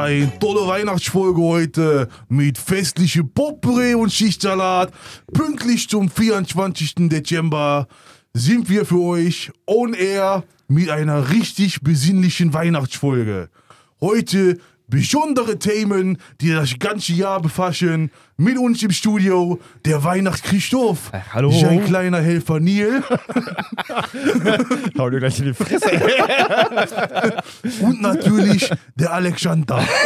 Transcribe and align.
Eine 0.00 0.32
tolle 0.38 0.66
Weihnachtsfolge 0.66 1.42
heute 1.42 2.08
mit 2.30 2.56
festlichem 2.56 3.30
Potpourri 3.34 3.94
und 3.94 4.10
Schichtsalat. 4.10 4.90
Pünktlich 5.30 5.90
zum 5.90 6.08
24. 6.08 6.94
Dezember 7.10 7.86
sind 8.32 8.70
wir 8.70 8.86
für 8.86 9.02
euch 9.02 9.52
on 9.66 9.92
air 9.92 10.44
mit 10.68 10.88
einer 10.88 11.28
richtig 11.28 11.82
besinnlichen 11.82 12.54
Weihnachtsfolge. 12.54 13.50
Heute 14.00 14.56
besondere 14.90 15.58
Themen, 15.58 16.18
die 16.40 16.52
das 16.52 16.78
ganze 16.78 17.12
Jahr 17.12 17.40
befassen. 17.40 18.10
Mit 18.36 18.58
uns 18.58 18.82
im 18.82 18.90
Studio 18.90 19.60
der 19.84 20.02
Weihnachtschristoph. 20.02 21.12
Äh, 21.12 21.20
hallo. 21.32 21.50
Sein 21.52 21.84
kleiner 21.84 22.20
Helfer 22.20 22.58
Neil. 22.58 23.02
Hau 24.98 25.10
dir 25.10 25.18
gleich 25.18 25.38
in 25.38 25.46
die 25.46 25.54
Fresse. 25.54 25.90
Und 27.82 28.00
natürlich 28.00 28.70
der 28.96 29.12
Alexander. 29.12 29.86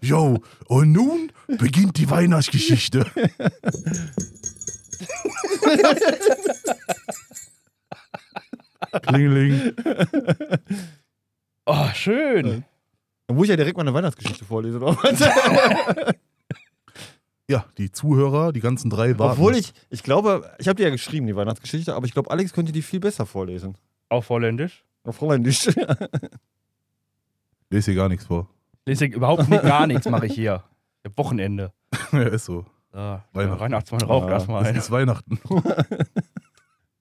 Jo, 0.00 0.38
und 0.66 0.92
nun 0.92 1.32
beginnt 1.46 1.96
die 1.96 2.08
Weihnachtsgeschichte. 2.10 3.04
Klingeling. 9.02 9.72
Oh, 11.70 11.86
schön. 11.94 12.64
Dann 13.26 13.36
muss 13.36 13.44
ich 13.44 13.50
ja 13.50 13.56
direkt 13.56 13.76
mal 13.76 13.82
eine 13.82 13.92
Weihnachtsgeschichte 13.94 14.44
vorlesen. 14.44 14.80
Ja, 17.50 17.64
die 17.78 17.90
Zuhörer, 17.90 18.52
die 18.52 18.60
ganzen 18.60 18.90
drei 18.90 19.18
warten. 19.18 19.40
Obwohl 19.40 19.56
ich, 19.56 19.72
ich 19.88 20.02
glaube, 20.02 20.50
ich 20.58 20.68
habe 20.68 20.76
die 20.76 20.82
ja 20.82 20.90
geschrieben, 20.90 21.26
die 21.26 21.34
Weihnachtsgeschichte, 21.34 21.94
aber 21.94 22.04
ich 22.04 22.12
glaube, 22.12 22.30
Alex 22.30 22.52
könnte 22.52 22.72
die 22.72 22.82
viel 22.82 23.00
besser 23.00 23.24
vorlesen. 23.24 23.74
Auf 24.10 24.28
Holländisch. 24.28 24.84
Auf 25.04 25.18
Holländisch. 25.22 25.66
Lese 27.70 27.92
hier 27.92 27.94
gar 27.94 28.10
nichts 28.10 28.26
vor. 28.26 28.50
Lese 28.84 29.06
ich 29.06 29.14
überhaupt 29.14 29.48
nicht, 29.48 29.62
gar 29.62 29.86
nichts 29.86 30.06
mache 30.10 30.26
ich 30.26 30.34
hier. 30.34 30.62
Wochenende. 31.16 31.72
ja, 32.12 32.20
ist 32.24 32.44
so. 32.44 32.66
Da, 32.92 33.24
Weihnachten. 33.32 33.60
Weihnachtsmann 33.60 34.02
raucht 34.02 34.26
Ja, 34.28 34.34
erstmal 34.34 34.62
Es 34.64 34.68
ein. 34.68 34.76
ist 34.76 34.90
Weihnachten. 34.90 35.40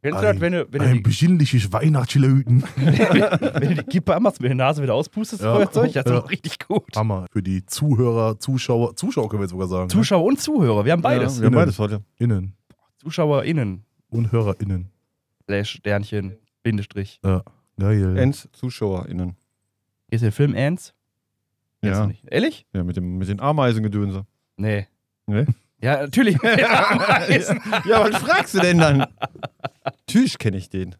Kennst 0.10 0.24
du 0.24 0.34
das, 0.34 0.42
wenn 0.42 0.54
du, 0.54 0.68
wenn, 0.72 0.80
du 0.82 0.88
ein 0.88 0.94
die, 0.96 1.02
besinnliches 1.02 1.72
Weihnachtslöten. 1.72 2.64
wenn 2.76 3.70
du 3.70 3.76
die 3.76 3.84
Kippe 3.84 4.16
anmachst, 4.16 4.42
mit 4.42 4.50
der 4.50 4.56
Nase 4.56 4.82
wieder 4.84 4.94
auspustest, 4.94 5.42
Ja. 5.42 5.56
Feuerzeug? 5.56 5.94
Das 5.94 6.06
ist 6.06 6.12
Ja. 6.12 6.20
doch 6.22 6.30
richtig 6.32 6.60
gut. 6.60 6.96
Hammer. 6.96 7.26
Für 7.32 7.44
die 7.44 7.66
Zuhörer, 7.66 8.40
Zuschauer, 8.40 8.96
Zuschauer 8.96 9.30
können 9.30 9.42
wir 9.42 9.46
jetzt 9.46 9.52
sogar 9.52 9.68
sagen. 9.68 9.90
Zuschauer 9.90 10.24
und 10.24 10.40
Zuhörer, 10.40 10.86
wir 10.86 10.92
haben 10.92 11.02
beides. 11.02 11.36
Ja, 11.36 11.42
wir 11.42 11.46
haben 11.48 11.56
beides 11.56 11.80
heute. 11.80 11.96
Ne? 11.96 12.04
Innen 12.18 12.54
ZuschauerInnen, 12.98 13.84
und 14.10 14.32
HörerInnen. 14.32 14.90
Slash, 15.46 15.72
Sternchen, 15.78 16.38
Bindestrich. 16.64 17.20
Geil. 17.80 18.18
Ends 18.18 18.50
ZuschauerInnen. 18.54 19.36
Ist 20.10 20.24
der 20.24 20.32
Film 20.32 20.54
du 21.98 22.02
Ja. 22.02 22.08
nicht. 22.08 22.24
Ehrlich? 22.30 22.66
ja, 22.74 22.84
mit, 22.84 22.98
dem, 22.98 23.18
mit 23.18 23.28
den 23.30 23.40
Ameisengedönse. 23.40 24.26
Nee. 24.58 24.88
Nee? 25.28 25.46
Ja, 25.82 26.02
natürlich. 26.02 26.38
Ja, 26.44 28.04
was 28.12 28.18
fragst 28.18 28.54
du 28.56 28.60
denn 28.60 28.78
dann? 28.80 29.06
Natürlich 29.86 30.38
kenne 30.38 30.58
ich 30.58 30.70
den. 30.70 30.96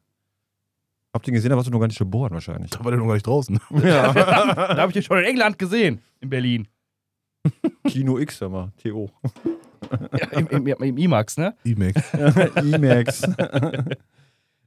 Habt 1.14 1.28
ihr 1.28 1.34
gesehen, 1.34 1.50
da 1.50 1.56
warst 1.56 1.68
du 1.68 1.72
noch 1.72 1.80
gar 1.80 1.88
nicht 1.88 1.98
geboren 1.98 2.32
wahrscheinlich. 2.32 2.70
Da 2.72 2.84
war 2.84 2.92
der 2.92 3.00
noch 3.00 3.08
gar 3.08 3.14
nicht 3.16 3.26
draußen. 3.26 3.60
Ja. 3.84 4.14
da 4.14 4.78
habe 4.78 4.88
ich 4.90 4.94
den 4.94 5.04
schon 5.04 5.18
in 5.20 5.26
England 5.26 5.58
gesehen. 5.58 6.02
In 6.20 6.30
Berlin. 6.30 6.68
Kino 7.88 8.20
X, 8.20 8.38
sag 8.38 8.52
mal. 8.52 8.72
TO. 8.84 9.10
Ja, 10.20 10.28
Im, 10.40 10.48
im, 10.48 10.68
im 10.68 10.98
IMAX, 10.98 11.38
ne? 11.38 11.56
E-Max. 11.64 12.02
IMAX. 12.56 13.22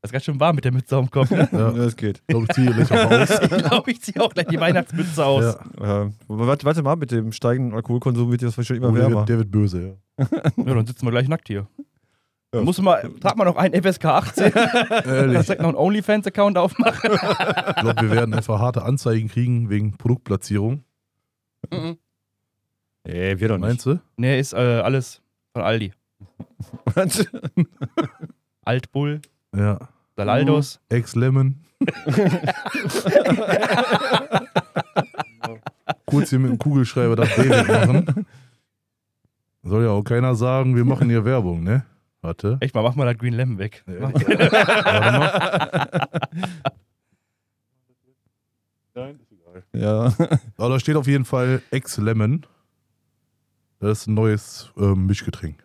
Das 0.03 0.09
ist 0.09 0.13
ganz 0.13 0.25
schön 0.25 0.41
warm 0.41 0.55
mit 0.57 0.65
der 0.65 0.73
Mütze 0.73 0.97
auf 0.97 1.05
dem 1.07 1.11
Kopf, 1.11 1.31
ne? 1.31 1.49
Ja. 1.53 1.71
Das 1.73 1.95
geht. 1.97 2.23
Ich 2.29 2.35
glaube, 2.35 2.47
ich 2.49 2.55
ziehe 2.55 2.73
gleich 2.73 2.91
auch 2.93 3.11
raus. 3.11 3.29
Ich 3.43 3.49
glaube, 3.69 3.91
ich 3.91 4.01
ziehe 4.03 4.23
auch 4.23 4.33
gleich 4.33 4.47
die 4.47 4.59
Weihnachtsmütze 4.61 5.25
aus. 5.25 5.57
Ja. 5.79 6.05
Äh, 6.07 6.11
warte, 6.29 6.65
warte 6.65 6.83
mal, 6.83 6.97
mit 6.97 7.11
dem 7.11 7.33
steigenden 7.33 7.75
Alkoholkonsum 7.75 8.31
wird 8.31 8.43
das 8.43 8.57
wahrscheinlich 8.57 8.83
immer 8.83 8.93
Oh, 8.93 8.95
der, 8.97 9.03
wärmer. 9.03 9.17
wird, 9.21 9.29
der 9.29 9.39
wird 9.39 9.51
böse, 9.51 9.97
ja. 10.19 10.27
Ja, 10.57 10.75
dann 10.75 10.87
sitzen 10.87 11.05
wir 11.07 11.11
gleich 11.11 11.29
nackt 11.29 11.49
hier. 11.49 11.67
Ja. 11.79 11.85
Dann 12.53 12.65
Muss 12.65 12.81
mal, 12.81 13.09
trag 13.21 13.37
mal 13.37 13.45
noch 13.45 13.57
einen 13.57 13.81
FSK 13.81 14.05
18. 14.07 14.53
Ehrlich. 14.53 15.41
Direkt 15.47 15.61
noch 15.63 15.69
einen 15.69 15.77
OnlyFans-Account 15.79 16.59
aufmachen. 16.59 17.11
Ich 17.13 17.21
glaube, 17.77 18.03
wir 18.03 18.11
werden 18.11 18.35
einfach 18.35 18.59
harte 18.59 18.83
Anzeigen 18.83 19.29
kriegen 19.29 19.71
wegen 19.71 19.97
Produktplatzierung. 19.97 20.83
Mhm. 21.71 21.97
Ey, 23.05 23.39
wir 23.39 23.49
doch 23.49 23.57
nicht. 23.57 23.67
Meinst 23.67 23.87
du? 23.87 24.01
nee, 24.17 24.41
ist 24.41 24.53
äh, 24.53 24.57
alles 24.57 25.23
von 25.53 25.63
Aldi. 25.63 25.93
Was? 26.87 27.25
Altbull, 28.63 29.21
Ja. 29.57 29.79
Salaldos. 30.17 30.81
Ex-Lemon. 30.89 31.57
Kurz 36.07 36.31
hier 36.31 36.39
mit 36.39 36.51
dem 36.51 36.59
Kugelschreiber 36.59 37.17
das 37.17 37.35
David 37.37 37.69
machen. 37.69 38.27
Soll 39.63 39.85
ja 39.85 39.91
auch 39.91 40.03
keiner 40.03 40.35
sagen, 40.35 40.75
wir 40.77 40.85
machen 40.85 41.09
hier 41.09 41.25
Werbung, 41.25 41.63
ne? 41.63 41.85
Warte. 42.23 42.59
Echt 42.61 42.75
mal, 42.75 42.83
mach 42.83 42.97
mal 42.97 43.07
das 43.07 43.17
Green 43.17 43.33
Lemon 43.33 43.59
weg. 43.59 43.83
Ja. 43.87 44.01
Warte 44.03 44.29
mal. 45.19 46.09
Nein, 48.95 49.21
ist 49.21 49.33
egal. 49.33 49.63
Ja. 49.73 50.13
Aber 50.57 50.69
da 50.69 50.81
steht 50.81 50.97
auf 50.97 51.07
jeden 51.07 51.25
Fall 51.25 51.63
Ex-Lemon. 51.71 52.45
Das 53.79 54.01
ist 54.01 54.07
ein 54.09 54.15
neues 54.15 54.71
ähm, 54.77 55.07
Mischgetränk. 55.07 55.65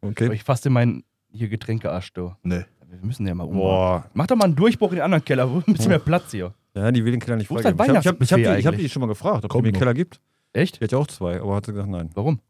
Okay. 0.00 0.32
Ich 0.32 0.44
fasse 0.44 0.70
meinen 0.70 1.04
hier 1.30 1.48
Getränkearsch, 1.48 2.12
du. 2.14 2.34
Ne. 2.42 2.66
Wir 2.90 2.98
müssen 3.06 3.26
ja 3.26 3.34
mal 3.34 3.44
um. 3.44 3.54
Boah. 3.56 4.06
Mach 4.14 4.26
doch 4.26 4.36
mal 4.36 4.46
einen 4.46 4.56
Durchbruch 4.56 4.90
in 4.90 4.96
den 4.96 5.04
anderen 5.04 5.24
Keller. 5.24 5.50
Wo 5.50 5.58
ist 5.58 5.68
ein 5.68 5.74
bisschen 5.74 5.88
mehr 5.90 5.98
Platz 5.98 6.30
hier? 6.30 6.54
Ja, 6.74 6.90
die 6.90 7.04
will 7.04 7.12
den 7.12 7.20
Keller 7.20 7.36
nicht 7.36 7.50
Wo 7.50 7.56
ist 7.56 7.62
freigeben. 7.62 7.78
das 7.86 8.04
Ich 8.04 8.06
habe 8.06 8.16
hab, 8.16 8.22
ich 8.22 8.32
hab, 8.32 8.36
die- 8.36 8.42
ich 8.42 8.48
hab 8.66 8.72
eigentlich? 8.74 8.86
die 8.86 8.88
schon 8.90 9.00
mal 9.00 9.06
gefragt, 9.06 9.44
ob 9.44 9.50
Kommt 9.50 9.62
die 9.66 9.68
mir 9.68 9.68
einen 9.68 9.74
noch. 9.74 9.78
Keller 9.80 9.94
gibt. 9.94 10.20
Echt? 10.52 10.80
Die 10.80 10.84
hat 10.84 10.92
ja 10.92 10.98
auch 10.98 11.06
zwei, 11.06 11.40
aber 11.40 11.56
hat 11.56 11.66
sie 11.66 11.72
gesagt, 11.72 11.90
nein. 11.90 12.10
Warum? 12.14 12.40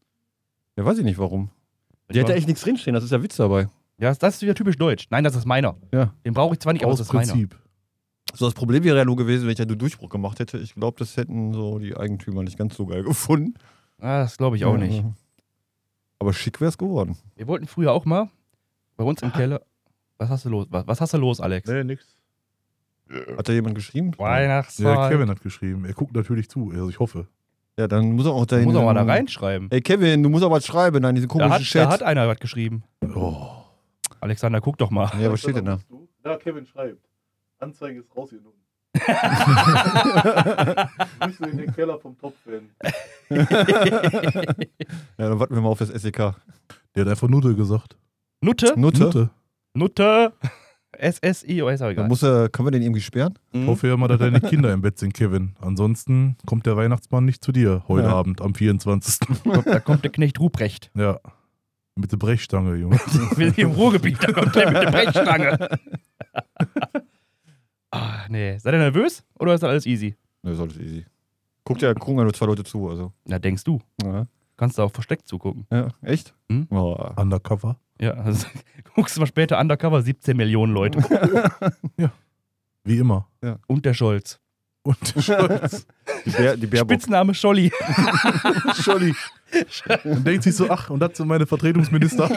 Ja, 0.76 0.84
weiß 0.84 0.98
ich 0.98 1.04
nicht 1.04 1.18
warum. 1.18 1.50
Die 2.12 2.20
hat 2.20 2.28
da 2.28 2.34
echt 2.34 2.46
nichts 2.46 2.62
drinstehen, 2.62 2.94
das 2.94 3.04
ist 3.04 3.10
ja 3.10 3.22
Witz 3.22 3.36
dabei. 3.36 3.68
Ja, 3.98 4.14
das 4.14 4.36
ist 4.36 4.42
wieder 4.42 4.54
typisch 4.54 4.76
deutsch. 4.78 5.06
Nein, 5.10 5.24
das 5.24 5.34
ist 5.34 5.44
meiner. 5.44 5.76
Ja. 5.92 6.14
Den 6.24 6.32
brauche 6.34 6.54
ich 6.54 6.60
zwar 6.60 6.72
nicht, 6.72 6.84
aber 6.84 6.92
Aus 6.92 6.98
das 6.98 7.08
ist 7.08 7.12
meiner. 7.12 7.32
Prinzip. 7.32 7.58
So, 8.34 8.44
das 8.44 8.54
Problem 8.54 8.84
wäre 8.84 8.96
ja 8.96 9.04
nur 9.04 9.16
gewesen, 9.16 9.44
wenn 9.44 9.52
ich 9.52 9.58
ja 9.58 9.64
einen 9.64 9.76
Durchbruch 9.78 10.08
gemacht 10.08 10.38
hätte. 10.38 10.58
Ich 10.58 10.74
glaube, 10.74 10.98
das 10.98 11.16
hätten 11.16 11.52
so 11.52 11.78
die 11.78 11.96
Eigentümer 11.96 12.42
nicht 12.44 12.56
ganz 12.56 12.76
so 12.76 12.86
geil 12.86 13.02
gefunden. 13.02 13.54
Ah, 13.98 14.20
das 14.20 14.36
glaube 14.36 14.56
ich 14.56 14.64
auch 14.64 14.74
Ja. 14.74 14.78
nicht. 14.86 15.02
Aber 16.20 16.32
schick 16.32 16.60
wäre 16.60 16.68
es 16.68 16.78
geworden. 16.78 17.16
Wir 17.36 17.46
wollten 17.48 17.66
früher 17.66 17.92
auch 17.92 18.04
mal 18.04 18.28
bei 18.96 19.04
uns 19.04 19.22
im 19.22 19.32
Keller. 19.32 19.62
Was 20.18 20.28
hast 20.30 20.44
du 20.44 20.48
los? 20.50 20.66
Was, 20.70 20.86
was 20.86 21.00
hast 21.00 21.14
du 21.14 21.18
los, 21.18 21.40
Alex? 21.40 21.68
Nee, 21.68 21.84
nix. 21.84 22.16
Hat 23.36 23.48
da 23.48 23.52
jemand 23.52 23.74
geschrieben? 23.74 24.10
Ja, 24.18 24.24
Weihnachtszeit. 24.24 25.10
Kevin 25.10 25.30
hat 25.30 25.40
geschrieben. 25.40 25.84
Er 25.84 25.94
guckt 25.94 26.14
natürlich 26.14 26.48
zu. 26.50 26.70
Also 26.70 26.90
ich 26.90 26.98
hoffe. 26.98 27.26
Ja, 27.78 27.86
dann 27.86 28.12
muss 28.12 28.26
er 28.26 28.32
auch 28.32 28.44
da 28.44 28.58
muss 28.58 28.74
auch 28.74 28.84
mal 28.84 28.92
da 28.94 29.04
reinschreiben. 29.04 29.70
Ey, 29.70 29.80
Kevin, 29.80 30.22
du 30.22 30.28
musst 30.28 30.42
auch 30.44 30.50
was 30.50 30.66
schreiben, 30.66 31.00
nein, 31.00 31.14
diese 31.14 31.28
Da 31.28 31.32
komischen 31.32 31.52
hat, 31.54 31.60
da 31.60 31.64
Chat. 31.64 31.88
hat 31.90 32.02
einer 32.02 32.26
was 32.26 32.38
geschrieben. 32.40 32.82
Oh. 33.14 33.46
Alexander, 34.20 34.60
guck 34.60 34.76
doch 34.78 34.90
mal. 34.90 35.08
ja, 35.20 35.30
was 35.30 35.38
steht 35.40 35.54
denn 35.56 35.64
da? 35.64 35.78
Da, 36.24 36.36
Kevin 36.36 36.66
schreibt. 36.66 36.98
Anzeige 37.60 38.00
ist 38.00 38.14
raus 38.16 38.30
hier 38.30 38.40
nun. 38.40 38.52
Grüße 41.20 41.46
in 41.46 41.56
den 41.58 41.72
Keller 41.72 41.98
vom 41.98 42.18
Top-Fan. 42.18 42.70
Ja, 45.18 45.28
dann 45.28 45.38
warten 45.38 45.54
wir 45.54 45.60
mal 45.62 45.68
auf 45.68 45.78
das 45.78 45.88
SEK. 45.90 46.16
Der 46.16 47.04
hat 47.04 47.08
einfach 47.08 47.28
Nutte 47.28 47.54
gesagt. 47.54 47.96
Nutte? 48.40 48.74
Nutte? 48.76 49.02
Nutte. 49.04 49.30
Nutte. 49.74 50.32
SSI, 51.00 51.62
oh, 51.62 51.68
ist 51.68 51.82
auch 51.82 51.90
egal. 51.90 52.08
Muss 52.08 52.22
er, 52.24 52.48
können 52.48 52.66
wir 52.66 52.70
den 52.72 52.82
irgendwie 52.82 53.00
sperren? 53.02 53.34
Ich 53.52 53.60
Mhm. 53.60 53.66
hoffe 53.68 53.86
ja 53.88 53.96
mal, 53.96 54.08
dass 54.08 54.18
deine 54.18 54.40
Kinder 54.50 54.72
im 54.72 54.80
Bett 54.80 54.98
sind, 54.98 55.12
Kevin. 55.14 55.54
Ansonsten 55.60 56.36
kommt 56.46 56.66
der 56.66 56.76
Weihnachtsmann 56.76 57.24
nicht 57.24 57.44
zu 57.44 57.52
dir 57.52 57.84
heute 57.86 58.08
Ja. 58.08 58.14
Abend 58.14 58.40
am 58.40 58.54
24. 58.54 59.18
Da 59.64 59.78
kommt 59.80 60.02
der 60.02 60.10
Knecht 60.10 60.40
Ruprecht. 60.40 60.90
ja. 60.94 61.18
Mit 61.94 62.12
der 62.12 62.16
Brechstange, 62.16 62.76
Junge. 62.76 62.96
Wir 63.36 63.46
sind 63.46 63.58
im 63.58 63.72
Ruhrgebiet, 63.72 64.18
da 64.22 64.30
kommt 64.32 64.54
der 64.54 64.70
mit 64.70 64.82
der 64.84 64.90
Brechstange. 64.92 65.68
ah, 67.90 68.20
nee. 68.28 68.56
Seid 68.58 68.72
ihr 68.74 68.78
nervös 68.78 69.24
oder 69.38 69.54
ist 69.54 69.62
das 69.62 69.70
alles 69.70 69.84
easy? 69.86 70.14
Ne, 70.44 70.52
ist 70.52 70.60
alles 70.60 70.78
easy. 70.78 71.04
Guckt 71.64 71.82
ja, 71.82 71.92
gucken 71.94 72.18
ja 72.18 72.22
nur 72.22 72.32
zwei 72.34 72.46
Leute 72.46 72.62
zu, 72.62 72.88
also. 72.88 73.12
Na, 73.24 73.40
denkst 73.40 73.64
du. 73.64 73.80
Ja, 74.02 74.26
Kannst 74.58 74.76
du 74.76 74.82
auch 74.82 74.92
versteckt 74.92 75.26
zugucken. 75.26 75.66
ja 75.72 75.88
echt? 76.02 76.34
Hm? 76.50 76.66
Oh. 76.70 76.94
Undercover. 77.16 77.76
Ja, 78.00 78.10
also, 78.12 78.46
guckst 78.94 79.16
du 79.16 79.20
mal 79.20 79.26
später 79.26 79.58
Undercover, 79.58 80.02
17 80.02 80.36
Millionen 80.36 80.74
Leute. 80.74 80.98
Wie 82.84 82.98
immer. 82.98 83.26
Und 83.66 83.84
der 83.86 83.94
Scholz. 83.94 84.38
Und 84.82 85.14
der 85.14 85.20
Scholz. 85.22 85.86
Die, 86.26 86.30
Bär, 86.30 86.56
die. 86.56 86.76
Spitzname 86.76 87.34
Scholli. 87.34 87.72
Scholli. 88.80 89.14
Und 90.04 90.26
denkt 90.26 90.42
sich 90.44 90.54
so, 90.56 90.68
ach, 90.70 90.90
und 90.90 91.00
das 91.00 91.16
sind 91.16 91.26
meine 91.28 91.46
Vertretungsminister. 91.46 92.28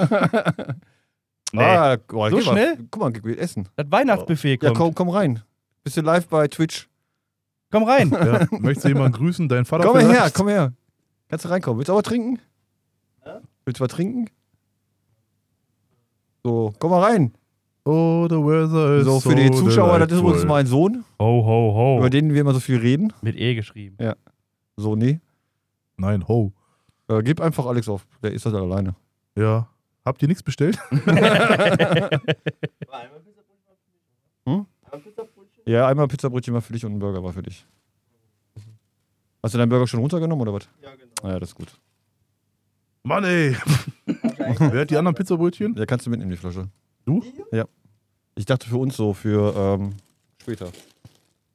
Nee. 1.53 1.62
Ah, 1.63 1.97
oh, 2.13 2.29
So 2.29 2.38
geh 2.38 2.44
mal. 2.45 2.51
schnell? 2.53 2.77
Guck 2.89 3.01
mal, 3.01 3.12
geht 3.12 3.38
essen. 3.38 3.67
Das 3.75 3.85
Weihnachtsbuffet 3.91 4.62
Ja, 4.63 4.69
kommt. 4.69 4.77
komm, 4.77 4.95
komm 4.95 5.09
rein. 5.09 5.41
Bist 5.83 5.97
du 5.97 6.01
live 6.01 6.27
bei 6.27 6.47
Twitch? 6.47 6.88
komm 7.71 7.83
rein. 7.83 8.09
Ja. 8.12 8.45
Möchtest 8.59 8.85
du 8.85 8.89
jemanden 8.89 9.13
grüßen? 9.17 9.47
Dein 9.50 9.65
Vater 9.65 9.85
Komm 9.85 9.94
mal 9.95 10.03
her, 10.03 10.09
vielleicht? 10.15 10.35
komm 10.35 10.47
her. 10.50 10.74
Kannst 11.31 11.45
du 11.45 11.49
reinkommen. 11.49 11.79
Willst 11.79 11.89
du 11.89 11.95
was 11.95 12.03
trinken? 12.03 12.39
Willst 13.65 13.79
du 13.79 13.83
was 13.83 13.91
trinken? 13.91 14.29
So, 16.43 16.73
komm 16.77 16.91
mal 16.91 17.01
rein. 17.03 17.33
Oh, 17.85 18.27
the 18.29 18.35
weather 18.35 18.97
is 18.97 19.05
So, 19.05 19.19
für 19.21 19.33
die 19.35 19.49
Zuschauer, 19.49 19.97
das 19.99 20.11
ist 20.11 20.19
übrigens 20.19 20.41
delightful. 20.41 20.45
mein 20.47 20.67
Sohn, 20.67 21.03
Ho, 21.19 21.43
ho, 21.45 21.73
ho. 21.73 21.97
über 21.99 22.09
den 22.11 22.33
wir 22.33 22.41
immer 22.41 22.53
so 22.53 22.59
viel 22.59 22.77
reden. 22.77 23.11
Mit 23.21 23.35
E 23.37 23.55
geschrieben. 23.55 23.97
So, 24.75 24.95
nee. 24.95 25.19
Nein, 25.97 26.27
ho. 26.27 26.51
Äh, 27.07 27.23
gib 27.23 27.39
einfach 27.41 27.65
Alex 27.65 27.87
auf, 27.89 28.05
der 28.21 28.33
ist 28.33 28.45
das 28.45 28.53
alleine. 28.53 28.95
Ja. 29.35 29.67
Habt 30.05 30.21
ihr 30.21 30.27
nichts 30.27 30.43
bestellt? 30.43 30.77
Hm? 34.45 34.65
Ja, 35.65 35.87
einmal 35.87 36.07
Pizzabrötchen 36.07 36.53
war 36.53 36.61
für 36.61 36.73
dich 36.73 36.83
und 36.85 36.93
ein 36.93 36.99
Burger 36.99 37.23
war 37.23 37.31
für 37.31 37.43
dich. 37.43 37.65
Hast 39.43 39.53
du 39.53 39.57
deinen 39.57 39.69
Burger 39.69 39.88
schon 39.88 39.99
runtergenommen 39.99 40.41
oder 40.47 40.53
was? 40.53 40.69
Ja, 40.81 40.91
genau. 40.95 41.11
Ah, 41.23 41.29
ja, 41.33 41.39
das 41.39 41.49
ist 41.49 41.55
gut. 41.55 41.73
Mann, 43.03 43.23
ey. 43.23 43.55
Wer 44.05 44.81
hat 44.81 44.89
die 44.91 44.97
anderen 44.97 45.15
Pizzabrötchen? 45.15 45.75
Ja, 45.75 45.85
kannst 45.85 46.05
du 46.05 46.09
mitnehmen, 46.11 46.29
die 46.31 46.38
Flasche. 46.38 46.67
Du? 47.05 47.23
Ja. 47.51 47.65
Ich 48.35 48.45
dachte 48.45 48.67
für 48.69 48.77
uns 48.77 48.95
so, 48.95 49.13
für 49.13 49.55
ähm, 49.79 49.93
später. 50.41 50.71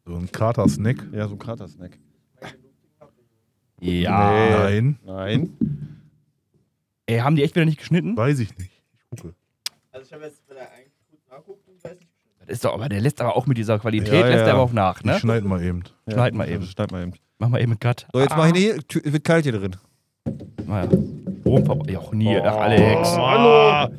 So 0.05 0.17
ein 0.17 0.31
Kater-Snack. 0.31 1.07
Ja, 1.13 1.29
so 1.29 1.35
ein 1.35 1.39
Krater-Snack. 1.39 1.99
Ja. 3.81 4.59
Nein, 4.65 4.99
Nein. 5.05 5.99
Ey, 7.07 7.19
haben 7.19 7.37
die 7.37 7.43
echt 7.45 7.55
wieder 7.55 7.67
nicht 7.67 7.79
geschnitten? 7.79 8.17
weiß 8.17 8.39
ich 8.41 8.57
nicht. 8.59 8.73
Ich 8.99 9.11
gucke. 9.11 9.35
Also 9.93 10.07
ich 10.07 10.13
habe 10.13 10.25
jetzt 10.25 10.49
wieder 10.51 10.63
eigentlich 10.73 10.93
gut 11.11 11.21
nachguckt 11.31 11.69
und 11.69 11.85
weiß 11.85 11.93
nicht. 11.99 12.09
Das 12.41 12.49
ist 12.49 12.65
doch, 12.65 12.75
aber 12.75 12.89
der 12.89 13.01
lässt 13.01 13.21
aber 13.21 13.37
auch 13.37 13.47
mit 13.47 13.59
dieser 13.59 13.79
Qualität, 13.79 14.13
Ja, 14.13 14.27
lässt 14.27 14.41
ja. 14.41 14.47
er 14.47 14.55
aber 14.55 14.63
auch 14.63 14.73
nach, 14.73 15.03
ne? 15.05 15.19
schneid 15.19 15.45
mal 15.45 15.63
eben. 15.63 15.85
Schneid 16.09 16.35
mal 16.35 16.49
eben. 16.49 16.65
Schneid 16.65 16.91
mal 16.93 17.03
eben. 17.03 17.13
Mach 17.39 17.49
mal 17.49 17.61
eben 17.61 17.73
einen 17.73 17.81
Cut. 17.81 18.07
So, 18.13 18.21
jetzt 18.21 18.33
Ah. 18.33 18.37
mach 18.37 18.47
ich 18.49 18.57
hier. 18.57 18.77
Tü- 18.79 19.05
Es 19.05 19.13
wird 19.13 19.25
kalt 19.25 19.45
hier 19.45 19.53
drin. 19.53 19.77
Naja. 20.67 20.89
Stromverbrauch. 21.41 21.87
Ja, 21.89 21.99
auch 22.01 22.13
nie. 22.13 22.37
Ach, 22.39 22.57
Alex. 22.57 23.09
Hallo! 23.17 23.93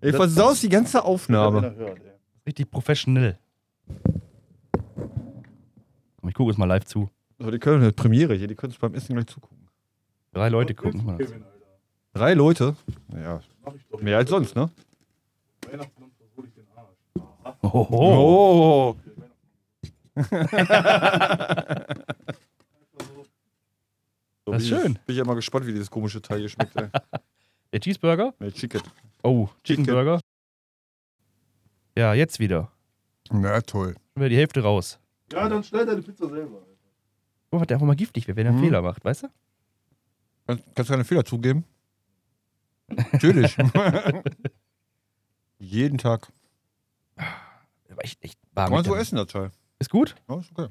Ey, 0.00 0.12
versaust 0.12 0.62
die 0.62 0.68
ganze 0.68 1.04
Aufnahme. 1.04 1.74
Richtig 2.46 2.70
professionell. 2.70 3.38
Komm, 6.20 6.28
ich 6.28 6.34
gucke 6.34 6.50
es 6.50 6.58
mal 6.58 6.64
live 6.66 6.84
zu. 6.84 7.08
So, 7.38 7.50
die 7.50 7.58
können 7.58 7.82
eine 7.82 7.92
Premiere 7.92 8.34
hier, 8.34 8.48
die 8.48 8.54
können 8.56 8.72
es 8.72 8.78
beim 8.78 8.94
Essen 8.94 9.14
gleich 9.14 9.26
zugucken. 9.28 9.68
Drei 10.32 10.48
Leute 10.48 10.74
gucken 10.74 11.04
mal. 11.04 11.18
das. 11.18 11.32
Drei 12.14 12.34
Leute? 12.34 12.74
Ja, 13.14 13.40
mehr 14.00 14.16
als 14.16 14.30
sonst, 14.30 14.56
ne? 14.56 14.68
Oho. 17.62 17.86
Oh! 17.90 18.96
So, 24.44 24.52
Das 24.52 24.62
ist 24.62 24.66
bin 24.70 24.78
ich- 24.78 24.82
schön. 24.82 24.92
Bin 24.94 25.02
ich 25.08 25.16
ja 25.16 25.24
mal 25.24 25.34
gespannt, 25.34 25.66
wie 25.66 25.72
dieses 25.72 25.90
komische 25.90 26.22
Teil 26.22 26.38
hier 26.40 26.48
schmeckt. 26.48 26.74
Ey. 26.76 26.88
Der 27.72 27.80
Cheeseburger? 27.80 28.32
Nee, 28.38 28.50
Chicken. 28.52 28.80
Oh, 29.22 29.48
Chicken 29.62 29.84
Burger. 29.84 30.20
Ja, 31.96 32.14
jetzt 32.14 32.38
wieder. 32.38 32.72
Na 33.30 33.60
toll. 33.60 33.92
Schon 33.92 34.22
wieder 34.22 34.28
die 34.30 34.36
Hälfte 34.38 34.62
raus. 34.62 34.98
Ja, 35.32 35.46
dann 35.48 35.62
schneid 35.62 35.86
deine 35.88 36.00
Pizza 36.00 36.28
selber. 36.30 36.62
Oh, 37.50 37.60
was 37.60 37.66
der 37.66 37.76
einfach 37.76 37.86
mal 37.86 37.96
giftig 37.96 38.26
wird, 38.26 38.38
wenn 38.38 38.46
er 38.46 38.52
einen 38.52 38.60
Mhm. 38.60 38.64
Fehler 38.64 38.80
macht, 38.82 39.04
weißt 39.04 39.24
du? 39.24 39.28
Kannst, 40.46 40.64
kannst 40.74 40.88
du 40.88 40.92
keine 40.94 41.04
Fehler 41.04 41.24
zugeben? 41.26 41.64
Natürlich. 42.88 43.54
Jeden 45.58 45.98
Tag. 45.98 46.32
Aber 47.16 48.04
echt, 48.04 48.22
echt 48.24 48.38
warm. 48.54 48.70
Kannst 48.72 48.88
du 48.88 48.94
essen, 48.94 49.16
das 49.16 49.26
Teil. 49.26 49.50
Ist 49.78 49.90
gut? 49.90 50.16
Ja, 50.28 50.38
ist 50.38 50.50
okay. 50.52 50.68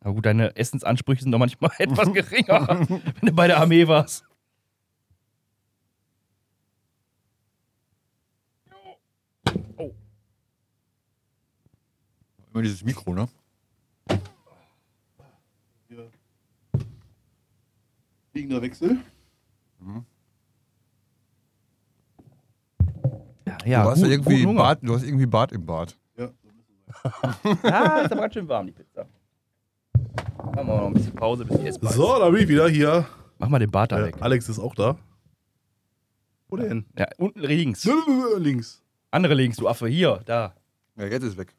Aber 0.00 0.14
gut, 0.14 0.26
deine 0.26 0.54
Essensansprüche 0.56 1.22
sind 1.22 1.32
doch 1.32 1.38
manchmal 1.38 1.70
etwas 1.78 2.12
geringer, 2.12 2.68
wenn 2.88 3.02
du 3.22 3.32
bei 3.32 3.46
der 3.48 3.58
Armee 3.58 3.86
warst. 3.88 4.24
Immer 12.52 12.62
dieses 12.62 12.84
Mikro, 12.84 13.14
ne? 13.14 13.28
Liegender 18.32 18.62
Wechsel. 18.62 18.98
Ja, 23.44 23.58
ja 23.64 23.82
du, 23.82 23.90
hast 23.90 23.98
gut, 23.98 24.06
ja 24.06 24.12
irgendwie. 24.12 24.46
Bart, 24.46 24.78
du 24.82 24.94
hast 24.94 25.02
irgendwie 25.02 25.26
Bart 25.26 25.52
im 25.52 25.66
Bart. 25.66 25.98
Ja, 27.62 27.98
ist 28.02 28.12
aber 28.12 28.22
ganz 28.22 28.34
schön 28.34 28.48
warm, 28.48 28.66
die 28.66 28.72
Pizza. 28.72 29.06
Machen 30.54 30.66
wir 30.68 30.76
noch 30.76 30.86
ein 30.86 30.94
bisschen 30.94 31.14
Pause, 31.14 31.44
bis 31.44 31.58
die 31.58 31.66
essbar 31.66 31.90
ist. 31.90 31.96
So, 31.96 32.18
da 32.18 32.28
bin 32.30 32.42
ich 32.42 32.48
wieder 32.48 32.68
hier. 32.68 33.06
Mach 33.38 33.48
mal 33.48 33.58
den 33.58 33.70
Bart 33.70 33.92
da 33.92 33.98
Äh, 34.00 34.06
weg. 34.06 34.16
Alex 34.20 34.48
ist 34.48 34.58
auch 34.58 34.74
da. 34.74 34.96
Wo 36.48 36.56
denn? 36.56 36.86
Ja, 36.98 37.06
unten 37.18 37.40
links. 37.40 37.88
Links. 38.38 38.82
Andere 39.10 39.34
links, 39.34 39.56
du 39.58 39.68
Affe. 39.68 39.86
Hier, 39.88 40.20
da. 40.24 40.54
Ja, 40.96 41.06
jetzt 41.06 41.22
ist 41.24 41.36
weg. 41.36 41.54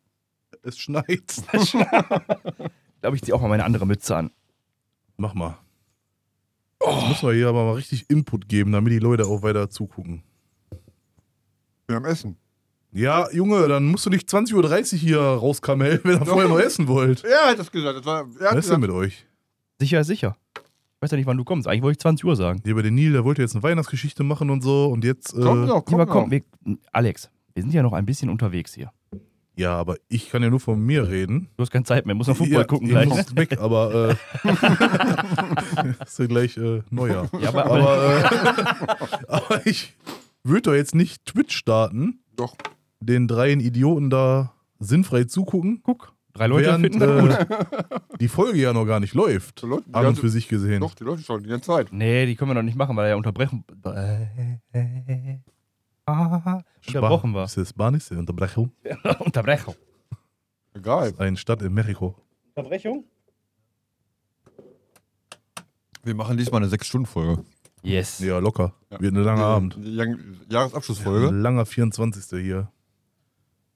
Es 0.63 0.77
schneit. 0.77 1.41
Ich 2.99 3.01
glaube, 3.01 3.15
ich 3.15 3.21
ziehe 3.23 3.33
auch 3.33 3.39
mal 3.39 3.47
meine 3.47 3.63
andere 3.63 3.87
Mütze 3.87 4.13
an. 4.13 4.29
Mach 5.15 5.33
mal. 5.33 5.57
Jetzt 6.85 7.07
müssen 7.07 7.29
wir 7.29 7.33
hier 7.33 7.47
aber 7.47 7.63
mal 7.63 7.75
richtig 7.75 8.09
Input 8.09 8.49
geben, 8.49 8.73
damit 8.73 8.91
die 8.91 8.99
Leute 8.99 9.25
auch 9.25 9.41
weiter 9.41 9.69
zugucken. 9.69 10.21
Wir 11.87 11.95
haben 11.95 12.03
Essen. 12.03 12.35
Ja, 12.91 13.29
Junge, 13.31 13.67
dann 13.67 13.85
musst 13.85 14.05
du 14.05 14.09
nicht 14.09 14.27
20.30 14.27 14.93
Uhr 14.93 14.99
hier 14.99 15.19
rauskamellen, 15.19 15.99
wenn 16.03 16.19
ihr 16.19 16.25
vorher 16.25 16.49
noch 16.49 16.59
essen 16.59 16.87
wollt. 16.87 17.23
Er 17.23 17.49
hat 17.51 17.59
das 17.59 17.71
gesagt. 17.71 17.99
Das 17.99 18.05
war, 18.05 18.25
er 18.39 18.49
hat 18.49 18.57
Was 18.57 18.65
ist 18.65 18.71
denn 18.71 18.79
mit 18.79 18.89
euch? 18.89 19.25
Sicher 19.79 19.99
ist 20.01 20.07
sicher. 20.07 20.35
Ich 20.55 21.01
weiß 21.03 21.11
ja 21.11 21.17
nicht, 21.17 21.27
wann 21.27 21.37
du 21.37 21.43
kommst. 21.45 21.67
Eigentlich 21.67 21.83
wollte 21.83 21.93
ich 21.93 21.99
20 21.99 22.25
Uhr 22.25 22.35
sagen. 22.35 22.61
Hier 22.65 22.75
bei 22.75 22.81
den 22.81 22.95
Nil, 22.95 23.13
der 23.13 23.23
wollte 23.23 23.41
jetzt 23.41 23.55
eine 23.55 23.63
Weihnachtsgeschichte 23.63 24.23
machen 24.23 24.49
und 24.49 24.61
so 24.63 24.87
und 24.87 25.03
jetzt. 25.05 25.33
Äh, 25.33 25.41
komm 25.41 25.65
noch, 25.65 25.85
komm 25.85 25.93
Aber 25.95 26.05
noch. 26.05 26.11
komm, 26.11 26.31
wir, 26.31 26.41
Alex, 26.91 27.29
wir 27.53 27.63
sind 27.63 27.73
ja 27.73 27.83
noch 27.83 27.93
ein 27.93 28.05
bisschen 28.05 28.29
unterwegs 28.29 28.73
hier. 28.73 28.91
Ja, 29.55 29.75
aber 29.75 29.97
ich 30.07 30.29
kann 30.29 30.41
ja 30.41 30.49
nur 30.49 30.59
von 30.59 30.79
mir 30.79 31.07
reden. 31.09 31.49
Du 31.57 31.61
hast 31.61 31.71
keine 31.71 31.83
Zeit 31.85 32.05
mehr, 32.05 32.15
muss 32.15 32.27
noch 32.27 32.37
Fußball 32.37 32.61
Ja, 32.61 32.63
gucken 32.65 32.87
ihr 32.87 32.93
gleich. 32.93 33.09
Müsst 33.09 33.35
weg, 33.35 33.59
aber 33.59 34.15
äh, 34.43 34.49
ist 36.05 36.19
ja 36.19 36.25
gleich 36.27 36.57
äh, 36.57 36.81
Neujahr. 36.89 37.29
Ja, 37.39 37.49
aber, 37.49 37.65
aber, 37.65 37.79
Aber, 37.89 38.07
äh, 38.07 39.25
aber 39.27 39.67
ich 39.67 39.95
würde 40.43 40.61
doch 40.63 40.73
jetzt 40.73 40.95
nicht 40.95 41.25
Twitch 41.25 41.55
starten. 41.55 42.21
Doch. 42.35 42.55
Den 43.01 43.27
dreien 43.27 43.59
Idioten 43.59 44.09
da 44.09 44.53
sinnfrei 44.79 45.23
zugucken, 45.25 45.81
guck, 45.83 46.13
drei 46.33 46.47
Leute 46.47 46.67
während 46.67 46.83
finden 46.85 46.99
das 46.99 47.21
gut. 47.47 47.91
äh, 47.91 47.99
die 48.19 48.27
Folge 48.27 48.59
ja 48.59 48.73
noch 48.73 48.85
gar 48.85 48.99
nicht 48.99 49.13
läuft. 49.13 49.61
Die 49.61 49.67
An 49.67 49.71
und 49.73 49.91
ganze- 49.93 50.21
für 50.21 50.29
sich 50.29 50.47
gesehen. 50.47 50.81
Doch, 50.81 50.93
die 50.95 51.03
Leute 51.05 51.21
schauen 51.23 51.41
die 51.43 51.49
ganze 51.49 51.67
Zeit. 51.67 51.93
Nee, 51.93 52.25
die 52.25 52.35
können 52.35 52.49
wir 52.51 52.55
noch 52.55 52.61
nicht 52.63 52.77
machen, 52.77 52.95
weil 52.97 53.05
er 53.05 53.09
ja 53.11 53.15
unterbrechen. 53.15 53.63
Ah, 56.05 56.61
unterbrochen 56.87 57.33
war. 57.33 57.43
Das 57.43 57.55
ist 57.57 57.69
Spanisch, 57.69 58.11
Unterbrechung. 58.11 58.71
Unterbrechung. 59.19 59.75
Egal. 60.73 61.13
Eine 61.17 61.37
Stadt 61.37 61.61
in 61.61 61.73
Mexiko. 61.73 62.15
Unterbrechung? 62.55 63.05
Wir 66.03 66.15
machen 66.15 66.37
diesmal 66.37 66.63
eine 66.63 66.71
6-Stunden-Folge. 66.71 67.43
Yes. 67.83 68.19
Ja, 68.19 68.39
locker. 68.39 68.73
Ja. 68.91 68.99
Wird 68.99 69.13
ein 69.13 69.23
langer 69.23 69.43
Abend. 69.45 69.77
Jahresabschlussfolge. 70.49 71.27
Ein 71.29 71.41
langer 71.41 71.65
24. 71.65 72.41
hier. 72.41 72.71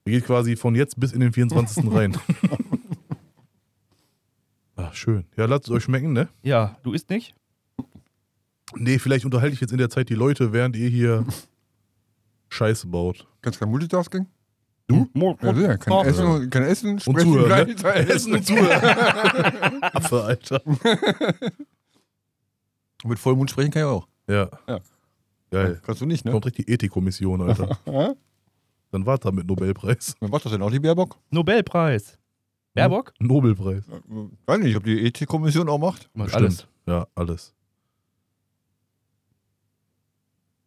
Der 0.06 0.12
geht 0.12 0.26
quasi 0.26 0.56
von 0.56 0.74
jetzt 0.74 1.00
bis 1.00 1.12
in 1.12 1.20
den 1.20 1.32
24. 1.32 1.90
rein. 1.92 2.16
Ach, 4.76 4.92
schön. 4.94 5.24
Ja, 5.36 5.46
lasst 5.46 5.64
es 5.64 5.70
euch 5.70 5.84
schmecken, 5.84 6.12
ne? 6.12 6.28
Ja, 6.42 6.76
du 6.82 6.92
isst 6.92 7.08
nicht? 7.10 7.34
Nee, 8.76 8.98
vielleicht 8.98 9.24
unterhalte 9.24 9.54
ich 9.54 9.60
jetzt 9.60 9.70
in 9.72 9.78
der 9.78 9.88
Zeit 9.90 10.08
die 10.08 10.14
Leute, 10.14 10.52
während 10.52 10.76
ihr 10.76 10.88
hier 10.88 11.24
Scheiße 12.50 12.86
baut. 12.88 13.26
Kannst 13.40 13.60
du 13.60 13.64
kein 13.64 13.70
Multitasking? 13.70 14.26
Du? 14.86 15.08
Ja, 15.14 15.54
sicher. 15.54 15.78
Kann, 15.78 15.92
Oh. 15.94 16.02
essen, 16.04 16.26
und- 16.26 16.50
kann 16.50 16.62
essen, 16.64 16.90
Und 16.92 17.00
sprechen, 17.00 17.32
zuhören, 17.32 17.68
ne? 17.68 17.94
Essen 17.94 18.34
und 18.34 18.46
zuhören. 18.46 18.82
Affe, 19.82 20.22
Alter. 20.22 20.60
Mit 23.04 23.18
Vollmond 23.18 23.50
sprechen 23.50 23.70
kann 23.70 23.82
ich 23.82 23.86
auch. 23.88 24.06
Ja. 24.28 24.50
Ja. 24.68 24.80
Geil. 25.50 25.80
Kannst 25.84 26.02
du 26.02 26.06
nicht, 26.06 26.24
ne? 26.26 26.32
Kommt 26.32 26.44
richtig 26.44 26.68
Ethikkommission, 26.68 27.40
Alter. 27.40 27.78
Ja? 28.94 28.98
Dann 28.98 29.06
wart 29.06 29.24
da 29.24 29.32
mit 29.32 29.46
Nobelpreis. 29.46 30.14
Wer 30.20 30.28
macht 30.28 30.44
das 30.44 30.52
denn 30.52 30.62
auch, 30.62 30.70
die 30.70 30.78
Baerbock? 30.78 31.18
Nobelpreis. 31.30 32.16
Baerbock? 32.74 33.12
Nobelpreis. 33.18 33.84
Weiß 34.46 34.60
nicht, 34.60 34.76
ob 34.76 34.84
die 34.84 35.04
Ethikkommission 35.06 35.68
auch 35.68 35.78
macht. 35.78 36.08
Macht 36.14 36.32
Bestimmt. 36.32 36.44
alles. 36.44 36.66
Ja, 36.86 37.06
alles. 37.14 37.54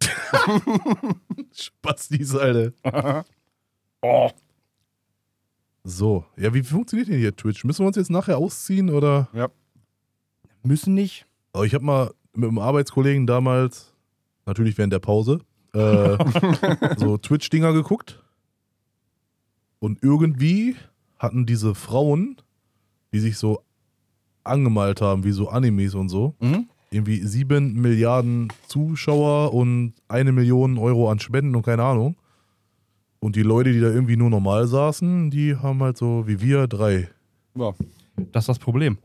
Spastis, 1.54 2.36
Alter. 2.36 2.74
oh. 4.02 4.30
So. 5.84 6.26
Ja, 6.36 6.54
wie 6.54 6.64
funktioniert 6.64 7.08
denn 7.08 7.20
hier 7.20 7.36
Twitch? 7.36 7.64
Müssen 7.64 7.84
wir 7.84 7.88
uns 7.88 7.96
jetzt 7.96 8.12
nachher 8.12 8.38
ausziehen 8.38 8.90
oder? 8.90 9.30
Müssen 10.64 10.94
nicht. 10.94 11.26
Aber 11.54 11.66
ich 11.66 11.74
habe 11.74 11.86
mal 11.86 12.14
mit 12.34 12.50
einem 12.50 12.60
Arbeitskollegen 12.60 13.26
damals, 13.26 13.94
natürlich 14.46 14.78
während 14.78 14.92
der 14.92 15.00
Pause, 15.00 15.40
äh, 15.78 16.96
so 16.98 17.18
Twitch-Dinger 17.18 17.74
geguckt. 17.74 18.22
Und 19.80 20.02
irgendwie 20.04 20.76
hatten 21.20 21.46
diese 21.46 21.76
Frauen, 21.76 22.38
die 23.14 23.20
sich 23.20 23.38
so 23.38 23.62
angemalt 24.44 25.02
haben, 25.02 25.24
wie 25.24 25.32
so 25.32 25.50
Animes 25.50 25.94
und 25.94 26.10
so, 26.10 26.36
Mhm. 26.40 26.68
irgendwie 26.92 27.22
sieben 27.26 27.74
Milliarden 27.74 28.52
Zuschauer 28.68 29.54
und 29.54 29.94
eine 30.08 30.32
Million 30.32 30.78
Euro 30.78 31.12
an 31.12 31.20
Spenden 31.20 31.56
und 31.56 31.64
keine 31.64 31.84
Ahnung. 31.84 32.16
Und 33.20 33.36
die 33.36 33.42
Leute, 33.44 33.72
die 33.74 33.82
da 33.82 33.88
irgendwie 33.88 34.16
nur 34.16 34.30
normal 34.30 34.68
saßen, 34.68 35.32
die 35.32 35.56
haben 35.56 35.82
halt 35.82 35.98
so 35.98 36.28
wie 36.28 36.40
wir 36.40 36.68
drei. 36.68 37.10
Ja. 37.56 37.74
Das 38.32 38.44
ist 38.44 38.50
das 38.50 38.60
Problem. 38.60 38.98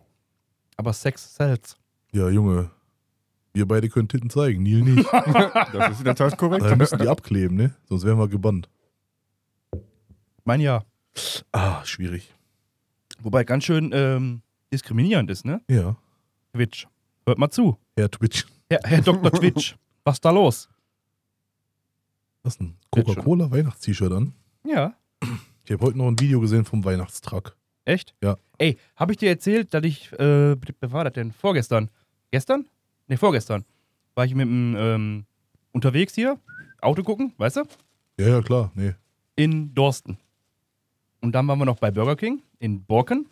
Aber 0.76 0.92
Sex 0.92 1.34
sells. 1.34 1.76
Ja, 2.12 2.28
Junge. 2.28 2.70
Wir 3.54 3.66
beide 3.68 3.88
können 3.88 4.08
Titten 4.08 4.30
zeigen, 4.30 4.62
Neil 4.62 4.82
nicht. 4.82 5.08
Das 5.12 5.92
ist 5.92 5.98
in 5.98 6.04
der 6.04 6.14
Tat 6.14 6.36
korrekt. 6.38 6.64
Da 6.64 6.76
müssen 6.76 6.98
die 6.98 7.08
abkleben, 7.08 7.56
ne? 7.56 7.74
Sonst 7.88 8.04
wären 8.04 8.18
wir 8.18 8.28
gebannt. 8.28 8.68
Mein 10.44 10.60
ja. 10.60 10.84
Ah, 11.52 11.84
schwierig. 11.84 12.34
Wobei 13.20 13.44
ganz 13.44 13.64
schön 13.64 13.90
ähm, 13.92 14.42
diskriminierend 14.72 15.30
ist, 15.30 15.44
ne? 15.44 15.60
Ja. 15.68 15.96
Twitch. 16.54 16.88
Hört 17.26 17.38
mal 17.38 17.50
zu. 17.50 17.78
Herr 17.96 18.10
Twitch. 18.10 18.46
Herr, 18.70 18.80
Herr 18.84 19.02
Dr. 19.02 19.30
Twitch. 19.38 19.76
Was 20.04 20.16
ist 20.16 20.24
da 20.24 20.30
los? 20.30 20.68
Ein 22.44 22.74
Bitteschön. 22.90 23.14
Coca-Cola 23.14 23.50
Weihnachts-T-Shirt 23.50 24.12
an. 24.12 24.32
Ja. 24.66 24.94
Ich 25.64 25.70
habe 25.70 25.84
heute 25.84 25.98
noch 25.98 26.08
ein 26.08 26.18
Video 26.18 26.40
gesehen 26.40 26.64
vom 26.64 26.84
Weihnachtstruck. 26.84 27.56
Echt? 27.84 28.14
Ja. 28.22 28.36
Ey, 28.58 28.78
habe 28.96 29.12
ich 29.12 29.18
dir 29.18 29.28
erzählt, 29.28 29.74
dass 29.74 29.84
ich, 29.84 30.12
äh, 30.14 30.56
wer 30.56 30.92
war 30.92 31.04
das 31.04 31.12
denn? 31.12 31.32
Vorgestern. 31.32 31.90
Gestern? 32.30 32.66
Ne, 33.08 33.16
vorgestern. 33.16 33.64
War 34.14 34.24
ich 34.24 34.34
mit 34.34 34.46
dem, 34.46 34.74
ähm, 34.76 35.24
unterwegs 35.72 36.14
hier, 36.14 36.38
Auto 36.80 37.02
gucken, 37.02 37.32
weißt 37.38 37.56
du? 37.56 37.62
Ja, 38.18 38.28
ja, 38.28 38.42
klar. 38.42 38.70
Nee. 38.74 38.94
In 39.36 39.74
Dorsten. 39.74 40.18
Und 41.20 41.32
dann 41.32 41.46
waren 41.46 41.58
wir 41.58 41.64
noch 41.64 41.78
bei 41.78 41.90
Burger 41.90 42.16
King 42.16 42.42
in 42.58 42.84
Borken. 42.84 43.26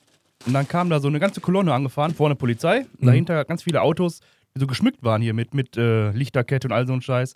Und 0.46 0.54
dann 0.54 0.66
kam 0.66 0.88
da 0.88 1.00
so 1.00 1.08
eine 1.08 1.20
ganze 1.20 1.40
Kolonne 1.40 1.74
angefahren, 1.74 2.14
vorne 2.14 2.34
Polizei. 2.34 2.86
Mhm. 2.98 3.06
dahinter 3.06 3.44
ganz 3.44 3.62
viele 3.62 3.82
Autos, 3.82 4.20
die 4.54 4.60
so 4.60 4.66
geschmückt 4.66 5.02
waren 5.02 5.20
hier 5.20 5.34
mit, 5.34 5.52
mit 5.54 5.76
äh, 5.76 6.10
Lichterkette 6.12 6.68
und 6.68 6.72
all 6.72 6.86
so 6.86 6.92
ein 6.92 7.02
Scheiß. 7.02 7.34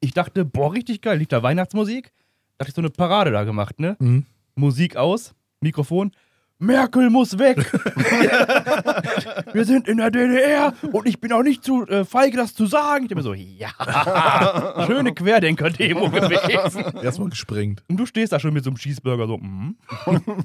Ich 0.00 0.12
dachte, 0.12 0.44
boah, 0.44 0.72
richtig 0.72 1.00
geil, 1.00 1.18
liegt 1.18 1.32
da 1.32 1.42
Weihnachtsmusik. 1.42 2.12
Da 2.58 2.64
hatte 2.64 2.70
ich 2.70 2.74
so 2.74 2.80
eine 2.80 2.90
Parade 2.90 3.30
da 3.30 3.44
gemacht, 3.44 3.78
ne? 3.80 3.96
Mhm. 4.00 4.26
Musik 4.56 4.96
aus, 4.96 5.34
Mikrofon. 5.60 6.12
Merkel 6.58 7.10
muss 7.10 7.38
weg. 7.38 7.58
Wir 9.52 9.64
sind 9.64 9.88
in 9.88 9.98
der 9.98 10.10
DDR 10.10 10.72
und 10.92 11.06
ich 11.06 11.20
bin 11.20 11.32
auch 11.32 11.42
nicht 11.42 11.64
zu 11.64 11.86
äh, 11.86 12.04
feige, 12.04 12.36
das 12.36 12.54
zu 12.54 12.66
sagen. 12.66 13.04
Ich 13.04 13.08
dachte 13.10 13.16
mir 13.16 13.22
so, 13.22 13.34
ja, 13.34 14.84
schöne 14.86 15.12
Querdenker-Demo 15.12 16.10
gewesen. 16.10 16.98
Erstmal 17.02 17.28
gesprengt. 17.30 17.82
Und 17.88 17.96
du 17.98 18.06
stehst 18.06 18.32
da 18.32 18.38
schon 18.40 18.54
mit 18.54 18.64
so 18.64 18.70
einem 18.70 18.76
Cheeseburger 18.78 19.26
so, 19.26 19.38
mhm. 19.38 19.76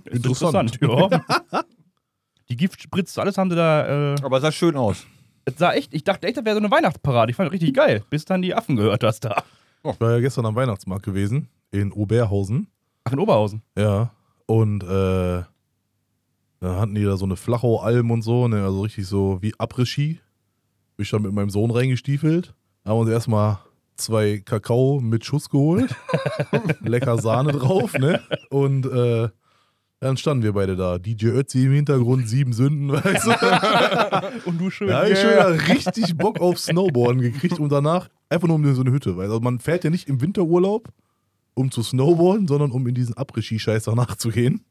Ist 0.05 0.25
Interessant. 0.25 0.75
interessant, 0.81 1.23
ja. 1.51 1.61
Die 2.49 2.57
Giftspritze, 2.57 3.21
alles 3.21 3.37
haben 3.37 3.49
sie 3.51 3.55
da. 3.55 4.13
Äh, 4.15 4.21
Aber 4.23 4.37
es 4.37 4.41
sah 4.41 4.51
schön 4.51 4.75
aus. 4.75 5.05
es 5.45 5.57
sah 5.57 5.73
echt, 5.73 5.93
ich 5.93 6.03
dachte 6.03 6.27
echt, 6.27 6.37
das 6.37 6.45
wäre 6.45 6.55
so 6.55 6.61
eine 6.61 6.71
Weihnachtsparade. 6.71 7.29
Ich 7.29 7.35
fand 7.35 7.47
das 7.47 7.53
richtig 7.53 7.75
geil, 7.75 8.03
bis 8.09 8.25
dann 8.25 8.41
die 8.41 8.55
Affen 8.55 8.75
gehört 8.75 9.03
hast 9.03 9.21
da. 9.25 9.43
Ich 9.83 10.01
war 10.01 10.11
ja 10.13 10.19
gestern 10.19 10.45
am 10.47 10.55
Weihnachtsmarkt 10.55 11.05
gewesen. 11.05 11.47
In 11.71 11.91
Oberhausen. 11.91 12.67
Ach, 13.03 13.13
in 13.13 13.19
Oberhausen. 13.19 13.61
Ja. 13.77 14.11
Und 14.47 14.83
äh, 14.83 15.43
da 16.59 16.79
hatten 16.79 16.95
die 16.95 17.03
da 17.03 17.15
so 17.17 17.25
eine 17.25 17.35
Flachau-Alm 17.35 18.11
und 18.11 18.21
so, 18.21 18.47
ne? 18.47 18.63
Also 18.63 18.81
richtig 18.81 19.07
so 19.07 19.41
wie 19.41 19.53
Après-Ski. 19.55 20.19
Bin 20.97 21.03
ich 21.03 21.09
dann 21.09 21.21
mit 21.21 21.31
meinem 21.31 21.49
Sohn 21.49 21.71
reingestiefelt. 21.71 22.53
Haben 22.85 22.99
uns 22.99 23.09
erstmal 23.09 23.59
zwei 23.95 24.39
Kakao 24.39 24.99
mit 24.99 25.25
Schuss 25.25 25.49
geholt. 25.49 25.95
Lecker 26.81 27.17
Sahne 27.17 27.53
drauf, 27.53 27.93
ne? 27.93 28.21
Und 28.49 28.85
äh, 28.85 29.29
dann 30.01 30.15
standen 30.15 30.43
wir 30.43 30.53
beide 30.53 30.75
da. 30.75 30.97
DJ 30.97 31.27
Ötzi 31.27 31.65
im 31.65 31.73
Hintergrund, 31.73 32.27
sieben 32.27 32.53
Sünden, 32.53 32.91
weißt 32.93 33.25
du? 33.25 34.39
Und 34.49 34.59
du 34.59 34.69
schön. 34.69 34.87
Da 34.87 34.99
habe 34.99 35.11
ich 35.11 35.19
schon 35.19 35.31
wieder 35.31 35.67
richtig 35.67 36.17
Bock 36.17 36.39
auf 36.39 36.59
Snowboarden 36.59 37.21
gekriegt 37.21 37.59
und 37.59 37.71
danach 37.71 38.09
einfach 38.29 38.47
nur 38.47 38.55
um 38.55 38.75
so 38.75 38.81
eine 38.81 38.91
Hütte. 38.91 39.17
Weil 39.17 39.27
also 39.27 39.39
man 39.41 39.59
fährt 39.59 39.83
ja 39.83 39.89
nicht 39.89 40.07
im 40.07 40.21
Winterurlaub, 40.21 40.89
um 41.53 41.71
zu 41.71 41.83
snowboarden, 41.83 42.47
sondern 42.47 42.71
um 42.71 42.87
in 42.87 42.95
diesen 42.95 43.15
Après-Ski-Scheiß 43.15 43.83
danach 43.83 44.15
zu 44.15 44.29
gehen. 44.29 44.63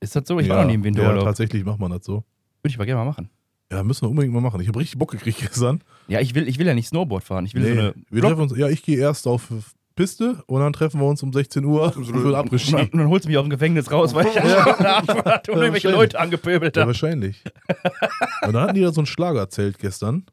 Ist 0.00 0.16
das 0.16 0.24
so? 0.26 0.38
Ich 0.40 0.48
war 0.48 0.58
noch 0.62 0.66
nie 0.66 0.74
im 0.74 0.80
Ja, 0.80 0.84
Winterurlaub. 0.86 1.24
tatsächlich 1.24 1.64
macht 1.64 1.78
man 1.78 1.90
das 1.90 2.04
so. 2.04 2.14
Würde 2.14 2.24
ich 2.72 2.78
mal 2.78 2.84
gerne 2.86 3.00
mal 3.00 3.04
machen. 3.06 3.30
Ja, 3.72 3.84
müssen 3.84 4.02
wir 4.02 4.10
unbedingt 4.10 4.34
mal 4.34 4.40
machen. 4.40 4.60
Ich 4.60 4.68
habe 4.68 4.80
richtig 4.80 4.98
Bock 4.98 5.12
gekriegt 5.12 5.38
gestern. 5.40 5.80
Ja, 6.08 6.20
ich 6.20 6.34
will, 6.34 6.48
ich 6.48 6.58
will 6.58 6.66
ja 6.66 6.74
nicht 6.74 6.88
Snowboard 6.88 7.22
fahren. 7.22 7.46
Ich 7.46 7.54
will 7.54 7.62
so 7.64 7.70
eine. 7.70 7.94
wir 8.10 8.20
Block- 8.20 8.30
treffen 8.32 8.42
uns, 8.50 8.56
ja, 8.58 8.68
ich 8.68 8.82
gehe 8.82 8.98
erst 8.98 9.26
auf 9.28 9.48
Piste 9.94 10.42
und 10.46 10.60
dann 10.60 10.72
treffen 10.72 11.00
wir 11.00 11.06
uns 11.06 11.22
um 11.22 11.32
16 11.32 11.64
Uhr 11.64 11.92
für 11.92 11.98
einen 12.00 12.08
und, 12.08 12.32
dann, 12.32 12.48
und 12.48 12.94
dann 12.98 13.08
holst 13.08 13.26
du 13.26 13.28
mich 13.28 13.36
aus 13.38 13.44
dem 13.44 13.50
Gefängnis 13.50 13.90
raus, 13.92 14.14
weil 14.14 14.26
ich 14.26 14.34
ja 14.34 14.42
schon 14.64 14.74
eine 14.74 14.94
Antwort 14.96 15.48
und 15.50 15.58
irgendwelche. 15.58 15.90
Leute 15.90 16.18
angepöbelt 16.18 16.74
Ja, 16.76 16.82
habe. 16.82 16.88
wahrscheinlich. 16.90 17.44
und 18.46 18.52
dann 18.54 18.62
hatten 18.62 18.74
die 18.74 18.80
da 18.80 18.92
so 18.92 19.02
ein 19.02 19.06
Schlagerzelt 19.06 19.78
gestern. 19.78 20.24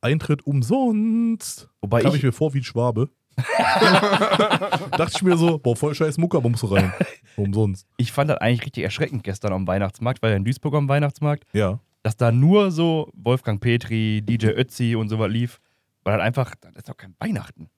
Eintritt 0.00 0.46
umsonst. 0.46 1.68
Wobei 1.82 2.00
Kam 2.02 2.12
ich, 2.12 2.18
ich 2.18 2.22
mir 2.22 2.32
vor 2.32 2.54
wie 2.54 2.58
ein 2.60 2.64
Schwabe. 2.64 3.10
Dachte 4.96 5.12
ich 5.16 5.22
mir 5.22 5.36
so, 5.36 5.58
boah, 5.58 5.76
voll 5.76 5.94
scheiß 5.94 6.18
Mucke, 6.18 6.36
aber 6.36 6.48
musst 6.48 6.62
du 6.62 6.68
rein. 6.68 6.92
Umsonst. 7.36 7.86
ich 7.96 8.12
fand 8.12 8.30
das 8.30 8.38
eigentlich 8.38 8.64
richtig 8.66 8.84
erschreckend 8.84 9.22
gestern 9.24 9.52
am 9.52 9.66
Weihnachtsmarkt, 9.66 10.22
weil 10.22 10.30
ja 10.30 10.36
in 10.36 10.44
Duisburg 10.44 10.74
am 10.74 10.88
Weihnachtsmarkt, 10.88 11.44
Ja. 11.52 11.78
dass 12.02 12.16
da 12.16 12.32
nur 12.32 12.70
so 12.70 13.10
Wolfgang 13.14 13.60
Petri, 13.60 14.22
DJ 14.22 14.48
Ötzi 14.48 14.94
und 14.96 15.08
sowas 15.08 15.30
lief, 15.30 15.60
weil 16.04 16.14
halt 16.14 16.22
einfach, 16.22 16.54
das 16.60 16.74
ist 16.76 16.88
doch 16.88 16.96
kein 16.96 17.14
Weihnachten. 17.18 17.68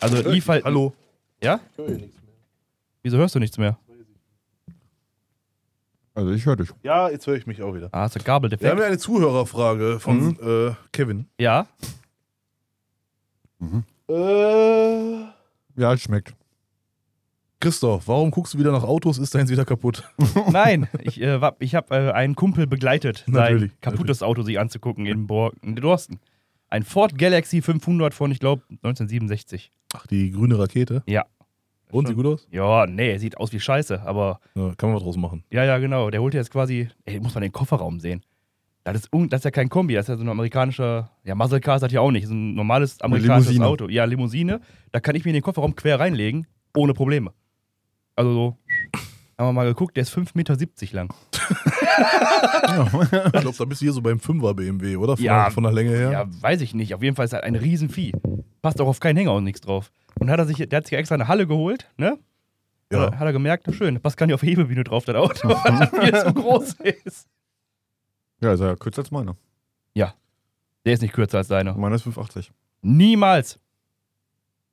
Also 0.00 0.28
lief 0.30 0.48
halt. 0.48 0.64
Hallo. 0.64 0.92
Ja? 1.42 1.60
Wieso 3.02 3.18
hörst 3.18 3.34
du 3.34 3.38
nichts 3.38 3.56
mehr? 3.58 3.78
Also 6.14 6.30
ich 6.32 6.46
höre 6.46 6.56
dich. 6.56 6.70
Ja, 6.82 7.10
jetzt 7.10 7.26
höre 7.26 7.34
ich 7.36 7.46
mich 7.46 7.62
auch 7.62 7.74
wieder. 7.74 7.90
Ah, 7.92 8.00
hast 8.02 8.14
du 8.16 8.20
Wir 8.20 8.22
haben 8.22 8.26
Gabeldefekt? 8.26 8.78
ja 8.78 8.84
eine 8.86 8.96
Zuhörerfrage 8.98 10.00
von 10.00 10.18
Mhm. 10.28 10.38
äh, 10.70 10.74
Kevin. 10.90 11.26
Ja. 11.38 11.66
Äh, 14.08 15.24
Ja, 15.76 15.92
es 15.92 16.02
schmeckt. 16.02 16.34
Christoph, 17.60 18.06
warum 18.08 18.30
guckst 18.30 18.54
du 18.54 18.58
wieder 18.58 18.70
nach 18.70 18.84
Autos? 18.84 19.18
Ist 19.18 19.34
deins 19.34 19.50
wieder 19.50 19.64
kaputt? 19.64 20.04
Nein, 20.52 20.88
ich, 21.00 21.20
äh, 21.20 21.40
ich 21.58 21.74
habe 21.74 21.94
äh, 21.96 22.12
einen 22.12 22.34
Kumpel 22.34 22.66
begleitet, 22.66 23.24
sein 23.26 23.32
Natürlich, 23.34 23.72
kaputtes 23.80 24.22
Auto 24.22 24.42
sich 24.42 24.58
anzugucken 24.60 25.06
in, 25.06 25.26
Bor 25.26 25.52
in 25.62 25.74
Dorsten. 25.74 26.20
Ein 26.68 26.82
Ford 26.82 27.16
Galaxy 27.16 27.62
500 27.62 28.12
von, 28.12 28.30
ich 28.30 28.40
glaube, 28.40 28.62
1967. 28.82 29.72
Ach, 29.94 30.06
die 30.06 30.30
grüne 30.32 30.58
Rakete. 30.58 31.02
Ja. 31.06 31.24
Und, 31.90 32.08
sieht 32.08 32.16
gut 32.16 32.26
aus? 32.26 32.46
Ja, 32.50 32.86
nee, 32.86 33.16
sieht 33.18 33.38
aus 33.38 33.52
wie 33.52 33.60
Scheiße, 33.60 34.02
aber 34.02 34.40
Ja, 34.54 34.74
kann 34.76 34.90
man 34.90 34.96
was 34.96 35.04
draus 35.04 35.16
machen. 35.16 35.44
ja, 35.50 35.64
ja, 35.64 35.78
genau. 35.78 36.10
Der 36.10 36.20
holt 36.20 36.34
jetzt 36.34 36.50
quasi, 36.50 36.88
ey, 37.04 37.20
muss 37.20 37.34
man 37.34 37.42
den 37.42 37.52
Kofferraum 37.52 38.00
sehen. 38.00 38.22
Das 38.92 39.02
ist, 39.02 39.12
un 39.12 39.28
das 39.28 39.40
ist 39.40 39.44
ja 39.44 39.50
kein 39.50 39.68
Kombi, 39.68 39.94
das 39.94 40.04
ist 40.04 40.08
ja 40.10 40.16
so 40.16 40.22
ein 40.22 40.28
amerikanischer, 40.28 41.10
ja, 41.24 41.34
Muscle 41.34 41.60
Car 41.60 41.74
ist 41.76 41.82
das 41.82 41.90
ja 41.92 42.00
auch 42.00 42.10
nicht, 42.12 42.22
das 42.24 42.30
ist 42.30 42.36
ein 42.36 42.54
normales 42.54 43.00
amerikanisches 43.00 43.52
Limousine. 43.52 43.66
Auto. 43.66 43.88
Ja, 43.88 44.04
Limousine. 44.04 44.60
Da 44.92 45.00
kann 45.00 45.16
ich 45.16 45.24
mir 45.24 45.30
in 45.30 45.34
den 45.34 45.42
Kofferraum 45.42 45.74
quer 45.74 45.98
reinlegen, 45.98 46.46
ohne 46.76 46.94
Probleme. 46.94 47.32
Also 48.14 48.32
so, 48.32 48.56
haben 49.38 49.48
wir 49.48 49.52
mal 49.52 49.66
geguckt, 49.66 49.96
der 49.96 50.02
ist 50.02 50.14
5,70 50.16 50.30
Meter 50.34 50.56
lang. 50.92 51.12
Ich 51.96 53.40
glaube, 53.40 53.56
da 53.58 53.64
bist 53.64 53.80
du 53.80 53.84
hier 53.86 53.92
so 53.92 54.02
beim 54.02 54.18
5er 54.18 54.54
BMW, 54.54 54.96
oder? 54.96 55.16
Von, 55.16 55.24
Ja. 55.24 55.44
der, 55.44 55.50
von 55.52 55.62
der 55.62 55.72
Länge 55.72 55.90
her. 55.90 56.10
Ja, 56.10 56.26
weiß 56.42 56.60
ich 56.60 56.74
nicht. 56.74 56.94
Auf 56.94 57.02
jeden 57.02 57.16
Fall 57.16 57.24
ist 57.24 57.32
halt 57.32 57.44
ein 57.44 57.54
Riesenvieh. 57.54 58.12
Passt 58.62 58.80
auch 58.80 58.86
auf 58.88 59.00
keinen 59.00 59.16
Hänger 59.16 59.34
und 59.34 59.44
nichts 59.44 59.60
drauf. 59.60 59.90
Und 60.18 60.30
hat 60.30 60.38
er 60.38 60.46
sich, 60.46 60.56
der 60.58 60.76
hat 60.78 60.86
sich 60.86 60.96
extra 60.98 61.14
eine 61.14 61.28
Halle 61.28 61.46
geholt, 61.46 61.90
ne? 61.96 62.18
Ja. 62.92 63.12
Hat 63.12 63.26
er 63.26 63.32
gemerkt, 63.32 63.66
schön, 63.74 64.00
passt 64.00 64.16
gar 64.16 64.26
nicht 64.26 64.34
auf 64.34 64.42
Hebebühne 64.42 64.84
drauf, 64.84 65.04
das 65.04 65.16
Auto, 65.16 65.48
weil 65.92 66.14
es 66.14 66.22
so 66.22 66.32
groß 66.32 66.74
ist. 67.04 67.28
Ja, 68.40 68.52
ist 68.52 68.60
ja 68.60 68.76
kürzer 68.76 69.02
als 69.02 69.10
meiner. 69.10 69.36
Der 70.86 70.94
ist 70.94 71.02
nicht 71.02 71.12
kürzer 71.12 71.38
als 71.38 71.48
deiner. 71.48 71.74
Meiner 71.74 71.96
ist 71.96 72.02
580. 72.02 72.52
Niemals. 72.80 73.58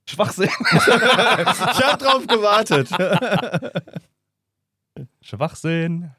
Schwachsinn. 0.06 0.50
ich 0.72 0.78
hab 0.78 1.98
drauf 1.98 2.28
gewartet. 2.28 2.90
Schwachsinn. 5.22 6.12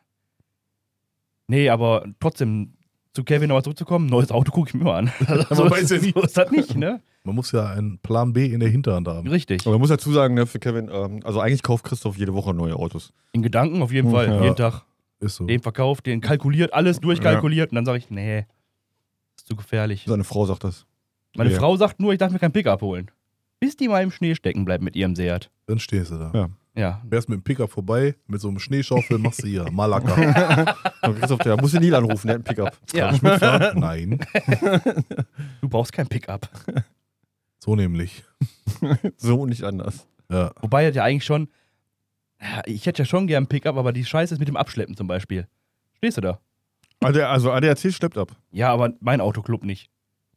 Nee, 1.46 1.68
aber 1.68 2.04
trotzdem, 2.18 2.74
zu 3.12 3.22
Kevin 3.22 3.48
nochmal 3.48 3.62
zurückzukommen, 3.62 4.06
neues 4.06 4.32
Auto 4.32 4.50
gucke 4.50 4.70
ich 4.70 4.74
mir 4.74 4.82
mal 4.82 4.98
an. 4.98 5.12
man 5.28 5.70
weiß 5.70 5.90
ja 5.90 5.98
nie. 5.98 6.12
So 6.12 6.22
ist 6.22 6.36
das 6.36 6.50
nicht, 6.50 6.74
ne? 6.74 7.00
Man 7.22 7.36
muss 7.36 7.52
ja 7.52 7.68
einen 7.68 7.98
Plan 7.98 8.32
B 8.32 8.46
in 8.46 8.58
der 8.58 8.70
Hinterhand 8.70 9.06
haben. 9.06 9.28
Richtig. 9.28 9.62
Aber 9.62 9.72
man 9.72 9.80
muss 9.80 9.90
dazu 9.90 10.12
sagen, 10.12 10.34
ne, 10.34 10.46
für 10.46 10.58
Kevin, 10.58 10.90
ähm, 10.92 11.20
also 11.22 11.38
eigentlich 11.38 11.62
kauft 11.62 11.84
Christoph 11.84 12.18
jede 12.18 12.34
Woche 12.34 12.52
neue 12.52 12.74
Autos. 12.74 13.12
In 13.30 13.42
Gedanken 13.42 13.80
auf 13.80 13.92
jeden 13.92 14.10
Fall. 14.10 14.26
Ja. 14.26 14.42
Jeden 14.42 14.56
Tag. 14.56 14.82
Ist 15.24 15.36
so. 15.36 15.46
Den 15.46 15.62
verkauft, 15.62 16.06
den 16.06 16.20
kalkuliert, 16.20 16.72
alles 16.74 17.00
durchkalkuliert. 17.00 17.70
Und 17.72 17.76
dann 17.76 17.84
sage 17.86 17.98
ich, 17.98 18.10
nee, 18.10 18.46
ist 19.36 19.46
zu 19.46 19.56
gefährlich. 19.56 20.04
Seine 20.06 20.24
Frau 20.24 20.44
sagt 20.46 20.64
das. 20.64 20.86
Meine 21.36 21.50
Ja. 21.50 21.58
Frau 21.58 21.76
sagt 21.76 21.98
nur, 22.00 22.12
ich 22.12 22.18
darf 22.18 22.30
mir 22.32 22.38
kein 22.38 22.52
Pickup 22.52 22.82
holen. 22.82 23.10
Bis 23.60 23.76
die 23.76 23.88
mal 23.88 24.02
im 24.02 24.10
Schnee 24.10 24.34
stecken 24.34 24.64
bleibt 24.64 24.84
mit 24.84 24.94
ihrem 24.96 25.16
Seat. 25.16 25.50
Dann 25.66 25.78
stehst 25.78 26.10
du 26.10 26.18
da. 26.18 26.30
Ja. 26.34 26.48
Ja. 26.76 27.02
Fährst 27.08 27.28
mit 27.28 27.38
dem 27.38 27.42
Pickup 27.44 27.70
vorbei, 27.70 28.16
mit 28.26 28.40
so 28.40 28.48
einem 28.48 28.58
Schneeschaufel 28.58 29.18
machst 29.18 29.42
du 29.44 29.46
hier 29.46 29.70
Malaka. 29.70 30.74
Christoph, 31.02 31.38
der 31.44 31.56
muss 31.60 31.70
den 31.70 31.80
Nil 31.82 31.94
anrufen, 31.94 32.26
der 32.26 32.34
hat 32.38 32.48
einen 32.48 32.56
Pickup. 32.56 32.76
ja. 32.92 33.06
Kann 33.06 33.14
ich 33.14 33.22
mitfahren? 33.22 33.78
Nein. 33.80 34.20
Du 35.60 35.68
brauchst 35.68 35.92
kein 35.92 36.06
Pickup. 36.08 36.48
So 37.58 37.74
nämlich. 37.76 38.24
So 39.16 39.40
und 39.42 39.48
nicht 39.50 39.62
anders. 39.64 40.06
Ja. 40.30 40.50
Wobei 40.60 40.86
das 40.86 40.96
ja 40.96 41.04
eigentlich 41.04 41.24
schon. 41.24 41.48
Ja, 42.44 42.62
Ich 42.66 42.86
hätte 42.86 43.02
ja 43.02 43.06
schon 43.06 43.26
gern 43.26 43.44
ein 43.44 43.46
Pickup, 43.48 43.76
aber 43.76 43.92
die 43.92 44.04
Scheiße 44.04 44.34
ist 44.34 44.38
mit 44.38 44.48
dem 44.48 44.56
Abschleppen 44.56 44.96
zum 44.96 45.06
Beispiel. 45.08 45.48
Stehst 45.96 46.18
du 46.18 46.20
da? 46.20 46.38
Also, 47.00 47.50
ADAC 47.50 47.92
schleppt 47.92 48.16
ab. 48.18 48.32
Ja, 48.52 48.72
aber 48.72 48.92
mein 49.00 49.20
Autoclub 49.20 49.64
nicht. 49.64 49.90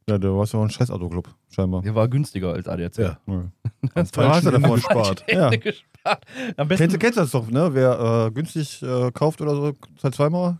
Ja, 0.08 0.16
du 0.18 0.36
warst 0.38 0.54
ja 0.54 0.58
auch 0.58 0.64
ein 0.64 0.70
Scheiß-Autoclub, 0.70 1.28
scheinbar. 1.50 1.82
Der 1.82 1.94
war 1.94 2.08
günstiger 2.08 2.52
als 2.54 2.66
ADAC. 2.66 2.96
Ja. 2.98 3.18
Ja. 3.26 4.02
Da 4.12 4.28
hast 4.30 4.46
du 4.46 4.50
davon. 4.50 4.74
gespart. 4.76 5.24
Ja. 5.30 5.50
gespart. 5.50 6.24
Am 6.56 6.66
besten 6.68 6.82
Kennst, 6.84 6.94
du- 6.96 6.98
kennst 6.98 7.16
du 7.18 7.20
das 7.22 7.30
doch, 7.30 7.48
ne? 7.50 7.70
Wer 7.74 8.26
äh, 8.26 8.30
günstig 8.32 8.82
äh, 8.82 9.10
kauft 9.12 9.40
oder 9.40 9.54
so, 9.54 9.72
zahlt 9.98 10.14
zweimal. 10.14 10.58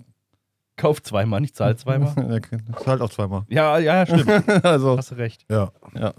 kauf 0.76 1.02
zweimal, 1.02 1.40
nicht 1.40 1.56
zahl 1.56 1.76
zweimal. 1.76 2.12
Ja, 2.70 2.76
zahlt 2.78 3.00
auch 3.00 3.10
zweimal. 3.10 3.44
ja, 3.48 3.78
ja, 3.78 4.04
ja, 4.04 4.06
stimmt. 4.06 4.64
also, 4.64 4.96
Hast 4.98 5.10
du 5.10 5.14
recht. 5.16 5.44
Ja. 5.50 5.72
ja. 5.94 6.12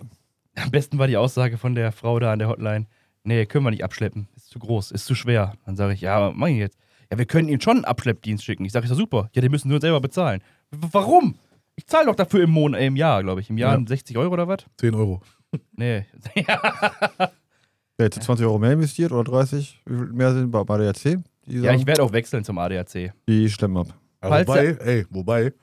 Am 0.55 0.71
besten 0.71 0.97
war 0.97 1.07
die 1.07 1.17
Aussage 1.17 1.57
von 1.57 1.75
der 1.75 1.91
Frau 1.91 2.19
da 2.19 2.33
an 2.33 2.39
der 2.39 2.49
Hotline. 2.49 2.87
Nee, 3.23 3.45
können 3.45 3.63
wir 3.65 3.71
nicht 3.71 3.83
abschleppen. 3.83 4.27
Ist 4.49 4.53
zu 4.53 4.59
groß, 4.59 4.89
ist 4.89 5.05
zu 5.05 5.13
schwer. 5.13 5.53
Dann 5.67 5.75
sage 5.75 5.93
ich, 5.93 6.01
ja, 6.01 6.31
mach 6.33 6.47
ich 6.47 6.57
jetzt. 6.57 6.75
Ja, 7.11 7.19
wir 7.19 7.25
können 7.25 7.49
Ihnen 7.49 7.61
schon 7.61 7.75
einen 7.77 7.85
Abschleppdienst 7.85 8.43
schicken. 8.43 8.65
Ich 8.65 8.71
sage, 8.71 8.85
ist 8.85 8.89
ja 8.89 8.95
super. 8.95 9.29
Ja, 9.35 9.43
den 9.43 9.51
müssen 9.51 9.71
uns 9.71 9.81
selber 9.81 10.01
bezahlen. 10.01 10.41
W 10.71 10.87
warum? 10.91 11.35
Ich 11.75 11.85
zahle 11.85 12.07
doch 12.07 12.15
dafür 12.15 12.41
im 12.43 12.49
Monat, 12.49 12.81
äh, 12.81 12.87
im 12.87 12.95
Jahr, 12.95 13.21
glaube 13.21 13.41
ich. 13.41 13.49
Im 13.51 13.59
Jahr 13.59 13.77
Ja. 13.77 13.85
60 13.85 14.17
Euro 14.17 14.33
oder 14.33 14.47
was? 14.47 14.65
10 14.77 14.95
Euro. 14.95 15.21
Nee. 15.73 16.07
ja. 16.33 16.59
Wer 17.97 18.05
hätte 18.05 18.19
20 18.21 18.43
Euro 18.47 18.57
mehr 18.57 18.71
investiert 18.71 19.11
oder 19.11 19.23
30? 19.23 19.81
Wie 19.85 19.95
viel 19.97 20.13
mehr 20.13 20.33
sind 20.33 20.49
bei, 20.49 20.63
bei 20.63 20.77
der 20.79 20.89
RC? 20.89 21.19
Die, 21.45 21.59
ja, 21.59 21.73
ich 21.75 21.85
werde 21.85 22.01
auch 22.01 22.11
wechseln 22.11 22.43
zum 22.43 22.57
ADAC. 22.57 23.13
die 23.27 23.49
stemmen 23.51 23.77
ab. 23.77 23.87
Ja, 24.23 24.29
Falls 24.29 24.47
wobei, 24.47 24.65
ey, 24.83 25.05
wobei, 25.11 25.53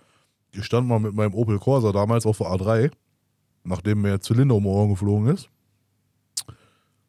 ich 0.53 0.65
stand 0.65 0.87
mal 0.87 1.01
mit 1.01 1.13
meinem 1.13 1.35
Opel 1.35 1.59
Corsa 1.59 1.91
damals 1.91 2.25
auf 2.25 2.39
der 2.39 2.47
A3, 2.47 2.93
nachdem 3.65 4.03
mir 4.03 4.11
der 4.11 4.21
Zylinder 4.21 4.55
um 4.55 4.63
die 4.63 4.69
Ohren 4.69 4.91
geflogen 4.91 5.27
ist. 5.35 5.49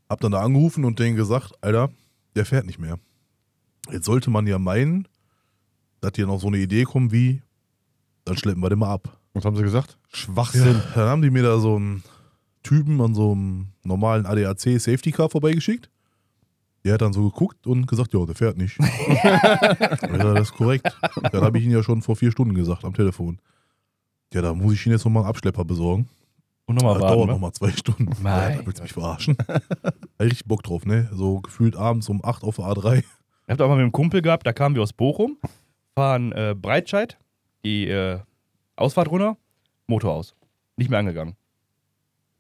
Hab 0.09 0.21
dann 0.21 0.31
da 0.31 0.41
angerufen 0.41 0.85
und 0.85 0.99
denen 0.99 1.15
gesagt, 1.15 1.53
Alter, 1.61 1.89
der 2.35 2.45
fährt 2.45 2.65
nicht 2.65 2.79
mehr. 2.79 2.99
Jetzt 3.91 4.05
sollte 4.05 4.29
man 4.29 4.47
ja 4.47 4.59
meinen, 4.59 5.07
dass 6.01 6.11
hier 6.15 6.27
noch 6.27 6.39
so 6.39 6.47
eine 6.47 6.57
Idee 6.57 6.83
kommt 6.83 7.11
wie, 7.11 7.41
dann 8.25 8.37
schleppen 8.37 8.61
wir 8.61 8.69
den 8.69 8.79
mal 8.79 8.93
ab. 8.93 9.17
Was 9.33 9.45
haben 9.45 9.55
sie 9.55 9.63
gesagt? 9.63 9.97
Schwachsinn. 10.09 10.81
Dann 10.95 11.09
haben 11.09 11.21
die 11.21 11.29
mir 11.29 11.43
da 11.43 11.59
so 11.59 11.75
einen 11.75 12.03
Typen 12.63 12.99
an 13.01 13.13
so 13.13 13.31
einem 13.31 13.67
normalen 13.83 14.25
ADAC 14.25 14.79
Safety 14.79 15.11
Car 15.11 15.29
vorbeigeschickt. 15.29 15.89
Der 16.83 16.93
hat 16.93 17.01
dann 17.01 17.13
so 17.13 17.29
geguckt 17.29 17.67
und 17.67 17.85
gesagt, 17.85 18.13
ja, 18.13 18.25
der 18.25 18.35
fährt 18.35 18.57
nicht. 18.57 18.77
ja, 19.23 20.33
das 20.33 20.49
ist 20.49 20.53
korrekt. 20.53 20.87
Dann 21.31 21.41
habe 21.41 21.57
ich 21.59 21.65
ihn 21.65 21.71
ja 21.71 21.83
schon 21.83 22.01
vor 22.01 22.15
vier 22.15 22.31
Stunden 22.31 22.53
gesagt 22.53 22.85
am 22.85 22.93
Telefon. 22.93 23.39
Ja, 24.33 24.41
da 24.41 24.53
muss 24.53 24.73
ich 24.73 24.85
ihn 24.85 24.91
jetzt 24.91 25.05
nochmal 25.05 25.23
einen 25.23 25.29
Abschlepper 25.29 25.65
besorgen. 25.65 26.07
Und 26.67 26.75
nochmal 26.75 26.95
das 26.95 27.03
warten. 27.03 27.15
dauert 27.15 27.27
ne? 27.27 27.33
nochmal 27.33 27.53
zwei 27.53 27.71
Stunden. 27.71 28.09
Mein 28.21 28.57
Ja, 28.59 28.65
willst 28.65 28.79
du 28.79 28.83
mich 28.83 28.91
verarschen? 28.91 29.37
Richtig 30.19 30.45
Bock 30.45 30.63
drauf, 30.63 30.85
ne? 30.85 31.09
So 31.13 31.39
gefühlt 31.39 31.77
abends 31.77 32.09
um 32.09 32.23
8 32.23 32.43
auf 32.43 32.57
der 32.57 32.65
A3. 32.65 32.97
Ich 32.97 33.05
hab 33.47 33.61
auch 33.61 33.69
mal 33.69 33.75
mit 33.75 33.83
einem 33.83 33.93
Kumpel 33.93 34.21
gehabt, 34.21 34.45
da 34.45 34.51
kamen 34.51 34.75
wir 34.75 34.83
aus 34.83 34.91
Bochum, 34.91 35.37
fahren 35.95 36.33
äh, 36.33 36.53
Breitscheid, 36.59 37.17
die 37.63 37.87
äh, 37.87 38.19
Ausfahrt 38.75 39.09
runter, 39.09 39.37
Motor 39.87 40.13
aus. 40.13 40.35
Nicht 40.75 40.89
mehr 40.89 40.99
angegangen. 40.99 41.37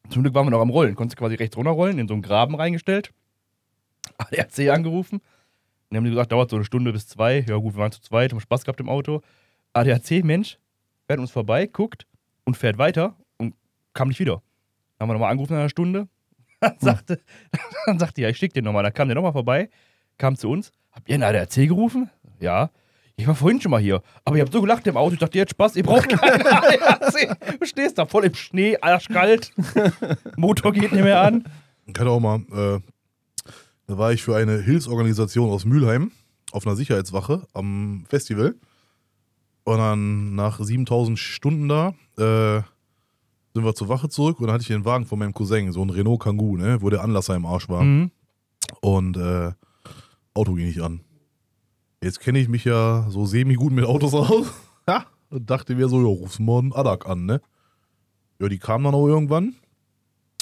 Zum 0.09 0.23
Glück 0.23 0.35
waren 0.35 0.45
wir 0.45 0.51
noch 0.51 0.61
am 0.61 0.69
Rollen, 0.71 0.95
konntest 0.95 1.17
quasi 1.17 1.35
rechts 1.35 1.55
runterrollen, 1.55 1.97
in 1.97 2.09
so 2.09 2.13
einen 2.13 2.21
Graben 2.21 2.55
reingestellt. 2.55 3.13
ADAC 4.17 4.69
angerufen. 4.69 5.21
Dann 5.89 5.97
haben 5.97 6.03
die 6.03 6.09
gesagt, 6.09 6.33
dauert 6.33 6.49
so 6.49 6.57
eine 6.57 6.65
Stunde 6.65 6.91
bis 6.91 7.07
zwei. 7.07 7.45
Ja 7.47 7.55
gut, 7.55 7.75
wir 7.75 7.79
waren 7.79 7.93
zu 7.93 8.01
zweit, 8.01 8.33
haben 8.33 8.41
Spaß 8.41 8.65
gehabt 8.65 8.81
im 8.81 8.89
Auto. 8.89 9.21
ADAC, 9.71 10.25
Mensch, 10.25 10.59
fährt 11.05 11.21
uns 11.21 11.31
vorbei, 11.31 11.65
guckt 11.67 12.05
und 12.43 12.57
fährt 12.57 12.77
weiter 12.77 13.15
kam 13.97 14.09
nicht 14.09 14.19
wieder. 14.19 14.43
Dann 14.97 15.05
haben 15.05 15.09
wir 15.09 15.13
nochmal 15.13 15.31
angerufen 15.31 15.53
in 15.53 15.59
einer 15.59 15.69
Stunde. 15.69 16.07
Dann 16.59 16.75
sagte, 16.79 17.19
dann 17.85 17.99
sagte 17.99 18.21
ja, 18.21 18.29
ich 18.29 18.37
schick 18.37 18.53
den 18.53 18.63
nochmal. 18.63 18.83
Dann 18.83 18.93
kam 18.93 19.07
der 19.07 19.15
nochmal 19.15 19.33
vorbei, 19.33 19.69
kam 20.17 20.35
zu 20.35 20.49
uns. 20.49 20.71
Habt 20.91 21.07
ihr 21.07 21.13
einen 21.13 21.23
ADAC 21.23 21.67
gerufen? 21.67 22.09
Ja. 22.39 22.71
Ich 23.15 23.27
war 23.27 23.35
vorhin 23.35 23.61
schon 23.61 23.71
mal 23.71 23.81
hier. 23.81 24.01
Aber 24.25 24.37
ihr 24.37 24.41
habt 24.41 24.53
so 24.53 24.61
gelacht 24.61 24.85
im 24.87 24.97
Auto. 24.97 25.13
Ich 25.13 25.19
dachte, 25.19 25.37
ihr 25.37 25.41
habt 25.41 25.51
Spaß, 25.51 25.75
ihr 25.75 25.83
braucht 25.83 26.09
keinen 26.09 26.41
ADAC. 26.47 27.59
Du 27.59 27.65
stehst 27.65 27.97
da 27.99 28.05
voll 28.07 28.25
im 28.25 28.33
Schnee, 28.33 28.77
arschkalt. 28.79 29.51
Motor 30.35 30.73
geht 30.73 30.91
nicht 30.91 31.03
mehr 31.03 31.21
an. 31.21 31.43
Ich 31.85 31.99
hatte 31.99 32.09
auch 32.09 32.19
mal, 32.19 32.37
äh, 32.51 32.79
da 33.87 33.97
war 33.97 34.11
ich 34.11 34.23
für 34.23 34.35
eine 34.35 34.59
Hilfsorganisation 34.59 35.49
aus 35.51 35.65
Mülheim 35.65 36.11
auf 36.51 36.65
einer 36.65 36.75
Sicherheitswache 36.75 37.47
am 37.53 38.05
Festival. 38.09 38.55
Und 39.63 39.77
dann 39.77 40.35
nach 40.35 40.59
7000 40.59 41.19
Stunden 41.19 41.69
da 41.69 41.93
äh, 42.17 42.63
sind 43.53 43.65
wir 43.65 43.75
zur 43.75 43.89
Wache 43.89 44.09
zurück 44.09 44.39
und 44.39 44.47
dann 44.47 44.53
hatte 44.53 44.61
ich 44.61 44.67
den 44.67 44.85
Wagen 44.85 45.05
von 45.05 45.19
meinem 45.19 45.33
Cousin, 45.33 45.71
so 45.71 45.81
ein 45.81 45.89
Renault 45.89 46.21
Kangoo, 46.21 46.57
ne, 46.57 46.81
wo 46.81 46.89
der 46.89 47.03
Anlasser 47.03 47.35
im 47.35 47.45
Arsch 47.45 47.69
war. 47.69 47.83
Mhm. 47.83 48.11
Und 48.81 49.17
äh, 49.17 49.51
Auto 50.33 50.53
ging 50.53 50.67
nicht 50.67 50.81
an. 50.81 51.01
Jetzt 52.03 52.19
kenne 52.19 52.39
ich 52.39 52.47
mich 52.47 52.63
ja 52.63 53.07
so 53.09 53.25
semi-gut 53.25 53.73
mit 53.73 53.85
Autos 53.85 54.13
aus. 54.13 54.53
Ja, 54.87 55.05
und 55.29 55.49
dachte 55.49 55.75
mir 55.75 55.89
so, 55.89 55.99
ja, 55.99 56.07
rufst 56.07 56.39
mal 56.39 56.59
einen 56.59 56.73
Adak 56.73 57.07
an, 57.07 57.25
ne? 57.25 57.41
Ja, 58.39 58.47
die 58.47 58.59
kam 58.59 58.83
dann 58.83 58.93
auch 58.93 59.07
irgendwann. 59.07 59.55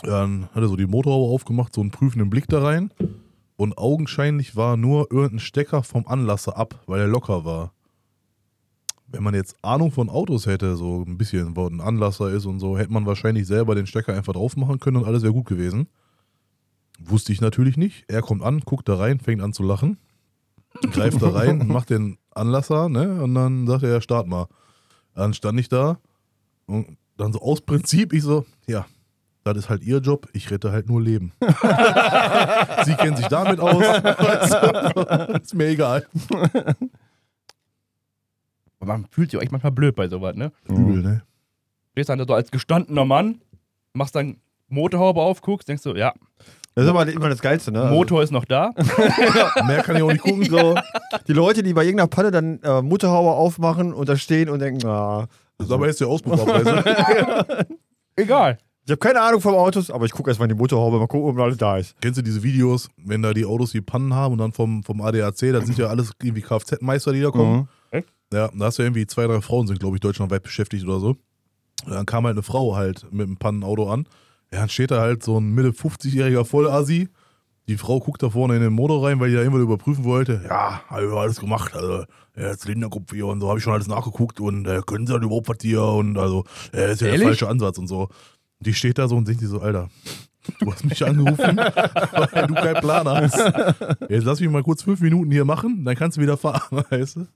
Dann 0.03 0.49
hat 0.53 0.61
er 0.61 0.67
so 0.67 0.75
die 0.75 0.85
Motorhaube 0.85 1.33
aufgemacht, 1.33 1.73
so 1.73 1.81
einen 1.81 1.91
prüfenden 1.91 2.29
Blick 2.29 2.47
da 2.47 2.61
rein. 2.61 2.91
Und 3.55 3.77
augenscheinlich 3.77 4.57
war 4.57 4.75
nur 4.75 5.11
irgendein 5.11 5.39
Stecker 5.39 5.81
vom 5.83 6.05
Anlasser 6.07 6.57
ab, 6.57 6.83
weil 6.87 6.99
er 6.99 7.07
locker 7.07 7.45
war. 7.45 7.71
Wenn 9.15 9.23
man 9.23 9.33
jetzt 9.33 9.55
Ahnung 9.61 9.91
von 9.91 10.09
Autos 10.09 10.45
hätte, 10.45 10.75
so 10.75 11.05
ein 11.07 11.17
bisschen, 11.17 11.55
wo 11.55 11.67
ein 11.67 11.79
Anlasser 11.79 12.29
ist 12.31 12.45
und 12.45 12.59
so, 12.59 12.77
hätte 12.77 12.91
man 12.91 13.05
wahrscheinlich 13.05 13.47
selber 13.47 13.73
den 13.73 13.87
Stecker 13.87 14.13
einfach 14.13 14.33
drauf 14.33 14.57
machen 14.57 14.79
können 14.81 14.97
und 14.97 15.05
alles 15.05 15.23
wäre 15.23 15.31
gut 15.31 15.47
gewesen. 15.47 15.87
Wusste 16.99 17.31
ich 17.31 17.39
natürlich 17.39 17.77
nicht. 17.77 18.03
Er 18.09 18.21
kommt 18.21 18.43
an, 18.43 18.59
guckt 18.59 18.89
da 18.89 18.95
rein, 18.95 19.19
fängt 19.19 19.41
an 19.41 19.53
zu 19.53 19.63
lachen, 19.63 19.97
greift 20.91 21.21
da 21.21 21.29
rein, 21.29 21.65
macht 21.67 21.89
den 21.91 22.17
Anlasser, 22.31 22.89
ne? 22.89 23.23
Und 23.23 23.35
dann 23.35 23.67
sagt 23.67 23.83
er, 23.83 23.89
ja, 23.89 24.01
start 24.01 24.27
mal. 24.27 24.47
Dann 25.13 25.33
stand 25.33 25.59
ich 25.59 25.69
da 25.69 25.97
und 26.65 26.97
dann 27.15 27.31
so 27.31 27.41
aus 27.41 27.61
Prinzip, 27.61 28.11
ich 28.11 28.23
so, 28.23 28.45
ja, 28.67 28.85
das 29.45 29.57
ist 29.57 29.69
halt 29.69 29.83
ihr 29.83 29.99
Job, 29.99 30.27
ich 30.33 30.49
rette 30.51 30.71
halt 30.71 30.89
nur 30.89 31.01
Leben. 31.01 31.31
Sie 32.83 32.95
kennen 32.95 33.15
sich 33.15 33.27
damit 33.27 33.59
aus. 33.59 33.83
Ist 35.41 35.53
mir 35.53 35.67
egal. 35.67 36.07
Aber 38.85 38.97
man 38.97 39.07
fühlt 39.09 39.31
sich 39.31 39.37
auch 39.37 39.43
echt 39.43 39.51
manchmal 39.51 39.71
blöd 39.71 39.95
bei 39.95 40.07
sowas, 40.07 40.35
ne? 40.35 40.51
Übel, 40.69 41.01
ne? 41.01 41.23
Stehst 41.93 42.09
dann 42.09 42.19
da 42.19 42.25
so 42.27 42.33
als 42.33 42.51
gestandener 42.51 43.05
Mann, 43.05 43.41
machst 43.93 44.15
dann 44.15 44.37
Motorhaube 44.67 45.21
auf, 45.21 45.41
guckst, 45.41 45.67
denkst 45.67 45.83
du, 45.83 45.95
ja, 45.95 46.13
Das 46.73 46.83
ist 46.85 46.89
aber 46.89 47.07
immer 47.07 47.29
das 47.29 47.41
Geilste, 47.41 47.71
ne? 47.71 47.85
Motor 47.91 48.21
ist 48.23 48.31
noch 48.31 48.45
da. 48.45 48.71
Mehr 49.67 49.81
kann 49.83 49.95
ich 49.95 50.01
auch 50.03 50.11
nicht 50.11 50.21
gucken. 50.23 50.43
So, 50.45 50.75
die 51.27 51.33
Leute, 51.33 51.63
die 51.63 51.73
bei 51.73 51.83
irgendeiner 51.83 52.07
Panne 52.07 52.31
dann 52.31 52.59
äh, 52.63 52.81
Motorhaube 52.81 53.31
aufmachen 53.31 53.93
und 53.93 54.09
da 54.09 54.17
stehen 54.17 54.49
und 54.49 54.59
denken, 54.59 54.85
ah, 54.87 55.27
Das 55.57 55.67
ist 55.67 55.73
aber 55.73 55.87
jetzt 55.87 56.01
der 56.01 56.07
Auspuffabweise. 56.07 56.83
Egal. 58.17 58.57
ich 58.85 58.91
habe 58.91 58.99
keine 58.99 59.21
Ahnung 59.21 59.39
vom 59.41 59.55
Autos, 59.55 59.89
aber 59.91 60.05
ich 60.05 60.11
gucke 60.11 60.29
erstmal 60.29 60.49
in 60.49 60.55
die 60.55 60.59
Motorhaube, 60.61 60.97
mal 60.99 61.07
gucken, 61.07 61.29
ob 61.29 61.39
alles 61.39 61.57
da 61.57 61.77
ist. 61.77 61.95
Kennst 62.01 62.17
du 62.17 62.21
diese 62.21 62.43
Videos, 62.43 62.89
wenn 62.97 63.21
da 63.21 63.33
die 63.33 63.45
Autos 63.45 63.71
die 63.71 63.81
Pannen 63.81 64.13
haben 64.13 64.33
und 64.33 64.39
dann 64.39 64.51
vom, 64.51 64.83
vom 64.83 65.01
ADAC, 65.01 65.51
das 65.53 65.65
sind 65.65 65.77
ja 65.77 65.87
alles 65.87 66.11
irgendwie 66.21 66.41
Kfz-Meister, 66.41 67.13
die 67.13 67.21
da 67.21 67.29
kommen. 67.31 67.55
Mhm. 67.57 67.67
Ja, 68.33 68.49
da 68.53 68.65
hast 68.65 68.77
du 68.77 68.83
ja 68.83 68.87
irgendwie 68.87 69.07
zwei, 69.07 69.27
drei 69.27 69.41
Frauen 69.41 69.67
sind, 69.67 69.79
glaube 69.79 69.97
ich, 69.97 70.01
deutschlandweit 70.01 70.43
beschäftigt 70.43 70.83
oder 70.85 70.99
so. 70.99 71.15
Und 71.85 71.91
dann 71.91 72.05
kam 72.05 72.25
halt 72.25 72.35
eine 72.35 72.43
Frau 72.43 72.75
halt 72.75 73.05
mit 73.11 73.27
einem 73.27 73.37
Pannenauto 73.37 73.91
an. 73.91 74.07
Ja, 74.51 74.59
dann 74.59 74.69
steht 74.69 74.91
da 74.91 75.01
halt 75.01 75.23
so 75.23 75.39
ein 75.39 75.53
Mitte 75.53 75.69
50-jähriger 75.71 76.45
Vollasi. 76.45 77.09
Die 77.67 77.77
Frau 77.77 77.99
guckt 77.99 78.21
da 78.21 78.29
vorne 78.29 78.55
in 78.55 78.61
den 78.61 78.73
Motor 78.73 79.05
rein, 79.05 79.19
weil 79.19 79.29
die 79.29 79.35
da 79.35 79.41
irgendwas 79.41 79.63
überprüfen 79.63 80.03
wollte. 80.03 80.43
Ja, 80.47 80.81
habe 80.87 81.05
ich 81.07 81.11
alles 81.11 81.39
gemacht. 81.39 81.75
Also, 81.75 82.03
ja, 82.35 82.55
Zylinderkopf 82.55 83.11
hier 83.11 83.25
und 83.25 83.41
so, 83.41 83.49
habe 83.49 83.57
ich 83.57 83.63
schon 83.63 83.73
alles 83.73 83.87
nachgeguckt 83.87 84.39
und 84.39 84.67
äh, 84.67 84.81
können 84.85 85.07
sie 85.07 85.13
dann 85.13 85.23
überhaupt 85.23 85.49
was 85.49 85.57
hier 85.61 85.81
und 85.81 86.17
also, 86.17 86.43
äh, 86.73 86.91
ist 86.91 87.01
ja 87.01 87.07
Ehrlich? 87.07 87.21
der 87.21 87.27
falsche 87.29 87.47
Ansatz 87.47 87.77
und 87.77 87.87
so. 87.87 88.09
Die 88.59 88.73
steht 88.73 88.97
da 88.97 89.07
so 89.07 89.15
und 89.15 89.27
denkt 89.27 89.41
sich 89.41 89.49
so, 89.49 89.61
Alter, 89.61 89.89
du 90.59 90.71
hast 90.71 90.85
mich 90.85 91.03
angerufen, 91.03 91.57
weil 91.57 92.47
du 92.47 92.53
keinen 92.53 92.81
Plan 92.81 93.07
hast. 93.07 93.37
Jetzt 94.09 94.25
lass 94.25 94.39
mich 94.39 94.49
mal 94.49 94.63
kurz 94.63 94.83
fünf 94.83 95.01
Minuten 95.01 95.31
hier 95.31 95.45
machen, 95.45 95.83
dann 95.85 95.95
kannst 95.95 96.17
du 96.17 96.21
wieder 96.21 96.37
fahren, 96.37 96.83
weißt 96.89 97.15
du? 97.17 97.27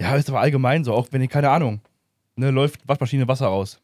Ja, 0.00 0.16
ist 0.16 0.28
aber 0.28 0.40
allgemein 0.40 0.84
so, 0.84 0.92
auch 0.92 1.08
wenn 1.10 1.26
keine 1.28 1.50
Ahnung, 1.50 1.80
ne, 2.36 2.50
läuft 2.50 2.86
Waschmaschine 2.88 3.28
Wasser 3.28 3.46
raus. 3.46 3.80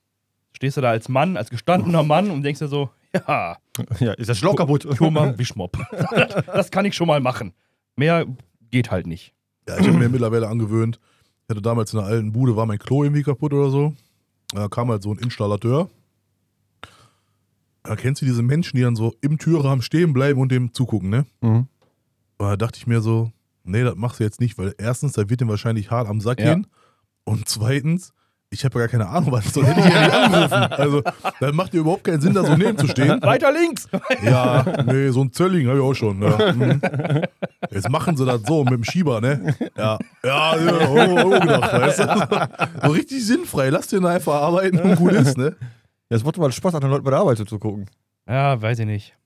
Stehst 0.53 0.77
du 0.77 0.81
da 0.81 0.91
als 0.91 1.09
Mann, 1.09 1.37
als 1.37 1.51
gestandener 1.51 2.03
Mann 2.03 2.31
und 2.31 2.43
denkst 2.43 2.59
dir 2.59 2.69
so, 2.69 2.91
ja, 3.15 3.57
Ja, 4.01 4.13
ist 4.13 4.29
das 4.29 4.39
Schlauch 4.39 4.57
kaputt? 4.57 4.87
mal 5.01 5.39
Wischmopp. 5.39 5.79
das 6.47 6.71
kann 6.71 6.85
ich 6.85 6.95
schon 6.95 7.07
mal 7.07 7.21
machen. 7.21 7.53
Mehr 7.97 8.27
geht 8.71 8.91
halt 8.91 9.07
nicht. 9.07 9.35
Ja, 9.69 9.79
ich 9.79 9.87
habe 9.87 9.99
mir 9.99 10.09
mittlerweile 10.09 10.49
angewöhnt. 10.49 10.99
Ich 11.45 11.51
hatte 11.51 11.63
damals 11.63 11.93
in 11.93 12.01
einer 12.01 12.09
alten 12.09 12.33
Bude, 12.33 12.57
war 12.57 12.67
mein 12.67 12.79
Klo 12.79 13.05
irgendwie 13.05 13.23
kaputt 13.23 13.53
oder 13.53 13.71
so. 13.71 13.95
Da 14.53 14.69
kam 14.69 14.91
halt 14.91 15.03
so 15.03 15.13
ein 15.13 15.19
Installateur. 15.19 15.91
Da 17.83 17.97
kennst 17.97 18.23
du 18.23 18.27
diese 18.27 18.43
Menschen, 18.43 18.77
die 18.77 18.83
dann 18.83 18.97
so 18.97 19.15
im 19.21 19.39
Türrahmen 19.39 19.83
stehen 19.83 20.13
bleiben 20.13 20.41
und 20.41 20.53
dem 20.53 20.73
zugucken, 20.75 21.09
ne? 21.09 21.27
Mhm. 21.41 21.67
Und 22.39 22.47
da 22.47 22.57
dachte 22.57 22.79
ich 22.79 22.87
mir 22.87 23.01
so, 23.01 23.31
nee, 23.71 23.83
das 23.83 23.97
machst 23.97 24.21
du 24.21 24.25
jetzt 24.25 24.41
nicht, 24.41 24.59
weil 24.59 24.75
erstens, 24.79 25.13
da 25.13 25.29
wird 25.29 25.41
dem 25.41 25.49
wahrscheinlich 25.49 25.91
hart 25.91 26.09
am 26.09 26.21
Sack 26.21 26.41
Ja. 26.41 26.55
gehen. 26.55 26.67
Und 27.25 27.49
zweitens, 27.49 28.13
ich 28.53 28.65
habe 28.65 28.81
ja 28.81 28.87
gar 28.87 28.89
keine 28.91 29.09
Ahnung, 29.09 29.31
was 29.31 29.45
hätte 29.47 29.61
ich 29.61 29.67
ja 29.67 30.01
nicht 30.03 30.13
angerufen. 30.13 30.73
Also, 30.73 31.03
dann 31.39 31.55
macht 31.55 31.73
ja 31.73 31.81
überhaupt 31.81 32.03
keinen 32.03 32.21
Sinn, 32.21 32.35
da 32.35 32.45
so 32.45 32.57
neben 32.57 32.77
zu 32.79 32.89
stehen. 32.89 33.19
Weiter 33.23 33.53
links! 33.53 33.89
Ja, 34.25 34.65
nee, 34.87 35.11
so 35.11 35.23
ein 35.23 35.33
Zölling 35.33 35.69
habe 35.69 35.79
ich 35.79 35.85
auch 35.85 35.95
schon. 35.95 36.21
Ja. 36.21 36.53
Mhm. 36.53 36.81
Jetzt 37.71 37.89
machen 37.89 38.17
sie 38.17 38.27
das 38.27 38.43
so 38.43 38.65
mit 38.65 38.73
dem 38.73 38.85
Schieber, 38.85 39.21
ne? 39.21 39.55
Ja, 39.77 39.99
ja, 40.25 40.57
ja 40.57 40.89
oh, 40.89 41.27
oh, 41.27 41.31
gedacht, 41.41 41.73
weißt 41.73 41.99
du? 42.01 42.87
So 42.87 42.93
richtig 42.93 43.25
sinnfrei. 43.25 43.71
Lass 43.71 43.87
den 43.87 44.05
einfach 44.05 44.35
arbeiten 44.35 44.79
und 44.81 44.97
gut 44.97 45.13
ist, 45.13 45.39
ne? 45.39 45.55
Ja, 46.11 46.17
es 46.17 46.25
macht 46.25 46.37
mal 46.39 46.51
Spaß, 46.51 46.75
anderen 46.75 46.91
Leuten 46.93 47.05
bei 47.05 47.11
der 47.13 47.21
Arbeit 47.21 47.37
zuzugucken. 47.37 47.89
Ja, 48.29 48.61
weiß 48.61 48.81
ich 48.81 48.87
nicht. 48.87 49.17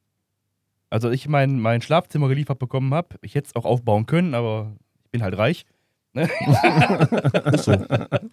Also 0.94 1.10
ich 1.10 1.26
mein, 1.26 1.58
mein 1.58 1.82
Schlafzimmer 1.82 2.28
geliefert 2.28 2.60
bekommen 2.60 2.94
habe, 2.94 3.16
ich 3.20 3.34
hätte 3.34 3.48
es 3.48 3.56
auch 3.56 3.64
aufbauen 3.64 4.06
können, 4.06 4.32
aber 4.32 4.76
ich 5.02 5.10
bin 5.10 5.24
halt 5.24 5.36
reich. 5.36 5.66
Ne? 6.12 6.30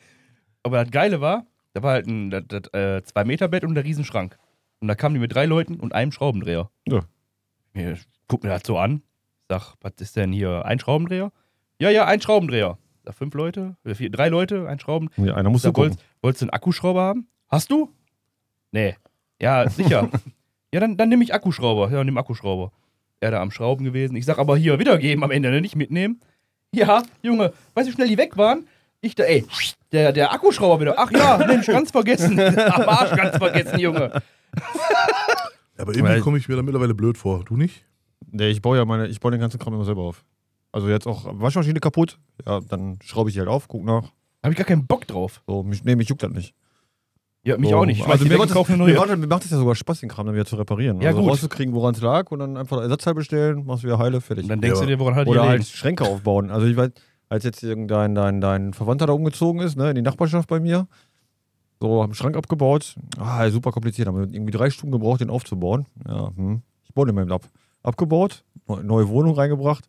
Aber 0.62 0.84
das 0.84 0.92
Geile 0.92 1.22
war, 1.22 1.48
da 1.74 1.82
war 1.82 1.94
halt 1.94 2.06
ein 2.06 2.30
das, 2.30 2.44
das, 2.48 2.72
äh, 2.80 3.02
zwei 3.02 3.24
Meter 3.24 3.48
Bett 3.48 3.64
und 3.64 3.76
ein 3.76 3.84
Riesenschrank. 3.84 4.38
Und 4.80 4.88
da 4.90 4.94
kamen 4.94 5.16
die 5.16 5.20
mit 5.20 5.34
drei 5.34 5.48
Leuten 5.48 5.80
und 5.80 5.96
einem 5.96 6.12
Schraubendreher. 6.12 6.70
Ja. 6.88 7.00
Ich 7.74 8.06
guck 8.28 8.44
mir 8.44 8.50
das 8.50 8.62
so 8.64 8.78
an. 8.78 9.02
Sag, 9.50 9.74
was 9.82 9.94
ist 9.98 10.16
denn 10.16 10.32
hier? 10.32 10.64
Ein 10.64 10.78
Schraubendreher? 10.78 11.32
Ja, 11.80 11.90
ja, 11.90 12.06
ein 12.06 12.22
Schraubendreher. 12.22 12.78
Da 13.06 13.12
fünf 13.12 13.34
Leute, 13.34 13.76
oder 13.84 13.96
vier, 13.96 14.12
drei 14.12 14.30
Leute, 14.30 14.70
ein 14.70 14.80
Schrauben. 14.80 15.10
Ja, 15.18 15.34
einer 15.34 15.50
muss 15.50 15.64
gucken. 15.64 15.82
wolltest, 15.82 16.06
wolltest 16.22 16.42
du 16.44 16.46
einen 16.46 16.52
Akkuschrauber 16.52 17.02
haben? 17.02 17.28
Hast 17.48 17.72
du? 17.72 17.90
Nee. 18.72 18.98
Ja, 19.42 19.68
sicher. 19.68 20.12
ja, 20.74 20.80
dann, 20.80 20.98
dann 20.98 21.10
nehme 21.10 21.24
ich 21.24 21.34
Akkuschrauber. 21.34 21.92
Ja, 21.92 22.04
nimm 22.04 22.18
Akkuschrauber. 22.18 22.72
Er 23.20 23.32
da 23.32 23.42
am 23.42 23.52
Schrauben 23.52 23.86
gewesen. 23.86 24.16
Ich 24.16 24.26
sag 24.26 24.40
aber 24.40 24.58
hier, 24.58 24.80
wiedergeben 24.80 25.24
am 25.24 25.32
Ende, 25.32 25.52
ne? 25.52 25.62
nicht 25.62 25.76
mitnehmen. 25.76 26.20
Ja, 26.74 27.04
Junge, 27.22 27.54
weißt 27.74 27.88
du, 27.88 27.92
wie 27.92 27.96
schnell 27.96 28.08
die 28.08 28.18
weg 28.18 28.38
waren? 28.38 28.66
Ich 29.02 29.16
da, 29.16 29.24
ey, 29.24 29.46
der, 29.92 30.12
der 30.14 30.32
Akkuschrauber 30.32 30.80
wieder. 30.82 30.96
Ach 30.98 31.12
ja, 31.12 31.38
Mensch, 31.48 31.68
ganz 31.68 31.92
vergessen. 31.92 32.40
Am 32.40 32.88
Arsch 32.88 33.16
ganz 33.16 33.38
vergessen, 33.38 33.80
Junge. 33.80 34.22
Aber 35.78 35.96
irgendwie 35.96 36.20
komme 36.22 36.38
ich 36.38 36.48
mir 36.48 36.56
da 36.56 36.62
mittlerweile 36.62 36.94
blöd 36.94 37.18
vor. 37.18 37.44
Du 37.44 37.58
nicht? 37.58 37.86
Nee, 38.32 38.50
ich 38.50 38.62
baue 38.62 38.78
ja 38.78 38.86
meine, 38.86 39.08
ich 39.08 39.20
baue 39.20 39.32
den 39.32 39.42
ganzen 39.42 39.60
Kram 39.60 39.74
immer 39.74 39.86
selber 39.86 40.04
auf. 40.04 40.24
Also 40.72 40.88
jetzt 40.88 41.08
auch 41.08 41.26
Waschmaschine 41.28 41.80
kaputt, 41.80 42.18
ja, 42.46 42.62
dann 42.62 42.98
schraube 43.04 43.30
ich 43.30 43.34
die 43.34 43.40
halt 43.40 43.50
auf, 43.50 43.68
guck 43.68 43.84
nach. 43.84 44.12
Hab 44.44 44.52
ich 44.52 44.58
gar 44.58 44.66
keinen 44.66 44.88
Bock 44.88 45.06
drauf. 45.06 45.42
So, 45.48 45.64
mich, 45.64 45.84
nee, 45.84 45.96
mich 45.96 46.08
juckt 46.08 46.24
das 46.24 46.32
nicht. 46.32 46.54
Ja, 47.44 47.58
mich 47.58 47.70
so. 47.72 47.78
auch 47.78 47.86
nicht. 47.86 47.98
Ich 47.98 48.04
Also 48.04 48.12
also 48.14 48.26
mir, 48.26 48.38
macht 48.38 48.52
das, 48.56 48.70
mir, 48.70 48.78
neue. 48.78 48.94
macht, 48.96 49.18
mir 49.18 49.28
macht 49.28 49.46
es 49.46 49.52
ja 49.52 49.58
sogar 49.58 49.74
Spaß, 49.76 50.02
den 50.02 50.10
Kram 50.10 50.28
dann 50.28 50.36
wieder 50.36 50.46
zu 50.46 50.56
reparieren. 50.58 51.02
Ja, 51.02 51.10
also 51.10 51.22
gut. 51.22 51.32
rauszukriegen, 51.32 51.74
woran 51.74 51.96
es 51.96 52.02
lag 52.02 52.30
und 52.32 52.40
dann 52.40 52.56
einfach 52.56 52.80
Ersatzteil 52.82 53.16
bestellen, 53.16 53.66
machst 53.66 53.84
wieder 53.84 53.98
heile, 53.98 54.22
fertig. 54.22 54.44
Und 54.46 54.50
dann 54.50 54.62
denkst 54.62 54.80
Ja, 54.80 54.86
du 54.86 54.92
dir, 54.92 55.00
woran 55.00 55.16
hat 55.16 55.26
die 55.26 55.32
Oder 55.32 55.48
halt? 55.48 55.66
Schränke 55.66 56.04
aufbauen. 56.06 56.52
Also 56.52 56.68
ich 56.68 56.78
weiß, 56.78 56.92
als 57.30 57.44
jetzt 57.44 57.64
irgendein 57.64 58.14
dein, 58.14 58.42
dein 58.42 58.74
Verwandter 58.74 59.08
da 59.08 59.14
umgezogen 59.14 59.62
ist, 59.62 59.76
ne, 59.76 59.90
in 59.90 59.96
die 59.96 60.02
Nachbarschaft 60.04 60.48
bei 60.50 60.60
mir, 60.60 60.88
so, 61.80 62.02
haben 62.04 62.10
einen 62.12 62.14
Schrank 62.14 62.38
abgebaut. 62.38 62.94
Ah, 63.18 63.50
super 63.50 63.72
kompliziert. 63.72 64.08
Haben 64.08 64.18
wir 64.20 64.32
irgendwie 64.32 64.52
drei 64.52 64.70
Stunden 64.70 64.92
gebraucht, 64.92 65.22
den 65.22 65.32
aufzubauen. 65.32 65.88
Ja, 66.08 66.30
hm. 66.36 66.62
Ich 66.84 66.94
baue 66.94 67.08
den 67.08 67.16
mal 67.16 67.24
eben 67.24 67.32
ab. 67.32 67.42
Abgebaut, 67.82 68.44
neu- 68.68 68.84
neue 68.84 69.08
Wohnung 69.10 69.34
reingebracht. 69.34 69.86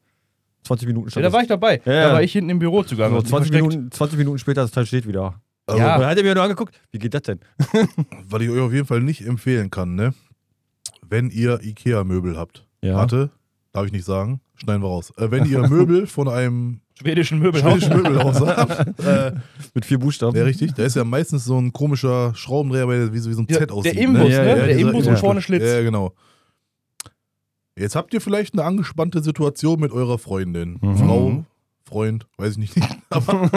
20 0.63 0.87
Minuten 0.89 1.09
Ja, 1.09 1.11
stand 1.11 1.25
da 1.25 1.27
das- 1.29 1.35
war 1.35 1.43
ich 1.43 1.49
dabei. 1.49 1.83
Ja, 1.85 1.93
ja. 1.93 2.09
Da 2.09 2.15
war 2.15 2.23
ich 2.23 2.33
hinten 2.33 2.49
im 2.49 2.61
Büro 2.61 2.83
zugange. 2.83 3.11
so, 3.11 3.17
hab 3.17 3.23
mich 3.25 3.31
20, 3.31 3.51
versteckt. 3.53 3.73
Minuten, 3.73 3.93
20 3.93 4.19
Minuten 4.19 4.39
später, 4.39 4.63
das 4.63 4.71
Teil 4.71 4.87
steht 4.87 5.07
wieder. 5.07 5.35
Also, 5.73 5.83
Ja. 5.85 6.07
Hat 6.07 6.17
er 6.19 6.23
mir 6.25 6.35
nur 6.35 6.45
angeguckt, 6.45 6.79
wie 6.91 6.99
geht 6.99 7.15
das 7.15 7.23
denn? 7.23 7.41
Was 8.29 8.41
ich 8.43 8.51
euch 8.51 8.61
auf 8.61 8.73
jeden 8.73 8.87
Fall 8.87 9.01
nicht 9.01 9.27
empfehlen 9.27 9.71
kann, 9.71 9.95
ne? 9.95 10.15
Wenn 11.09 11.31
ihr 11.31 11.61
Ikea-Möbel 11.63 12.37
habt. 12.39 12.67
Ja. 12.83 12.97
Warte, 12.97 13.31
darf 13.73 13.87
ich 13.87 13.93
nicht 13.93 14.05
sagen. 14.05 14.41
Schneiden 14.55 14.83
wir 14.83 14.89
raus. 14.89 15.13
Äh, 15.17 15.31
wenn 15.31 15.45
ihr 15.47 15.67
Möbel 15.69 16.07
von 16.09 16.29
einem 16.29 16.81
Schwedischen 16.99 17.39
Möbelhaus. 17.41 17.81
schwedischen 17.83 17.97
Möbelhaus 18.03 18.41
habt, 18.47 19.01
äh, 19.01 19.33
Mit 19.75 19.85
vier 19.85 19.99
Buchstaben. 19.99 20.37
ja 20.37 20.45
richtig, 20.45 20.73
da 20.75 20.85
ist 20.85 20.95
ja 20.97 21.05
meistens 21.05 21.45
so 21.45 21.59
ein 21.59 21.73
komischer 21.73 22.35
Schraubendreher, 22.35 22.87
der 22.87 23.13
wie 23.13 23.19
so, 23.19 23.31
wie 23.31 23.35
so 23.35 23.41
ein 23.43 23.47
Ja, 23.49 23.59
Z 23.59 23.71
der 23.71 23.77
aussieht. 23.77 23.95
Imbus, 23.97 24.29
ne? 24.29 24.31
Ja, 24.31 24.43
Der 24.45 24.67
dieser 24.69 24.81
Imbus 24.81 25.07
und 25.07 25.19
vorne 25.19 25.43
Schlitz. 25.43 25.63
Ja, 25.65 25.81
genau. 25.83 26.15
Jetzt 27.77 27.97
habt 27.97 28.13
ihr 28.15 28.21
vielleicht 28.21 28.53
eine 28.53 28.65
angespannte 28.65 29.23
Situation 29.23 29.81
mit 29.81 29.91
eurer 29.93 30.19
Freundin. 30.19 30.79
Mhm. 30.83 30.97
Frau, 30.99 31.45
Freund, 31.85 32.27
weiß 32.37 32.53
ich 32.53 32.59
nicht. 32.59 32.77
Aber 33.11 33.49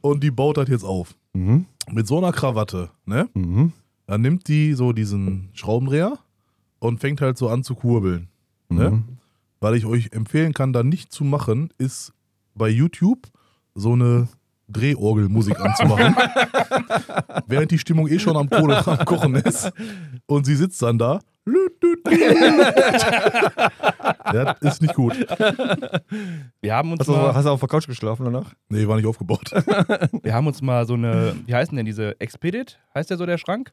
und 0.00 0.22
die 0.22 0.30
baut 0.30 0.56
das 0.56 0.68
jetzt 0.68 0.84
auf. 0.84 1.14
Mhm. 1.32 1.66
Mit 1.90 2.06
so 2.06 2.18
einer 2.18 2.32
Krawatte, 2.32 2.90
ne? 3.06 3.28
Mhm. 3.34 3.72
Dann 4.06 4.22
nimmt 4.22 4.48
die 4.48 4.72
so 4.74 4.92
diesen 4.92 5.50
Schraubendreher 5.52 6.18
und 6.78 7.00
fängt 7.00 7.20
halt 7.20 7.36
so 7.36 7.48
an 7.48 7.62
zu 7.62 7.74
kurbeln. 7.74 8.28
Ne? 8.68 8.90
Mhm. 8.90 9.04
Was 9.60 9.76
ich 9.76 9.84
euch 9.84 10.12
empfehlen 10.12 10.54
kann, 10.54 10.72
da 10.72 10.82
nicht 10.82 11.12
zu 11.12 11.24
machen, 11.24 11.72
ist 11.78 12.12
bei 12.54 12.68
YouTube 12.68 13.28
so 13.74 13.92
eine 13.92 14.28
Drehorgelmusik 14.68 15.58
anzumachen. 15.60 16.14
während 17.46 17.70
die 17.70 17.78
Stimmung 17.78 18.08
eh 18.08 18.18
schon 18.18 18.36
am 18.36 18.48
Kohle 18.50 18.86
am 18.86 19.04
Kochen 19.04 19.34
ist. 19.36 19.72
Und 20.26 20.46
sie 20.46 20.54
sitzt 20.56 20.80
dann 20.82 20.98
da. 20.98 21.20
das 24.32 24.56
ist 24.60 24.82
nicht 24.82 24.94
gut. 24.94 25.14
Wir 26.60 26.74
haben 26.74 26.92
uns 26.92 27.00
Hast, 27.00 27.08
du, 27.08 27.12
mal, 27.12 27.34
hast 27.34 27.44
du 27.44 27.50
auf 27.50 27.60
der 27.60 27.68
Couch 27.68 27.86
geschlafen 27.86 28.24
danach? 28.24 28.52
Nee, 28.68 28.86
war 28.86 28.96
nicht 28.96 29.06
aufgebaut. 29.06 29.50
wir 30.22 30.34
haben 30.34 30.46
uns 30.46 30.60
mal 30.62 30.86
so 30.86 30.94
eine, 30.94 31.34
wie 31.46 31.54
heißen 31.54 31.76
denn 31.76 31.86
diese 31.86 32.20
Expedit? 32.20 32.78
Heißt 32.94 33.10
der 33.10 33.16
so 33.16 33.26
der 33.26 33.38
Schrank? 33.38 33.72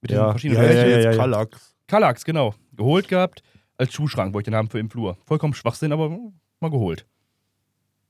Mit 0.00 0.10
Ja. 0.10 0.16
diesen 0.18 0.30
verschiedenen 0.32 0.62
Ja, 0.62 0.72
ja, 0.72 0.86
ja, 0.86 0.98
ja, 0.98 1.10
ja. 1.12 1.16
Kallax. 1.16 1.74
Kallax, 1.86 2.24
genau. 2.24 2.54
Geholt 2.72 3.08
gehabt 3.08 3.42
als 3.78 3.92
Schuhschrank, 3.92 4.34
wollte 4.34 4.48
ich 4.48 4.52
den 4.52 4.56
haben 4.56 4.68
für 4.70 4.78
im 4.78 4.90
Flur. 4.90 5.16
Vollkommen 5.24 5.54
Schwachsinn, 5.54 5.92
aber 5.92 6.10
mal 6.60 6.70
geholt. 6.70 7.06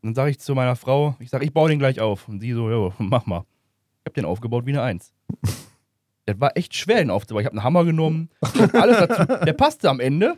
Dann 0.05 0.14
sage 0.14 0.31
ich 0.31 0.38
zu 0.38 0.55
meiner 0.55 0.77
Frau, 0.77 1.17
ich 1.19 1.31
sage, 1.31 1.45
ich 1.47 1.53
baue 1.55 1.69
den 1.71 1.79
gleich 1.79 1.99
auf. 2.01 2.29
Und 2.29 2.40
sie 2.40 2.53
so, 2.53 2.71
ja, 2.71 2.93
mach 2.99 3.25
mal. 3.27 3.45
Ich 4.01 4.07
habe 4.07 4.14
den 4.14 4.27
aufgebaut 4.27 4.67
wie 4.67 4.71
eine 4.73 4.83
Eins. 4.83 5.14
Das 6.27 6.38
war 6.40 6.57
echt 6.57 6.75
schwer, 6.75 6.99
den 6.99 7.11
aufzubauen. 7.11 7.40
Ich 7.40 7.47
habe 7.47 7.57
einen 7.57 7.64
Hammer 7.64 7.85
genommen, 7.85 8.29
alles 8.75 8.99
dazu. 8.99 9.45
Der 9.45 9.53
passte 9.55 9.88
am 9.90 10.01
Ende, 10.01 10.37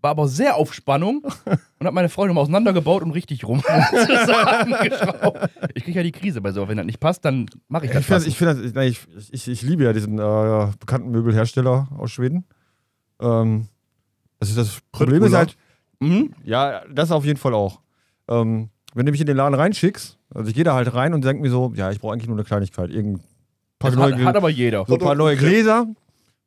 war 0.00 0.10
aber 0.12 0.26
sehr 0.28 0.56
auf 0.56 0.74
Spannung 0.74 1.22
und 1.24 1.86
habe 1.86 1.92
meine 1.92 2.08
Freundin 2.08 2.34
mal 2.34 2.40
auseinandergebaut 2.42 3.02
und 3.02 3.12
richtig 3.12 3.44
rum 3.44 3.62
zusammengeschraubt. 3.90 5.48
Ich 5.74 5.84
kriege 5.84 5.98
ja 5.98 6.02
die 6.02 6.12
Krise 6.12 6.40
bei 6.40 6.52
so, 6.52 6.68
wenn 6.68 6.76
das 6.76 6.86
nicht 6.86 7.00
passt, 7.00 7.24
dann 7.24 7.46
mache 7.68 7.86
ich 7.86 7.92
das. 7.92 8.02
Ich, 8.02 8.08
passend. 8.08 8.28
ich, 8.28 8.36
finde 8.38 8.62
das- 8.62 8.74
nein, 8.74 8.88
ich, 8.88 9.00
ich, 9.32 9.48
ich 9.48 9.62
liebe 9.62 9.84
ja 9.84 9.92
diesen 9.92 10.18
äh, 10.18 10.68
bekannten 10.78 11.10
Möbelhersteller 11.10 11.88
aus 11.96 12.10
Schweden. 12.10 12.44
Ähm, 13.20 13.68
das, 14.40 14.50
ist 14.50 14.58
das 14.58 14.80
Problem 14.92 15.22
ist 15.22 15.32
Röttmüller. 15.32 15.38
halt, 15.38 15.56
Mhm. 16.00 16.34
ja, 16.44 16.82
das 16.92 17.10
auf 17.12 17.24
jeden 17.24 17.38
Fall 17.38 17.54
auch. 17.54 17.80
Ähm, 18.28 18.68
wenn 18.94 19.06
du 19.06 19.12
mich 19.12 19.20
in 19.20 19.26
den 19.26 19.36
Laden 19.36 19.54
reinschickst, 19.54 20.18
also 20.34 20.48
ich 20.48 20.54
gehe 20.54 20.64
da 20.64 20.74
halt 20.74 20.94
rein 20.94 21.12
und 21.14 21.24
denke 21.24 21.42
mir 21.42 21.50
so, 21.50 21.72
ja, 21.76 21.90
ich 21.90 22.00
brauche 22.00 22.12
eigentlich 22.12 22.28
nur 22.28 22.36
eine 22.36 22.44
Kleinigkeit. 22.44 22.90
Irgendein 22.90 23.22
paar 23.78 23.90
Das 23.90 23.98
neue, 23.98 24.14
hat, 24.16 24.24
hat 24.24 24.36
aber 24.36 24.48
jeder. 24.50 24.84
so 24.86 24.94
ein 24.94 25.00
paar 25.00 25.14
neue 25.14 25.36
Gläser. 25.36 25.86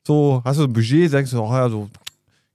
So, 0.06 0.40
hast 0.44 0.58
du 0.58 0.64
ein 0.64 0.72
Budget, 0.72 1.12
denkst 1.12 1.30
du, 1.32 1.40
oh, 1.40 1.52
ja, 1.52 1.68
so, 1.68 1.88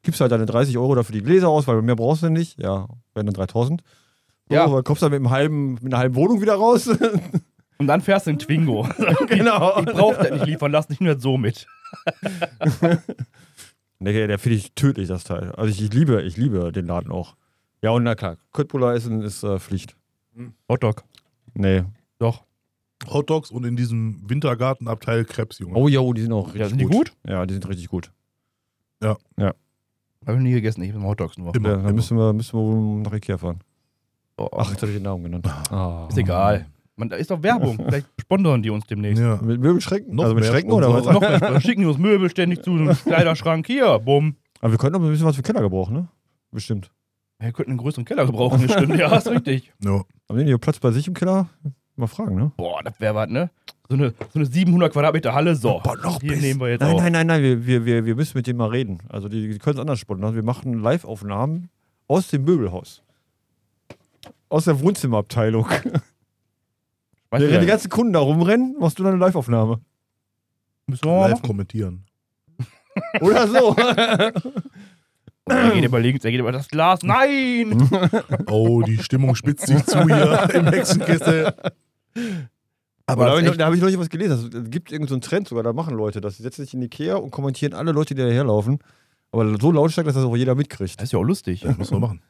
gibst 0.02 0.20
halt 0.22 0.32
deine 0.32 0.46
30 0.46 0.78
Euro 0.78 0.96
dafür 0.96 1.14
die 1.14 1.22
Gläser 1.24 1.50
aus, 1.50 1.68
weil 1.68 1.82
mehr 1.82 1.96
brauchst 1.96 2.24
du 2.24 2.30
nicht. 2.30 2.60
Ja, 2.60 2.88
werden 3.14 3.28
dann 3.28 3.34
3000. 3.34 3.82
So, 4.50 4.56
Ja. 4.56 4.66
aber 4.66 4.84
kommst 4.84 5.02
dann 5.04 5.12
mit, 5.12 5.20
einem 5.20 5.30
halben, 5.30 5.74
mit 5.76 5.86
einer 5.86 5.98
halben 6.00 6.16
Wohnung 6.16 6.42
wieder 6.42 6.56
raus. 6.56 6.88
Und 7.78 7.88
dann 7.88 8.02
fährst 8.02 8.28
du 8.28 8.32
in 8.32 8.40
Twingo. 8.40 8.88
genau. 9.28 9.80
Ich 9.80 9.86
brauch 9.86 10.16
das 10.16 10.32
nicht 10.32 10.46
liefern 10.46 10.72
lassen, 10.72 10.94
ich 10.94 11.00
nehme 11.00 11.14
das 11.16 11.24
so 11.24 11.38
mit. 11.38 11.68
Nee, 14.00 14.28
der 14.28 14.38
finde 14.40 14.58
ich 14.58 14.74
tödlich, 14.74 15.08
das 15.08 15.24
Teil. 15.24 15.52
Also 15.56 15.70
ich, 15.72 15.82
ich 15.82 15.94
liebe, 15.94 16.22
ich 16.24 16.36
liebe 16.36 16.72
den 16.74 16.88
Laden 16.88 17.12
auch. 17.12 17.36
Ja, 17.84 17.92
und 17.92 18.04
na 18.04 18.16
klar, 18.16 18.38
Köttbullar 18.54 18.96
essen 18.96 19.22
ist 19.22 19.44
äh, 19.44 19.60
Pflicht. 19.60 19.96
Hotdog. 20.70 21.04
Nee. 21.54 21.84
Doch. 22.18 22.44
Hotdogs 23.08 23.52
und 23.52 23.66
in 23.66 23.76
diesem 23.76 24.22
Wintergartenabteil 24.26 25.26
Krebs, 25.26 25.60
Junge. 25.60 25.76
Oh 25.76 25.90
ja, 25.90 26.02
die 26.14 26.22
sind 26.22 26.32
auch 26.32 26.48
richtig 26.48 26.62
Ja, 26.62 26.70
sind 26.70 26.80
die 26.80 26.86
gut. 26.86 27.14
Ja, 27.28 27.46
die 27.46 27.54
sind 27.54 27.68
richtig 27.68 27.90
gut. 27.90 28.12
Habe 30.26 30.38
ich 30.38 30.44
nie 30.44 30.54
gegessen, 30.54 30.82
ich 30.84 30.94
bin 30.94 31.04
Hotdogs 31.04 31.38
nur. 31.38 31.54
Immer. 31.54 31.70
Ja, 31.70 31.78
dann 31.78 31.96
müssen 31.96 32.18
wir, 32.18 32.32
müssen 32.32 32.58
wir 32.58 33.04
nach 33.04 33.14
Ikea 33.14 33.38
fahren. 33.38 33.60
Oh, 34.38 34.48
Ach, 34.56 34.72
jetzt 34.72 34.82
habe 34.82 34.92
ich 34.92 34.98
den 34.98 35.04
Namen 35.04 35.24
genannt. 35.24 35.48
Ah. 35.70 36.08
ist 36.10 36.18
egal. 36.18 36.66
Man, 36.96 37.10
da 37.10 37.18
ist 37.18 37.30
doch 37.30 37.44
Werbung. 37.44 37.76
Vielleicht 37.86 38.08
sponsern 38.22 38.64
die 38.64 38.70
uns 38.70 38.86
demnächst. 38.88 39.22
Ja. 39.22 39.40
Mit 39.42 39.60
Möbelschränken? 39.60 40.16
Noch 40.16 40.24
also 40.24 40.36
mit 40.36 40.44
mehr 40.44 40.52
Schränken 40.52 40.72
oder 40.72 40.94
was? 40.94 41.04
Sponsoren. 41.04 41.34
Noch 41.34 41.50
mehr, 41.50 41.62
schicken 41.62 41.82
die 41.82 41.88
uns 41.88 41.98
Möbel 41.98 42.30
ständig 42.30 42.64
zu, 42.64 42.78
so 42.78 42.84
einen 42.84 42.96
Kleiderschrank 42.96 43.68
hier, 43.68 44.00
bumm. 44.00 44.38
Aber 44.62 44.72
wir 44.72 44.78
könnten 44.78 44.96
auch 44.96 45.04
ein 45.04 45.10
bisschen 45.10 45.26
was 45.26 45.36
für 45.36 45.42
Keller 45.42 45.62
gebrauchen, 45.62 45.94
ne? 45.94 46.08
Bestimmt. 46.52 46.90
Wir 47.44 47.52
könnten 47.52 47.72
einen 47.72 47.78
größeren 47.80 48.06
Keller 48.06 48.26
gebrauchen, 48.26 48.66
das 48.66 48.72
stimmt. 48.78 48.98
Ja, 48.98 49.16
ist 49.18 49.28
richtig. 49.28 49.74
Ja. 49.84 50.02
Haben 50.30 50.40
die 50.40 50.46
hier 50.46 50.58
Platz 50.58 50.80
bei 50.80 50.92
sich 50.92 51.08
im 51.08 51.14
Keller? 51.14 51.50
Mal 51.96 52.08
fragen, 52.08 52.36
ne? 52.36 52.52
Boah, 52.58 52.82
das 52.84 53.00
wäre 53.00 53.14
was, 53.16 53.30
ne? 53.30 53.52
So 53.90 53.96
eine, 53.96 54.14
so 54.32 54.40
eine 54.40 54.46
700 54.46 54.92
Quadratmeter 54.94 55.34
Halle, 55.34 55.56
so. 55.56 55.80
Boah, 55.84 55.98
noch 55.98 56.22
Hier 56.22 56.30
besser. 56.32 56.42
nehmen 56.42 56.60
wir 56.62 56.70
jetzt 56.70 56.82
Nein, 56.82 56.94
auf. 56.96 57.02
nein, 57.02 57.12
nein, 57.12 57.28
nein, 57.28 57.42
wir, 57.44 57.66
wir, 57.66 57.86
wir, 57.86 58.06
wir 58.06 58.16
müssen 58.16 58.38
mit 58.38 58.48
denen 58.48 58.58
mal 58.58 58.70
reden. 58.70 59.00
Also 59.10 59.28
die, 59.28 59.50
die 59.50 59.60
können 59.60 59.76
es 59.76 59.82
anders 59.82 60.00
sponsern. 60.00 60.34
Wir 60.36 60.44
machen 60.44 60.80
Live-Aufnahmen 60.80 61.70
aus 62.08 62.30
dem 62.30 62.46
Möbelhaus. 62.46 63.04
Aus 64.50 64.66
der 64.66 64.80
Wohnzimmerabteilung. 64.80 65.66
Weißt 67.30 67.44
Während 67.46 67.62
die 67.64 67.68
ganzen 67.68 67.90
Kunden 67.90 68.14
da 68.14 68.20
rumrennen, 68.20 68.76
machst 68.80 68.98
du 69.00 69.04
dann 69.04 69.14
eine 69.14 69.22
Live-Aufnahme. 69.22 69.82
müssen 70.88 71.04
wir 71.04 71.12
mal 71.12 71.28
Live 71.28 71.40
machen. 71.40 71.48
kommentieren. 71.48 72.06
Oder 73.22 73.48
so. 73.48 73.76
Er 75.50 75.72
geht 75.72 75.84
über 75.86 76.00
links, 76.00 76.24
er 76.26 76.32
geht 76.32 76.40
über 76.40 76.52
das 76.52 76.68
Glas. 76.70 77.02
Nein! 77.04 77.90
Oh, 78.48 78.82
die 78.82 78.98
Stimmung 78.98 79.36
spitzt 79.36 79.68
sich 79.68 79.84
zu 79.86 80.04
hier 80.04 80.50
im 80.54 80.66
Hexenkessel. 80.68 81.54
Aber 83.06 83.26
da 83.26 83.32
habe 83.32 83.42
ich, 83.42 83.60
hab 83.60 83.74
ich 83.74 83.82
neulich 83.82 84.00
was 84.00 84.10
gelesen. 84.10 84.50
Es 84.64 84.70
gibt 84.72 84.92
irgendeinen 84.92 85.08
so 85.10 85.16
einen 85.16 85.22
Trend 85.22 85.48
sogar, 85.48 85.64
da 85.64 85.74
machen 85.74 85.96
Leute 85.96 86.22
das. 86.22 86.38
Die 86.38 86.44
setzen 86.44 86.64
sich 86.64 86.74
in 86.74 86.82
Ikea 86.82 87.16
und 87.16 87.32
kommentieren 87.32 87.74
alle 87.74 87.92
Leute, 87.92 88.16
die 88.16 88.22
daherlaufen. 88.22 88.80
Aber 89.32 89.58
so 89.60 89.72
lautstark, 89.72 90.06
dass 90.06 90.16
das 90.16 90.24
auch 90.24 90.38
jeder 90.38 90.56
mitkriegt. 90.56 90.98
Das 91.00 91.06
ist 91.06 91.12
ja 91.12 91.20
auch 91.20 91.24
lustig. 91.24 91.62
Das 91.62 91.78
muss 91.78 91.92
man 91.92 92.02
machen. 92.02 92.22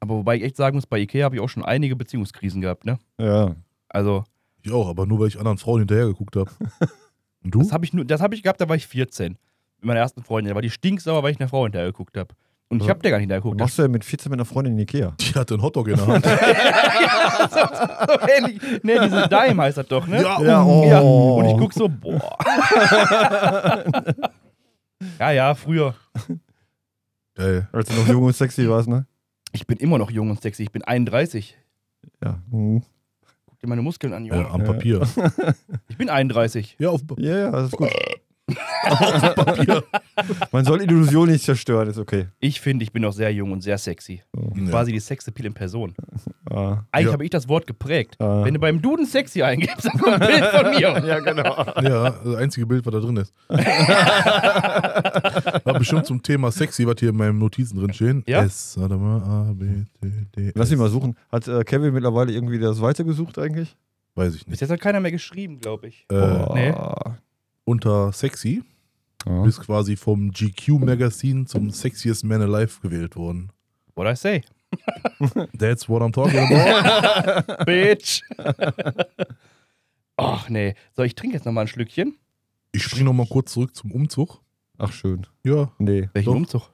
Aber 0.00 0.16
wobei 0.16 0.36
ich 0.36 0.42
echt 0.42 0.56
sagen 0.56 0.76
muss, 0.76 0.86
bei 0.86 0.98
Ikea 0.98 1.24
habe 1.24 1.36
ich 1.36 1.40
auch 1.40 1.48
schon 1.48 1.64
einige 1.64 1.94
Beziehungskrisen 1.96 2.60
gehabt, 2.60 2.84
ne? 2.84 2.98
Ja. 3.18 3.54
Also, 3.88 4.24
Ich 4.62 4.72
auch, 4.72 4.88
aber 4.88 5.06
nur 5.06 5.20
weil 5.20 5.28
ich 5.28 5.38
anderen 5.38 5.58
Frauen 5.58 5.80
hinterher 5.80 6.06
geguckt 6.06 6.36
habe. 6.36 6.50
Und 7.44 7.54
du? 7.54 7.60
das 7.60 7.72
habe 7.72 7.84
ich, 7.84 7.92
nur- 7.92 8.04
das 8.04 8.20
hab 8.20 8.32
ich 8.34 8.42
gehabt, 8.42 8.60
da 8.60 8.68
war 8.68 8.76
ich 8.76 8.86
14. 8.86 9.32
mit 9.32 9.38
meiner 9.84 10.00
ersten 10.00 10.22
Freundin. 10.22 10.50
Da 10.50 10.54
war 10.54 10.62
die 10.62 10.70
stinksauer, 10.70 11.22
weil 11.22 11.32
ich 11.32 11.40
einer 11.40 11.48
Frau 11.48 11.62
hinterher 11.64 11.88
geguckt 11.88 12.16
habe. 12.18 12.34
Und 12.72 12.82
ich 12.82 12.86
Ja. 12.86 12.90
habe 12.90 13.00
der 13.00 13.10
gar 13.10 13.18
nicht 13.18 13.24
hinterher 13.24 13.40
Was 13.40 13.44
geguckt. 13.44 13.60
machst 13.60 13.78
du 13.80 13.88
mit 13.88 14.04
14 14.04 14.30
mit 14.30 14.38
einer 14.38 14.44
Freundin 14.44 14.74
in 14.74 14.78
Ikea? 14.80 15.12
Die 15.20 15.34
hatte 15.34 15.54
einen 15.54 15.62
Hotdog 15.62 15.88
in 15.88 15.96
der 15.96 16.06
Hand. 16.06 16.24
so 16.24 16.30
ähnlich. 18.28 18.60
Nee, 18.84 18.98
diese 19.02 19.28
Dime 19.28 19.62
heißt 19.62 19.78
das 19.78 19.88
doch, 19.88 20.06
ne? 20.06 20.22
Ja, 20.22 20.40
Ja, 20.40 20.62
oh. 20.64 20.84
Ja, 20.88 21.00
Oh. 21.02 21.38
und 21.40 21.46
ich 21.46 21.56
guck 21.58 21.72
so, 21.72 21.88
boah. 21.88 22.36
ja, 25.18 25.30
ja, 25.32 25.54
früher. 25.54 25.94
Geil. 27.34 27.68
Als 27.72 27.88
du 27.88 27.94
noch 27.94 28.08
jung 28.08 28.24
und 28.24 28.36
sexy 28.36 28.68
warst, 28.68 28.88
ne? 28.88 29.06
Ich 29.52 29.66
bin 29.66 29.78
immer 29.78 29.98
noch 29.98 30.10
jung 30.10 30.30
und 30.30 30.40
sexy. 30.40 30.62
Ich 30.62 30.72
bin 30.72 30.82
31. 30.84 31.56
Ja. 32.22 32.38
Mhm. 32.50 32.82
Guck 33.46 33.58
dir 33.58 33.68
meine 33.68 33.82
Muskeln 33.82 34.12
an, 34.12 34.24
Junge. 34.24 34.42
Ja, 34.42 34.50
am 34.50 34.64
Papier. 34.64 35.02
Ich 35.88 35.96
bin 35.96 36.08
31. 36.08 36.76
Ja, 36.78 36.90
auf 36.90 37.00
Ja, 37.18 37.36
ja, 37.36 37.50
das 37.50 37.66
ist 37.66 37.76
gut. 37.76 37.88
Man 40.52 40.64
soll 40.64 40.82
Illusionen 40.82 41.32
nicht 41.32 41.44
zerstören, 41.44 41.88
ist 41.88 41.98
okay. 41.98 42.26
Ich 42.40 42.60
finde, 42.60 42.82
ich 42.82 42.92
bin 42.92 43.02
noch 43.02 43.12
sehr 43.12 43.32
jung 43.32 43.52
und 43.52 43.60
sehr 43.62 43.78
sexy. 43.78 44.22
Ja. 44.36 44.70
Quasi 44.70 44.92
die 44.92 45.00
Sexappeal 45.00 45.46
in 45.46 45.54
Person. 45.54 45.94
Ah. 46.50 46.82
Eigentlich 46.92 47.06
Ja. 47.06 47.12
habe 47.12 47.24
ich 47.24 47.30
das 47.30 47.48
Wort 47.48 47.66
geprägt. 47.66 48.16
Ah. 48.20 48.44
Wenn 48.44 48.54
du 48.54 48.60
beim 48.60 48.80
Duden 48.82 49.06
sexy 49.06 49.42
eingibst, 49.42 49.84
dann 49.86 49.98
kommt 50.00 50.20
ein 50.22 50.28
Bild 50.28 50.44
von 50.44 50.70
mir. 50.70 50.80
Ja, 51.10 51.18
genau. 51.20 51.64
Ja, 51.82 52.10
das 52.10 52.34
einzige 52.36 52.66
Bild, 52.66 52.84
was 52.86 52.92
da 52.92 53.00
drin 53.00 53.16
ist. 53.16 53.32
War 55.64 55.78
bestimmt 55.78 56.06
zum 56.06 56.22
Thema 56.22 56.50
sexy, 56.50 56.86
was 56.86 56.96
hier 56.98 57.10
in 57.10 57.16
meinen 57.16 57.38
Notizen 57.38 57.78
drin 57.78 57.92
stehen. 57.92 58.22
Ja? 58.26 58.42
S, 58.44 58.76
warte 58.78 58.96
mal, 58.96 59.22
A, 59.22 59.52
B, 59.54 59.66
C, 60.00 60.26
D. 60.36 60.52
Lass 60.54 60.66
S. 60.66 60.70
mich 60.72 60.80
mal 60.80 60.88
suchen. 60.90 61.16
Hat 61.30 61.46
äh, 61.48 61.62
Kevin 61.64 61.92
mittlerweile 61.94 62.32
irgendwie 62.32 62.58
das 62.58 62.80
weitergesucht 62.80 63.38
eigentlich? 63.38 63.76
Weiß 64.14 64.34
ich 64.34 64.40
Bis 64.40 64.48
nicht. 64.52 64.60
jetzt 64.62 64.70
hat 64.70 64.80
keiner 64.80 65.00
mehr 65.00 65.12
geschrieben, 65.12 65.60
glaube 65.60 65.88
ich. 65.88 66.06
Äh, 66.10 66.14
Boah. 66.14 66.52
nee. 66.54 66.72
Unter 67.70 68.12
sexy 68.12 68.62
Ja. 69.26 69.42
bist 69.42 69.60
quasi 69.60 69.96
vom 69.96 70.30
GQ 70.32 70.78
Magazine 70.80 71.44
zum 71.46 71.70
Sexiest 71.70 72.24
Man 72.24 72.42
Alive 72.42 72.80
gewählt 72.82 73.16
worden. 73.16 73.50
What 73.94 74.06
I 74.10 74.16
say? 74.16 74.42
That's 75.58 75.88
what 75.88 76.00
I'm 76.02 76.12
talking 76.12 76.38
about. 76.38 77.64
Bitch. 77.66 78.22
Ach 80.16 80.48
nee. 80.48 80.74
So, 80.96 81.02
ich 81.02 81.14
trinke 81.14 81.36
jetzt 81.36 81.44
nochmal 81.46 81.64
ein 81.64 81.68
Schlückchen. 81.68 82.16
Ich 82.72 82.82
spring 82.84 83.04
noch 83.04 83.12
mal 83.12 83.26
kurz 83.26 83.52
zurück 83.52 83.74
zum 83.74 83.90
Umzug. 83.92 84.40
Ach, 84.78 84.92
schön. 84.92 85.26
Ja, 85.44 85.70
Nee. 85.78 86.08
Welchen 86.12 86.26
Doch. 86.30 86.36
Umzug? 86.36 86.70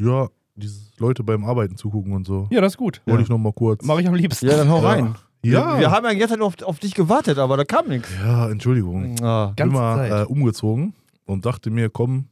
ja, 0.00 0.28
diese 0.56 0.90
Leute 0.98 1.22
beim 1.22 1.44
Arbeiten 1.44 1.76
zugucken 1.76 2.12
und 2.12 2.26
so. 2.26 2.48
Ja, 2.50 2.60
das 2.60 2.72
ist 2.74 2.76
gut. 2.78 3.00
Wollte 3.06 3.22
ich 3.22 3.28
noch 3.28 3.38
mal 3.38 3.52
kurz. 3.52 3.84
Mache 3.84 4.00
ich 4.02 4.08
am 4.08 4.14
liebsten. 4.14 4.46
Ja, 4.46 4.56
dann 4.56 4.68
hau 4.68 4.82
Ja. 4.82 4.88
rein. 4.88 5.14
Ja. 5.42 5.74
Wir, 5.74 5.80
wir 5.80 5.90
haben 5.90 6.04
ja 6.04 6.12
jetzt 6.12 6.30
halt 6.30 6.42
auf, 6.42 6.60
auf 6.62 6.78
dich 6.78 6.94
gewartet, 6.94 7.38
aber 7.38 7.56
da 7.56 7.64
kam 7.64 7.88
nichts. 7.88 8.08
Ja, 8.22 8.50
Entschuldigung. 8.50 9.16
Ah. 9.22 9.48
Ich 9.50 9.56
bin 9.56 9.70
Ganze 9.70 9.74
mal 9.74 9.96
Zeit. 10.08 10.22
äh, 10.22 10.24
umgezogen 10.30 10.94
und 11.24 11.46
dachte 11.46 11.70
mir, 11.70 11.88
komm, 11.90 12.28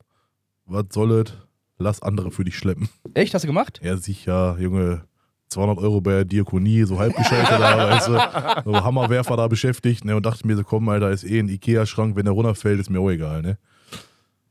was 0.67 0.85
soll 0.93 1.13
es? 1.13 1.33
Lass 1.79 2.03
andere 2.03 2.31
für 2.31 2.45
dich 2.45 2.59
schleppen. 2.59 2.89
Echt, 3.15 3.33
hast 3.35 3.43
du 3.43 3.47
gemacht? 3.47 3.81
Ja, 3.83 3.97
sicher, 3.97 4.57
Junge. 4.59 5.03
200 5.51 5.79
Euro 5.79 6.03
bei 6.03 6.11
der 6.11 6.25
Diakonie, 6.27 6.83
so 6.85 6.99
halbgeschaltet 6.99 7.59
da, 7.59 7.91
weißt 7.91 8.09
du, 8.09 8.71
so 8.71 8.85
Hammerwerfer 8.85 9.35
da 9.37 9.49
beschäftigt, 9.49 10.05
ne, 10.05 10.15
und 10.15 10.27
dachte 10.27 10.47
mir 10.47 10.57
so, 10.57 10.63
komm, 10.63 10.87
Alter, 10.91 11.11
ist 11.11 11.25
eh 11.25 11.39
ein 11.39 11.49
Ikea-Schrank, 11.49 12.17
wenn 12.17 12.27
der 12.27 12.35
runterfällt, 12.35 12.79
ist 12.79 12.91
mir 12.91 13.01
auch 13.01 13.09
egal, 13.09 13.41
ne. 13.41 13.59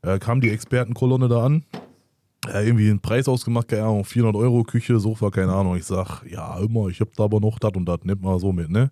Äh, 0.02 0.18
kam 0.18 0.40
die 0.40 0.50
Expertenkolonne 0.50 1.28
da 1.28 1.44
an, 1.44 1.62
äh, 2.46 2.66
irgendwie 2.66 2.90
einen 2.90 3.00
Preis 3.00 3.28
ausgemacht, 3.28 3.68
keine 3.68 3.82
Ahnung, 3.82 4.04
400 4.04 4.40
Euro, 4.40 4.62
Küche, 4.62 4.98
Sofa, 5.00 5.30
keine 5.30 5.52
Ahnung. 5.52 5.76
Ich 5.76 5.84
sag, 5.84 6.22
ja, 6.24 6.58
immer, 6.58 6.88
ich 6.88 7.00
hab 7.00 7.14
da 7.16 7.24
aber 7.24 7.40
noch 7.40 7.58
das 7.58 7.72
und 7.74 7.86
das, 7.86 7.98
nimmt 8.04 8.22
mal 8.22 8.38
so 8.38 8.52
mit, 8.52 8.70
ne. 8.70 8.90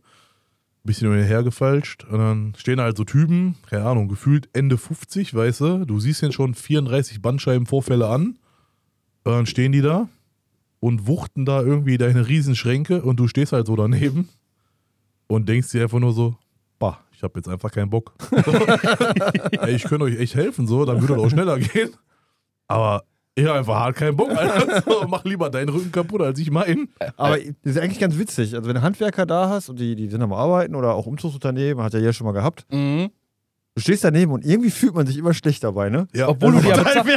Bisschen 0.85 1.12
hergefalscht 1.12 2.04
und 2.04 2.18
dann 2.18 2.54
stehen 2.56 2.80
halt 2.80 2.96
so 2.96 3.02
Typen, 3.02 3.56
keine 3.68 3.87
Ahnung, 3.87 4.06
gefühlt 4.06 4.48
Ende 4.52 4.78
50, 4.78 5.35
weißt 5.35 5.61
du, 5.61 5.85
du 5.85 5.98
siehst 5.98 6.22
den 6.22 6.30
schon 6.30 6.54
34 6.54 7.20
Bandscheibenvorfälle 7.20 8.06
an, 8.06 8.38
und 9.26 9.32
dann 9.32 9.46
stehen 9.46 9.72
die 9.72 9.82
da 9.82 10.09
und 10.78 11.09
wuchten 11.09 11.44
da 11.44 11.61
irgendwie 11.61 11.98
deine 11.98 12.28
Riesenschränke 12.28 13.02
und 13.02 13.18
du 13.18 13.26
stehst 13.26 13.52
halt 13.52 13.66
so 13.66 13.74
daneben 13.74 14.28
und 15.26 15.48
denkst 15.48 15.72
dir 15.72 15.82
einfach 15.82 15.98
nur 15.98 16.12
so, 16.12 16.37
bah, 16.78 17.00
ich 17.11 17.24
habe 17.24 17.40
jetzt 17.40 17.48
einfach 17.48 17.72
keinen 17.72 17.90
Bock. 17.90 18.14
Ich 19.68 19.82
könnte 19.82 20.04
euch 20.04 20.20
echt 20.20 20.37
helfen, 20.37 20.68
so, 20.68 20.85
dann 20.85 21.00
würde 21.00 21.14
das 21.14 21.24
auch 21.24 21.30
schneller 21.30 21.59
gehen. 21.59 21.90
Aber 22.68 23.02
ich 23.37 23.44
habe 23.46 23.59
einfach 23.59 23.75
hart 23.75 23.96
keinen 23.96 24.16
Bock, 24.16 24.31
Alter. 24.31 24.83
So, 24.87 25.07
mach 25.07 25.25
lieber 25.25 25.51
deinen 25.51 25.68
Rücken 25.68 25.92
kaputt, 25.92 26.22
als 26.22 26.38
ich 26.38 26.51
meinen. 26.51 26.88
Aber 27.16 27.37
das 27.38 27.55
ist 27.62 27.79
eigentlich 27.79 28.01
ganz 28.01 28.18
witzig. 28.18 28.55
Also, 28.55 28.66
wenn 28.66 28.77
du 28.77 28.83
Handwerker 28.83 29.27
da 29.27 29.49
hast 29.49 29.68
und 29.68 29.79
die, 29.79 29.94
die 29.94 30.09
sind 30.09 30.22
am 30.22 30.33
Arbeiten 30.33 30.75
oder 30.75 30.94
auch 30.94 31.07
Umzugsunternehmen, 31.07 31.85
hat 31.85 31.94
er 31.94 32.01
ja 32.01 32.12
schon 32.12 32.27
mal 32.27 32.33
gehabt. 32.33 32.66
Mhm. 32.72 33.11
Du 33.76 33.82
stehst 33.82 34.04
daneben 34.04 34.32
und 34.32 34.42
irgendwie 34.42 34.70
fühlt 34.70 34.94
man 34.94 35.06
sich 35.06 35.18
immer 35.18 35.34
schlecht 35.34 35.62
dabei, 35.62 35.90
ne? 35.90 36.08
Ja, 36.14 36.28
Obwohl 36.30 36.52
du 36.52 36.60
die 36.60 36.68
ob, 36.72 36.78
aber 36.78 37.10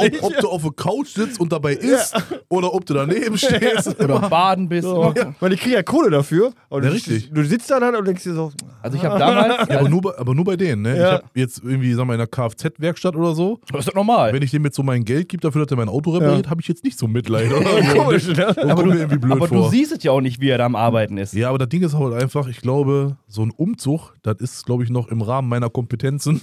ob, 0.00 0.22
ob 0.22 0.38
du 0.40 0.48
auf 0.48 0.62
der 0.62 0.70
Couch 0.72 1.08
sitzt 1.08 1.38
und 1.38 1.52
dabei 1.52 1.74
isst 1.74 2.16
oder 2.48 2.72
ob 2.72 2.86
du 2.86 2.94
daneben 2.94 3.36
stehst. 3.38 4.00
Oder 4.00 4.20
baden 4.20 4.66
bist. 4.66 4.88
So. 4.88 5.12
immer- 5.14 5.34
Weil 5.40 5.50
die 5.50 5.56
kriegen 5.56 5.74
ja 5.74 5.82
Kohle 5.82 6.08
dafür. 6.08 6.52
Und 6.70 6.84
Ja, 6.84 6.88
du, 6.88 6.94
richtig. 6.94 7.30
Du 7.30 7.44
sitzt 7.44 7.70
da 7.70 7.78
dann 7.80 7.94
und 7.96 8.06
denkst 8.06 8.22
dir 8.24 8.32
so, 8.32 8.50
Also 8.80 8.96
ich 8.96 9.04
habe 9.04 9.18
damals, 9.18 9.68
Ja, 9.68 9.80
aber, 9.80 9.90
nur 9.90 10.00
bei, 10.00 10.16
aber 10.18 10.34
nur 10.34 10.44
bei 10.46 10.56
denen, 10.56 10.80
ne? 10.80 10.96
Ja. 10.96 11.04
Ich 11.06 11.12
habe 11.16 11.24
jetzt 11.34 11.60
irgendwie, 11.62 11.92
sag 11.92 12.06
mal, 12.06 12.14
in 12.14 12.20
einer 12.20 12.26
Kfz-Werkstatt 12.28 13.14
oder 13.14 13.34
so, 13.34 13.60
das 13.70 13.80
ist 13.80 13.88
doch 13.90 13.94
normal. 13.94 14.32
wenn 14.32 14.40
ich 14.40 14.50
dem 14.52 14.64
jetzt 14.64 14.76
so 14.76 14.82
mein 14.82 15.04
Geld 15.04 15.28
gebe 15.28 15.42
dafür, 15.42 15.66
dass 15.66 15.70
er 15.70 15.76
mein 15.76 15.90
Auto 15.90 16.12
repariert, 16.12 16.48
habe 16.48 16.62
ich 16.62 16.68
jetzt 16.68 16.82
nicht 16.82 16.98
so 16.98 17.06
Mitleid. 17.08 17.52
Oder? 17.52 17.60
so. 17.94 17.94
komisch, 18.02 18.26
ne? 18.28 18.54
Irgendwie 18.56 19.18
blöd 19.18 19.32
aber 19.32 19.48
vor. 19.48 19.64
du 19.64 19.68
siehst 19.68 19.92
es 19.92 20.02
ja 20.02 20.12
auch 20.12 20.22
nicht, 20.22 20.40
wie 20.40 20.48
er 20.48 20.56
da 20.56 20.64
am 20.64 20.76
Arbeiten 20.76 21.18
ist. 21.18 21.34
Ja, 21.34 21.50
aber 21.50 21.58
das 21.58 21.68
Ding 21.68 21.82
ist 21.82 21.92
halt 21.92 22.14
einfach, 22.14 22.48
ich 22.48 22.62
glaube, 22.62 23.18
so 23.28 23.42
ein 23.42 23.50
Umzug, 23.50 24.14
das 24.22 24.36
ist, 24.40 24.64
glaube 24.64 24.82
ich, 24.82 24.88
noch 24.88 25.08
im 25.08 25.20
Rahmen 25.20 25.50
meiner 25.50 25.68
Kompetenzen. 26.06 26.40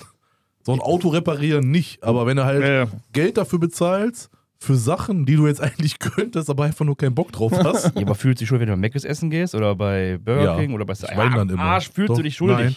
So 0.65 0.71
ein 0.73 0.79
Auto 0.79 1.09
reparieren 1.09 1.71
nicht. 1.71 2.03
Aber 2.03 2.25
wenn 2.25 2.37
du 2.37 2.45
halt 2.45 2.63
Ja. 2.63 2.87
Geld 3.11 3.37
dafür 3.37 3.59
bezahlst, 3.59 4.29
für 4.59 4.75
Sachen, 4.75 5.25
die 5.25 5.35
du 5.35 5.45
jetzt 5.47 5.59
eigentlich 5.61 5.99
könntest, 5.99 6.49
aber 6.49 6.63
einfach 6.63 6.85
nur 6.85 6.95
keinen 6.95 7.15
Bock 7.15 7.31
drauf 7.33 7.51
hast. 7.63 7.95
Ja, 7.95 8.01
aber 8.03 8.15
fühlst 8.15 8.39
du 8.39 8.43
dich 8.43 8.47
schuldig, 8.49 8.67
wenn 8.69 8.75
du 8.75 8.81
bei 8.81 8.87
Mc's 8.87 9.03
essen 9.03 9.29
gehst 9.29 9.55
oder 9.55 9.75
bei 9.75 10.17
Burger 10.23 10.43
Ja. 10.43 10.57
King 10.57 10.73
oder 10.73 10.85
bei 10.85 10.93
Ich 10.93 11.01
weine 11.17 11.35
dann 11.35 11.49
immer. 11.49 11.61
Arsch 11.61 11.89
fühlst 11.91 12.11
Doch, 12.11 12.15
du 12.17 12.23
dich 12.23 12.35
schuldig. 12.35 12.57
nein. 12.57 12.75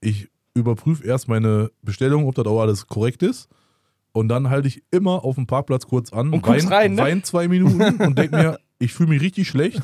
Ich 0.00 0.28
überprüfe 0.54 1.06
erst 1.06 1.28
meine 1.28 1.70
Bestellung, 1.82 2.26
ob 2.26 2.34
das 2.34 2.46
auch 2.46 2.60
alles 2.62 2.86
korrekt 2.86 3.22
ist. 3.22 3.48
Und 4.12 4.28
dann 4.28 4.48
halte 4.48 4.68
ich 4.68 4.82
immer 4.90 5.24
auf 5.24 5.34
dem 5.34 5.46
Parkplatz 5.46 5.86
kurz 5.86 6.10
an, 6.14 6.32
Und 6.32 6.40
guckst 6.40 6.70
rein, 6.70 6.94
ne? 6.94 7.02
wein 7.02 7.22
zwei 7.22 7.48
Minuten 7.48 7.82
und 8.02 8.16
denke 8.16 8.34
mir, 8.34 8.58
ich 8.78 8.94
fühle 8.94 9.10
mich 9.10 9.20
richtig 9.20 9.46
schlecht 9.46 9.82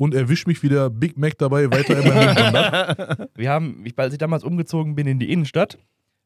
und 0.00 0.14
erwische 0.14 0.48
mich 0.48 0.62
wie 0.62 0.68
der 0.70 0.88
Big 0.90 1.18
Mac 1.18 1.36
dabei 1.38 1.70
weiter 1.70 1.98
in 1.98 2.08
meinem 2.08 2.26
Mund. 3.18 3.28
Wir 3.34 3.50
haben, 3.50 3.82
ich, 3.84 3.98
als 3.98 4.12
ich 4.14 4.18
damals 4.18 4.44
umgezogen 4.44 4.94
bin 4.94 5.06
in 5.06 5.18
die 5.18 5.30
Innenstadt, 5.30 5.78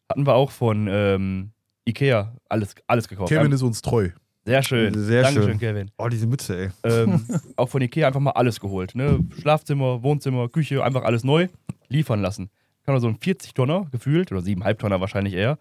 hatten 0.09 0.27
wir 0.27 0.35
auch 0.35 0.51
von 0.53 0.87
ähm, 0.89 1.51
Ikea 1.89 2.37
alles, 2.49 2.75
alles 2.87 3.09
gekauft. 3.09 3.31
Kevin 3.31 3.51
ist 3.53 3.63
uns 3.63 3.83
treu. 3.83 4.11
sehr 4.45 4.63
schön. 4.63 4.95
Sehr 4.95 5.23
Dankeschön, 5.23 5.51
schön. 5.51 5.59
Kevin. 5.59 5.91
Oh, 5.99 6.09
diese 6.09 6.27
Mütze, 6.27 6.57
ey. 6.57 6.71
ähm, 6.85 7.25
auch 7.57 7.69
von 7.69 7.83
Ikea 7.83 8.07
einfach 8.07 8.21
mal 8.21 8.31
alles 8.33 8.61
geholt. 8.61 8.95
Ne? 8.95 9.19
Schlafzimmer, 9.41 10.03
Wohnzimmer, 10.03 10.49
Küche, 10.49 10.85
einfach 10.85 11.03
alles 11.03 11.25
neu 11.25 11.49
liefern 11.89 12.21
lassen. 12.23 12.51
Kann 12.85 12.95
man 12.95 13.01
so 13.01 13.09
ein 13.09 13.17
40 13.21 13.55
Tonner 13.55 13.87
gefühlt, 13.91 14.31
oder 14.31 14.41
7,5 14.43 14.75
Tonner 14.79 15.01
wahrscheinlich 15.01 15.35
eher. 15.35 15.59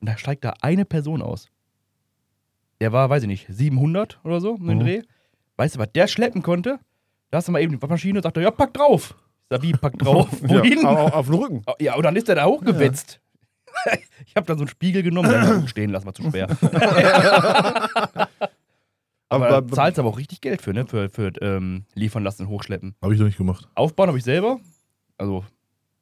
Und 0.00 0.08
da 0.08 0.16
steigt 0.16 0.44
da 0.44 0.54
eine 0.62 0.84
Person 0.86 1.20
aus. 1.20 1.48
Der 2.80 2.92
war, 2.92 3.10
weiß 3.10 3.22
ich 3.24 3.28
nicht, 3.28 3.46
700 3.50 4.18
oder 4.24 4.40
so, 4.40 4.52
um 4.52 4.66
den 4.66 4.78
Mhm. 4.78 4.82
Dreh. 4.82 5.02
Weißt 5.56 5.74
du, 5.74 5.78
was 5.78 5.92
der 5.92 6.06
schleppen 6.06 6.42
konnte? 6.42 6.78
Da 7.30 7.38
hast 7.38 7.48
du 7.48 7.52
mal 7.52 7.60
eben 7.62 7.78
die 7.78 7.86
Maschine 7.86 8.18
und 8.18 8.22
sagt 8.22 8.36
er, 8.36 8.42
ja, 8.42 8.50
pack 8.50 8.74
drauf. 8.74 9.14
Ich 9.42 9.46
sag, 9.56 9.62
wie, 9.62 9.72
pack 9.72 9.98
drauf? 9.98 10.28
Wohin? 10.42 10.82
Ja, 10.82 10.88
auf, 11.06 11.12
auf 11.12 11.26
den 11.26 11.34
Rücken. 11.34 11.62
Oh, 11.66 11.72
Ja, 11.80 11.94
und 11.94 12.02
dann 12.02 12.16
ist 12.16 12.28
er 12.28 12.34
da 12.36 12.44
hochgewetzt. 12.46 13.20
Ich 14.26 14.34
habe 14.36 14.46
dann 14.46 14.58
so 14.58 14.62
einen 14.62 14.68
Spiegel 14.68 15.02
genommen, 15.04 15.66
stehen 15.68 15.90
lassen, 15.90 16.04
war 16.04 16.12
zu 16.12 16.22
schwer. 16.28 16.48
Aber 19.28 19.48
da 19.48 19.56
Aber- 19.58 19.68
zahlst 19.68 19.96
du 19.98 20.02
aber 20.02 20.10
auch 20.10 20.18
richtig 20.18 20.40
Geld 20.40 20.60
für, 20.60 20.72
ne? 20.74 20.86
Für, 20.86 21.08
für 21.08 21.30
ähm, 21.40 21.84
liefern 21.94 22.24
lassen 22.24 22.42
und 22.42 22.48
hochschleppen. 22.48 22.96
Habe 23.00 23.14
ich 23.14 23.20
noch 23.20 23.26
nicht 23.26 23.38
gemacht. 23.38 23.68
Aufbauen 23.76 24.08
habe 24.08 24.18
ich 24.18 24.24
selber, 24.24 24.58
also 25.18 25.44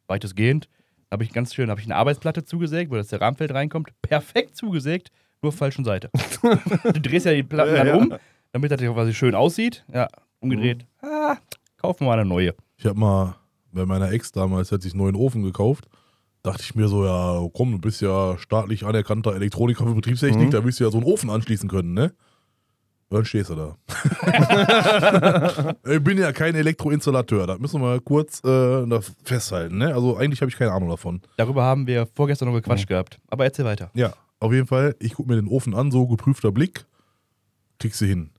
weitestgehend. 0.06 0.68
Habe 1.10 1.24
ich 1.24 1.32
ganz 1.32 1.54
schön, 1.54 1.70
habe 1.70 1.80
ich 1.80 1.86
eine 1.86 1.96
Arbeitsplatte 1.96 2.44
zugesägt, 2.44 2.90
wo 2.90 2.96
das 2.96 3.08
der 3.08 3.20
Rahmenfeld 3.20 3.52
reinkommt. 3.52 3.90
Perfekt 4.02 4.56
zugesägt, 4.56 5.10
nur 5.42 5.48
auf 5.50 5.56
falschen 5.56 5.84
Seite. 5.84 6.10
du 6.84 6.92
drehst 7.00 7.26
ja 7.26 7.32
die 7.34 7.42
Platten 7.42 7.72
Ja, 7.74 7.84
dann 7.84 7.86
ja. 7.86 7.96
um, 7.96 8.14
damit 8.52 8.70
das 8.70 8.80
quasi 8.80 9.12
schön 9.14 9.34
aussieht. 9.34 9.84
Ja, 9.92 10.08
umgedreht. 10.40 10.82
Mhm. 10.84 10.87
Ah, 11.02 11.36
kaufen 11.76 12.00
wir 12.00 12.06
mal 12.08 12.18
eine 12.18 12.28
neue. 12.28 12.54
Ich 12.76 12.86
habe 12.86 12.98
mal 12.98 13.34
bei 13.72 13.84
meiner 13.86 14.10
Ex 14.12 14.32
damals, 14.32 14.72
hat 14.72 14.82
sich 14.82 14.92
einen 14.94 15.02
neuen 15.02 15.16
Ofen 15.16 15.42
gekauft. 15.42 15.88
Dachte 16.42 16.62
ich 16.62 16.74
mir 16.74 16.88
so, 16.88 17.04
ja, 17.04 17.40
komm, 17.52 17.72
du 17.72 17.78
bist 17.78 18.00
ja 18.00 18.36
staatlich 18.38 18.84
anerkannter 18.84 19.34
Elektroniker 19.34 19.84
für 19.84 19.94
Betriebstechnik, 19.94 20.46
Mhm. 20.48 20.50
da 20.52 20.64
wirst 20.64 20.80
du 20.80 20.84
ja 20.84 20.90
so 20.90 20.98
einen 20.98 21.06
Ofen 21.06 21.30
anschließen 21.30 21.68
können, 21.68 21.94
ne? 21.94 22.12
Und 23.10 23.16
dann 23.16 23.24
stehst 23.24 23.50
du 23.50 23.54
da. 23.54 23.76
ich 25.90 26.02
bin 26.04 26.18
ja 26.18 26.32
kein 26.32 26.54
Elektroinstallateur, 26.54 27.46
das 27.46 27.58
müssen 27.58 27.80
wir 27.80 27.86
mal 27.86 28.00
kurz 28.00 28.38
äh, 28.44 28.86
da 28.86 29.00
festhalten, 29.24 29.78
ne? 29.78 29.94
Also 29.94 30.16
eigentlich 30.16 30.40
habe 30.40 30.50
ich 30.50 30.56
keine 30.56 30.72
Ahnung 30.72 30.88
davon. 30.90 31.20
Darüber 31.36 31.64
haben 31.64 31.86
wir 31.86 32.06
vorgestern 32.14 32.48
noch 32.48 32.54
gequatscht 32.54 32.86
gehabt. 32.86 33.18
Aber 33.28 33.44
erzähl 33.44 33.64
weiter. 33.64 33.90
Ja, 33.94 34.12
auf 34.40 34.52
jeden 34.52 34.66
Fall, 34.66 34.94
ich 35.00 35.14
gucke 35.14 35.30
mir 35.30 35.36
den 35.36 35.48
Ofen 35.48 35.74
an, 35.74 35.90
so 35.90 36.06
geprüfter 36.06 36.52
Blick, 36.52 36.84
kriegst 37.78 38.00
du 38.00 38.04
hin. 38.06 38.30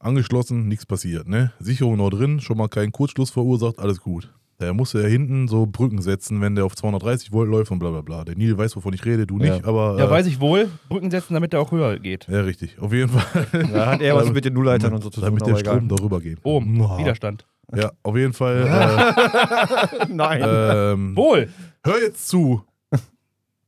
Angeschlossen, 0.00 0.68
nichts 0.68 0.86
passiert, 0.86 1.26
ne? 1.28 1.52
Sicherung 1.58 1.96
noch 1.96 2.10
drin, 2.10 2.40
schon 2.40 2.56
mal 2.56 2.68
keinen 2.68 2.92
Kurzschluss 2.92 3.30
verursacht, 3.30 3.78
alles 3.78 4.00
gut. 4.00 4.32
Der 4.60 4.74
musste 4.74 5.00
ja 5.00 5.06
hinten 5.08 5.46
so 5.46 5.66
Brücken 5.66 6.02
setzen, 6.02 6.40
wenn 6.40 6.56
der 6.56 6.64
auf 6.64 6.74
230 6.74 7.30
Volt 7.32 7.48
läuft 7.48 7.70
und 7.70 7.78
bla 7.78 7.90
bla 7.90 8.00
bla. 8.00 8.24
Der 8.24 8.36
Neil 8.36 8.58
weiß, 8.58 8.74
wovon 8.74 8.92
ich 8.92 9.04
rede, 9.04 9.24
du 9.26 9.38
nicht, 9.38 9.60
Ja. 9.62 9.64
aber. 9.64 9.96
Ja, 9.98 10.06
äh, 10.06 10.10
weiß 10.10 10.26
ich 10.26 10.40
wohl. 10.40 10.68
Brücken 10.88 11.10
setzen, 11.12 11.34
damit 11.34 11.52
der 11.52 11.60
auch 11.60 11.70
höher 11.70 11.96
geht. 12.00 12.26
Ja, 12.28 12.40
richtig. 12.40 12.76
Auf 12.80 12.92
jeden 12.92 13.08
Fall. 13.10 13.46
Da 13.72 13.86
hat 13.86 14.00
er 14.00 14.16
was 14.16 14.32
mit 14.32 14.44
den 14.44 14.54
Nullleitern 14.54 14.92
und 14.92 15.02
so 15.02 15.10
zu 15.10 15.20
tun, 15.20 15.28
Damit 15.30 15.46
der. 15.46 15.56
Strom 15.58 15.88
darüber 15.88 16.20
geht. 16.20 16.38
Ohm, 16.42 16.74
Mua. 16.74 16.98
Widerstand. 16.98 17.46
Ja, 17.74 17.92
auf 18.02 18.16
jeden 18.16 18.32
Fall. 18.32 18.64
Nein. 20.08 20.42
Äh, 20.42 20.92
ähm, 20.92 21.16
Wohl. 21.16 21.48
hör 21.84 22.00
jetzt 22.00 22.26
zu. 22.28 22.62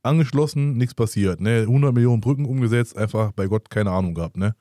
Angeschlossen, 0.03 0.79
nichts 0.79 0.95
passiert. 0.95 1.41
Ne? 1.41 1.61
100 1.63 1.93
Millionen 1.93 2.21
Brücken 2.23 2.47
umgesetzt, 2.47 2.97
einfach 2.97 3.33
bei 3.33 3.47
Gott 3.47 3.69
keine 3.69 3.91
Ahnung 3.91 4.15
gehabt. 4.15 4.37
Ne? 4.39 4.55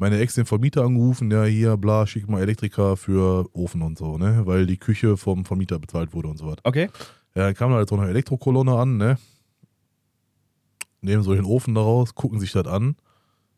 Meine 0.00 0.18
Ex 0.20 0.34
den 0.34 0.46
Vermieter 0.46 0.84
angerufen, 0.84 1.30
ja, 1.30 1.42
hier, 1.44 1.76
bla, 1.76 2.06
schick 2.06 2.28
mal 2.28 2.40
Elektriker 2.40 2.96
für 2.96 3.48
Ofen 3.52 3.82
und 3.82 3.98
so, 3.98 4.16
ne? 4.16 4.42
Weil 4.44 4.64
die 4.66 4.76
Küche 4.76 5.16
vom 5.16 5.44
Vermieter 5.44 5.78
bezahlt 5.80 6.12
wurde 6.12 6.28
und 6.28 6.36
so 6.38 6.46
was. 6.46 6.56
Okay. 6.62 6.88
Ja, 7.34 7.46
dann 7.46 7.54
kam 7.54 7.70
da 7.70 7.76
halt 7.78 7.88
so 7.88 7.96
eine 7.96 8.08
Elektrokolonne 8.08 8.72
an, 8.78 8.96
ne? 8.96 9.18
Nehmen 11.00 11.22
so 11.22 11.34
den 11.34 11.44
Ofen 11.44 11.74
da 11.74 11.80
raus, 11.80 12.14
gucken 12.14 12.38
sich 12.40 12.52
das 12.52 12.66
an. 12.66 12.96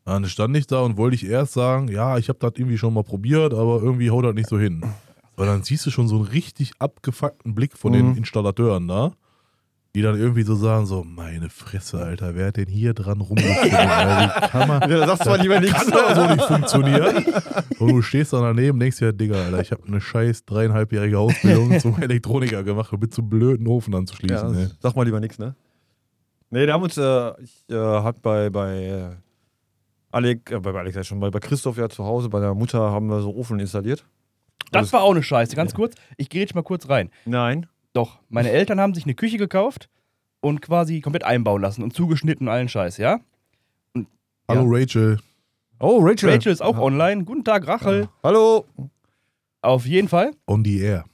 Dann 0.06 0.24
stand 0.26 0.56
ich 0.56 0.66
da 0.66 0.80
und 0.80 0.96
wollte 0.96 1.14
ich 1.14 1.26
erst 1.26 1.52
sagen, 1.52 1.88
ja, 1.88 2.16
ich 2.18 2.28
habe 2.30 2.38
das 2.38 2.52
irgendwie 2.56 2.78
schon 2.78 2.94
mal 2.94 3.04
probiert, 3.04 3.52
aber 3.52 3.82
irgendwie 3.82 4.10
haut 4.10 4.24
das 4.24 4.34
nicht 4.34 4.48
so 4.48 4.58
hin. 4.58 4.82
Weil 5.36 5.46
dann 5.46 5.62
siehst 5.62 5.84
du 5.86 5.90
schon 5.90 6.08
so 6.08 6.16
einen 6.16 6.24
richtig 6.24 6.72
abgefuckten 6.78 7.54
Blick 7.54 7.76
von 7.76 7.92
den 7.92 8.10
Mhm. 8.12 8.16
Installateuren 8.16 8.88
da, 8.88 9.12
die 9.94 10.02
dann 10.02 10.18
irgendwie 10.18 10.42
so 10.42 10.54
sagen, 10.54 10.86
so, 10.86 11.02
meine 11.02 11.50
Fresse, 11.50 11.98
Alter, 11.98 12.36
wer 12.36 12.48
hat 12.48 12.56
denn 12.56 12.68
hier 12.68 12.94
dran 12.94 13.18
man, 13.18 13.38
Ja, 13.38 14.86
da 14.86 15.06
sagst 15.06 15.20
du 15.22 15.24
zwar 15.24 15.38
lieber 15.38 15.58
nichts. 15.58 15.84
kann 15.84 15.90
doch 15.90 16.14
so 16.14 16.26
nicht 16.26 16.44
funktionieren. 16.44 17.24
Und 17.78 17.88
du 17.88 18.02
stehst 18.02 18.32
da 18.32 18.40
daneben 18.40 18.74
und 18.76 18.80
denkst 18.80 18.98
dir, 18.98 19.12
Digga, 19.12 19.46
Alter, 19.46 19.60
ich 19.60 19.72
habe 19.72 19.82
eine 19.86 20.00
scheiß 20.00 20.44
dreieinhalbjährige 20.44 21.18
Ausbildung 21.18 21.80
zum 21.80 22.00
Elektroniker 22.00 22.62
gemacht 22.62 22.92
und 22.92 23.00
bin 23.00 23.10
zum 23.10 23.28
blöden 23.28 23.66
Ofen 23.66 23.94
anzuschließen. 23.94 24.58
Ja, 24.60 24.68
sag 24.78 24.94
mal 24.94 25.04
lieber 25.04 25.18
nichts, 25.18 25.38
ne? 25.38 25.56
Nee, 26.50 26.66
da 26.66 26.74
haben 26.74 26.82
uns, 26.82 26.96
äh, 26.96 27.42
ich 27.42 27.64
äh, 27.68 27.74
hat 27.76 28.22
bei, 28.22 28.50
bei 28.50 28.84
äh, 28.84 29.16
Alex, 30.12 30.52
äh, 30.52 30.60
bei 30.60 30.72
Alex 30.72 30.96
ja 30.96 31.04
schon, 31.04 31.18
bei, 31.18 31.30
bei 31.30 31.40
Christoph 31.40 31.76
ja 31.78 31.88
zu 31.88 32.04
Hause, 32.04 32.28
bei 32.28 32.40
der 32.40 32.54
Mutter 32.54 32.78
haben 32.78 33.08
wir 33.08 33.20
so 33.20 33.34
Ofen 33.34 33.58
installiert. 33.58 34.04
Das 34.72 34.92
war 34.92 35.02
auch 35.02 35.10
eine 35.10 35.22
Scheiße. 35.22 35.56
Ganz 35.56 35.74
kurz. 35.74 35.94
Ich 36.16 36.28
gehe 36.28 36.42
jetzt 36.42 36.54
mal 36.54 36.62
kurz 36.62 36.88
rein. 36.88 37.10
Nein. 37.24 37.66
Doch, 37.92 38.18
meine 38.28 38.50
Eltern 38.52 38.80
haben 38.80 38.94
sich 38.94 39.04
eine 39.04 39.14
Küche 39.14 39.38
gekauft 39.38 39.88
und 40.40 40.62
quasi 40.62 41.00
komplett 41.00 41.24
einbauen 41.24 41.62
lassen 41.62 41.82
und 41.82 41.94
zugeschnitten 41.94 42.48
und 42.48 42.52
allen 42.52 42.68
Scheiß, 42.68 42.96
ja? 42.98 43.20
Hallo 44.48 44.64
Rachel. 44.66 45.18
Oh, 45.78 45.98
Rachel. 46.00 46.30
Rachel 46.30 46.52
ist 46.52 46.60
auch 46.60 46.78
online. 46.78 47.24
Guten 47.24 47.44
Tag, 47.44 47.66
Rachel. 47.66 48.08
Hallo. 48.22 48.66
Auf 49.62 49.86
jeden 49.86 50.08
Fall. 50.08 50.32
On 50.46 50.64
the 50.64 50.78
air. 50.80 51.04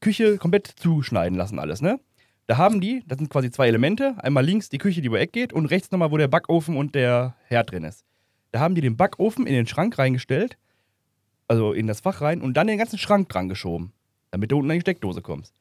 Küche 0.00 0.38
komplett 0.38 0.66
zuschneiden 0.66 1.36
lassen, 1.36 1.58
alles, 1.58 1.82
ne? 1.82 2.00
Da 2.46 2.56
haben 2.56 2.80
die, 2.80 3.04
das 3.06 3.18
sind 3.18 3.30
quasi 3.30 3.50
zwei 3.50 3.68
Elemente. 3.68 4.14
Einmal 4.18 4.44
links 4.44 4.68
die 4.68 4.78
Küche, 4.78 5.00
die 5.00 5.06
über 5.06 5.20
Eck 5.20 5.32
geht, 5.32 5.52
und 5.52 5.66
rechts 5.66 5.92
nochmal, 5.92 6.10
wo 6.10 6.16
der 6.16 6.26
Backofen 6.26 6.76
und 6.76 6.94
der 6.94 7.36
Herd 7.46 7.70
drin 7.70 7.84
ist. 7.84 8.04
Da 8.50 8.58
haben 8.58 8.74
die 8.74 8.80
den 8.80 8.96
Backofen 8.96 9.46
in 9.46 9.54
den 9.54 9.66
Schrank 9.68 9.96
reingestellt, 9.98 10.58
also 11.46 11.72
in 11.72 11.86
das 11.86 12.00
Fach 12.00 12.20
rein, 12.20 12.40
und 12.40 12.54
dann 12.54 12.66
den 12.66 12.78
ganzen 12.78 12.98
Schrank 12.98 13.28
dran 13.28 13.48
geschoben, 13.48 13.92
damit 14.32 14.50
du 14.50 14.58
unten 14.58 14.70
an 14.70 14.76
die 14.78 14.80
Steckdose 14.80 15.22
kommst. 15.22 15.54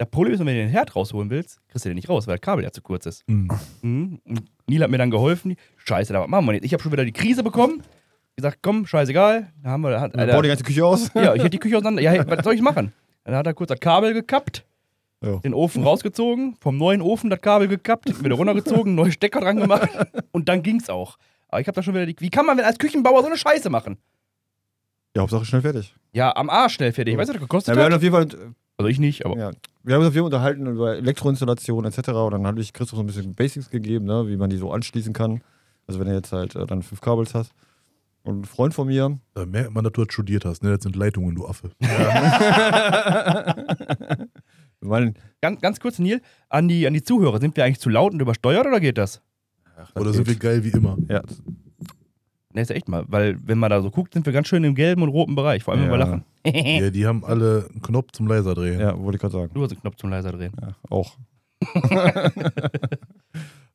Das 0.00 0.08
Problem 0.08 0.32
ist, 0.32 0.38
wenn 0.38 0.46
du 0.46 0.54
den 0.54 0.70
Herd 0.70 0.96
rausholen 0.96 1.28
willst, 1.28 1.60
kriegst 1.68 1.84
du 1.84 1.90
den 1.90 1.96
nicht 1.96 2.08
raus, 2.08 2.26
weil 2.26 2.36
das 2.36 2.40
Kabel 2.40 2.64
ja 2.64 2.70
zu 2.72 2.80
kurz 2.80 3.04
ist. 3.04 3.22
Hm. 3.28 3.50
Mhm. 3.82 4.20
Und 4.26 4.42
Neil 4.66 4.82
hat 4.82 4.90
mir 4.90 4.96
dann 4.96 5.10
geholfen. 5.10 5.56
Scheiße, 5.76 6.14
da 6.14 6.22
was 6.22 6.28
machen 6.28 6.46
wir 6.46 6.54
jetzt? 6.54 6.64
Ich 6.64 6.72
habe 6.72 6.82
schon 6.82 6.90
wieder 6.90 7.04
die 7.04 7.12
Krise 7.12 7.42
bekommen. 7.42 7.82
Gesagt, 8.34 8.60
komm, 8.62 8.86
scheißegal. 8.86 9.48
Da 9.62 9.68
haben 9.68 9.82
wir, 9.82 10.00
hat, 10.00 10.16
Dann 10.16 10.30
bau 10.30 10.40
die 10.40 10.48
ganze 10.48 10.64
Küche 10.64 10.86
aus. 10.86 11.10
ja, 11.12 11.34
ich 11.34 11.40
hätte 11.40 11.50
die 11.50 11.58
Küche 11.58 11.76
auseinander. 11.76 12.00
Ja, 12.00 12.12
hey, 12.12 12.22
was 12.26 12.42
soll 12.44 12.54
ich 12.54 12.62
machen? 12.62 12.94
Dann 13.24 13.34
hat 13.34 13.46
er 13.46 13.52
kurz 13.52 13.68
das 13.68 13.78
Kabel 13.80 14.14
gekappt, 14.14 14.64
Ja. 15.22 15.36
den 15.36 15.52
Ofen 15.52 15.82
rausgezogen, 15.84 16.56
vom 16.62 16.78
neuen 16.78 17.02
Ofen 17.02 17.28
das 17.28 17.42
Kabel 17.42 17.68
gekappt, 17.68 18.24
wieder 18.24 18.36
runtergezogen, 18.36 18.94
neue 18.94 19.12
Stecker 19.12 19.40
dran 19.40 19.58
gemacht 19.58 19.90
und 20.32 20.48
dann 20.48 20.62
ging's 20.62 20.88
auch. 20.88 21.18
Aber 21.48 21.60
ich 21.60 21.66
habe 21.66 21.74
da 21.76 21.82
schon 21.82 21.92
wieder 21.92 22.06
die. 22.06 22.16
Wie 22.20 22.30
kann 22.30 22.46
man 22.46 22.56
denn 22.56 22.64
als 22.64 22.78
Küchenbauer 22.78 23.20
so 23.20 23.26
eine 23.26 23.36
Scheiße 23.36 23.68
machen? 23.68 23.98
Ja, 25.14 25.20
Hauptsache 25.22 25.44
schnell 25.44 25.60
fertig. 25.60 25.94
Ja, 26.12 26.34
am 26.34 26.48
Arsch 26.48 26.74
schnell 26.76 26.92
fertig. 26.92 27.18
Weißt 27.18 27.28
du, 27.28 27.34
was 27.34 27.40
das 27.40 27.48
gekostet 27.48 27.74
Ja, 27.74 27.76
wir 27.78 27.84
haben 27.84 27.92
hat? 27.92 27.98
auf 27.98 28.02
jeden 28.02 28.14
Fall, 28.14 28.54
Also 28.78 28.88
ich 28.88 28.98
nicht, 28.98 29.26
aber. 29.26 29.36
ja, 29.36 29.50
wir 29.82 29.94
haben 29.94 30.00
uns 30.02 30.08
auf 30.08 30.14
jeden 30.14 30.24
Fall 30.24 30.34
unterhalten 30.34 30.66
über 30.66 30.96
Elektroinstallation 30.96 31.84
etc. 31.84 32.08
Und 32.10 32.32
dann 32.32 32.46
habe 32.46 32.60
ich 32.60 32.72
Christoph 32.72 32.96
so 32.98 33.02
ein 33.02 33.06
bisschen 33.06 33.34
Basics 33.34 33.70
gegeben, 33.70 34.04
ne, 34.06 34.28
wie 34.28 34.36
man 34.36 34.50
die 34.50 34.56
so 34.56 34.72
anschließen 34.72 35.12
kann. 35.12 35.42
Also 35.86 35.98
wenn 36.00 36.06
du 36.06 36.14
jetzt 36.14 36.32
halt 36.32 36.54
äh, 36.54 36.66
dann 36.66 36.82
fünf 36.82 37.00
Kabels 37.00 37.34
hast. 37.34 37.52
Und 38.22 38.40
ein 38.40 38.44
Freund 38.44 38.74
von 38.74 38.86
mir, 38.86 39.18
Da 39.32 39.46
merkt 39.46 39.72
man, 39.72 39.82
dass 39.82 39.94
du 39.94 40.04
das 40.04 40.12
studiert 40.12 40.44
hast. 40.44 40.62
Ne? 40.62 40.70
Das 40.72 40.82
sind 40.82 40.94
Leitungen, 40.94 41.34
du 41.34 41.46
Affe. 41.46 41.70
mein, 44.80 45.14
Ganz, 45.40 45.60
ganz 45.62 45.80
kurz, 45.80 45.98
Neil, 45.98 46.20
an 46.50 46.68
die, 46.68 46.86
an 46.86 46.92
die 46.92 47.02
Zuhörer. 47.02 47.40
Sind 47.40 47.56
wir 47.56 47.64
eigentlich 47.64 47.80
zu 47.80 47.88
laut 47.88 48.12
und 48.12 48.20
übersteuert 48.20 48.66
oder 48.66 48.78
geht 48.78 48.98
das? 48.98 49.22
Oder 49.94 50.12
sind 50.12 50.26
wir 50.26 50.36
geil 50.36 50.62
wie 50.64 50.68
immer? 50.68 50.98
Ja, 51.08 51.22
Ne, 52.52 52.62
ist 52.62 52.70
ja 52.70 52.76
echt 52.76 52.88
mal. 52.88 53.04
Weil, 53.08 53.38
wenn 53.46 53.58
man 53.58 53.70
da 53.70 53.80
so 53.80 53.90
guckt, 53.90 54.12
sind 54.14 54.26
wir 54.26 54.32
ganz 54.32 54.48
schön 54.48 54.64
im 54.64 54.74
gelben 54.74 55.02
und 55.02 55.08
roten 55.10 55.34
Bereich. 55.36 55.62
Vor 55.62 55.72
allem, 55.74 55.84
wenn 55.84 55.90
wir 55.90 55.98
Ja. 55.98 56.04
lachen. 56.04 56.24
Ja, 56.44 56.90
die 56.90 57.06
haben 57.06 57.24
alle 57.24 57.68
einen 57.70 57.82
Knopf 57.82 58.12
zum 58.12 58.26
leiser 58.26 58.54
drehen. 58.54 58.80
ja, 58.80 58.98
wollte 58.98 59.16
ich 59.16 59.20
gerade 59.20 59.32
sagen. 59.34 59.50
Du 59.54 59.62
hast 59.62 59.70
den 59.70 59.80
Knopf 59.80 59.96
zum 59.96 60.10
leiser 60.10 60.32
drehen. 60.32 60.52
Ja, 60.60 60.68
auch. 60.88 61.16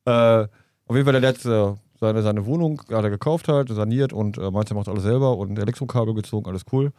äh, 0.04 0.46
auf 0.88 0.94
jeden 0.96 1.04
Fall, 1.04 1.20
der 1.20 1.28
hat 1.30 1.44
äh, 1.44 1.74
seine, 2.00 2.22
seine 2.22 2.44
Wohnung 2.46 2.80
hat 2.90 3.04
er 3.04 3.10
gekauft 3.10 3.48
halt, 3.48 3.68
saniert 3.68 4.12
und 4.12 4.38
äh, 4.38 4.50
meinte, 4.50 4.74
er 4.74 4.76
macht 4.76 4.88
alles 4.88 5.02
selber 5.04 5.36
und 5.38 5.58
Elektrokabel 5.58 6.14
gezogen, 6.14 6.48
alles 6.48 6.64
cool. 6.72 6.92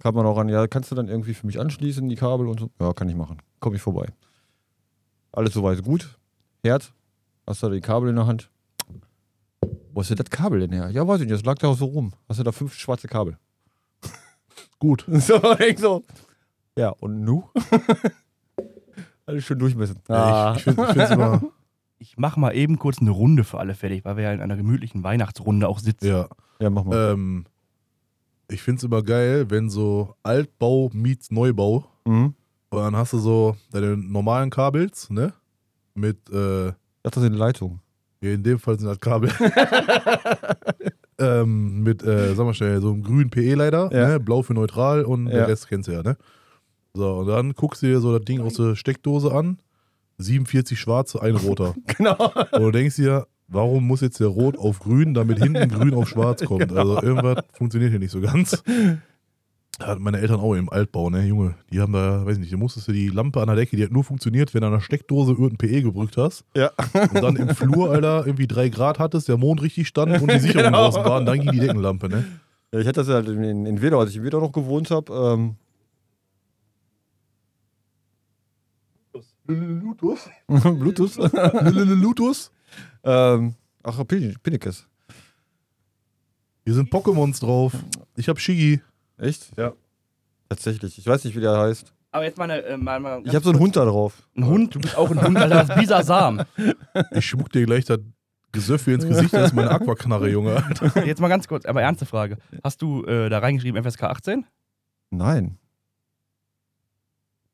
Kam 0.00 0.14
man 0.14 0.26
auch 0.26 0.38
an, 0.38 0.48
ja, 0.48 0.66
kannst 0.66 0.90
du 0.90 0.94
dann 0.94 1.08
irgendwie 1.08 1.34
für 1.34 1.46
mich 1.46 1.60
anschließen, 1.60 2.08
die 2.08 2.16
Kabel 2.16 2.48
und 2.48 2.58
so? 2.60 2.70
Ja, 2.80 2.92
kann 2.94 3.08
ich 3.08 3.14
machen. 3.16 3.38
Komm 3.60 3.74
ich 3.74 3.82
vorbei. 3.82 4.06
Alles 5.32 5.52
soweit 5.52 5.82
gut. 5.84 6.18
Herd, 6.64 6.92
hast 7.46 7.62
du 7.62 7.68
da 7.68 7.74
die 7.74 7.80
Kabel 7.80 8.08
in 8.08 8.16
der 8.16 8.26
Hand? 8.26 8.50
Wo 9.92 10.00
ist 10.00 10.10
denn 10.10 10.16
das 10.16 10.30
Kabel 10.30 10.60
denn 10.60 10.72
her? 10.72 10.90
Ja, 10.90 11.06
weiß 11.06 11.20
ich 11.20 11.26
nicht, 11.26 11.34
das 11.38 11.44
lag 11.44 11.56
da 11.58 11.68
auch 11.68 11.76
so 11.76 11.86
rum. 11.86 12.12
Hast 12.28 12.38
du 12.38 12.44
da 12.44 12.52
fünf 12.52 12.74
schwarze 12.74 13.08
Kabel? 13.08 13.38
Gut. 14.78 15.04
So, 15.08 15.40
ich 15.58 15.78
so. 15.78 16.04
Ja, 16.76 16.90
und 16.90 17.24
nu? 17.24 17.44
Alles 19.26 19.44
schön 19.44 19.58
durchmessen. 19.58 20.00
Ja, 20.08 20.54
ich 20.54 20.66
ich 20.66 20.74
finde 20.74 21.02
es 21.02 21.10
immer. 21.10 21.42
Ich 21.98 22.16
mach 22.16 22.36
mal 22.36 22.52
eben 22.56 22.78
kurz 22.78 22.98
eine 23.00 23.10
Runde 23.10 23.44
für 23.44 23.58
alle 23.60 23.74
fertig, 23.74 24.04
weil 24.06 24.16
wir 24.16 24.24
ja 24.24 24.32
in 24.32 24.40
einer 24.40 24.56
gemütlichen 24.56 25.04
Weihnachtsrunde 25.04 25.68
auch 25.68 25.78
sitzen. 25.78 26.06
Ja. 26.06 26.28
Ja, 26.58 26.70
mach 26.70 26.84
mal. 26.84 27.12
Ähm, 27.12 27.44
ich 28.48 28.62
finde 28.62 28.78
es 28.78 28.84
immer 28.84 29.02
geil, 29.02 29.50
wenn 29.50 29.68
so 29.68 30.14
Altbau 30.22 30.90
meets 30.94 31.30
Neubau. 31.30 31.84
Mhm. 32.06 32.34
Und 32.70 32.78
dann 32.78 32.96
hast 32.96 33.12
du 33.12 33.18
so 33.18 33.56
deine 33.70 33.96
normalen 33.96 34.50
Kabels, 34.50 35.10
ne? 35.10 35.34
Mit, 35.94 36.28
äh, 36.30 36.68
Ich 36.68 36.74
dachte, 37.02 37.20
das 37.20 37.22
sind 37.22 37.34
Leitungen. 37.34 37.80
In 38.20 38.42
dem 38.42 38.58
Fall 38.58 38.78
sind 38.78 38.88
das 38.88 39.00
Kabel. 39.00 39.30
ähm, 41.18 41.82
mit, 41.82 42.02
äh, 42.02 42.34
sag 42.34 42.44
mal 42.44 42.54
schnell, 42.54 42.80
so 42.80 42.92
einem 42.92 43.02
grünen 43.02 43.30
PE-Leiter, 43.30 43.90
Ja. 43.92 44.08
ne? 44.08 44.20
blau 44.20 44.42
für 44.42 44.54
neutral 44.54 45.04
und 45.04 45.26
Ja. 45.26 45.32
der 45.32 45.48
Rest 45.48 45.68
kennst 45.68 45.88
du 45.88 45.92
ja, 45.92 46.02
ne? 46.02 46.16
So, 46.94 47.18
und 47.18 47.26
dann 47.28 47.52
guckst 47.54 47.82
du 47.82 47.86
dir 47.86 48.00
so 48.00 48.16
das 48.16 48.24
Ding 48.24 48.40
aus 48.40 48.54
der 48.54 48.74
Steckdose 48.76 49.32
an. 49.32 49.58
47 50.18 50.78
schwarze, 50.78 51.22
ein 51.22 51.36
roter. 51.36 51.74
Genau. 51.96 52.32
Und 52.52 52.60
du 52.62 52.70
denkst 52.72 52.96
dir, 52.96 53.26
warum 53.48 53.86
muss 53.86 54.00
jetzt 54.02 54.20
der 54.20 54.26
Rot 54.26 54.58
auf 54.58 54.80
Grün, 54.80 55.14
damit 55.14 55.38
hinten 55.38 55.68
Grün 55.70 55.94
auf 55.94 56.08
Schwarz 56.08 56.44
kommt? 56.44 56.60
Genau. 56.68 56.80
Also 56.96 57.02
irgendwas 57.02 57.44
funktioniert 57.52 57.90
hier 57.90 58.00
nicht 58.00 58.10
so 58.10 58.20
ganz. 58.20 58.62
Hatten 59.78 60.02
meine 60.02 60.18
Eltern 60.20 60.40
auch 60.40 60.52
im 60.54 60.68
Altbau, 60.68 61.08
ne, 61.08 61.24
Junge. 61.26 61.54
Die 61.72 61.80
haben 61.80 61.92
da, 61.94 62.26
weiß 62.26 62.36
nicht, 62.38 62.52
da 62.52 62.56
musstest 62.58 62.88
du 62.88 62.92
die 62.92 63.08
Lampe 63.08 63.40
an 63.40 63.46
der 63.46 63.56
Decke, 63.56 63.76
die 63.76 63.84
hat 63.84 63.90
nur 63.92 64.04
funktioniert, 64.04 64.52
wenn 64.52 64.60
du 64.60 64.66
an 64.66 64.72
der 64.74 64.80
Steckdose 64.80 65.32
irgendein 65.32 65.56
PE 65.56 65.82
gebrückt 65.82 66.18
hast. 66.18 66.44
Ja. 66.54 66.70
Und 66.92 67.14
dann 67.22 67.36
im 67.36 67.48
Flur, 67.54 67.90
Alter, 67.90 68.26
irgendwie 68.26 68.46
drei 68.46 68.68
Grad 68.68 68.98
hattest, 68.98 69.28
der 69.28 69.38
Mond 69.38 69.62
richtig 69.62 69.88
stand 69.88 70.20
und 70.20 70.30
die 70.30 70.38
Sicherung 70.40 70.64
Genau. 70.66 70.84
draußen 70.90 71.02
war, 71.04 71.18
und 71.20 71.26
dann 71.26 71.40
ging 71.40 71.52
die 71.52 71.60
Deckenlampe, 71.60 72.10
ne? 72.10 72.24
ja. 72.72 72.80
Ich 72.80 72.86
hatte 72.86 73.00
das 73.04 73.08
halt 73.08 73.28
in, 73.28 73.64
in 73.64 73.80
Wedau, 73.80 74.00
als 74.00 74.10
ich 74.10 74.16
in 74.16 74.24
Wedau 74.24 74.40
noch 74.40 74.52
gewohnt 74.52 74.90
habe. 74.90 75.12
Ähm, 75.14 75.54
Lutus? 79.46 80.28
Bluetooth. 80.46 81.16
Lutus? 81.72 82.50
ähm, 83.02 83.54
ach, 83.82 83.98
Pin- 84.06 84.36
Pinnekes. 84.42 84.86
Hier 86.64 86.74
sind 86.74 86.90
Pokémons 86.92 87.40
drauf. 87.40 87.72
Ich 88.16 88.28
hab 88.28 88.38
Shigi. 88.38 88.80
Echt? 89.20 89.50
Ja. 89.56 89.72
Tatsächlich. 90.48 90.98
Ich 90.98 91.06
weiß 91.06 91.24
nicht, 91.24 91.36
wie 91.36 91.40
der 91.40 91.56
heißt. 91.58 91.92
Aber 92.12 92.24
jetzt 92.24 92.38
mal, 92.38 92.44
eine, 92.50 92.62
äh, 92.64 92.76
mal, 92.76 92.98
mal 92.98 93.22
Ich 93.24 93.34
habe 93.34 93.44
so 93.44 93.50
einen 93.50 93.60
Hund 93.60 93.76
da 93.76 93.84
drauf. 93.84 94.26
Ein 94.36 94.46
Hund, 94.46 94.74
du 94.74 94.80
bist 94.80 94.96
auch 94.96 95.10
ein 95.10 95.22
Hund, 95.22 95.36
Alter, 95.36 95.64
das 95.64 95.68
ist 95.70 95.76
Bisasam. 95.76 96.42
Ich 97.12 97.26
schmuck 97.26 97.50
dir 97.52 97.64
gleich 97.66 97.84
das 97.84 98.00
Gesöffe 98.52 98.92
ins 98.92 99.06
Gesicht, 99.06 99.32
das 99.32 99.50
ist 99.50 99.52
meine 99.54 99.70
Aquaknarre, 99.70 100.28
Junge. 100.28 100.56
Alter. 100.56 101.04
Jetzt 101.06 101.20
mal 101.20 101.28
ganz 101.28 101.46
kurz, 101.46 101.66
aber 101.66 101.82
ernste 101.82 102.04
Frage. 102.06 102.38
Hast 102.64 102.82
du 102.82 103.04
äh, 103.04 103.28
da 103.28 103.38
reingeschrieben 103.38 103.80
FSK 103.84 104.04
18? 104.04 104.44
Nein. 105.10 105.56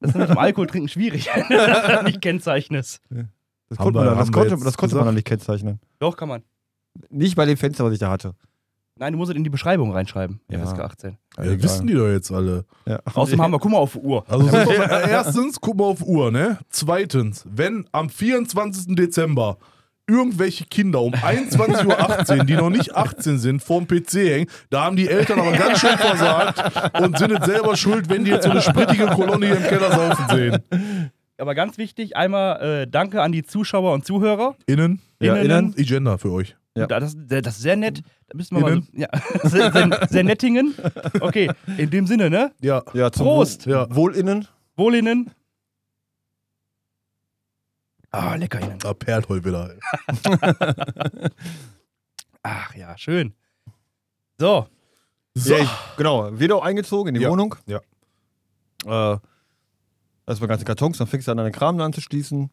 Das 0.00 0.10
ist 0.12 0.16
mit 0.16 0.28
dem 0.30 0.38
Alkohol 0.38 0.66
trinken 0.66 0.88
schwierig, 0.88 1.28
wenn 1.34 1.42
du 1.48 1.56
das 1.66 2.02
nicht 2.04 2.20
kennzeichnest. 2.22 3.00
Das 3.68 3.78
konnte, 3.78 3.98
wir- 4.00 4.04
man, 4.06 4.18
das 4.18 4.32
konnte, 4.32 4.56
das 4.56 4.76
konnte 4.76 4.94
man 4.96 5.04
dann 5.06 5.14
nicht 5.14 5.26
kennzeichnen. 5.26 5.80
Doch, 5.98 6.16
kann 6.16 6.28
man. 6.28 6.42
Nicht 7.10 7.36
bei 7.36 7.44
dem 7.44 7.56
Fenster, 7.58 7.84
was 7.84 7.92
ich 7.92 7.98
da 7.98 8.10
hatte. 8.10 8.34
Nein, 8.98 9.12
du 9.12 9.18
musst 9.18 9.30
es 9.30 9.36
in 9.36 9.44
die 9.44 9.50
Beschreibung 9.50 9.92
reinschreiben. 9.92 10.40
Ja. 10.50 10.64
FSK 10.64 10.80
18. 10.80 11.18
Ja, 11.36 11.42
egal. 11.44 11.62
wissen 11.62 11.86
die 11.86 11.94
doch 11.94 12.08
jetzt 12.08 12.32
alle. 12.32 12.64
Ja. 12.86 13.00
Außerdem 13.14 13.42
haben 13.42 13.52
wir, 13.52 13.58
guck 13.58 13.70
mal 13.72 13.78
auf 13.78 13.92
die 13.92 13.98
Uhr. 13.98 14.24
Also 14.28 14.48
so, 14.48 14.56
äh, 14.56 15.10
erstens, 15.10 15.60
guck 15.60 15.76
mal 15.76 15.84
auf 15.84 16.02
Uhr, 16.02 16.30
ne? 16.32 16.58
Zweitens, 16.70 17.44
wenn 17.50 17.86
am 17.92 18.08
24. 18.08 18.94
Dezember 18.96 19.58
irgendwelche 20.08 20.64
Kinder 20.66 21.02
um 21.02 21.12
21.18 21.12 22.38
Uhr, 22.38 22.44
die 22.44 22.54
noch 22.54 22.70
nicht 22.70 22.94
18 22.94 23.38
sind, 23.38 23.62
vorm 23.62 23.86
PC 23.86 24.14
hängen, 24.14 24.46
da 24.70 24.84
haben 24.84 24.96
die 24.96 25.08
Eltern 25.08 25.40
aber 25.40 25.52
ganz 25.52 25.80
schön 25.80 25.98
versagt 25.98 27.00
und 27.00 27.18
sind 27.18 27.32
jetzt 27.32 27.46
selber 27.46 27.76
schuld, 27.76 28.08
wenn 28.08 28.24
die 28.24 28.30
jetzt 28.30 28.44
so 28.44 28.50
eine 28.50 28.62
sprittige 28.62 29.06
Kolonne 29.06 29.46
hier 29.46 29.56
im 29.56 29.62
Keller 29.64 29.90
saufen 29.92 30.24
sehen. 30.30 31.10
Aber 31.38 31.54
ganz 31.54 31.76
wichtig, 31.76 32.16
einmal 32.16 32.62
äh, 32.82 32.86
danke 32.88 33.20
an 33.20 33.32
die 33.32 33.42
Zuschauer 33.42 33.92
und 33.92 34.06
Zuhörer. 34.06 34.54
Innen, 34.66 35.02
Ja, 35.20 35.34
Innen. 35.34 35.50
innen. 35.50 35.74
ich 35.76 35.88
gender 35.88 36.16
für 36.18 36.30
euch. 36.30 36.56
Ja. 36.76 36.86
Da- 36.86 37.00
Das, 37.00 37.16
das 37.16 37.56
ist 37.56 37.62
sehr 37.62 37.76
nett. 37.76 38.02
Da 38.28 38.36
müssen 38.36 38.56
wir 38.56 38.60
mal 38.62 38.76
so, 38.76 38.82
ja, 38.92 39.08
sehr, 39.44 39.72
sehr, 39.72 40.06
sehr 40.10 40.24
nettingen. 40.24 40.74
Okay, 41.20 41.50
in 41.78 41.90
dem 41.90 42.06
Sinne, 42.06 42.28
ne? 42.30 42.52
Ja, 42.60 42.82
Ja, 42.92 43.10
zum 43.10 43.24
Prost. 43.26 43.66
Wohl, 43.66 43.72
Ja. 43.72 43.94
Wohlinnen. 43.94 44.46
Wohl 44.76 44.94
innen. 44.94 45.30
Ah, 48.10 48.34
lecker 48.36 48.60
innen. 48.60 48.78
perlt 48.98 49.28
heute 49.28 49.44
wieder. 49.44 49.70
ey. 49.74 51.28
Ach 52.42 52.74
ja, 52.74 52.96
schön. 52.96 53.34
So, 54.38 54.66
So, 55.34 55.54
Ja, 55.54 55.62
ich, 55.62 55.70
genau. 55.96 56.38
Wieder 56.38 56.62
eingezogen 56.62 57.08
in 57.08 57.14
die 57.14 57.20
Ja, 57.24 57.30
Wohnung. 57.30 57.56
ja. 57.66 57.80
Äh, 58.84 59.18
erstmal 60.26 60.48
ganze 60.48 60.64
Kartons, 60.64 60.98
dann 60.98 61.06
fängst 61.08 61.26
du 61.26 61.32
an, 61.32 61.38
deine 61.38 61.50
Kram 61.52 61.80
anzuschließen. 61.80 62.50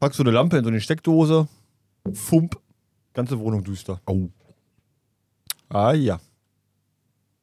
Packst 0.00 0.18
du 0.18 0.22
eine 0.24 0.32
Lampe 0.32 0.58
in 0.58 0.64
so 0.64 0.70
eine 0.70 0.80
Steckdose. 0.80 1.48
Fump. 2.12 2.58
Ganze 3.18 3.36
Wohnung 3.40 3.64
düster. 3.64 4.00
Au. 4.06 4.30
Ah 5.68 5.92
ja. 5.92 6.20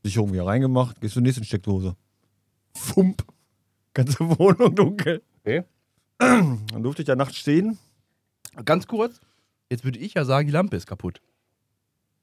Sicherung 0.03 0.31
wieder 0.31 0.45
reingemacht. 0.45 1.01
Gehst 1.01 1.15
zur 1.15 1.21
nächsten 1.21 1.43
Steckdose. 1.43 1.97
Fump. 2.77 3.25
Ganze 3.93 4.19
Wohnung 4.39 4.73
dunkel. 4.73 5.21
Okay. 5.41 5.65
Dann 6.17 6.81
durfte 6.81 7.01
ich 7.01 7.07
da 7.07 7.17
nachts 7.17 7.35
stehen. 7.35 7.77
ganz 8.63 8.87
kurz. 8.87 9.19
Jetzt 9.69 9.83
würde 9.83 9.99
ich 9.99 10.13
ja 10.13 10.23
sagen, 10.23 10.47
die 10.47 10.53
Lampe 10.53 10.77
ist 10.77 10.87
kaputt. 10.87 11.21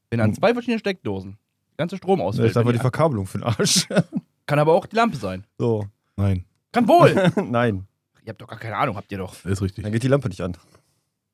Wenn 0.09 0.21
an 0.23 0.33
zwei 0.33 0.55
verschiedenen 0.55 0.79
Steckdosen 0.79 1.37
der 1.73 1.77
ganze 1.77 1.99
Strom 1.99 2.21
Das 2.21 2.29
ausfällt. 2.29 2.51
ist 2.53 2.57
einfach 2.57 2.73
die- 2.73 2.79
Verkabelung 2.79 3.27
für 3.27 3.37
den 3.39 3.45
Arsch. 3.45 3.87
kann 4.47 4.59
aber 4.61 4.73
auch 4.73 4.87
die 4.87 4.97
Lampe 4.97 5.19
sein. 5.19 5.45
So. 5.59 5.87
Nein, 6.17 6.47
Kann 6.73 6.89
wohl. 6.89 7.15
Nein. 7.51 7.87
ihr 8.25 8.31
habt 8.31 8.41
doch 8.41 8.49
gar 8.49 8.59
keine 8.59 8.77
Ahnung, 8.79 8.97
habt 8.97 9.13
ihr 9.13 9.19
doch. 9.19 9.45
ist 9.45 9.61
richtig. 9.61 9.83
Dann 9.83 9.93
geht 9.93 10.03
die 10.05 10.09
Lampe 10.09 10.31
nicht 10.31 10.41
an. 10.41 10.57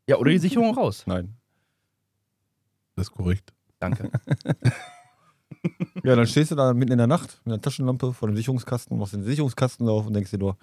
Ja, 0.09 0.17
oder 0.17 0.33
die 0.33 0.39
Sicherung 0.39 0.75
raus. 0.75 1.05
Nein. 1.07 1.37
Das 2.99 3.09
ist 3.09 3.13
korrekt. 3.13 3.53
Danke. 3.79 4.11
Ja, 6.05 6.15
dann 6.15 6.27
stehst 6.27 6.51
du 6.51 6.55
da 6.55 6.73
mitten 6.73 6.93
in 6.93 6.99
der 6.99 7.07
Nacht 7.07 7.41
mit 7.45 7.53
einer 7.53 7.61
Taschenlampe 7.61 8.13
vor 8.13 8.29
dem 8.29 8.37
Sicherungskasten, 8.37 8.97
machst 8.97 9.15
den 9.15 9.25
Sicherungskasten 9.25 9.89
auf 9.89 10.07
und 10.07 10.15
denkst 10.15 10.31
dir 10.31 10.39
nur, 10.39 10.57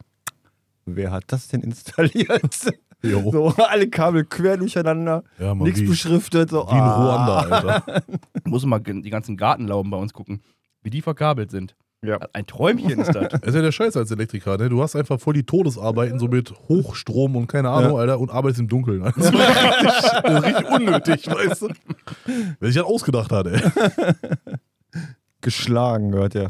wer 0.85 1.11
hat 1.11 1.25
das 1.27 1.47
denn 1.47 1.61
installiert? 1.61 2.73
Jo. 3.03 3.29
so, 3.31 3.47
alle 3.57 3.87
Kabel 3.89 4.25
quer 4.25 4.57
durcheinander, 4.57 5.23
Ja, 5.37 5.53
man, 5.53 5.65
nichts 5.65 5.81
wie, 5.81 5.83
wie 5.83 5.89
beschriftet. 5.89 6.49
So, 6.49 6.61
in 6.61 6.69
ah. 6.69 6.95
Ruanda, 6.95 7.55
Alter. 7.55 8.03
Muss 8.45 8.65
mal 8.65 8.79
die 8.79 9.09
ganzen 9.09 9.37
Gartenlauben 9.37 9.91
bei 9.91 9.97
uns 9.97 10.13
gucken, 10.13 10.41
wie 10.81 10.89
die 10.89 11.01
verkabelt 11.01 11.51
sind. 11.51 11.75
Ja. 12.05 12.19
Ein 12.33 12.45
Träumchen 12.45 12.99
ist 12.99 13.13
das. 13.15 13.29
Das 13.29 13.41
ist 13.41 13.55
ja 13.55 13.61
der 13.61 13.71
Scheiß 13.71 13.97
als 13.97 14.11
Elektriker, 14.11 14.57
ne? 14.57 14.69
Du 14.69 14.81
hast 14.81 14.95
einfach 14.95 15.19
voll 15.19 15.33
die 15.33 15.43
Todesarbeiten, 15.43 16.19
so 16.19 16.27
mit 16.27 16.51
Hochstrom 16.69 17.35
und 17.35 17.47
keine 17.47 17.69
Ahnung, 17.69 17.93
Ja. 17.93 17.97
Alter, 17.99 18.19
und 18.19 18.31
arbeitest 18.31 18.59
im 18.61 18.67
Dunkeln. 18.67 19.01
Das 19.03 19.15
ist 19.17 19.33
richtig, 19.33 20.21
das 20.23 20.33
ist 20.39 20.43
richtig 20.45 20.69
unnötig, 20.69 21.27
weißt 21.27 21.61
du? 21.63 21.69
Wer 22.59 22.71
sich 22.71 22.81
das 22.81 22.85
ausgedacht 22.85 23.31
hat, 23.31 23.47
ey. 23.47 23.61
Geschlagen 25.41 26.11
gehört 26.11 26.33
ja. 26.35 26.49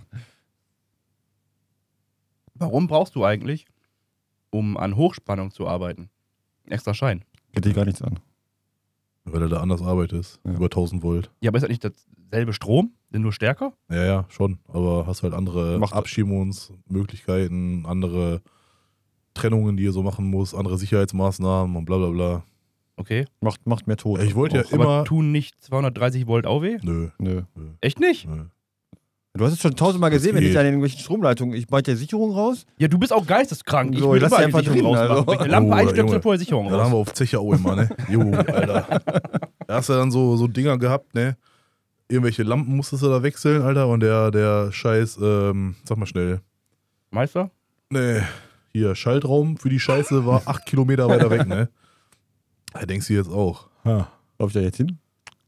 Warum 2.53 2.87
brauchst 2.87 3.15
du 3.15 3.25
eigentlich, 3.25 3.65
um 4.49 4.77
an 4.77 4.95
Hochspannung 4.95 5.51
zu 5.51 5.67
arbeiten, 5.67 6.09
extra 6.67 6.93
Schein? 6.93 7.23
Geht 7.53 7.65
dir 7.65 7.73
gar 7.73 7.85
nichts 7.85 8.01
an. 8.01 8.19
Weil 9.25 9.41
er 9.41 9.49
da 9.49 9.57
anders 9.59 9.81
arbeitet, 9.81 10.39
Ja. 10.45 10.51
über 10.53 10.69
1000 10.69 11.01
Volt. 11.03 11.31
Ja, 11.41 11.49
aber 11.49 11.57
ist 11.57 11.63
das 11.63 11.69
nicht 11.69 11.83
dasselbe 11.83 12.53
Strom, 12.53 12.93
denn 13.11 13.21
nur 13.23 13.33
stärker? 13.33 13.73
Ja, 13.89 14.05
ja, 14.05 14.25
schon. 14.29 14.59
Aber 14.67 15.07
hast 15.07 15.23
halt 15.23 15.33
andere 15.33 15.79
Macht- 15.79 15.93
Abschiebungsmöglichkeiten, 15.93 17.85
andere 17.85 18.41
Trennungen, 19.33 19.77
die 19.77 19.83
ihr 19.83 19.91
so 19.91 20.03
machen 20.03 20.25
muss, 20.29 20.53
andere 20.53 20.77
Sicherheitsmaßnahmen 20.77 21.75
und 21.75 21.85
bla 21.85 21.97
bla 21.97 22.09
bla. 22.09 22.43
Okay. 22.97 23.25
Macht, 23.41 23.65
macht 23.67 23.87
mehr 23.87 23.97
Tod. 23.97 24.21
Ich 24.21 24.35
wollte 24.35 24.57
ja 24.57 24.63
immer- 24.71 24.85
Aber 24.85 25.03
tun 25.03 25.31
nicht 25.33 25.61
230 25.61 26.27
Volt 26.27 26.45
auch 26.45 26.61
weh? 26.61 26.77
Nö, 26.81 27.09
Nö. 27.19 27.41
Echt 27.81 27.99
nicht? 27.99 28.27
nö. 28.27 28.45
Du 29.37 29.43
hast 29.45 29.51
es 29.53 29.59
schon 29.61 29.75
tausendmal 29.75 30.11
gesehen, 30.11 30.33
wenn 30.35 30.43
ich 30.43 30.57
an 30.57 30.65
irgendwelchen 30.65 30.99
Stromleitungen, 30.99 31.55
ich 31.55 31.69
meinte 31.69 31.95
Sicherung 31.97 32.31
raus. 32.33 32.65
Ja, 32.77 32.87
du 32.87 32.97
bist 32.97 33.11
auch 33.11 33.27
geisteskrank. 33.27 33.93
Ich 33.93 33.99
So, 33.99 34.11
will 34.11 34.17
ich 34.17 34.21
lass 34.23 34.31
überall 34.31 34.45
die 34.45 34.51
die 34.51 34.57
einfach 34.57 34.71
Sicherung 34.73 34.93
drin, 34.95 35.07
rausmachen. 35.07 35.29
also. 35.29 35.43
Wenn 35.43 35.51
Lampe 35.51 35.69
Oh, 35.69 35.73
einstöpsel, 35.75 36.07
Junge. 36.07 36.21
vorher 36.21 36.39
Sicherung 36.39 36.65
Ja, 36.65 36.71
da 36.71 36.77
haben 36.77 36.83
raus. 36.83 36.91
wir 36.93 36.97
auf 36.97 37.13
Zecher 37.13 37.39
auch 37.41 37.51
immer, 37.53 37.75
ne? 37.75 37.89
Jo, 38.09 38.21
Alter. 38.31 39.01
Da 39.67 39.73
hast 39.75 39.89
du 39.89 39.93
dann 39.93 40.11
so, 40.11 40.37
so 40.37 40.47
Dinger 40.47 40.77
gehabt, 40.77 41.13
ne? 41.15 41.35
Irgendwelche 42.07 42.43
Lampen 42.43 42.75
musstest 42.75 43.03
du 43.03 43.09
da 43.09 43.23
wechseln, 43.23 43.61
Alter. 43.61 43.87
Und 43.89 43.99
der, 44.01 44.31
der 44.31 44.71
Scheiß, 44.71 45.17
ähm, 45.21 45.75
sag 45.83 45.97
mal 45.97 46.05
schnell. 46.05 46.39
Meister? 47.11 47.51
Ne, 47.89 48.23
hier, 48.73 48.95
Schaltraum 48.95 49.57
für 49.57 49.69
die 49.69 49.79
Scheiße 49.79 50.25
war 50.25 50.43
acht 50.45 50.65
Kilometer 50.65 51.07
weiter 51.09 51.29
weg, 51.29 51.45
ne? 51.47 51.69
Da 52.73 52.85
denkst 52.85 53.07
du 53.07 53.13
jetzt 53.13 53.29
auch. 53.29 53.67
Ha. 53.85 54.07
Lauf 54.39 54.49
ich 54.49 54.53
da 54.53 54.59
jetzt 54.59 54.77
hin? 54.77 54.97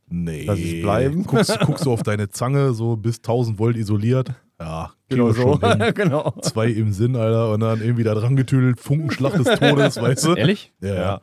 Nee. 0.10 0.46
Lass 0.46 0.60
es 0.60 0.82
bleiben. 0.82 1.24
Guckst, 1.26 1.60
guckst 1.66 1.86
du 1.86 1.92
auf 1.92 2.04
deine 2.04 2.30
Zange, 2.30 2.74
so 2.74 2.96
bis 2.96 3.18
1000 3.18 3.60
Volt 3.60 3.76
isoliert. 3.76 4.34
Ja, 4.60 4.92
Genau 5.10 5.32
so. 5.32 5.60
genau. 5.96 6.34
Zwei 6.42 6.68
im 6.68 6.92
Sinn, 6.92 7.16
Alter. 7.16 7.54
Und 7.54 7.62
dann 7.62 7.82
irgendwie 7.82 8.04
da 8.04 8.14
dran 8.14 8.36
getüdelt, 8.36 8.80
Funkenschlag 8.80 9.34
des 9.36 9.60
Todes, 9.60 9.98
weißt 10.02 10.26
du? 10.26 10.34
Ehrlich? 10.34 10.74
Ja, 10.82 10.96
ja. 10.96 11.22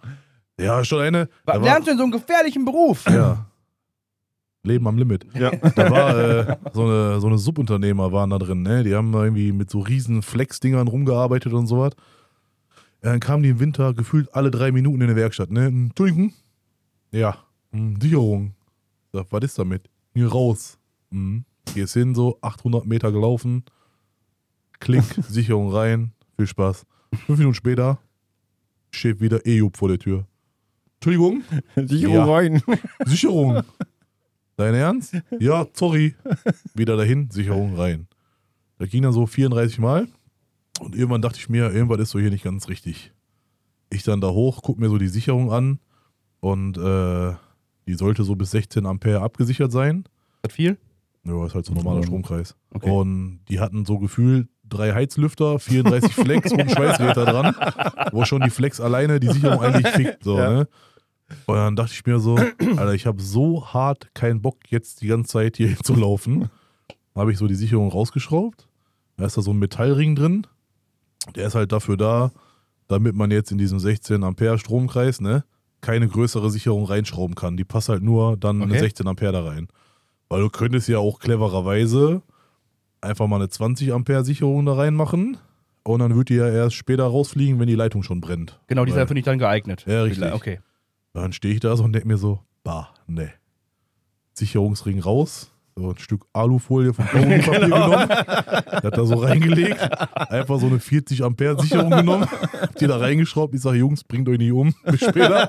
Ja, 0.58 0.84
schon 0.84 1.00
eine. 1.00 1.28
Was 1.44 1.60
lernst 1.62 1.88
du 1.88 1.92
in 1.92 1.98
so 1.98 2.04
einem 2.04 2.12
gefährlichen 2.12 2.64
Beruf? 2.64 3.04
Ja. 3.06 3.46
Leben 4.62 4.86
am 4.86 4.96
Limit. 4.96 5.26
Ja. 5.34 5.50
Da 5.50 5.90
war 5.90 6.18
äh, 6.18 6.56
so, 6.72 6.84
eine, 6.84 7.20
so 7.20 7.26
eine 7.26 7.38
Subunternehmer 7.38 8.12
waren 8.12 8.30
da 8.30 8.38
drin, 8.38 8.62
ne? 8.62 8.82
Die 8.84 8.94
haben 8.94 9.12
da 9.12 9.24
irgendwie 9.24 9.52
mit 9.52 9.68
so 9.68 9.80
riesen 9.80 10.22
Flex-Dingern 10.22 10.88
rumgearbeitet 10.88 11.52
und 11.52 11.66
sowas. 11.66 11.92
Ja, 13.02 13.10
dann 13.10 13.20
kamen 13.20 13.42
die 13.42 13.50
im 13.50 13.60
Winter 13.60 13.92
gefühlt 13.92 14.32
alle 14.34 14.50
drei 14.50 14.72
Minuten 14.72 15.02
in 15.02 15.08
die 15.08 15.16
Werkstatt, 15.16 15.50
ne? 15.50 15.66
Entschuldigung. 15.66 16.32
Ja. 17.10 17.36
Hm, 17.72 18.00
Sicherung. 18.00 18.54
Sag, 19.14 19.26
was 19.30 19.44
ist 19.44 19.58
damit? 19.60 19.88
Hier 20.12 20.26
raus. 20.26 20.76
Hm. 21.12 21.44
Gehst 21.72 21.94
hin, 21.94 22.16
so 22.16 22.36
800 22.40 22.84
Meter 22.84 23.12
gelaufen. 23.12 23.62
Klick, 24.80 25.04
Sicherung 25.28 25.70
rein. 25.72 26.12
Viel 26.36 26.48
Spaß. 26.48 26.84
Fünf 27.26 27.38
Minuten 27.38 27.54
später 27.54 28.00
steht 28.90 29.20
wieder 29.20 29.46
EJUB 29.46 29.76
vor 29.76 29.88
der 29.88 30.00
Tür. 30.00 30.26
Entschuldigung. 30.96 31.44
Sicherung 31.76 32.14
Ja. 32.16 32.24
rein. 32.24 32.60
Sicherung. 33.06 33.62
Dein 34.56 34.74
Ernst? 34.74 35.16
Ja, 35.38 35.68
sorry. 35.74 36.16
Wieder 36.74 36.96
dahin, 36.96 37.30
Sicherung 37.30 37.76
rein. 37.76 38.08
Das 38.78 38.88
ging 38.88 39.02
dann 39.04 39.12
so 39.12 39.26
34 39.26 39.78
Mal. 39.78 40.08
Und 40.80 40.96
irgendwann 40.96 41.22
dachte 41.22 41.38
ich 41.38 41.48
mir, 41.48 41.70
irgendwas 41.70 42.00
ist 42.00 42.10
so 42.10 42.18
hier 42.18 42.30
nicht 42.30 42.42
ganz 42.42 42.68
richtig. 42.68 43.12
Ich 43.90 44.02
dann 44.02 44.20
da 44.20 44.30
hoch, 44.30 44.60
guck 44.62 44.80
mir 44.80 44.88
so 44.88 44.98
die 44.98 45.06
Sicherung 45.06 45.52
an. 45.52 45.78
Und 46.40 46.76
äh, 46.78 47.34
die 47.86 47.94
sollte 47.94 48.24
so 48.24 48.34
bis 48.36 48.50
16 48.52 48.86
Ampere 48.86 49.20
abgesichert 49.20 49.72
sein. 49.72 50.04
Das 50.42 50.52
viel? 50.52 50.78
Ja, 51.24 51.46
ist 51.46 51.54
halt 51.54 51.64
so 51.66 51.72
ein 51.72 51.76
normaler 51.76 52.00
Mhm. 52.00 52.04
Stromkreis. 52.04 52.54
Okay. 52.74 52.90
Und 52.90 53.40
die 53.48 53.60
hatten 53.60 53.84
so 53.84 53.98
gefühlt 53.98 54.48
drei 54.68 54.92
Heizlüfter, 54.92 55.58
34 55.58 56.14
Flex 56.14 56.52
und 56.52 56.70
Schweißräder 56.70 57.24
dran, 57.24 57.54
wo 58.12 58.24
schon 58.24 58.42
die 58.42 58.50
Flex 58.50 58.80
alleine 58.80 59.20
die 59.20 59.28
Sicherung 59.28 59.60
eigentlich 59.62 59.86
fickt. 59.88 60.24
So, 60.24 60.38
Ja. 60.38 60.50
ne? 60.52 60.68
Und 61.46 61.56
dann 61.56 61.76
dachte 61.76 61.92
ich 61.94 62.04
mir 62.04 62.18
so, 62.18 62.36
Alter, 62.36 62.92
ich 62.92 63.06
habe 63.06 63.20
so 63.22 63.66
hart 63.72 64.14
keinen 64.14 64.42
Bock, 64.42 64.58
jetzt 64.68 65.00
die 65.00 65.06
ganze 65.08 65.30
Zeit 65.32 65.56
hier 65.56 65.74
zu 65.82 65.94
laufen. 65.94 66.50
Habe 67.14 67.32
ich 67.32 67.38
so 67.38 67.46
die 67.46 67.54
Sicherung 67.54 67.88
rausgeschraubt. 67.90 68.68
Da 69.16 69.24
ist 69.24 69.36
da 69.36 69.42
so 69.42 69.52
ein 69.52 69.58
Metallring 69.58 70.16
drin. 70.16 70.46
Der 71.36 71.46
ist 71.46 71.54
halt 71.54 71.72
dafür 71.72 71.96
da, 71.96 72.32
damit 72.88 73.14
man 73.14 73.30
jetzt 73.30 73.50
in 73.52 73.56
diesem 73.58 73.78
16 73.78 74.22
Ampere 74.24 74.58
Stromkreis, 74.58 75.20
ne, 75.22 75.44
keine 75.84 76.08
größere 76.08 76.50
Sicherung 76.50 76.84
reinschrauben 76.86 77.36
kann. 77.36 77.56
Die 77.56 77.64
passt 77.64 77.88
halt 77.90 78.02
nur 78.02 78.36
dann 78.36 78.62
eine 78.62 78.72
Okay. 78.72 78.80
16 78.80 79.06
Ampere 79.06 79.32
da 79.32 79.44
rein. 79.44 79.68
Weil 80.28 80.40
du 80.40 80.48
könntest 80.48 80.88
ja 80.88 80.98
auch 80.98 81.20
clevererweise 81.20 82.22
einfach 83.02 83.26
mal 83.26 83.36
eine 83.36 83.50
20 83.50 83.92
Ampere 83.92 84.24
Sicherung 84.24 84.64
da 84.64 84.72
reinmachen 84.72 85.36
und 85.82 85.98
dann 86.00 86.16
wird 86.16 86.30
die 86.30 86.36
ja 86.36 86.48
erst 86.48 86.76
später 86.76 87.04
rausfliegen, 87.04 87.60
wenn 87.60 87.66
die 87.66 87.74
Leitung 87.74 88.02
schon 88.02 88.22
brennt. 88.22 88.58
Genau, 88.66 88.86
die 88.86 88.92
ist 88.92 88.96
dafür 88.96 89.14
nicht 89.14 89.26
dann 89.26 89.38
geeignet. 89.38 89.84
Ja, 89.86 90.02
richtig. 90.02 90.32
Okay. 90.32 90.60
Dann 91.12 91.32
stehe 91.34 91.52
ich 91.52 91.60
da 91.60 91.76
so 91.76 91.84
und 91.84 91.92
denke 91.92 92.08
mir 92.08 92.16
so, 92.16 92.40
bah, 92.64 92.88
ne. 93.06 93.30
Sicherungsring 94.32 95.00
raus, 95.00 95.52
so 95.76 95.90
ein 95.90 95.98
Stück 95.98 96.24
Alufolie 96.32 96.94
vom 96.94 97.06
Kaugummipapier 97.06 97.60
genommen, 97.60 98.08
hat 98.08 98.96
da 98.96 99.04
so 99.04 99.16
reingelegt, 99.16 99.80
einfach 100.30 100.60
so 100.60 100.66
eine 100.66 100.78
40 100.78 101.22
Ampere 101.22 101.60
Sicherung 101.60 101.90
genommen, 101.96 102.26
hab 102.60 102.74
die 102.76 102.86
da 102.86 102.98
reingeschraubt. 102.98 103.54
Ich 103.54 103.60
sage, 103.60 103.78
Jungs, 103.78 104.04
bringt 104.04 104.28
euch 104.28 104.38
nicht 104.38 104.52
um, 104.52 104.74
bis 104.84 105.00
später. 105.00 105.46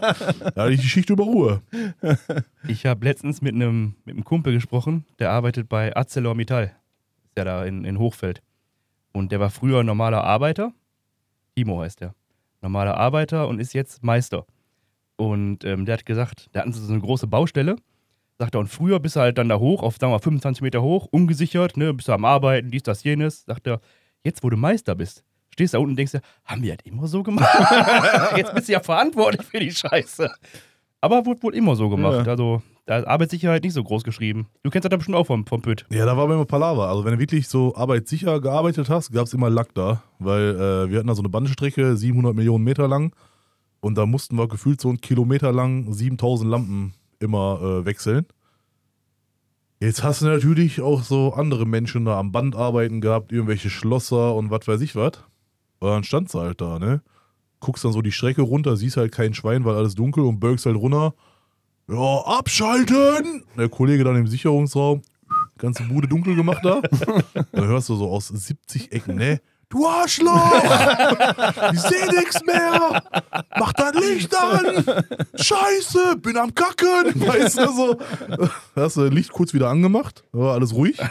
Da 0.56 0.64
hatte 0.64 0.72
ich 0.72 0.82
die 0.82 0.88
Schicht 0.88 1.10
über 1.10 1.24
Ruhe. 1.24 1.62
Ich 2.68 2.86
habe 2.86 3.06
letztens 3.06 3.42
mit 3.42 3.54
einem 3.54 3.96
mit 4.06 4.16
einem 4.16 4.24
Kumpel 4.24 4.54
gesprochen, 4.54 5.06
der 5.20 5.32
arbeitet 5.32 5.70
bei 5.70 5.96
ArcelorMittal. 5.96 6.76
Ist 7.26 7.38
ja 7.38 7.44
da 7.44 7.64
in, 7.64 7.86
in 7.86 8.00
Hochfeld. 8.00 8.42
Und 9.14 9.32
der 9.32 9.40
war 9.40 9.50
früher 9.50 9.84
normaler 9.84 10.24
Arbeiter. 10.24 10.74
Timo 11.56 11.82
heißt 11.82 12.02
der. 12.02 12.16
Normaler 12.62 12.98
Arbeiter 12.98 13.48
und 13.48 13.60
ist 13.60 13.74
jetzt 13.74 14.04
Meister. 14.04 14.46
Und 15.18 15.64
ähm, 15.64 15.86
der 15.86 15.94
hat 15.94 16.06
gesagt, 16.06 16.50
der 16.54 16.62
hatten 16.62 16.74
so 16.74 16.92
eine 16.92 17.02
große 17.02 17.28
Baustelle. 17.28 17.78
Sagt 18.38 18.56
er, 18.56 18.60
und 18.60 18.68
früher 18.68 19.00
bist 19.00 19.16
du 19.16 19.22
halt 19.22 19.38
dann 19.38 19.48
da 19.48 19.60
hoch, 19.60 19.82
auf 19.82 19.98
sagen 19.98 20.12
wir 20.12 20.20
25 20.20 20.62
Meter 20.62 20.82
hoch, 20.82 21.08
ungesichert, 21.10 21.78
ne, 21.78 21.94
bist 21.94 22.10
du 22.10 22.14
am 22.14 22.26
Arbeiten, 22.26 22.70
dies, 22.70 22.84
das, 22.84 23.04
jenes. 23.04 23.46
Sagt 23.46 23.68
er, 23.68 23.80
jetzt 24.24 24.44
wo 24.44 24.50
du 24.50 24.58
Meister 24.58 24.96
bist, 24.96 25.24
stehst 25.50 25.74
da 25.74 25.78
unten 25.78 25.92
und 25.92 25.96
denkst 25.96 26.12
dir, 26.12 26.22
haben 26.44 26.62
wir 26.62 26.76
das 26.76 26.86
immer 26.86 27.08
so 27.08 27.24
gemacht? 27.24 27.50
jetzt 28.36 28.54
bist 28.54 28.68
du 28.68 28.74
ja 28.74 28.82
verantwortlich 28.82 29.48
für 29.48 29.60
die 29.60 29.72
Scheiße. 29.72 30.30
Aber 31.00 31.26
wurde 31.26 31.44
wohl 31.44 31.56
immer 31.56 31.76
so 31.76 31.88
gemacht. 31.88 32.26
Ja. 32.26 32.32
Also, 32.32 32.62
da 32.86 32.98
ist 32.98 33.08
Arbeitssicherheit 33.08 33.64
nicht 33.64 33.74
so 33.74 33.84
groß 33.84 34.04
geschrieben. 34.04 34.48
Du 34.64 34.70
kennst 34.70 34.86
das 34.86 34.90
dann 34.90 35.00
bestimmt 35.00 35.18
auch 35.18 35.26
vom, 35.26 35.46
vom 35.46 35.62
Pütt. 35.62 35.86
Ja, 35.90 36.06
da 36.06 36.18
war 36.18 36.26
immer 36.26 36.46
Palaver. 36.46 36.88
Also 36.88 37.06
wenn 37.06 37.14
du 37.14 37.20
wirklich 37.20 37.48
so 37.48 37.76
arbeitssicher 37.76 38.40
gearbeitet 38.42 38.90
hast, 38.90 39.12
gab 39.12 39.26
es 39.26 39.34
immer 39.34 39.50
Lack 39.50 39.74
da. 39.74 40.04
Weil 40.20 40.56
äh, 40.56 40.90
wir 40.92 41.00
hatten 41.00 41.08
da 41.08 41.16
so 41.16 41.22
eine 41.22 41.30
Bandstrecke, 41.30 41.98
700 41.98 42.36
Millionen 42.36 42.64
Meter 42.64 42.88
lang. 42.88 43.16
Und 43.80 43.98
da 43.98 44.06
mussten 44.06 44.38
wir 44.38 44.48
gefühlt 44.48 44.82
so 44.82 44.90
einen 44.90 45.02
Kilometer 45.02 45.52
lang 45.52 45.92
7000 45.94 46.50
Lampen 46.50 46.94
immer 47.20 47.60
äh, 47.62 47.86
wechseln. 47.86 48.26
Jetzt 49.80 50.04
hast 50.04 50.22
du 50.22 50.26
natürlich 50.26 50.82
auch 50.82 51.04
so 51.04 51.34
andere 51.34 51.66
Menschen 51.66 52.06
da 52.06 52.18
am 52.18 52.32
Band 52.32 52.56
arbeiten 52.56 53.02
gehabt, 53.02 53.32
irgendwelche 53.32 53.70
Schlosser 53.70 54.34
und 54.36 54.50
was 54.50 54.68
weiß 54.68 54.82
ich 54.82 54.96
was. 54.96 55.24
Und 55.80 55.90
dann 55.90 56.04
standst 56.04 56.34
du 56.34 56.40
halt 56.40 56.62
da, 56.62 56.80
ne? 56.80 57.02
Guckst 57.60 57.84
dann 57.84 57.92
so 57.92 58.02
die 58.02 58.12
Strecke 58.12 58.42
runter, 58.42 58.78
siehst 58.78 58.98
halt 58.98 59.12
kein 59.12 59.34
Schwein, 59.34 59.66
weil 59.66 59.76
alles 59.76 59.96
dunkel 59.96 60.24
und 60.24 60.40
bölkst 60.40 60.66
halt 60.66 60.78
runter. 60.78 61.14
Ja, 61.88 62.22
abschalten! 62.26 63.44
Der 63.58 63.70
Kollege 63.70 64.04
dann 64.04 64.16
im 64.16 64.28
Sicherungsraum, 64.28 65.02
ganze 65.58 65.84
Bude 65.84 66.08
dunkel 66.08 66.36
gemacht 66.36 66.64
da. 66.64 66.82
Dann 67.52 67.68
hörst 67.68 67.90
du 67.90 67.96
so 67.96 68.10
aus 68.10 68.30
70 68.30 68.92
Ecken, 68.92 69.16
ne? 69.18 69.40
Du 69.70 69.86
Arschloch! 69.88 70.52
Ich 71.74 71.82
seh 71.82 72.06
nix 72.16 72.42
mehr! 72.46 73.02
Mach 73.58 73.74
dein 73.74 73.94
Licht 73.96 74.34
an! 74.36 74.86
Scheiße, 75.36 76.18
bin 76.18 76.38
am 76.38 76.54
Kacken! 76.54 77.14
Weißt 77.28 77.58
du 77.60 77.68
so? 77.72 77.98
Hast 78.76 78.98
du 78.98 79.06
Licht 79.06 79.32
kurz 79.32 79.54
wieder 79.54 79.70
angemacht, 79.70 80.24
war 80.32 80.54
alles 80.54 80.74
ruhig. 80.74 80.98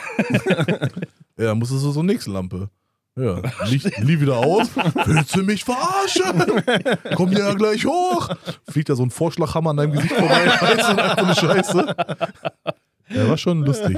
Ja, 1.37 1.47
dann 1.47 1.59
musstest 1.59 1.85
du 1.85 1.91
so 1.91 2.05
nächste 2.05 2.31
Lampe. 2.31 2.69
Ja, 3.17 3.43
Licht 3.65 3.91
lief 3.99 4.21
wieder 4.21 4.37
aus. 4.37 4.69
Willst 5.05 5.35
du 5.35 5.43
mich 5.43 5.65
verarschen? 5.65 6.63
Komm 7.17 7.33
ja 7.33 7.55
gleich 7.55 7.85
hoch. 7.85 8.29
Fliegt 8.71 8.89
da 8.89 8.95
so 8.95 9.03
ein 9.03 9.11
Vorschlaghammer 9.11 9.71
an 9.71 9.79
deinem 9.79 9.93
Gesicht 9.95 10.15
vorbei. 10.15 10.47
Weißt 10.47 10.89
du, 10.89 11.03
einfach 11.03 11.17
eine 11.17 11.35
Scheiße. 11.35 11.97
Ja, 13.15 13.29
war 13.29 13.37
schon 13.37 13.61
lustig. 13.65 13.97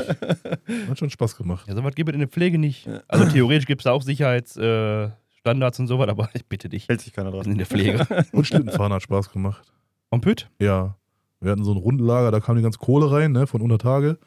Hat 0.88 0.98
schon 0.98 1.10
Spaß 1.10 1.36
gemacht. 1.36 1.66
Ja, 1.68 1.74
sowas 1.74 1.94
gibt 1.94 2.08
es 2.10 2.14
in 2.14 2.20
der 2.20 2.28
Pflege 2.28 2.58
nicht. 2.58 2.88
Also 3.08 3.24
theoretisch 3.26 3.66
gibt 3.66 3.80
es 3.80 3.84
da 3.84 3.92
auch 3.92 4.02
Sicherheitsstandards 4.02 5.78
äh, 5.78 5.82
und 5.82 5.88
sowas, 5.88 6.08
aber 6.08 6.28
ich 6.34 6.44
bitte 6.48 6.68
dich, 6.68 6.88
Hält 6.88 7.00
sich 7.00 7.12
keiner 7.12 7.30
dran. 7.30 7.46
in 7.46 7.58
der 7.58 7.66
Pflege. 7.66 8.06
Und 8.32 8.46
Schlittenfahren 8.46 8.92
hat 8.92 9.02
Spaß 9.02 9.30
gemacht. 9.32 9.72
Vom 10.10 10.20
Pütt? 10.20 10.48
Ja. 10.60 10.96
Wir 11.40 11.52
hatten 11.52 11.64
so 11.64 11.72
ein 11.72 11.76
Rundenlager, 11.78 12.30
da 12.30 12.40
kam 12.40 12.56
die 12.56 12.62
ganze 12.62 12.78
Kohle 12.78 13.10
rein, 13.10 13.32
ne, 13.32 13.46
von 13.46 13.60
unter 13.60 13.78
Tage. 13.78 14.18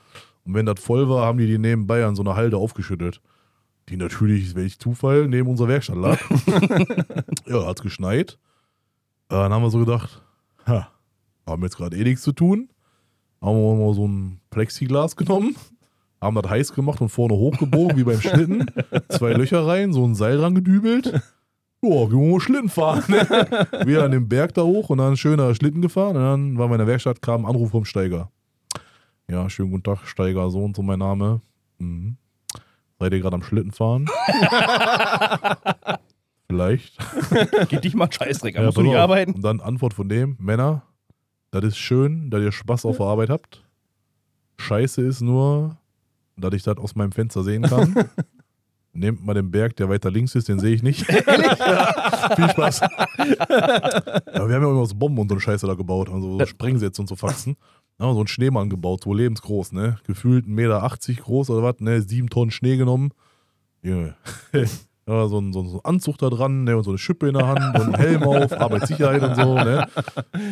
Und 0.46 0.54
wenn 0.54 0.66
das 0.66 0.80
voll 0.80 1.10
war, 1.10 1.26
haben 1.26 1.38
die 1.38 1.48
die 1.48 1.58
nebenbei 1.58 2.06
an 2.06 2.16
so 2.16 2.22
einer 2.22 2.36
Halde 2.36 2.58
aufgeschüttet. 2.58 3.22
Die 3.90 3.98
natürlich, 3.98 4.54
welch 4.56 4.78
Zufall, 4.80 5.28
neben 5.28 5.50
unserer 5.50 5.68
Werkstatt 5.70 5.98
lag. 5.98 6.20
ja, 7.48 7.66
hat's 7.66 7.82
geschneit. 7.82 8.38
Äh, 9.30 9.36
Dann 9.36 9.52
haben 9.52 9.64
wir 9.64 9.72
so 9.72 9.80
gedacht, 9.80 10.22
ha, 10.68 10.90
haben 11.48 11.64
jetzt 11.64 11.78
gerade 11.78 11.98
eh 11.98 12.04
nichts 12.04 12.22
zu 12.22 12.32
tun. 12.32 12.70
Haben 13.42 13.58
wir 13.58 13.76
mal 13.76 13.94
so 13.94 14.08
ein 14.08 14.40
Plexiglas 14.50 15.16
genommen, 15.16 15.56
haben 16.22 16.36
das 16.36 16.50
heiß 16.50 16.74
gemacht 16.74 17.00
und 17.02 17.10
vorne 17.10 17.36
hochgebogen, 17.36 17.98
wie 17.98 18.04
beim 18.04 18.20
Schlitten. 18.20 18.66
Zwei 19.10 19.32
Löcher 19.34 19.66
rein, 19.66 19.94
so 19.94 20.06
ein 20.06 20.16
Seil 20.16 20.38
dran 20.38 20.56
gedübelt. 20.56 21.22
Ja, 21.82 22.06
gehen 22.06 22.20
wir 22.20 22.32
mal 22.34 22.42
Schlitten 22.42 22.68
fahren. 22.68 23.04
Wir 23.86 24.04
an 24.04 24.12
dem 24.12 24.28
Berg 24.28 24.54
da 24.54 24.64
hoch 24.64 24.90
und 24.90 24.98
dann 24.98 25.16
schöner 25.16 25.56
Schlitten 25.56 25.82
gefahren. 25.82 26.18
Und 26.18 26.24
dann 26.24 26.58
waren 26.58 26.70
wir 26.70 26.76
in 26.76 26.80
der 26.80 26.88
Werkstatt, 26.88 27.22
kam 27.22 27.46
ein 27.46 27.50
Anruf 27.50 27.72
vom 27.72 27.86
Steiger. 27.86 28.30
Ja, 29.30 29.50
schönen 29.50 29.72
guten 29.72 29.84
Tag, 29.84 30.06
Steiger, 30.06 30.50
so 30.50 30.60
und 30.60 30.76
so 30.76 30.82
mein 30.82 31.00
Name. 31.00 31.40
Mhm. 31.78 32.18
Seid 33.00 33.14
ihr 33.14 33.22
gerade 33.22 33.36
am 33.36 33.44
Schlitten 33.44 33.72
fahren? 33.72 34.10
Vielleicht. 36.48 36.98
Geht 37.70 37.86
dich 37.86 37.94
mal 37.94 38.06
einen 38.06 38.12
Scheißdreck 38.12 38.58
an. 38.58 38.64
Ja, 38.64 38.68
Musst 38.68 38.78
du 38.78 38.82
nicht 38.82 38.98
arbeiten? 38.98 39.36
Und 39.36 39.42
dann 39.42 39.62
Antwort 39.62 39.94
von 39.94 40.10
dem, 40.10 40.36
Männer, 40.40 40.82
das 41.52 41.64
ist 41.64 41.78
schön, 41.78 42.30
dass 42.30 42.42
ihr 42.42 42.52
Spaß 42.52 42.86
auf 42.86 42.98
der 42.98 43.06
Arbeit 43.06 43.30
habt. 43.30 43.64
Scheiße 44.58 45.02
ist 45.02 45.22
nur, 45.22 45.78
dass 46.38 46.54
ich 46.54 46.64
das 46.64 46.78
aus 46.78 46.96
meinem 46.96 47.12
Fenster 47.12 47.44
sehen 47.44 47.64
kann. 47.64 47.96
Nehmt 48.94 49.24
mal 49.24 49.34
den 49.34 49.52
Berg, 49.52 49.76
der 49.76 49.88
weiter 49.88 50.10
links 50.10 50.36
ist, 50.36 50.50
den 50.50 50.60
sehe 50.60 50.74
ich 50.74 50.84
nicht. 50.84 51.08
ja, 51.10 52.36
viel 52.36 52.50
Spaß. 52.50 52.82
ja, 52.82 52.90
wir 53.18 54.42
haben 54.42 54.50
ja 54.50 54.58
immer 54.58 54.86
so 54.86 54.96
Bomben 54.96 55.20
und 55.20 55.30
so 55.30 55.36
eine 55.36 55.42
Scheiße 55.42 55.68
da 55.68 55.76
gebaut, 55.76 56.10
also 56.10 56.40
so 56.40 56.46
Sprengsätze 56.46 57.02
und 57.02 57.08
so 57.08 57.16
Faxen. 57.16 57.56
Wir 57.98 58.14
so 58.14 58.20
einen 58.20 58.28
Schneemann 58.28 58.70
gebaut, 58.70 59.04
so 59.04 59.14
lebensgroß, 59.14 59.74
ne? 59.74 59.98
Gefühlt 60.08 60.46
1,80 60.46 60.50
Meter 60.50 61.22
groß 61.22 61.50
oder 61.50 61.64
was, 61.64 61.80
ne? 61.82 62.02
Sieben 62.02 62.30
Tonnen 62.30 62.50
Schnee 62.50 62.78
genommen. 62.78 63.12
Junge. 63.82 64.16
Ja, 65.10 65.28
so 65.28 65.40
ein, 65.40 65.54
so 65.54 65.62
ein 65.62 65.80
Anzug 65.86 66.20
da 66.20 66.30
dran, 66.30 66.66
ne, 66.66 66.78
und 66.78 66.84
so 66.84 66.92
eine 66.92 67.00
Schippe 67.00 67.30
in 67.30 67.34
der 67.34 67.48
Hand 67.48 67.60
und 67.60 67.82
einen 67.82 67.96
Helm 67.96 68.22
auf, 68.22 68.52
Arbeitssicherheit 68.62 69.24
und 69.24 69.36
so, 69.36 69.56
ne? 69.56 69.88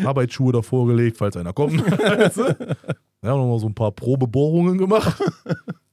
Arbeitsschuhe 0.03 0.51
davor 0.51 0.87
gelegt, 0.87 1.17
falls 1.17 1.37
einer 1.37 1.53
kommt. 1.53 1.79
Weißt 1.91 2.37
du? 2.37 2.43
Haben 2.47 2.57
wir 3.21 3.29
noch 3.35 3.47
mal 3.47 3.59
so 3.59 3.67
ein 3.67 3.75
paar 3.75 3.91
Probebohrungen 3.91 4.79
gemacht. 4.79 5.21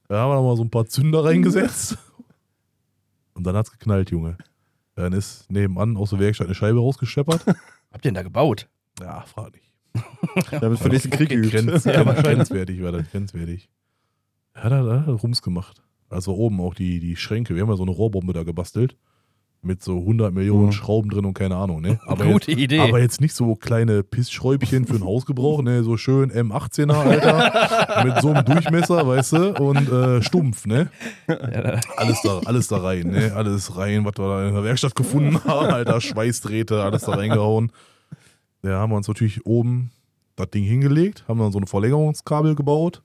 Da 0.07 0.17
haben 0.17 0.31
wir 0.31 0.35
noch 0.35 0.49
mal 0.49 0.57
so 0.57 0.63
ein 0.63 0.71
paar 0.71 0.87
Zünder 0.87 1.23
reingesetzt. 1.23 1.99
Und 3.35 3.45
dann 3.45 3.55
hat's 3.55 3.71
geknallt, 3.71 4.09
Junge. 4.09 4.35
Dann 4.95 5.13
ist 5.13 5.51
nebenan 5.51 5.95
aus 5.95 6.09
der 6.09 6.19
Werkstatt 6.19 6.47
eine 6.47 6.55
Scheibe 6.55 6.79
rausgescheppert. 6.79 7.45
Habt 7.45 8.03
ihr 8.03 8.09
denn 8.09 8.15
da 8.15 8.23
gebaut? 8.23 8.67
Ja, 8.99 9.21
frag 9.27 9.53
nicht. 9.53 9.71
Da 10.49 10.61
haben 10.61 10.71
wir 10.71 10.77
für 10.77 10.89
nächsten 10.89 11.11
Krieg 11.11 11.29
geübt. 11.29 11.51
Grenz, 11.51 11.83
Grenz, 11.83 12.23
grenzwertig 12.23 12.81
war 12.81 12.93
das, 12.93 13.11
grenzwertig. 13.11 13.69
Ja, 14.55 14.69
da 14.69 15.01
hat 15.01 15.07
er 15.07 15.13
Rums 15.13 15.43
gemacht. 15.43 15.84
Also 16.15 16.33
oben 16.33 16.59
auch 16.61 16.73
die, 16.73 16.99
die 16.99 17.15
Schränke. 17.15 17.53
Wir 17.55 17.61
haben 17.61 17.69
ja 17.69 17.75
so 17.75 17.83
eine 17.83 17.91
Rohrbombe 17.91 18.33
da 18.33 18.43
gebastelt. 18.43 18.95
Mit 19.61 19.83
so 19.83 19.97
100 19.97 20.31
Millionen 20.31 20.67
Mhm. 20.67 20.71
Schrauben 20.73 21.09
drin 21.09 21.25
und 21.25 21.33
keine 21.33 21.55
Ahnung, 21.55 21.81
ne? 21.81 21.99
Aber 22.05 22.25
Gute 22.25 22.51
jetzt, 22.51 22.61
Idee. 22.61 22.79
Aber 22.81 22.99
jetzt 22.99 23.19
nicht 23.19 23.33
so 23.33 23.55
kleine 23.55 24.03
Pissschräubchen 24.03 24.85
für 24.85 24.95
ein 24.95 25.03
Hausgebrauch, 25.03 25.63
ne? 25.63 25.83
So 25.83 25.97
schön 25.97 26.31
M18er, 26.31 26.93
Alter. 26.93 28.03
mit 28.05 28.21
so 28.21 28.29
einem 28.31 28.45
Durchmesser, 28.45 29.07
weißt 29.07 29.33
du? 29.33 29.53
Und 29.55 29.89
äh, 29.91 30.21
stumpf, 30.21 30.67
ne? 30.67 30.91
Alles 31.97 32.21
da, 32.23 32.39
alles 32.45 32.67
da 32.67 32.77
rein, 32.77 33.07
ne? 33.09 33.33
Alles 33.35 33.75
rein, 33.75 34.05
was 34.05 34.13
wir 34.17 34.27
da 34.27 34.47
in 34.47 34.53
der 34.53 34.63
Werkstatt 34.63 34.95
gefunden 34.95 35.43
haben, 35.45 35.67
Alter. 35.73 35.99
Schweißdrähte, 35.99 36.83
alles 36.83 37.01
da 37.03 37.13
reingehauen. 37.15 37.71
Da 38.61 38.79
haben 38.79 38.91
wir 38.91 38.97
uns 38.97 39.07
natürlich 39.07 39.45
oben 39.47 39.89
das 40.35 40.49
Ding 40.51 40.63
hingelegt, 40.63 41.25
haben 41.27 41.39
dann 41.39 41.51
so 41.51 41.57
eine 41.57 41.67
Verlängerungskabel 41.67 42.53
gebaut. 42.55 43.01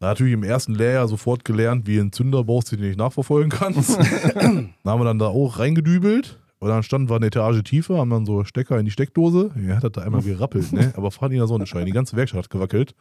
Da 0.00 0.08
natürlich 0.08 0.32
im 0.32 0.44
ersten 0.44 0.74
Lehrjahr 0.74 1.08
sofort 1.08 1.44
gelernt, 1.44 1.86
wie 1.86 1.98
einen 1.98 2.12
Zünder 2.12 2.44
baust, 2.44 2.70
den 2.70 2.80
du 2.80 2.86
nicht 2.86 2.98
nachverfolgen 2.98 3.50
kannst. 3.50 3.98
dann 4.34 4.74
haben 4.84 5.00
wir 5.00 5.04
dann 5.04 5.18
da 5.18 5.26
auch 5.26 5.58
reingedübelt. 5.58 6.38
Und 6.60 6.68
dann 6.68 6.82
standen 6.82 7.08
wir 7.08 7.16
eine 7.16 7.26
Etage 7.26 7.62
tiefer, 7.62 7.98
haben 7.98 8.10
dann 8.10 8.26
so 8.26 8.42
Stecker 8.44 8.78
in 8.78 8.84
die 8.84 8.90
Steckdose. 8.90 9.50
Ja, 9.64 9.76
hat 9.76 9.84
das 9.84 9.92
da 9.92 10.02
einmal 10.02 10.22
gerappelt, 10.22 10.72
ne? 10.72 10.92
Aber 10.96 11.10
fahren 11.12 11.30
in 11.30 11.38
der 11.38 11.46
Sonnenschein. 11.46 11.86
Die 11.86 11.92
ganze 11.92 12.16
Werkstatt 12.16 12.44
hat 12.44 12.50
gewackelt. 12.50 12.94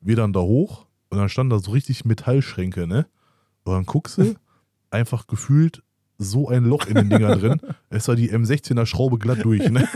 Wir 0.00 0.16
dann 0.16 0.32
da 0.32 0.40
hoch. 0.40 0.86
Und 1.10 1.18
dann 1.18 1.28
standen 1.28 1.50
da 1.50 1.58
so 1.58 1.70
richtig 1.70 2.04
Metallschränke, 2.04 2.86
ne? 2.86 3.06
Und 3.62 3.74
dann 3.74 3.86
guckst 3.86 4.18
du, 4.18 4.34
einfach 4.90 5.26
gefühlt 5.26 5.82
so 6.18 6.48
ein 6.48 6.64
Loch 6.64 6.86
in 6.86 6.94
den 6.96 7.10
Dingern 7.10 7.38
drin. 7.40 7.60
Es 7.90 8.06
war 8.08 8.16
die 8.16 8.30
M16er 8.30 8.84
Schraube 8.86 9.18
glatt 9.18 9.44
durch, 9.44 9.70
ne? 9.70 9.88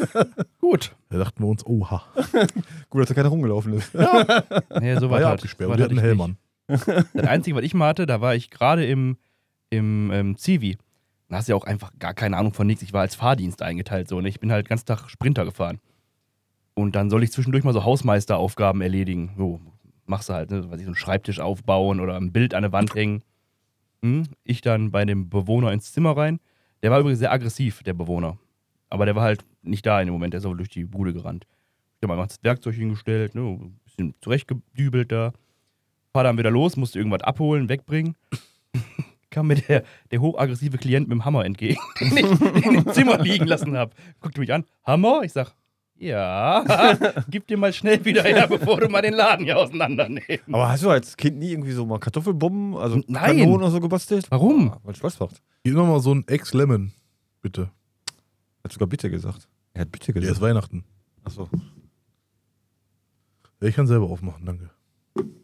Gut. 0.60 0.94
Da 1.10 1.18
dachten 1.18 1.42
wir 1.42 1.48
uns, 1.48 1.66
oha. 1.66 2.02
Gut, 2.90 3.02
dass 3.02 3.08
da 3.08 3.14
keiner 3.14 3.28
rumgelaufen 3.28 3.74
ist. 3.74 3.92
Nee, 3.94 4.94
so 4.96 5.10
War 5.10 5.10
weit 5.10 5.20
ja 5.22 5.26
hat- 5.28 5.34
abgesperrt. 5.34 5.70
so 5.70 5.76
wir 5.78 5.84
hatte 5.84 5.94
hatten 5.94 5.98
Helm 5.98 6.18
nicht. 6.18 6.88
an. 6.88 7.04
Das 7.12 7.26
Einzige, 7.26 7.56
was 7.56 7.64
ich 7.64 7.74
mal 7.74 7.88
hatte, 7.88 8.06
da 8.06 8.20
war 8.20 8.34
ich 8.34 8.50
gerade 8.50 8.86
im, 8.86 9.16
im 9.70 10.10
ähm, 10.12 10.36
Zivi. 10.36 10.78
Da 11.28 11.36
hast 11.38 11.48
du 11.48 11.52
ja 11.52 11.56
auch 11.56 11.64
einfach 11.64 11.90
gar 11.98 12.14
keine 12.14 12.36
Ahnung 12.36 12.54
von 12.54 12.66
nichts. 12.66 12.82
Ich 12.82 12.92
war 12.92 13.00
als 13.02 13.14
Fahrdienst 13.14 13.60
eingeteilt 13.62 14.08
so. 14.08 14.20
Ne? 14.20 14.28
Ich 14.28 14.40
bin 14.40 14.52
halt 14.52 14.68
ganz 14.68 14.84
Tag 14.84 15.08
Sprinter 15.10 15.44
gefahren. 15.44 15.80
Und 16.74 16.94
dann 16.96 17.10
soll 17.10 17.22
ich 17.22 17.32
zwischendurch 17.32 17.64
mal 17.64 17.72
so 17.74 17.84
Hausmeisteraufgaben 17.84 18.80
erledigen. 18.80 19.32
So, 19.36 19.60
machst 20.06 20.28
du 20.30 20.34
halt, 20.34 20.50
ne? 20.50 20.70
weiß 20.70 20.78
ich, 20.78 20.84
so 20.86 20.90
einen 20.90 20.94
Schreibtisch 20.96 21.40
aufbauen 21.40 22.00
oder 22.00 22.16
ein 22.16 22.32
Bild 22.32 22.54
an 22.54 22.62
der 22.62 22.72
Wand 22.72 22.94
hängen. 22.94 23.22
Hm? 24.03 24.24
Ich 24.44 24.61
dann 24.61 24.90
bei 24.90 25.05
dem 25.05 25.28
Bewohner 25.28 25.72
ins 25.72 25.92
Zimmer 25.92 26.16
rein. 26.16 26.40
Der 26.82 26.90
war 26.90 27.00
übrigens 27.00 27.20
sehr 27.20 27.32
aggressiv, 27.32 27.82
der 27.82 27.94
Bewohner. 27.94 28.38
Aber 28.90 29.07
der 29.07 29.14
war 29.14 29.22
halt 29.22 29.44
nicht 29.62 29.86
da 29.86 30.00
in 30.00 30.09
dem 30.09 30.12
Moment, 30.12 30.34
der 30.34 30.38
ist 30.38 30.46
aber 30.46 30.57
durch 30.57 30.68
die 30.68 30.84
Bude 30.84 31.12
gerannt. 31.12 31.46
Ich 32.00 32.03
habe 32.09 32.14
einfach 32.14 32.28
das 32.28 32.42
Werkzeug 32.42 32.74
hingestellt, 32.74 33.34
ne? 33.34 33.42
ein 33.42 33.80
bisschen 33.84 34.14
zurechtgedübelt 34.20 35.12
da. 35.12 35.32
Fahr 36.12 36.24
dann 36.24 36.36
wieder 36.36 36.50
los, 36.50 36.76
musste 36.76 36.98
irgendwas 36.98 37.22
abholen, 37.22 37.68
wegbringen. 37.68 38.16
Kam 39.30 39.46
mir 39.46 39.55
der, 39.55 39.84
der 40.11 40.20
hochaggressive 40.20 40.76
Klient 40.76 41.09
mit 41.09 41.16
dem 41.16 41.24
Hammer 41.24 41.44
entgegen, 41.44 41.80
den 42.00 42.16
ich 42.57 42.62
dem 42.62 42.92
Zimmer 42.92 43.18
liegen 43.18 43.46
lassen 43.46 43.76
habe. 43.76 43.94
Guckte 44.20 44.40
mich 44.40 44.53
an, 44.53 44.64
Hammer? 44.84 45.22
Ich 45.22 45.32
sag, 45.32 45.55
ja, 45.99 46.97
gib 47.30 47.47
dir 47.47 47.57
mal 47.57 47.72
schnell 47.72 48.05
wieder 48.05 48.22
her, 48.22 48.47
bevor 48.49 48.80
du 48.80 48.88
mal 48.88 49.03
den 49.03 49.14
Laden 49.14 49.45
hier 49.45 49.57
auseinandernimmst. 49.59 50.43
Aber 50.49 50.68
hast 50.68 50.82
du 50.82 50.90
als 50.90 51.16
Kind 51.16 51.38
nie 51.38 51.51
irgendwie 51.53 51.72
so 51.72 51.86
mal 51.86 51.99
Kartoffelbomben, 51.99 52.76
also 52.76 52.97
Nein. 53.07 53.38
Kanonen 53.38 53.62
oder 53.62 53.70
so 53.70 53.80
gebastelt? 53.80 54.26
Warum? 54.30 54.70
Ah, 54.72 54.80
weil 54.82 54.95
Spaß 54.97 55.20
macht. 55.20 55.43
Gib 55.64 55.74
nochmal 55.74 56.01
so 56.01 56.12
ein 56.14 56.24
Ex-Lemon, 56.26 56.93
bitte. 57.40 57.70
Hat 58.64 58.72
sogar 58.72 58.88
bitte 58.88 59.11
gesagt. 59.11 59.49
Er 59.74 59.82
hat 59.82 59.93
bitte 59.93 60.12
Der 60.12 60.22
ist 60.22 60.28
gesagt. 60.28 60.43
Weihnachten. 60.43 60.84
Achso, 61.24 61.49
Ja, 63.61 63.68
ich 63.68 63.74
kann 63.76 63.86
selber 63.86 64.07
aufmachen, 64.11 64.45
danke. 64.45 64.70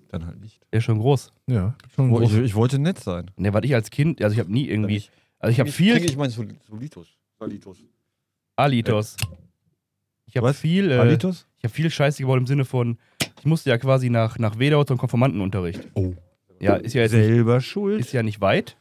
dann 0.08 0.26
halt 0.26 0.40
nicht. 0.40 0.60
Der 0.72 0.78
ist 0.78 0.84
schon 0.84 0.98
groß. 0.98 1.32
Ja, 1.46 1.74
schon 1.94 2.10
Oh, 2.10 2.20
ich, 2.20 2.30
groß. 2.30 2.38
ich 2.40 2.54
wollte 2.54 2.78
nett 2.78 2.98
sein. 2.98 3.30
Ne, 3.36 3.52
was 3.52 3.62
ich 3.64 3.74
als 3.74 3.90
Kind, 3.90 4.22
also 4.22 4.34
ich 4.34 4.40
habe 4.40 4.50
nie 4.52 4.66
irgendwie, 4.68 4.96
Ich- 4.96 5.10
also 5.38 5.52
ich 5.52 5.60
habe 5.60 5.70
viel 5.70 5.96
ich 5.98 6.16
meine 6.16 6.30
Sol 6.32 6.48
Solitos. 6.68 7.06
Solitos. 7.38 7.78
Alitos. 8.56 9.16
Ich 10.28 10.36
habe 10.36 10.52
viel, 10.52 10.90
äh, 10.90 10.96
Alitos? 10.96 11.46
ich 11.58 11.64
habe 11.64 11.74
viel 11.74 11.90
Scheiße 11.90 12.22
gebaut 12.22 12.38
im 12.38 12.46
Sinne 12.46 12.64
von, 12.64 12.98
ich 13.38 13.46
musste 13.46 13.70
ja 13.70 13.78
quasi 13.78 14.10
nach, 14.10 14.38
nach 14.38 14.58
Wedau 14.58 14.84
zum 14.84 14.98
Konformantenunterricht. 14.98 15.88
Oh. 15.94 16.12
Ja, 16.60 16.74
ist 16.74 16.94
ja 16.94 17.02
jetzt 17.02 17.14
nicht, 17.14 17.26
Selber 17.26 17.60
schuld. 17.60 18.00
ist 18.00 18.12
ja 18.12 18.22
nicht 18.22 18.40
weit. 18.40 18.76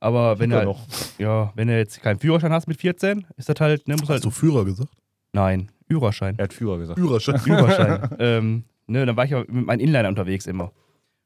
Aber 0.00 0.38
wenn 0.38 0.50
er, 0.50 0.64
noch. 0.64 0.86
ja, 1.18 1.52
wenn 1.54 1.68
du 1.68 1.76
jetzt 1.76 2.02
keinen 2.02 2.18
Führerschein 2.18 2.52
hast 2.52 2.66
mit 2.66 2.80
14, 2.80 3.26
ist 3.36 3.48
das 3.48 3.56
halt, 3.60 3.86
ne, 3.86 3.96
muss 3.96 4.08
halt, 4.08 4.18
Hast 4.18 4.24
du 4.24 4.30
Führer 4.30 4.64
gesagt? 4.64 4.90
nein, 5.32 5.70
Führerschein. 5.86 6.38
Er 6.38 6.44
hat 6.44 6.54
Führer 6.54 6.78
gesagt. 6.78 6.98
Führerschein. 6.98 7.38
Führerschein. 7.38 8.08
ähm, 8.18 8.64
ne, 8.86 9.04
dann 9.04 9.16
war 9.16 9.26
ich 9.26 9.32
ja 9.32 9.40
mit 9.40 9.66
meinem 9.66 9.80
Inliner 9.80 10.08
unterwegs 10.08 10.46
immer. 10.46 10.72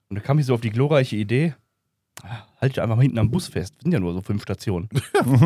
Und 0.09 0.17
da 0.17 0.21
kam 0.21 0.39
ich 0.39 0.47
so 0.47 0.55
auf 0.55 0.61
die 0.61 0.71
glorreiche 0.71 1.17
Idee, 1.17 1.55
ah, 2.23 2.47
halt 2.61 2.73
dich 2.73 2.83
einfach 2.83 2.97
mal 2.97 3.03
hinten 3.03 3.19
am 3.19 3.31
Bus 3.31 3.49
fest. 3.49 3.75
Sind 3.83 3.93
ja 3.93 4.01
nur 4.01 4.13
so 4.13 4.21
fünf 4.21 4.43
Stationen. 4.43 4.89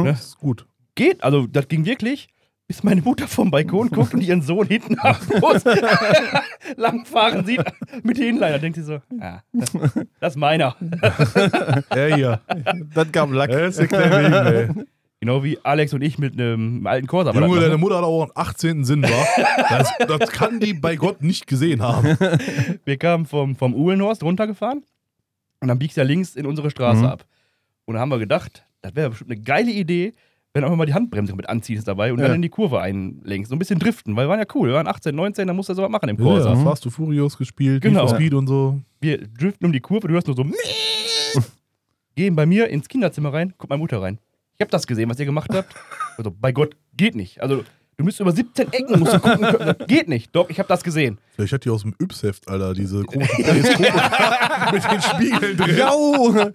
Das 0.04 0.20
ist 0.28 0.38
gut. 0.38 0.66
Geht, 0.94 1.22
also 1.22 1.46
das 1.46 1.68
ging 1.68 1.84
wirklich, 1.84 2.28
bis 2.68 2.82
meine 2.84 3.00
Mutter 3.02 3.26
vom 3.26 3.50
Balkon 3.50 3.88
guckt 3.92 4.14
und 4.14 4.20
ihren 4.20 4.42
Sohn 4.42 4.66
hinten 4.68 4.96
am 5.00 5.16
langfahren 6.76 7.44
sieht 7.46 7.64
mit 8.02 8.18
den 8.18 8.36
Inliner. 8.36 8.58
Denkt 8.58 8.76
sie 8.76 8.84
so, 8.84 9.00
ah, 9.20 9.40
das, 9.52 9.72
das 10.20 10.32
ist 10.34 10.36
meiner. 10.36 10.76
Ja, 11.94 12.14
hier. 12.14 12.40
Dann 12.94 13.10
kam 13.10 13.32
Lack. 13.32 13.50
Er 13.50 13.66
ist 13.66 13.78
ey. 13.78 14.68
Genau 15.20 15.42
wie 15.42 15.58
Alex 15.64 15.92
und 15.94 16.02
ich 16.02 16.18
mit 16.18 16.34
einem 16.34 16.86
alten 16.86 17.08
Corsa. 17.08 17.32
das 17.32 17.40
Junge, 17.40 17.56
deine 17.58 17.72
ne? 17.72 17.78
Mutter 17.78 17.96
hat 17.96 18.04
auch 18.04 18.22
einen 18.22 18.30
18. 18.34 18.84
Sinn, 18.84 19.02
war. 19.02 19.26
Das, 19.68 19.90
das 20.06 20.30
kann 20.30 20.60
die 20.60 20.74
bei 20.74 20.94
Gott 20.94 21.22
nicht 21.22 21.46
gesehen 21.48 21.82
haben. 21.82 22.16
Wir 22.84 22.98
kamen 22.98 23.26
vom, 23.26 23.56
vom 23.56 23.74
Uhlenhorst 23.74 24.22
runtergefahren 24.22 24.84
und 25.60 25.68
dann 25.68 25.78
biegst 25.78 25.96
du 25.96 26.02
ja 26.02 26.06
links 26.06 26.36
in 26.36 26.46
unsere 26.46 26.70
Straße 26.70 27.00
Mhm. 27.00 27.06
ab. 27.06 27.24
Und 27.86 27.94
da 27.94 28.00
haben 28.00 28.10
wir 28.10 28.18
gedacht, 28.18 28.64
das 28.82 28.94
wäre 28.94 29.10
bestimmt 29.10 29.30
eine 29.32 29.40
geile 29.40 29.72
Idee, 29.72 30.14
wenn 30.58 30.62
du 30.62 30.66
einfach 30.66 30.76
mal 30.78 30.86
die 30.86 30.94
Handbremse 30.94 31.34
mit 31.36 31.48
anziehst 31.48 31.86
dabei 31.86 32.12
und 32.12 32.18
Ja. 32.18 32.26
dann 32.26 32.36
in 32.36 32.42
die 32.42 32.48
Kurve 32.48 32.80
einlenkst. 32.80 33.48
So 33.50 33.54
ein 33.54 33.58
bisschen 33.60 33.78
driften, 33.78 34.16
weil 34.16 34.26
wir 34.26 34.30
waren 34.30 34.40
ja 34.40 34.46
cool. 34.54 34.68
Wir 34.68 34.74
waren 34.74 34.88
18, 34.88 35.14
19, 35.14 35.46
dann 35.46 35.54
musst 35.56 35.68
du 35.68 35.74
sowas 35.74 35.88
machen 35.90 36.08
im 36.08 36.16
Corsa. 36.16 36.52
Ja, 36.52 36.56
Fast 36.64 36.82
to 36.82 36.90
Furious 36.90 37.38
gespielt, 37.38 37.80
Genau. 37.82 38.06
Need 38.06 38.14
Speed 38.16 38.34
und 38.34 38.46
so. 38.48 38.80
Wir 39.00 39.18
driften 39.18 39.66
um 39.66 39.72
die 39.72 39.80
Kurve, 39.80 40.08
du 40.08 40.14
hörst 40.14 40.26
nur 40.26 40.34
so. 40.36 40.44
Gehen 42.16 42.34
bei 42.34 42.46
mir 42.46 42.68
ins 42.68 42.88
Kinderzimmer 42.88 43.32
rein, 43.32 43.54
guckt 43.56 43.70
meine 43.70 43.78
Mutter 43.80 44.02
rein. 44.02 44.18
Ich 44.56 44.60
habe 44.60 44.70
das 44.72 44.86
gesehen, 44.88 45.08
was 45.08 45.20
ihr 45.20 45.24
gemacht 45.26 45.50
habt. 45.54 45.72
Also, 46.16 46.32
bei 46.36 46.50
Gott, 46.50 46.74
geht 46.96 47.14
nicht. 47.14 47.40
Also, 47.40 47.62
du 47.96 48.04
müsst 48.04 48.18
über 48.18 48.32
17 48.32 48.72
Ecken 48.72 48.98
musst 48.98 49.14
du 49.14 49.20
gucken 49.20 49.42
können. 49.56 49.74
Geht 49.86 50.08
nicht. 50.08 50.34
Doch, 50.34 50.50
ich 50.50 50.58
habe 50.58 50.68
das 50.68 50.82
gesehen. 50.82 51.18
Vielleicht 51.36 51.52
hat 51.52 51.64
die 51.64 51.70
aus 51.70 51.82
dem 51.82 51.94
Yps-Heft, 52.02 52.48
Alter, 52.48 52.74
diese 52.74 53.02
komischen 53.04 53.44
mit 54.72 54.82
den 54.82 55.02
Spiegeln 55.02 55.56
drin. 55.56 55.76
Jau! 55.76 56.50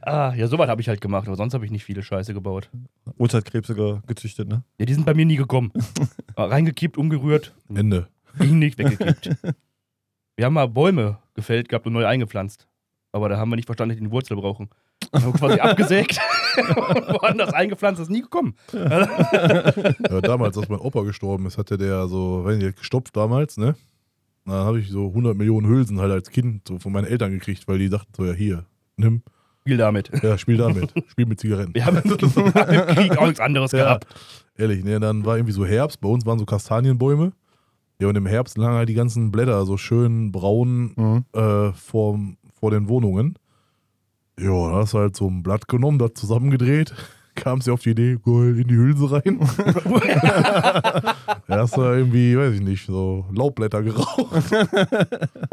Ah, 0.00 0.32
ja, 0.34 0.46
sowas 0.46 0.68
habe 0.68 0.80
ich 0.80 0.88
halt 0.88 1.00
gemacht, 1.00 1.26
aber 1.26 1.36
sonst 1.36 1.54
habe 1.54 1.64
ich 1.64 1.70
nicht 1.70 1.84
viele 1.84 2.02
Scheiße 2.02 2.34
gebaut. 2.34 2.70
Urzeitkrebse 3.16 3.74
ge 3.74 3.98
gezüchtet, 4.06 4.48
ne? 4.48 4.62
Ja, 4.78 4.86
die 4.86 4.94
sind 4.94 5.06
bei 5.06 5.14
mir 5.14 5.26
nie 5.26 5.36
gekommen. 5.36 5.72
Reingekippt, 6.36 6.96
umgerührt, 6.96 7.54
Ende. 7.74 8.08
ging 8.38 8.58
nicht, 8.58 8.78
weggekippt. 8.78 9.36
Wir 10.36 10.44
haben 10.44 10.54
mal 10.54 10.68
Bäume 10.68 11.18
gefällt 11.34 11.68
gehabt 11.68 11.86
und 11.86 11.92
neu 11.92 12.06
eingepflanzt. 12.06 12.68
Aber 13.12 13.28
da 13.28 13.38
haben 13.38 13.50
wir 13.50 13.56
nicht 13.56 13.66
verstanden, 13.66 13.90
dass 13.90 13.98
die 13.98 14.04
eine 14.04 14.12
Wurzel 14.12 14.36
brauchen. 14.36 14.68
Wir 15.12 15.22
haben 15.22 15.32
quasi 15.32 15.54
abgesägt 15.60 16.20
und 16.56 17.08
woanders 17.08 17.52
eingepflanzt, 17.52 18.00
ist 18.00 18.10
nie 18.10 18.22
gekommen. 18.22 18.54
Ja, 18.72 20.20
damals, 20.20 20.56
als 20.58 20.68
mein 20.68 20.78
Opa 20.80 21.02
gestorben 21.02 21.46
ist, 21.46 21.58
hatte 21.58 21.78
der 21.78 22.06
so, 22.08 22.44
weiß 22.44 22.58
nicht, 22.58 22.78
gestopft 22.78 23.16
damals, 23.16 23.56
ne? 23.56 23.74
Dann 24.44 24.54
habe 24.54 24.80
ich 24.80 24.88
so 24.90 25.08
100 25.08 25.36
Millionen 25.36 25.66
Hülsen 25.66 26.00
halt 26.00 26.10
als 26.12 26.30
Kind 26.30 26.66
so 26.68 26.78
von 26.78 26.92
meinen 26.92 27.06
Eltern 27.06 27.32
gekriegt, 27.32 27.68
weil 27.68 27.78
die 27.78 27.90
dachten 27.90 28.12
so, 28.16 28.24
ja, 28.24 28.32
hier, 28.32 28.64
nimm, 28.96 29.22
Spiel 29.68 29.76
damit. 29.76 30.10
ja, 30.22 30.38
spiel 30.38 30.56
damit, 30.56 30.94
spiel 31.08 31.26
mit 31.26 31.38
Zigaretten. 31.40 31.74
Wir 31.74 31.84
haben 31.84 31.96
im 32.02 32.02
Krieg 32.96 33.18
auch 33.18 33.26
nichts 33.26 33.38
anderes 33.40 33.72
Ja, 33.72 33.84
gehabt. 33.84 34.06
ehrlich, 34.56 34.82
ne? 34.82 34.98
Dann 34.98 35.26
war 35.26 35.36
irgendwie 35.36 35.52
so 35.52 35.66
Herbst, 35.66 36.00
bei 36.00 36.08
uns 36.08 36.24
waren 36.24 36.38
so 36.38 36.46
Kastanienbäume. 36.46 37.32
Ja, 38.00 38.08
und 38.08 38.16
im 38.16 38.24
Herbst 38.26 38.56
lagen 38.56 38.76
halt 38.76 38.88
die 38.88 38.94
ganzen 38.94 39.30
Blätter 39.30 39.66
so 39.66 39.76
schön 39.76 40.32
braun 40.32 40.92
Mhm. 40.96 41.24
äh, 41.34 41.72
vor, 41.72 42.18
vor 42.58 42.70
den 42.70 42.88
Wohnungen. 42.88 43.34
Ja, 44.40 44.70
da 44.70 44.76
hast 44.76 44.94
du 44.94 44.98
halt 44.98 45.16
so 45.16 45.28
ein 45.28 45.42
Blatt 45.42 45.68
genommen, 45.68 45.98
das 45.98 46.12
zusammengedreht, 46.14 46.94
kam 47.40 47.60
sie 47.60 47.70
auf 47.70 47.80
die 47.82 47.90
Idee, 47.90 48.16
geil, 48.24 48.58
in 48.58 48.68
die 48.68 48.74
Hülse 48.76 49.10
rein. 49.10 49.38
da 51.46 51.58
hast 51.58 51.76
du 51.76 51.82
irgendwie, 51.82 52.36
weiß 52.36 52.54
ich 52.54 52.60
nicht, 52.60 52.86
so 52.86 53.24
Laubblätter 53.32 53.82
geraucht. 53.82 54.50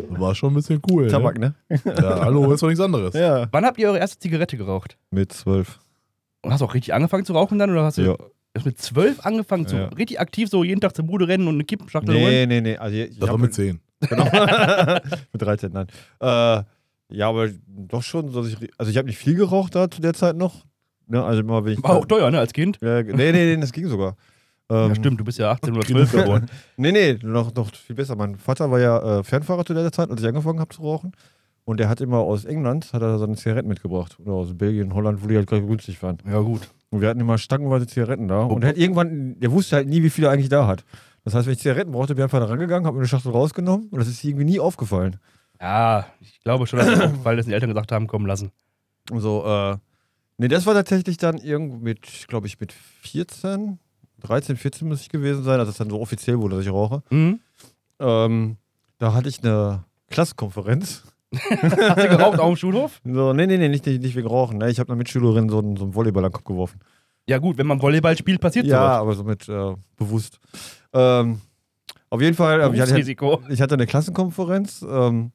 War 0.10 0.36
schon 0.36 0.52
ein 0.52 0.56
bisschen 0.56 0.82
cool. 0.90 1.08
Tabak, 1.08 1.38
Ne? 1.40 1.54
ne? 1.70 1.82
Ja, 1.86 2.22
hallo, 2.22 2.52
ist 2.54 2.62
doch 2.64 2.68
nichts 2.68 2.84
anderes. 2.84 3.14
Ja. 3.14 3.48
Wann 3.52 3.66
habt 3.66 3.78
ihr 3.78 3.88
eure 3.90 4.00
erste 4.00 4.20
Zigarette 4.20 4.58
geraucht? 4.58 4.98
Mit 5.12 5.32
zwölf. 5.34 5.80
Und 6.42 6.52
hast 6.52 6.62
du 6.62 6.66
auch 6.66 6.74
richtig 6.74 6.94
angefangen 6.94 7.26
zu 7.26 7.34
rauchen 7.34 7.58
dann? 7.60 7.72
Oder 7.72 7.84
hast 7.84 7.98
du 7.98 8.02
Ja. 8.04 8.16
hast 8.56 8.66
mit 8.66 8.78
zwölf 8.80 9.26
angefangen, 9.26 9.68
zu, 9.68 9.76
Ja. 9.76 9.86
richtig 9.88 10.20
aktiv 10.20 10.50
so 10.50 10.64
jeden 10.64 10.82
Tag 10.82 10.96
zur 10.96 11.06
Bude 11.06 11.28
rennen 11.28 11.48
und 11.48 11.56
eine 11.56 11.64
Kippenschachtel 11.66 12.14
holen? 12.16 12.26
Nee, 12.26 12.46
nee, 12.46 12.62
nee. 12.62 12.78
Also 12.78 12.96
ich, 12.96 13.12
ich 13.12 13.20
Das 13.20 13.30
war 13.30 13.38
mit 13.38 13.54
10. 13.54 13.80
Genau. 14.10 14.24
mit 15.34 15.42
13, 15.42 15.72
nein. 15.72 15.88
Äh, 16.20 16.64
ja, 17.10 17.30
aber 17.30 17.50
doch 17.68 18.02
schon, 18.04 18.30
so, 18.30 18.42
dass 18.42 18.52
ich, 18.52 18.58
also 18.78 18.90
ich 18.92 18.98
habe 18.98 19.08
nicht 19.08 19.18
viel 19.18 19.36
geraucht 19.36 19.76
da 19.76 19.90
zu 19.90 20.02
der 20.02 20.14
Zeit 20.14 20.36
noch. 20.36 20.66
Ne, 21.08 21.24
also 21.24 21.41
immer 21.41 21.64
wenn 21.66 21.74
ich. 21.74 21.84
War 21.84 21.91
auch 21.91 22.06
teuer, 22.06 22.30
ne, 22.32 22.39
als 22.39 22.53
Kind? 22.53 22.80
Ja, 22.82 23.03
nee, 23.03 23.14
nee, 23.14 23.32
nee, 23.32 23.58
das 23.58 23.72
ging 23.72 23.88
sogar. 23.88 24.16
Ähm, 24.68 24.89
Ja, 24.89 24.95
stimmt, 24.95 25.20
du 25.20 25.24
bist 25.24 25.38
ja 25.38 25.51
18 25.51 25.76
oder 25.76 25.86
12 25.86 26.12
geboren. 26.12 26.47
Nee, 26.76 26.91
nee, 26.91 27.20
noch, 27.22 27.53
noch 27.53 27.72
viel 27.76 27.95
besser. 27.95 28.16
Mein 28.16 28.36
Vater 28.36 28.72
war 28.72 28.80
ja 28.80 29.20
äh, 29.20 29.24
Fernfahrer 29.24 29.64
zu 29.64 29.76
der 29.76 29.91
Zeit, 29.91 30.10
als 30.10 30.20
ich 30.20 30.28
angefangen 30.28 30.60
habe 30.60 30.74
zu 30.74 30.82
rauchen. 30.82 31.12
Und 31.66 31.80
der 31.80 31.88
hat 31.88 32.01
immer 32.01 32.18
aus 32.18 32.45
England 32.45 32.91
hat 32.91 33.03
er 33.03 33.20
seine 33.20 33.36
Zigaretten 33.36 33.68
mitgebracht. 33.68 34.18
Oder 34.20 34.32
aus 34.34 34.58
Belgien, 34.58 34.95
Holland, 34.95 35.24
wo 35.24 35.28
die 35.28 35.36
halt 35.36 35.45
gerade 35.45 35.64
günstig 35.64 36.01
waren. 36.01 36.18
Ja, 36.28 36.39
gut. 36.39 36.68
Und 36.89 37.01
wir 37.01 37.10
hatten 37.10 37.20
immer 37.20 37.38
stangenweise 37.38 37.86
Zigaretten 37.86 38.28
da. 38.28 38.41
Und 38.41 38.64
er 38.64 38.70
hat 38.70 38.78
irgendwann, 38.78 39.39
der 39.39 39.51
wusste 39.51 39.76
halt 39.76 39.88
nie, 39.88 40.01
wie 40.01 40.10
viel 40.10 40.24
er 40.24 40.32
eigentlich 40.32 40.49
da 40.49 40.66
hat. 40.66 40.84
Das 41.24 41.36
heißt, 41.36 41.45
wenn 41.45 41.53
ich 41.53 41.60
Zigaretten 41.60 41.91
brauchte, 41.91 42.16
bin 42.16 42.22
ich 42.22 42.24
einfach 42.24 42.39
da 42.39 42.45
rangegangen, 42.45 42.88
habe 42.88 42.95
mir 42.97 43.01
eine 43.01 43.08
Schachtel 43.08 43.34
rausgenommen 43.34 43.89
und 43.91 43.99
das 43.99 44.08
ist 44.08 44.24
irgendwie 44.24 44.45
nie 44.45 44.60
aufgefallen. 44.60 45.18
Ja, 45.62 46.08
ich 46.22 46.39
glaube 46.41 46.66
schon, 46.66 46.80
dass 46.80 46.88
es 46.88 46.99
aufgefallen 47.01 47.38
ist, 47.38 47.47
die 47.47 47.53
Eltern 47.53 47.70
gesagt 47.70 47.91
haben, 47.91 48.08
komm, 48.08 48.26
lassen. 48.26 48.51
Und 49.12 49.20
so, 49.22 49.43
äh, 49.45 49.78
nee, 50.38 50.48
das 50.48 50.66
war 50.66 50.74
tatsächlich 50.74 51.18
dann 51.18 51.38
irgendwo 51.38 51.78
mit, 51.78 52.28
glaube 52.28 52.48
ich, 52.48 52.60
mit 52.60 52.74
14, 52.74 53.80
13, 54.22 54.58
14 54.58 54.88
muss 54.88 55.02
ich 55.02 55.10
gewesen 55.10 55.44
sein, 55.44 55.60
als 55.60 55.70
es 55.70 55.78
dann 55.78 55.90
so 55.90 56.00
offiziell 56.00 56.40
wurde, 56.40 56.58
dass 56.58 56.66
ich 56.66 56.72
rauche. 56.72 57.04
Mhm. 57.10 57.40
Ähm, 58.00 58.58
da 58.98 59.14
hatte 59.14 59.30
ich 59.30 59.44
eine 59.44 59.84
Klassenkonferenz. 60.10 61.04
Hast 61.36 61.98
du 61.98 62.08
geraucht 62.10 62.40
auf 62.40 62.50
dem 62.50 62.56
Schulhof? 62.56 63.02
So, 63.04 63.34
nee, 63.34 63.46
nee, 63.46 63.58
nee, 63.58 63.68
nicht, 63.68 63.86
nicht, 63.86 64.02
nicht 64.02 64.16
wegen 64.16 64.28
Rauchen. 64.28 64.58
Ne? 64.58 64.70
Ich 64.70 64.80
habe 64.80 64.90
einer 64.90 64.98
Mitschülerin 64.98 65.50
so 65.50 65.60
einen, 65.60 65.76
so 65.76 65.84
einen 65.84 65.96
Volleyball 65.96 66.24
an 66.24 66.32
den 66.32 66.36
Kopf 66.36 66.46
geworfen. 66.46 66.80
Ja, 67.28 67.40
gut, 67.40 67.58
wenn 67.58 67.68
man 67.68 67.82
Volleyball 67.82 68.18
spielt, 68.18 68.40
passiert 68.40 68.68
Ja, 68.68 68.78
sowas. 68.78 68.98
aber 69.02 69.16
so 69.16 69.24
mit 69.24 69.50
äh, 69.50 69.76
bewusst. 69.98 70.40
Ähm, 70.94 71.42
auf 72.10 72.22
jeden 72.22 72.36
Fall, 72.36 72.62
äh, 72.62 72.74
ich, 72.74 72.82
hatte, 72.82 73.00
ich 73.50 73.62
hatte 73.62 73.74
eine 73.74 73.88
Klassenkonferenz 73.88 74.86
ähm, 74.88 75.32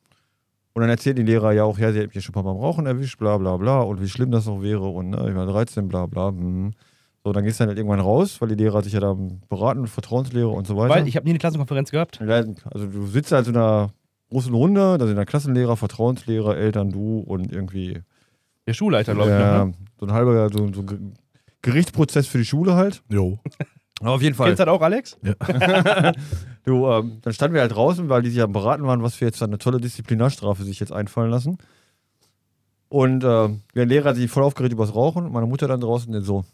und 0.81 0.85
dann 0.85 0.91
erzählt 0.97 1.19
die 1.19 1.23
Lehrer 1.23 1.53
ja 1.53 1.65
auch, 1.65 1.79
ja, 1.79 1.93
sie 1.93 2.01
hat 2.01 2.15
mich 2.15 2.25
schon 2.25 2.33
ein 2.33 2.35
paar 2.35 2.43
Mal 2.43 2.55
beim 2.55 2.63
Rauchen 2.63 2.87
erwischt, 2.87 3.19
bla 3.19 3.37
bla 3.37 3.59
bla 3.59 3.81
und 3.83 4.01
wie 4.01 4.09
schlimm 4.09 4.31
das 4.31 4.47
noch 4.47 4.63
wäre 4.63 4.89
und 4.89 5.11
ne, 5.11 5.27
ich 5.29 5.35
war 5.35 5.45
13, 5.47 5.89
bla 5.89 6.07
bla. 6.07 6.29
Hm. 6.29 6.73
So, 7.23 7.35
dann 7.35 7.45
gehst 7.45 7.61
du 7.61 7.65
dann 7.65 7.69
halt 7.69 7.79
irgendwann 7.79 8.01
raus, 8.01 8.41
weil 8.41 8.49
die 8.49 8.55
Lehrer 8.55 8.83
sich 8.83 8.95
ja 8.95 9.01
da 9.01 9.15
beraten, 9.51 9.87
Vertrauenslehre 9.87 10.49
und 10.49 10.67
so 10.67 10.79
weiter. 10.79 10.95
Weil 10.95 11.07
ich 11.07 11.17
habe 11.17 11.25
nie 11.25 11.33
eine 11.33 11.39
Klassenkonferenz 11.39 11.91
gehabt. 11.91 12.19
Ja, 12.19 12.45
Also 12.71 12.87
du 12.87 13.07
sitzt 13.07 13.31
halt 13.31 13.47
in 13.47 13.57
einer 13.57 13.91
großen 14.31 14.55
Runde, 14.55 14.97
da 14.97 15.07
sind 15.07 15.17
der 15.17 15.27
Klassenlehrer, 15.27 15.77
Vertrauenslehrer, 15.77 16.57
Eltern, 16.57 16.91
du 16.91 17.19
und 17.19 17.53
irgendwie 17.53 18.01
Der 18.67 18.73
Schulleiter, 18.73 19.15
glaube 19.15 19.31
ich. 19.31 19.39
ja, 19.39 19.59
Noch, 19.59 19.67
ne? 19.67 19.75
so 19.99 20.07
ein 20.07 20.13
halber 20.13 20.49
so, 20.49 20.73
so 20.73 20.81
ein 20.81 21.13
Gerichtsprozess 21.61 22.27
für 22.27 22.39
die 22.39 22.47
Schule 22.47 22.75
halt. 22.75 23.03
Jo. 23.11 23.39
Auf 24.01 24.23
jeden 24.23 24.35
Fall. 24.35 24.49
Kennst 24.49 24.61
du 24.61 24.65
das 24.65 24.75
auch, 24.75 24.81
Alex? 24.83 25.19
Du, 26.65 26.87
ähm, 26.89 27.19
dann 27.23 27.33
standen 27.33 27.55
wir 27.55 27.63
halt 27.63 27.75
draußen, 27.75 28.11
weil 28.11 28.21
die 28.21 28.29
sich 28.31 28.43
am 28.43 28.53
Beraten 28.53 28.85
waren, 28.85 29.03
was 29.03 29.15
für 29.15 29.25
jetzt 29.25 29.43
eine 29.43 29.57
tolle 29.57 29.81
Disziplinarstrafe 29.81 30.63
sich 30.63 30.79
jetzt 30.79 30.93
einfallen 30.93 31.31
lassen. 31.31 31.57
Und 32.91 33.25
ähm, 33.25 33.63
der 33.75 33.87
Lehrer 33.87 34.11
hat 34.11 34.17
sich 34.17 34.31
voll 34.31 34.43
aufgeregt 34.43 34.73
über 34.75 34.85
das 34.85 34.95
Rauchen 34.95 35.25
und 35.25 35.33
meine 35.33 35.47
Mutter 35.47 35.69
dann 35.69 35.81
draußen 35.81 36.15
und 36.15 36.23
so, 36.23 36.45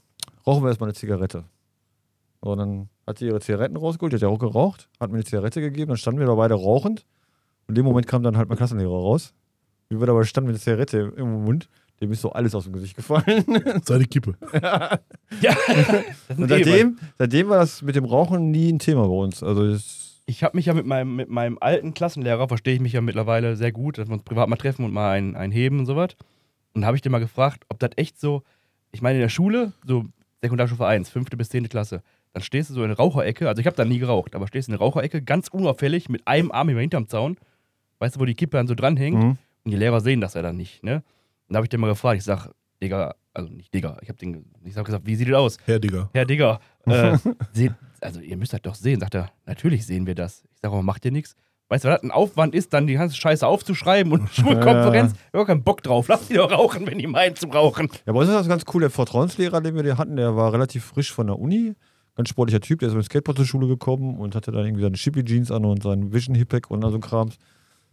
rauchen 0.46 0.62
wir 0.62 0.68
erstmal 0.68 0.88
eine 0.88 0.94
Zigarette. 0.94 1.44
So, 2.42 2.52
und 2.52 2.58
dann 2.58 2.88
hat 3.06 3.18
sie 3.18 3.26
ihre 3.26 3.40
Zigaretten 3.40 3.76
rausgeholt, 3.76 4.12
die 4.12 4.16
hat 4.16 4.22
ja 4.22 4.28
auch 4.28 4.38
geraucht, 4.38 4.88
hat 5.00 5.10
mir 5.10 5.16
eine 5.16 5.24
Zigarette 5.24 5.60
gegeben, 5.60 5.88
dann 5.88 5.96
standen 5.96 6.20
wir 6.20 6.26
da 6.26 6.34
beide 6.34 6.54
rauchend. 6.54 7.04
Und 7.66 7.70
in 7.70 7.74
dem 7.74 7.84
Moment 7.86 8.06
kam 8.06 8.22
dann 8.22 8.36
halt 8.36 8.48
mein 8.48 8.58
Klassenlehrer 8.58 8.90
raus. 8.90 9.34
wie 9.88 9.98
wir 9.98 10.06
da 10.06 10.12
aber 10.12 10.24
standen 10.24 10.48
mit 10.48 10.56
der 10.56 10.62
Zigarette 10.62 11.12
im 11.16 11.44
Mund, 11.44 11.68
dem 12.00 12.12
ist 12.12 12.20
so 12.20 12.32
alles 12.32 12.54
aus 12.54 12.64
dem 12.64 12.72
Gesicht 12.74 12.96
gefallen. 12.96 13.44
Seine 13.84 14.04
Kippe. 14.04 14.34
Ja, 15.40 15.56
sind 16.28 16.38
Und 16.38 16.48
seitdem, 16.48 16.98
seitdem 17.18 17.48
war 17.48 17.58
das 17.58 17.82
mit 17.82 17.96
dem 17.96 18.04
Rauchen 18.04 18.50
nie 18.50 18.72
ein 18.72 18.78
Thema 18.78 19.02
bei 19.08 19.14
uns. 19.14 19.42
Also 19.42 19.76
Ich 20.26 20.42
habe 20.44 20.56
mich 20.56 20.66
ja 20.66 20.74
mit 20.74 20.86
meinem, 20.86 21.16
mit 21.16 21.28
meinem 21.28 21.58
alten 21.60 21.94
Klassenlehrer, 21.94 22.48
verstehe 22.48 22.74
ich 22.74 22.80
mich 22.80 22.92
ja 22.92 23.00
mittlerweile 23.00 23.56
sehr 23.56 23.72
gut, 23.72 23.98
dass 23.98 24.08
wir 24.08 24.12
uns 24.14 24.22
privat 24.22 24.48
mal 24.48 24.56
treffen 24.56 24.84
und 24.84 24.92
mal 24.92 25.10
ein, 25.10 25.34
ein 25.36 25.50
heben 25.50 25.80
und 25.80 25.86
sowas. 25.86 26.10
Und 26.74 26.82
da 26.82 26.86
habe 26.86 26.96
ich 26.96 27.02
den 27.02 27.12
mal 27.12 27.18
gefragt, 27.18 27.64
ob 27.70 27.78
das 27.80 27.90
echt 27.96 28.20
so, 28.20 28.42
ich 28.92 29.02
meine 29.02 29.16
in 29.16 29.22
der 29.22 29.28
Schule, 29.28 29.72
so 29.84 30.04
Sekundarstufe 30.42 30.86
1, 30.86 31.08
fünfte 31.10 31.36
bis 31.36 31.48
zehnte 31.48 31.68
Klasse, 31.68 32.02
dann 32.32 32.42
stehst 32.42 32.70
du 32.70 32.74
so 32.74 32.82
in 32.82 32.88
der 32.88 32.98
Raucherecke, 32.98 33.48
also 33.48 33.60
ich 33.60 33.66
habe 33.66 33.76
da 33.76 33.84
nie 33.84 33.98
geraucht, 33.98 34.34
aber 34.34 34.46
stehst 34.46 34.68
in 34.68 34.72
der 34.72 34.80
Raucherecke, 34.80 35.22
ganz 35.22 35.48
unauffällig, 35.48 36.08
mit 36.08 36.26
einem 36.28 36.52
Arm 36.52 36.68
über 36.68 36.80
hinterm 36.80 37.08
Zaun, 37.08 37.36
weißt 37.98 38.16
du, 38.16 38.20
wo 38.20 38.26
die 38.26 38.34
Kippe 38.34 38.58
dann 38.58 38.66
so 38.68 38.74
dranhängt 38.74 39.18
Mhm. 39.22 39.38
und 39.64 39.70
die 39.70 39.76
Lehrer 39.76 40.00
sehen 40.00 40.20
das 40.20 40.34
ja 40.34 40.42
dann 40.42 40.56
nicht, 40.56 40.84
ne? 40.84 41.02
Da 41.48 41.56
habe 41.56 41.66
ich 41.66 41.70
den 41.70 41.80
mal 41.80 41.88
gefragt, 41.88 42.18
ich 42.18 42.24
sag, 42.24 42.50
Digga, 42.82 43.14
also 43.32 43.52
nicht 43.52 43.72
Digga, 43.72 43.98
ich 44.02 44.08
habe 44.08 44.18
den, 44.18 44.46
ich 44.64 44.76
hab 44.76 44.84
gesagt, 44.84 45.06
wie 45.06 45.14
sieht 45.14 45.28
das 45.28 45.36
aus? 45.36 45.58
Herr 45.64 45.78
Digger. 45.78 46.10
Herr 46.12 46.24
Digger, 46.24 46.60
äh, 46.86 47.16
seht, 47.52 47.72
also 48.00 48.20
ihr 48.20 48.36
müsst 48.36 48.52
das 48.52 48.62
doch 48.62 48.74
sehen. 48.74 49.00
Sagt 49.00 49.14
er, 49.14 49.30
natürlich 49.46 49.86
sehen 49.86 50.06
wir 50.06 50.14
das. 50.14 50.44
Ich 50.54 50.60
sage, 50.60 50.74
aber 50.74 50.82
macht 50.82 51.04
ihr 51.04 51.12
nichts? 51.12 51.34
Weißt 51.68 51.84
du, 51.84 51.88
was 51.88 51.96
das 51.96 52.04
ein 52.04 52.12
Aufwand 52.12 52.54
ist, 52.54 52.72
dann 52.72 52.86
die 52.86 52.94
ganze 52.94 53.16
Scheiße 53.16 53.44
aufzuschreiben 53.46 54.12
und 54.12 54.28
Schulkonferenz? 54.32 55.12
Ich 55.14 55.34
habe 55.34 55.46
keinen 55.46 55.64
Bock 55.64 55.82
drauf. 55.82 56.06
Lasst 56.08 56.30
die 56.30 56.34
doch 56.34 56.50
rauchen, 56.50 56.86
wenn 56.86 56.98
die 56.98 57.08
meinen 57.08 57.34
zu 57.34 57.48
rauchen. 57.48 57.88
ja, 58.06 58.12
bei 58.12 58.20
uns 58.20 58.28
ist 58.28 58.34
das 58.34 58.48
ganz 58.48 58.64
cool. 58.72 58.82
Der 58.82 58.90
Vertrauenslehrer, 58.90 59.60
den 59.60 59.74
wir 59.74 59.82
den 59.82 59.98
hatten, 59.98 60.16
der 60.16 60.36
war 60.36 60.52
relativ 60.52 60.84
frisch 60.84 61.12
von 61.12 61.26
der 61.26 61.38
Uni. 61.38 61.74
Ganz 62.14 62.28
sportlicher 62.28 62.60
Typ, 62.60 62.78
der 62.78 62.88
ist 62.88 62.94
mit 62.94 63.04
dem 63.04 63.06
Skateboard 63.06 63.36
zur 63.38 63.46
Schule 63.46 63.66
gekommen 63.66 64.16
und 64.18 64.34
hatte 64.34 64.52
dann 64.52 64.64
irgendwie 64.64 64.82
seine 64.82 64.96
Shippy-Jeans 64.96 65.50
an 65.50 65.64
und 65.64 65.82
seinen 65.82 66.12
Vision 66.12 66.34
Hip 66.36 66.54
und 66.68 66.84
all 66.84 66.92
so 66.92 66.98
Krams. 67.00 67.36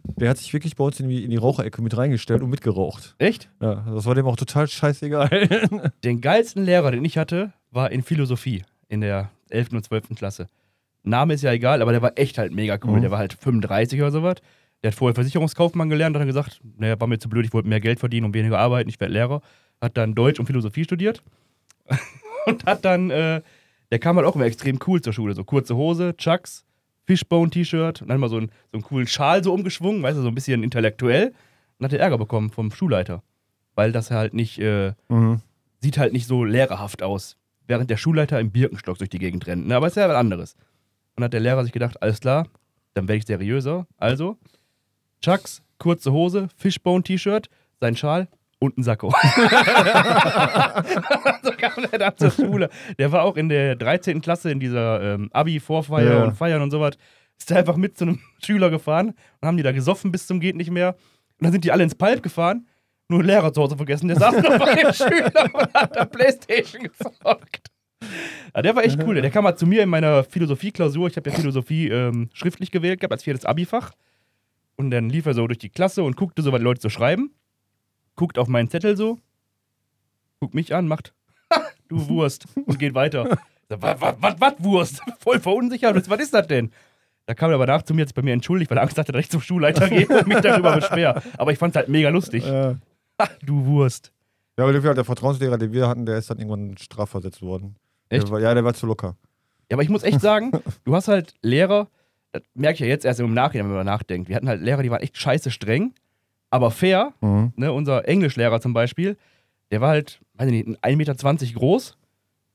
Der 0.04 0.28
hat 0.30 0.38
sich 0.38 0.52
wirklich 0.52 0.76
bei 0.76 0.84
uns 0.84 1.00
in 1.00 1.08
die, 1.08 1.24
in 1.24 1.30
die 1.30 1.36
Raucherecke 1.36 1.82
mit 1.82 1.96
reingestellt 1.96 2.42
und 2.42 2.50
mitgeraucht. 2.50 3.14
Echt? 3.18 3.50
Ja, 3.60 3.84
das 3.86 4.04
war 4.04 4.14
dem 4.14 4.26
auch 4.26 4.36
total 4.36 4.68
scheißegal. 4.68 5.92
Den 6.04 6.20
geilsten 6.20 6.64
Lehrer, 6.64 6.90
den 6.90 7.04
ich 7.04 7.16
hatte, 7.16 7.52
war 7.70 7.90
in 7.90 8.02
Philosophie 8.02 8.64
in 8.88 9.00
der 9.00 9.30
11. 9.48 9.72
und 9.72 9.84
12. 9.84 10.10
Klasse. 10.14 10.48
Name 11.02 11.34
ist 11.34 11.42
ja 11.42 11.52
egal, 11.52 11.82
aber 11.82 11.92
der 11.92 12.02
war 12.02 12.12
echt 12.16 12.38
halt 12.38 12.52
mega 12.52 12.78
cool. 12.84 12.98
Mhm. 12.98 13.02
Der 13.02 13.10
war 13.10 13.18
halt 13.18 13.32
35 13.34 14.00
oder 14.00 14.10
sowas. 14.10 14.36
Der 14.82 14.90
hat 14.90 14.98
vorher 14.98 15.14
Versicherungskaufmann 15.14 15.88
gelernt, 15.88 16.14
hat 16.14 16.20
dann 16.20 16.26
gesagt, 16.26 16.60
naja, 16.76 17.00
war 17.00 17.06
mir 17.08 17.18
zu 17.18 17.28
blöd, 17.28 17.46
ich 17.46 17.52
wollte 17.52 17.68
mehr 17.68 17.80
Geld 17.80 18.00
verdienen 18.00 18.26
und 18.26 18.34
weniger 18.34 18.58
arbeiten, 18.58 18.90
ich 18.90 19.00
werde 19.00 19.14
Lehrer. 19.14 19.40
Hat 19.80 19.96
dann 19.96 20.14
Deutsch 20.14 20.38
und 20.38 20.46
Philosophie 20.46 20.84
studiert 20.84 21.22
und 22.46 22.66
hat 22.66 22.84
dann, 22.84 23.10
äh, 23.10 23.40
der 23.90 23.98
kam 23.98 24.16
halt 24.16 24.26
auch 24.26 24.34
immer 24.34 24.44
extrem 24.44 24.78
cool 24.86 25.00
zur 25.00 25.12
Schule. 25.12 25.34
So 25.34 25.44
kurze 25.44 25.76
Hose, 25.76 26.14
Chucks, 26.16 26.64
Fishbone-T-Shirt 27.06 28.02
und 28.02 28.08
dann 28.08 28.20
mal 28.20 28.28
so 28.28 28.36
einen, 28.36 28.48
so 28.72 28.76
einen 28.76 28.82
coolen 28.82 29.06
Schal 29.06 29.44
so 29.44 29.52
umgeschwungen, 29.52 30.02
weißt 30.02 30.18
du, 30.18 30.22
so 30.22 30.28
ein 30.28 30.34
bisschen 30.34 30.62
intellektuell. 30.62 31.34
Und 31.78 31.84
hat 31.84 31.92
er 31.92 32.00
Ärger 32.00 32.18
bekommen 32.18 32.50
vom 32.50 32.70
Schulleiter. 32.70 33.22
Weil 33.74 33.92
das 33.92 34.10
halt 34.10 34.34
nicht, 34.34 34.58
äh, 34.58 34.94
mhm. 35.08 35.40
sieht 35.80 35.98
halt 35.98 36.12
nicht 36.12 36.26
so 36.26 36.44
lehrerhaft 36.44 37.02
aus, 37.02 37.36
während 37.66 37.90
der 37.90 37.96
Schulleiter 37.96 38.38
im 38.40 38.50
Birkenstock 38.50 38.98
durch 38.98 39.10
die 39.10 39.18
Gegend 39.18 39.46
rennt. 39.46 39.66
Ne? 39.66 39.76
Aber 39.76 39.86
ist 39.86 39.96
ja 39.96 40.08
was 40.08 40.16
anderes. 40.16 40.54
Und 40.54 41.20
dann 41.20 41.24
hat 41.24 41.32
der 41.32 41.40
Lehrer 41.40 41.64
sich 41.64 41.72
gedacht, 41.72 42.00
alles 42.02 42.20
klar, 42.20 42.46
dann 42.94 43.08
werde 43.08 43.18
ich 43.18 43.26
seriöser. 43.26 43.86
Also, 43.96 44.38
Chucks, 45.20 45.62
kurze 45.78 46.12
Hose, 46.12 46.48
Fishbone-T-Shirt, 46.56 47.48
sein 47.80 47.96
Schal 47.96 48.28
und 48.64 48.78
ein 48.78 48.82
Sakko. 48.82 49.10
so 51.42 51.50
kam 51.56 51.72
der 51.90 51.98
dann 51.98 52.16
zur 52.16 52.30
Schule. 52.30 52.68
Der 52.98 53.12
war 53.12 53.22
auch 53.22 53.36
in 53.36 53.48
der 53.48 53.76
13. 53.76 54.20
Klasse 54.20 54.50
in 54.50 54.60
dieser 54.60 55.14
ähm, 55.14 55.28
Abi-Vorfeier 55.32 56.18
Ja. 56.18 56.24
und 56.24 56.32
Feiern 56.36 56.62
und 56.62 56.70
sowas. 56.70 56.96
Ist 57.38 57.50
da 57.50 57.56
einfach 57.56 57.76
mit 57.76 57.96
zu 57.98 58.04
einem 58.04 58.20
Schüler 58.44 58.70
gefahren 58.70 59.14
und 59.40 59.46
haben 59.46 59.56
die 59.56 59.62
da 59.62 59.72
gesoffen 59.72 60.12
bis 60.12 60.26
zum 60.26 60.40
geht 60.40 60.56
nicht 60.56 60.70
mehr. 60.70 60.90
Und 61.38 61.44
dann 61.46 61.52
sind 61.52 61.64
die 61.64 61.72
alle 61.72 61.82
ins 61.84 61.94
Palp 61.94 62.22
gefahren. 62.22 62.66
Nur 63.08 63.20
den 63.22 63.26
Lehrer 63.26 63.52
zu 63.52 63.60
Hause 63.62 63.76
vergessen. 63.76 64.08
Der 64.08 64.16
saß 64.18 64.36
noch 64.36 64.58
bei 64.58 64.74
dem 64.76 64.92
Schüler 64.92 65.50
und 65.52 65.74
hat 65.74 65.94
da 65.94 66.04
Playstation 66.06 66.84
gezockt. 66.84 67.68
Ja, 68.54 68.62
der 68.62 68.76
war 68.76 68.84
echt 68.84 69.02
cool. 69.02 69.20
Der 69.20 69.30
kam 69.30 69.44
mal 69.44 69.56
zu 69.56 69.66
mir 69.66 69.82
in 69.82 69.88
meiner 69.88 70.24
Philosophie-Klausur. 70.24 71.08
Ich 71.08 71.16
habe 71.16 71.28
ja 71.30 71.36
Philosophie 71.36 71.88
ähm, 71.88 72.30
schriftlich 72.32 72.70
gewählt 72.70 73.00
gehabt 73.00 73.12
als 73.12 73.22
viertes 73.24 73.44
Abi-Fach. 73.44 73.92
Und 74.76 74.90
dann 74.90 75.08
lief 75.08 75.26
er 75.26 75.34
so 75.34 75.46
durch 75.46 75.58
die 75.58 75.68
Klasse 75.70 76.02
und 76.02 76.16
guckte 76.16 76.42
so, 76.42 76.50
was 76.52 76.58
die 76.60 76.64
Leute 76.64 76.80
so 76.80 76.88
schreiben. 76.88 77.30
Guckt 78.16 78.38
auf 78.38 78.48
meinen 78.48 78.68
Zettel 78.70 78.96
so. 78.96 79.18
Guckt 80.40 80.54
mich 80.54 80.74
an, 80.74 80.86
macht, 80.88 81.12
"Ha, 81.52 81.62
du 81.88 82.08
Wurst. 82.08 82.46
Und 82.66 82.78
geht 82.78 82.94
weiter. 82.94 83.38
Was, 83.68 84.00
was, 84.00 84.14
was, 84.20 84.34
was 84.40 84.54
Wurst? 84.58 85.00
Voll 85.18 85.40
verunsichert. 85.40 86.08
Was 86.08 86.20
ist 86.20 86.34
das 86.34 86.46
denn? 86.46 86.70
Da 87.26 87.34
kam 87.34 87.50
er 87.50 87.54
aber 87.54 87.66
nach 87.66 87.82
zu 87.82 87.94
mir, 87.94 88.02
hat 88.02 88.08
sich 88.08 88.14
bei 88.14 88.20
mir 88.22 88.34
entschuldigt, 88.34 88.70
weil 88.70 88.76
er 88.78 88.82
Angst 88.82 88.98
hatte, 88.98 89.10
dass 89.12 89.20
ich 89.20 89.30
zum 89.30 89.40
Schulleiter 89.40 89.88
gehe 89.88 90.06
und 90.06 90.26
mich 90.26 90.40
darüber 90.40 90.74
beschwer. 90.76 91.22
Aber 91.38 91.52
ich 91.52 91.58
fand 91.58 91.74
es 91.74 91.76
halt 91.76 91.88
mega 91.88 92.10
lustig. 92.10 92.46
Äh, 92.46 92.74
Ha, 93.20 93.28
du 93.42 93.64
Wurst. 93.64 94.12
ja, 94.58 94.64
aber 94.64 94.72
der, 94.78 94.92
der 94.94 95.04
Vertrauenslehrer, 95.04 95.56
den 95.56 95.72
wir 95.72 95.86
hatten, 95.88 96.04
der 96.04 96.18
ist 96.18 96.28
dann 96.30 96.38
irgendwann 96.38 96.76
strafversetzt 96.76 97.42
worden. 97.42 97.76
Echt? 98.08 98.24
Der 98.24 98.30
war, 98.32 98.40
ja, 98.40 98.52
der 98.52 98.64
war 98.64 98.74
zu 98.74 98.86
locker. 98.86 99.16
Ja, 99.70 99.76
aber 99.76 99.84
ich 99.84 99.88
muss 99.88 100.02
echt 100.02 100.20
sagen, 100.20 100.50
du 100.84 100.94
hast 100.96 101.06
halt 101.08 101.32
Lehrer, 101.40 101.88
das 102.32 102.42
merke 102.54 102.74
ich 102.74 102.80
ja 102.80 102.86
jetzt 102.86 103.04
erst 103.04 103.20
im 103.20 103.32
Nachhinein, 103.32 103.68
wenn 103.68 103.76
man 103.76 103.86
nachdenkt. 103.86 104.28
Wir 104.28 104.34
hatten 104.36 104.48
halt 104.48 104.60
Lehrer, 104.62 104.82
die 104.82 104.90
waren 104.90 105.00
echt 105.00 105.16
scheiße 105.16 105.52
streng, 105.52 105.94
aber 106.54 106.70
fair. 106.70 107.12
Mhm. 107.20 107.52
Ne, 107.56 107.72
unser 107.72 108.06
Englischlehrer 108.06 108.60
zum 108.60 108.74
Beispiel, 108.74 109.16
der 109.72 109.80
war 109.80 109.88
halt, 109.88 110.20
weiß 110.34 110.48
ich 110.48 110.64
nicht, 110.64 110.84
1,20 110.84 110.96
Meter 110.96 111.58
groß, 111.58 111.98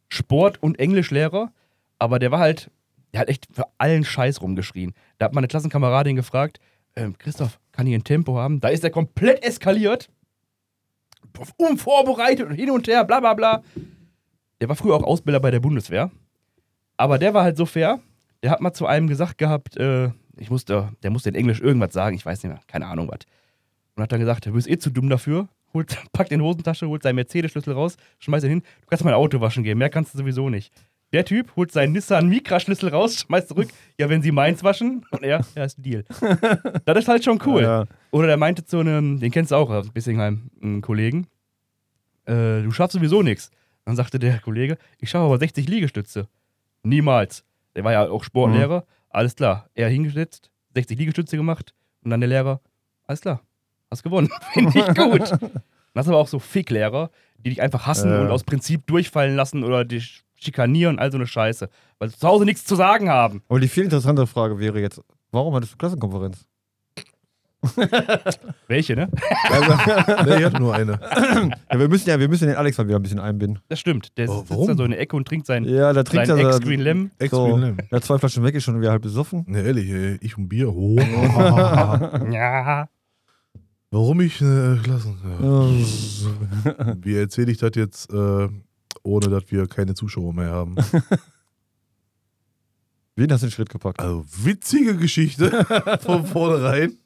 Sport- 0.07 0.63
und 0.63 0.79
Englischlehrer, 0.79 1.51
aber 1.99 2.17
der 2.17 2.31
war 2.31 2.39
halt, 2.39 2.71
der 3.11 3.19
hat 3.19 3.27
echt 3.27 3.49
für 3.51 3.65
allen 3.77 4.05
Scheiß 4.05 4.41
rumgeschrien. 4.41 4.93
Da 5.17 5.25
hat 5.25 5.33
meine 5.33 5.49
Klassenkameradin 5.49 6.15
gefragt, 6.15 6.61
ähm, 6.95 7.17
Christoph, 7.17 7.59
kann 7.73 7.87
ich 7.87 7.93
ein 7.93 8.05
Tempo 8.05 8.37
haben? 8.37 8.61
Da 8.61 8.69
ist 8.69 8.85
er 8.85 8.89
komplett 8.89 9.43
eskaliert, 9.43 10.07
unvorbereitet 11.57 12.47
und 12.47 12.55
hin 12.55 12.71
und 12.71 12.87
her, 12.87 13.03
bla 13.03 13.19
bla 13.19 13.33
bla. 13.33 13.63
Der 14.61 14.69
war 14.69 14.77
früher 14.77 14.95
auch 14.95 15.03
Ausbilder 15.03 15.41
bei 15.41 15.51
der 15.51 15.59
Bundeswehr, 15.59 16.09
aber 16.95 17.17
der 17.17 17.33
war 17.33 17.43
halt 17.43 17.57
so 17.57 17.65
fair, 17.65 17.99
der 18.43 18.51
hat 18.51 18.61
mal 18.61 18.71
zu 18.71 18.85
einem 18.85 19.09
gesagt 19.09 19.37
gehabt, 19.37 19.75
äh, 19.75 20.11
ich 20.37 20.49
musste, 20.49 20.93
der 21.03 21.09
musste 21.11 21.27
in 21.27 21.35
Englisch 21.35 21.59
irgendwas 21.59 21.91
sagen, 21.91 22.15
ich 22.15 22.25
weiß 22.25 22.41
nicht 22.43 22.53
mehr, 22.53 22.61
keine 22.65 22.85
Ahnung 22.85 23.09
was. 23.09 23.25
Und 23.99 24.03
hat 24.03 24.13
dann 24.13 24.21
gesagt, 24.21 24.45
du 24.45 24.53
bist 24.53 24.69
eh 24.69 24.77
zu 24.77 24.91
dumm 24.91 25.09
dafür. 25.09 25.49
Holt, 25.73 25.97
packt 26.13 26.31
in 26.31 26.39
die 26.39 26.45
Hosentasche, 26.45 26.87
holt 26.87 27.03
seinen 27.03 27.15
Mercedes-Schlüssel 27.15 27.73
raus, 27.73 27.97
schmeißt 28.19 28.45
ihn 28.45 28.49
hin. 28.49 28.61
Du 28.79 28.87
kannst 28.87 29.03
mein 29.03 29.13
Auto 29.13 29.41
waschen 29.41 29.61
gehen, 29.61 29.77
mehr 29.77 29.89
kannst 29.89 30.13
du 30.13 30.19
sowieso 30.19 30.49
nicht. 30.49 30.71
Der 31.11 31.25
Typ 31.25 31.53
holt 31.57 31.73
seinen 31.73 31.91
Nissan 31.91 32.29
Micra-Schlüssel 32.29 32.91
raus, 32.91 33.19
schmeißt 33.27 33.49
zurück. 33.49 33.67
Ja, 33.97 34.07
wenn 34.07 34.21
sie 34.21 34.31
meins 34.31 34.63
waschen. 34.63 35.05
Und 35.11 35.23
er, 35.23 35.45
ja, 35.53 35.65
ist 35.65 35.79
ein 35.79 35.83
Deal. 35.83 36.05
das 36.85 36.99
ist 36.99 37.09
halt 37.09 37.25
schon 37.25 37.41
cool. 37.45 37.63
Ja, 37.63 37.87
Oder 38.11 38.27
der 38.27 38.37
meinte 38.37 38.63
zu 38.63 38.79
einem, 38.79 39.19
den 39.19 39.31
kennst 39.31 39.51
du 39.51 39.57
auch 39.57 39.69
aus 39.69 39.89
Bissingheim, 39.89 40.49
einen 40.63 40.79
Kollegen, 40.79 41.27
äh, 42.23 42.61
du 42.61 42.71
schaffst 42.71 42.93
sowieso 42.93 43.21
nichts. 43.21 43.51
Dann 43.83 43.97
sagte 43.97 44.17
der 44.17 44.39
Kollege, 44.39 44.77
ich 44.97 45.09
schaffe 45.09 45.25
aber 45.25 45.39
60 45.39 45.67
Liegestütze. 45.67 46.29
Niemals. 46.83 47.43
Der 47.75 47.83
war 47.83 47.91
ja 47.91 48.07
auch 48.07 48.23
Sportlehrer. 48.23 48.85
Alles 49.09 49.35
klar. 49.35 49.67
Er 49.73 49.89
hingesetzt, 49.89 50.51
60 50.75 50.97
Liegestütze 50.97 51.35
gemacht 51.35 51.73
und 52.01 52.11
dann 52.11 52.21
der 52.21 52.29
Lehrer, 52.29 52.61
alles 53.05 53.19
klar, 53.19 53.41
hast 53.91 54.03
gewonnen. 54.03 54.29
Finde 54.53 54.77
ich 54.79 54.85
gut. 54.95 55.21
Das 55.93 56.05
sind 56.05 56.13
aber 56.13 56.21
auch 56.21 56.27
so 56.27 56.39
Ficklehrer, 56.39 57.09
die 57.39 57.49
dich 57.49 57.61
einfach 57.61 57.87
hassen 57.87 58.11
Ja. 58.11 58.21
und 58.21 58.29
aus 58.31 58.43
Prinzip 58.43 58.85
durchfallen 58.87 59.35
lassen 59.35 59.63
oder 59.63 59.85
dich 59.85 60.23
schikanieren, 60.35 60.99
all 60.99 61.11
so 61.11 61.17
eine 61.17 61.27
Scheiße. 61.27 61.69
Weil 61.97 62.09
sie 62.09 62.17
zu 62.17 62.27
Hause 62.27 62.45
nichts 62.45 62.63
zu 62.65 62.75
sagen 62.75 63.09
haben. 63.09 63.41
Aber 63.49 63.59
die 63.59 63.67
viel 63.67 63.83
interessantere 63.83 64.27
Frage 64.27 64.59
wäre 64.59 64.79
jetzt, 64.79 65.01
warum 65.31 65.53
hattest 65.55 65.73
du 65.73 65.77
Klassenkonferenz? 65.77 66.45
Welche, 68.69 68.95
ne? 68.95 69.09
Also, 69.49 69.71
Nee, 70.29 70.37
ich 70.39 70.45
hatte 70.45 70.59
nur 70.61 70.73
eine. 70.73 70.97
ja, 71.69 71.77
wir 71.79 71.89
müssen 71.89 72.09
ja, 72.09 72.17
wir 72.17 72.29
müssen 72.29 72.47
den 72.47 72.55
Alex 72.55 72.77
mal 72.77 72.87
wieder 72.87 72.97
ein 72.97 73.01
bisschen 73.03 73.19
einbinden. 73.19 73.59
Das 73.67 73.81
stimmt. 73.81 74.17
Der 74.17 74.29
Oh, 74.29 74.37
sitzt 74.39 74.49
warum? 74.51 74.67
da 74.67 74.75
so 74.75 74.83
in 74.85 74.91
der 74.91 74.99
Ecke 75.01 75.17
und 75.17 75.27
trinkt 75.27 75.45
sein, 75.45 75.65
Ja, 75.65 75.91
da 75.91 76.03
trinkt 76.03 76.27
sein 76.27 76.37
er 76.37 76.49
Ex-Green 76.51 76.79
Lemon. 76.79 77.11
Ex 77.19 77.31
so, 77.31 77.47
Green 77.47 77.59
Lemon. 77.59 77.77
ja, 77.91 77.99
zwei 77.99 78.17
Flaschen 78.17 78.43
weg 78.45 78.55
ist 78.55 78.63
schon 78.63 78.79
wieder 78.79 78.91
halb 78.91 79.01
besoffen. 79.01 79.43
Ne, 79.47 79.61
ehrlich, 79.63 79.89
ey, 79.89 80.17
ich 80.21 80.37
und 80.37 80.47
Bier. 80.47 80.69
Oh. 80.73 80.95
Ja. 82.31 82.87
Warum 83.91 84.21
ich 84.21 84.39
äh, 84.41 84.77
Klassen. 84.83 85.17
Ja. 85.23 86.95
Wie 87.03 87.15
erzähle 87.15 87.51
ich 87.51 87.57
das 87.57 87.71
jetzt, 87.75 88.13
äh, 88.13 88.47
ohne 89.03 89.29
dass 89.29 89.51
wir 89.51 89.67
keine 89.67 89.95
Zuschauer 89.95 90.33
mehr 90.33 90.51
haben? 90.51 90.75
Wen 93.15 93.31
hast 93.31 93.41
du 93.41 93.47
den 93.47 93.51
Schritt 93.51 93.69
gepackt? 93.69 93.99
Also, 93.99 94.23
witzige 94.43 94.95
Geschichte 94.95 95.65
von 96.01 96.25
vornherein. 96.25 96.97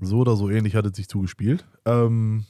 So 0.00 0.18
oder 0.18 0.36
so 0.36 0.50
ähnlich 0.50 0.74
hat 0.74 0.84
es 0.84 0.96
sich 0.96 1.08
zugespielt. 1.08 1.64
Ähm, 1.84 2.44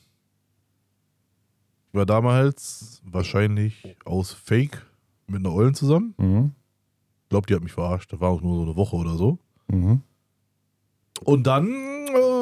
ich 1.89 1.95
war 1.95 2.07
damals 2.07 3.01
wahrscheinlich 3.05 3.97
aus 4.05 4.33
Fake 4.33 4.85
mit 5.27 5.41
einer 5.41 5.53
Ollen 5.53 5.75
zusammen. 5.75 6.15
Mhm. 6.17 6.53
Ich 7.25 7.29
glaube, 7.29 7.47
die 7.47 7.55
hat 7.55 7.63
mich 7.63 7.73
verarscht. 7.73 8.13
Das 8.13 8.21
war 8.21 8.31
auch 8.31 8.41
nur 8.41 8.57
so 8.57 8.63
eine 8.63 8.77
Woche 8.77 8.97
oder 8.97 9.17
so. 9.17 9.39
Mhm. 9.69 10.01
Und 11.25 11.47
dann 11.47 11.96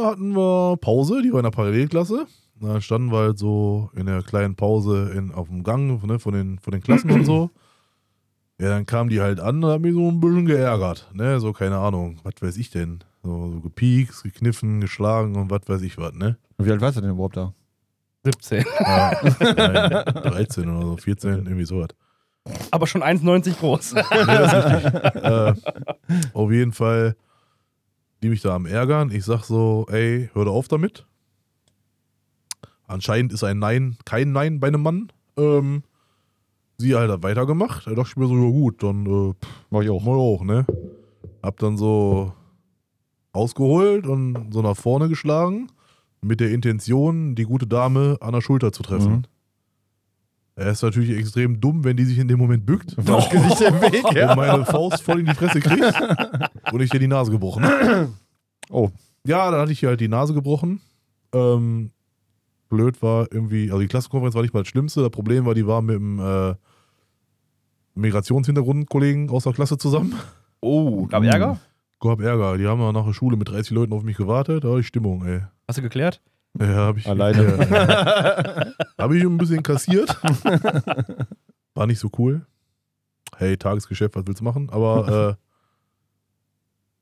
hatten 0.05 0.35
wir 0.37 0.77
Pause, 0.81 1.23
die 1.23 1.33
war 1.33 1.41
in 1.41 1.45
der 1.45 1.51
Parallelklasse. 1.51 2.27
Da 2.61 2.81
standen 2.81 3.11
wir 3.11 3.19
halt 3.19 3.39
so 3.39 3.91
in 3.95 4.07
der 4.07 4.23
kleinen 4.23 4.55
Pause 4.55 5.13
in, 5.15 5.33
auf 5.33 5.49
dem 5.49 5.65
Gang 5.65 6.03
ne, 6.05 6.19
von, 6.19 6.33
den, 6.33 6.59
von 6.59 6.73
den 6.73 6.83
Klassen 6.83 7.11
und 7.11 7.25
so. 7.25 7.51
Ja, 8.61 8.69
dann 8.69 8.87
kam 8.87 9.09
die 9.09 9.21
halt 9.21 9.41
an 9.41 9.63
und 9.65 9.71
hat 9.71 9.81
mich 9.81 9.95
so 9.95 10.09
ein 10.09 10.21
bisschen 10.21 10.47
geärgert. 10.47 11.11
Ne? 11.13 11.41
So, 11.41 11.53
keine 11.53 11.79
Ahnung, 11.79 12.21
was 12.23 12.35
weiß 12.41 12.57
ich 12.57 12.71
denn. 12.71 13.01
So, 13.25 13.51
so 13.51 13.61
gepiekst, 13.61 14.23
gekniffen, 14.23 14.81
geschlagen 14.81 15.35
und 15.37 15.51
was 15.51 15.63
weiß 15.67 15.83
ich 15.83 15.99
was, 15.99 16.13
ne? 16.13 16.37
Wie 16.59 16.71
alt 16.71 16.81
warst 16.81 16.97
du 16.97 17.01
denn 17.01 17.11
überhaupt 17.11 17.37
da? 17.37 17.53
17. 18.23 18.65
Ja, 18.81 19.13
nein, 19.41 20.05
13 20.15 20.69
oder 20.69 20.87
so, 20.87 20.97
14, 20.97 21.31
irgendwie 21.47 21.65
sowas. 21.65 21.89
Aber 22.71 22.87
schon 22.87 23.03
1,90 23.03 23.59
groß. 23.59 23.95
äh, 23.95 25.55
auf 26.33 26.51
jeden 26.53 26.73
Fall, 26.73 27.17
die 28.25 28.31
mich 28.31 28.41
da 28.41 28.55
am 28.55 28.65
Ärgern. 28.65 29.11
Ich 29.11 29.27
sag 29.27 29.45
so, 29.45 29.85
ey, 29.91 30.31
hör 30.33 30.47
doch 30.47 30.55
auf 30.55 30.67
damit. 30.67 31.07
Anscheinend 32.87 33.35
ist 33.35 33.45
ein 33.45 33.59
Nein 33.59 33.99
kein 34.07 34.33
Nein 34.33 34.61
bei 34.61 34.69
einem 34.69 34.83
Mann. 34.83 35.13
Ähm, 35.37 35.83
sie 36.79 36.95
halt 36.95 37.11
hat 37.11 37.23
weitergemacht. 37.23 37.87
Da 37.87 37.91
dachte 37.91 38.09
ich 38.09 38.17
mir 38.17 38.27
so, 38.27 38.35
ja 38.35 38.51
gut, 38.51 38.83
dann 38.83 39.05
äh, 39.05 39.35
Mach 39.69 39.83
ich 39.83 39.91
auch. 39.91 40.03
mal 40.03 40.17
auch, 40.17 40.43
ne? 40.43 40.65
Hab 41.43 41.59
dann 41.59 41.77
so 41.77 42.33
ausgeholt 43.35 44.07
und 44.07 44.55
so 44.55 44.63
nach 44.63 44.77
vorne 44.77 45.11
geschlagen, 45.11 45.69
mit 46.23 46.41
der 46.41 46.51
Intention, 46.51 47.35
die 47.35 47.45
gute 47.45 47.67
Dame 47.67 48.17
an 48.23 48.33
der 48.33 48.41
Schulter 48.41 48.73
zu 48.73 48.83
treffen. 48.83 49.13
Mhm. 49.13 49.23
Er 50.57 50.71
ist 50.71 50.83
natürlich 50.83 51.11
extrem 51.11 51.61
dumm, 51.61 51.83
wenn 51.83 51.97
die 51.97 52.05
sich 52.05 52.19
in 52.19 52.29
dem 52.29 52.39
Moment 52.39 52.65
bückt 52.65 52.97
das 52.97 53.29
Gesicht 53.29 53.61
im 53.61 53.81
Weg, 53.81 54.05
und 54.31 54.37
meine 54.37 54.65
Faust 54.65 55.03
voll 55.03 55.21
in 55.21 55.27
die 55.27 55.35
Fresse 55.35 55.61
kriegt 55.61 56.73
und 56.73 56.81
ich 56.81 56.91
dir 56.91 57.01
die 57.01 57.09
Nase 57.09 57.33
gebrochen. 57.33 57.65
Oh. 58.71 58.91
Ja, 59.27 59.51
dann 59.51 59.61
hatte 59.61 59.73
ich 59.73 59.83
ihr 59.83 59.89
halt 59.89 60.01
die 60.01 60.09
Nase 60.09 60.33
gebrochen. 60.33 60.81
Ähm, 61.33 61.91
blöd 62.69 63.03
war 63.03 63.27
irgendwie, 63.33 63.71
also 63.71 63.81
die 63.81 63.89
Klassenkonferenz 63.89 64.35
war 64.35 64.43
nicht 64.43 64.55
mal 64.55 64.61
das 64.61 64.69
Schlimmste. 64.69 65.01
Das 65.01 65.11
Problem 65.11 65.45
war, 65.45 65.55
die 65.55 65.67
war 65.67 65.83
mit 65.83 65.97
dem 65.97 66.21
äh, 66.21 66.55
Migrationshintergrundkollegen 67.95 69.31
aus 69.31 69.45
der 69.45 69.55
Klasse 69.55 69.79
zusammen. 69.79 70.15
Oh, 70.61 71.07
gab 71.07 71.25
Ärger? 71.25 71.59
Gab 72.01 72.21
Ärger. 72.21 72.59
Die 72.59 72.67
haben 72.67 72.81
dann 72.81 72.95
nach 72.95 73.07
der 73.07 73.13
Schule 73.13 73.37
mit 73.37 73.49
30 73.49 73.71
Leuten 73.73 73.93
auf 73.93 74.03
mich 74.03 74.17
gewartet. 74.17 74.65
Da 74.65 74.69
war 74.69 74.77
die 74.77 74.85
Stimmung, 74.85 75.25
ey. 75.25 75.41
Hast 75.69 75.79
du 75.79 75.83
geklärt? 75.83 76.21
Ja, 76.59 76.87
hab 76.87 76.97
ich. 76.99 77.09
Alleine. 77.09 77.69
Ja, 77.71 78.67
habe 78.99 79.19
ich 79.19 79.25
ein 79.25 79.39
bisschen 79.39 79.63
kassiert. 79.63 80.17
War 81.75 81.87
nicht 81.87 81.99
so 81.99 82.11
cool. 82.19 82.47
Hey, 83.37 83.57
Tagesgeschäft, 83.57 84.15
was 84.15 84.27
willst 84.27 84.41
du 84.41 84.45
machen? 84.45 84.71
Aber 84.71 85.37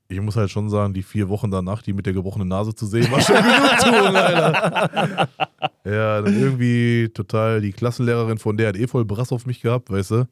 äh, 0.09 0.15
ich 0.15 0.21
muss 0.21 0.37
halt 0.37 0.51
schon 0.51 0.71
sagen, 0.71 0.95
die 0.95 1.03
vier 1.03 1.29
Wochen 1.29 1.51
danach, 1.51 1.83
die 1.83 1.93
mit 1.93 2.07
der 2.07 2.13
gebrochenen 2.13 2.49
Nase 2.49 2.75
zu 2.75 2.87
sehen, 2.87 3.11
war 3.11 3.21
schon 3.21 3.37
Genugtuung, 3.37 4.17
Alter. 4.17 5.29
Ja, 5.85 6.23
dann 6.23 6.39
irgendwie 6.39 7.09
total 7.13 7.61
die 7.61 7.73
Klassenlehrerin 7.73 8.39
von 8.39 8.57
der 8.57 8.69
hat 8.69 8.77
eh 8.77 8.87
voll 8.87 9.05
Brass 9.05 9.33
auf 9.33 9.47
mich 9.47 9.61
gehabt, 9.61 9.91
weißt 9.91 10.13
du. 10.13 10.29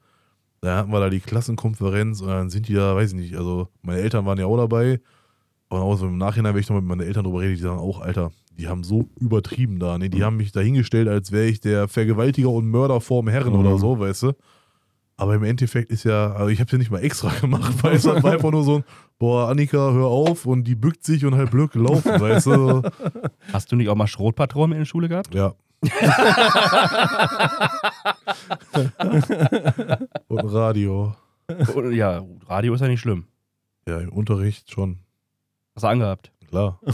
Da 0.61 0.77
hatten 0.77 0.93
wir 0.93 1.01
da 1.01 1.11
die 1.11 1.19
Klassenkonferenz 1.19 2.21
und 2.21 2.29
dann 2.29 2.51
sind 2.51 2.69
die 2.69 2.75
da, 2.75 2.95
weiß 2.95 3.11
ich 3.13 3.19
nicht, 3.19 3.37
also 3.37 3.67
meine 3.83 4.01
Eltern 4.01 4.25
waren 4.27 4.39
ja 4.39 4.47
auch 4.47 4.57
dabei. 4.57 5.01
Und 5.71 5.79
auch 5.81 5.97
so 5.97 6.07
im 6.07 6.19
Nachhinein, 6.19 6.53
wenn 6.55 6.61
ich 6.61 6.69
noch 6.69 6.77
mit 6.77 6.85
meinen 6.85 7.01
Eltern 7.07 7.25
drüber 7.25 7.41
rede, 7.41 7.55
die 7.55 7.61
sagen 7.61 7.79
auch, 7.79 8.01
Alter, 8.01 8.31
die 8.59 8.69
haben 8.69 8.83
so 8.85 9.09
übertrieben 9.21 9.79
da. 9.79 9.97
Ne? 9.99 10.11
Die 10.11 10.23
haben 10.25 10.37
mich 10.37 10.53
da 10.53 10.61
hingestellt, 10.61 11.09
als 11.09 11.31
wäre 11.33 11.47
ich 11.47 11.61
der 11.61 11.87
Vergewaltiger 11.89 12.51
und 12.51 12.67
Mörder 12.69 13.01
vorm 13.01 13.29
Herren 13.29 13.53
Mhm. 13.55 13.61
oder 13.61 13.79
so, 13.79 13.99
weißt 13.99 14.25
du. 14.25 14.33
Aber 15.17 15.35
im 15.35 15.45
Endeffekt 15.45 15.91
ist 15.93 16.05
ja, 16.05 16.33
also 16.33 16.49
ich 16.49 16.61
habe 16.61 16.71
ja 16.73 16.79
nicht 16.79 16.91
mal 16.91 16.99
extra 17.05 17.29
gemacht, 17.41 17.73
weil 17.83 17.95
es 17.97 18.05
war 18.05 18.17
einfach 18.25 18.51
nur 18.51 18.65
so 18.65 18.77
ein, 18.79 18.85
boah, 19.19 19.49
Annika, 19.49 19.93
hör 19.93 20.07
auf 20.07 20.45
und 20.47 20.65
die 20.65 20.75
bückt 20.75 21.05
sich 21.05 21.25
und 21.25 21.35
halt 21.37 21.51
blöd 21.51 21.71
gelaufen, 21.73 22.21
weißt 22.21 22.47
du. 22.47 22.83
Hast 23.53 23.71
du 23.71 23.77
nicht 23.77 23.89
auch 23.91 23.95
mal 23.97 24.07
Schrotpatronen 24.09 24.73
in 24.73 24.79
der 24.81 24.87
Schule 24.87 25.09
gehabt? 25.09 25.33
Ja. 25.35 25.55
und 30.29 30.45
Radio. 30.53 31.15
Ja, 31.91 32.25
Radio 32.49 32.75
ist 32.75 32.81
ja 32.81 32.89
nicht 32.89 33.01
schlimm. 33.01 33.25
Ja, 33.89 33.99
im 33.99 34.11
Unterricht 34.11 34.71
schon, 34.71 34.99
Hast 35.75 35.83
du 35.83 35.89
angehabt? 35.89 36.33
klar. 36.49 36.81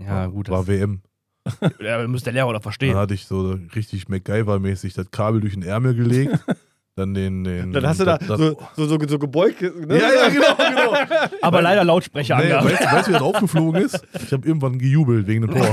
Ja, 0.00 0.26
gut. 0.26 0.48
War 0.48 0.68
WM. 0.68 1.02
ja, 1.80 2.06
müsste 2.06 2.26
der 2.26 2.34
Lehrer 2.34 2.46
doch 2.52 2.52
Dann 2.54 2.62
verstehen. 2.62 2.96
hatte 2.96 3.14
ich 3.14 3.26
so 3.26 3.58
richtig 3.74 4.04
MacGyver-mäßig 4.06 4.94
das 4.94 5.10
Kabel 5.10 5.40
durch 5.40 5.54
den 5.54 5.64
Ärmel 5.64 5.94
gelegt. 5.96 6.38
Dann 6.94 7.14
den, 7.14 7.42
den. 7.42 7.72
Dann 7.72 7.84
hast 7.86 7.98
du 8.00 8.04
da 8.04 8.16
das, 8.18 8.38
so, 8.38 8.56
so, 8.76 8.86
so, 8.86 8.98
so 9.08 9.18
gebeugt. 9.18 9.60
Ne? 9.62 9.98
Ja, 9.98 10.08
ja, 10.12 10.28
genau, 10.28 10.54
genau. 10.56 10.96
Aber 11.42 11.62
leider 11.62 11.82
Lautsprecher 11.84 12.36
Nee, 12.36 12.52
angehabt. 12.52 12.64
weißt, 12.66 12.80
du, 12.80 12.84
weißt 12.86 13.06
du, 13.06 13.10
wie 13.10 13.14
das 13.14 13.22
aufgeflogen 13.22 13.82
ist? 13.82 14.06
Ich 14.24 14.32
habe 14.32 14.46
irgendwann 14.46 14.78
gejubelt 14.78 15.26
wegen 15.26 15.46
dem 15.46 15.50
Tor. 15.56 15.68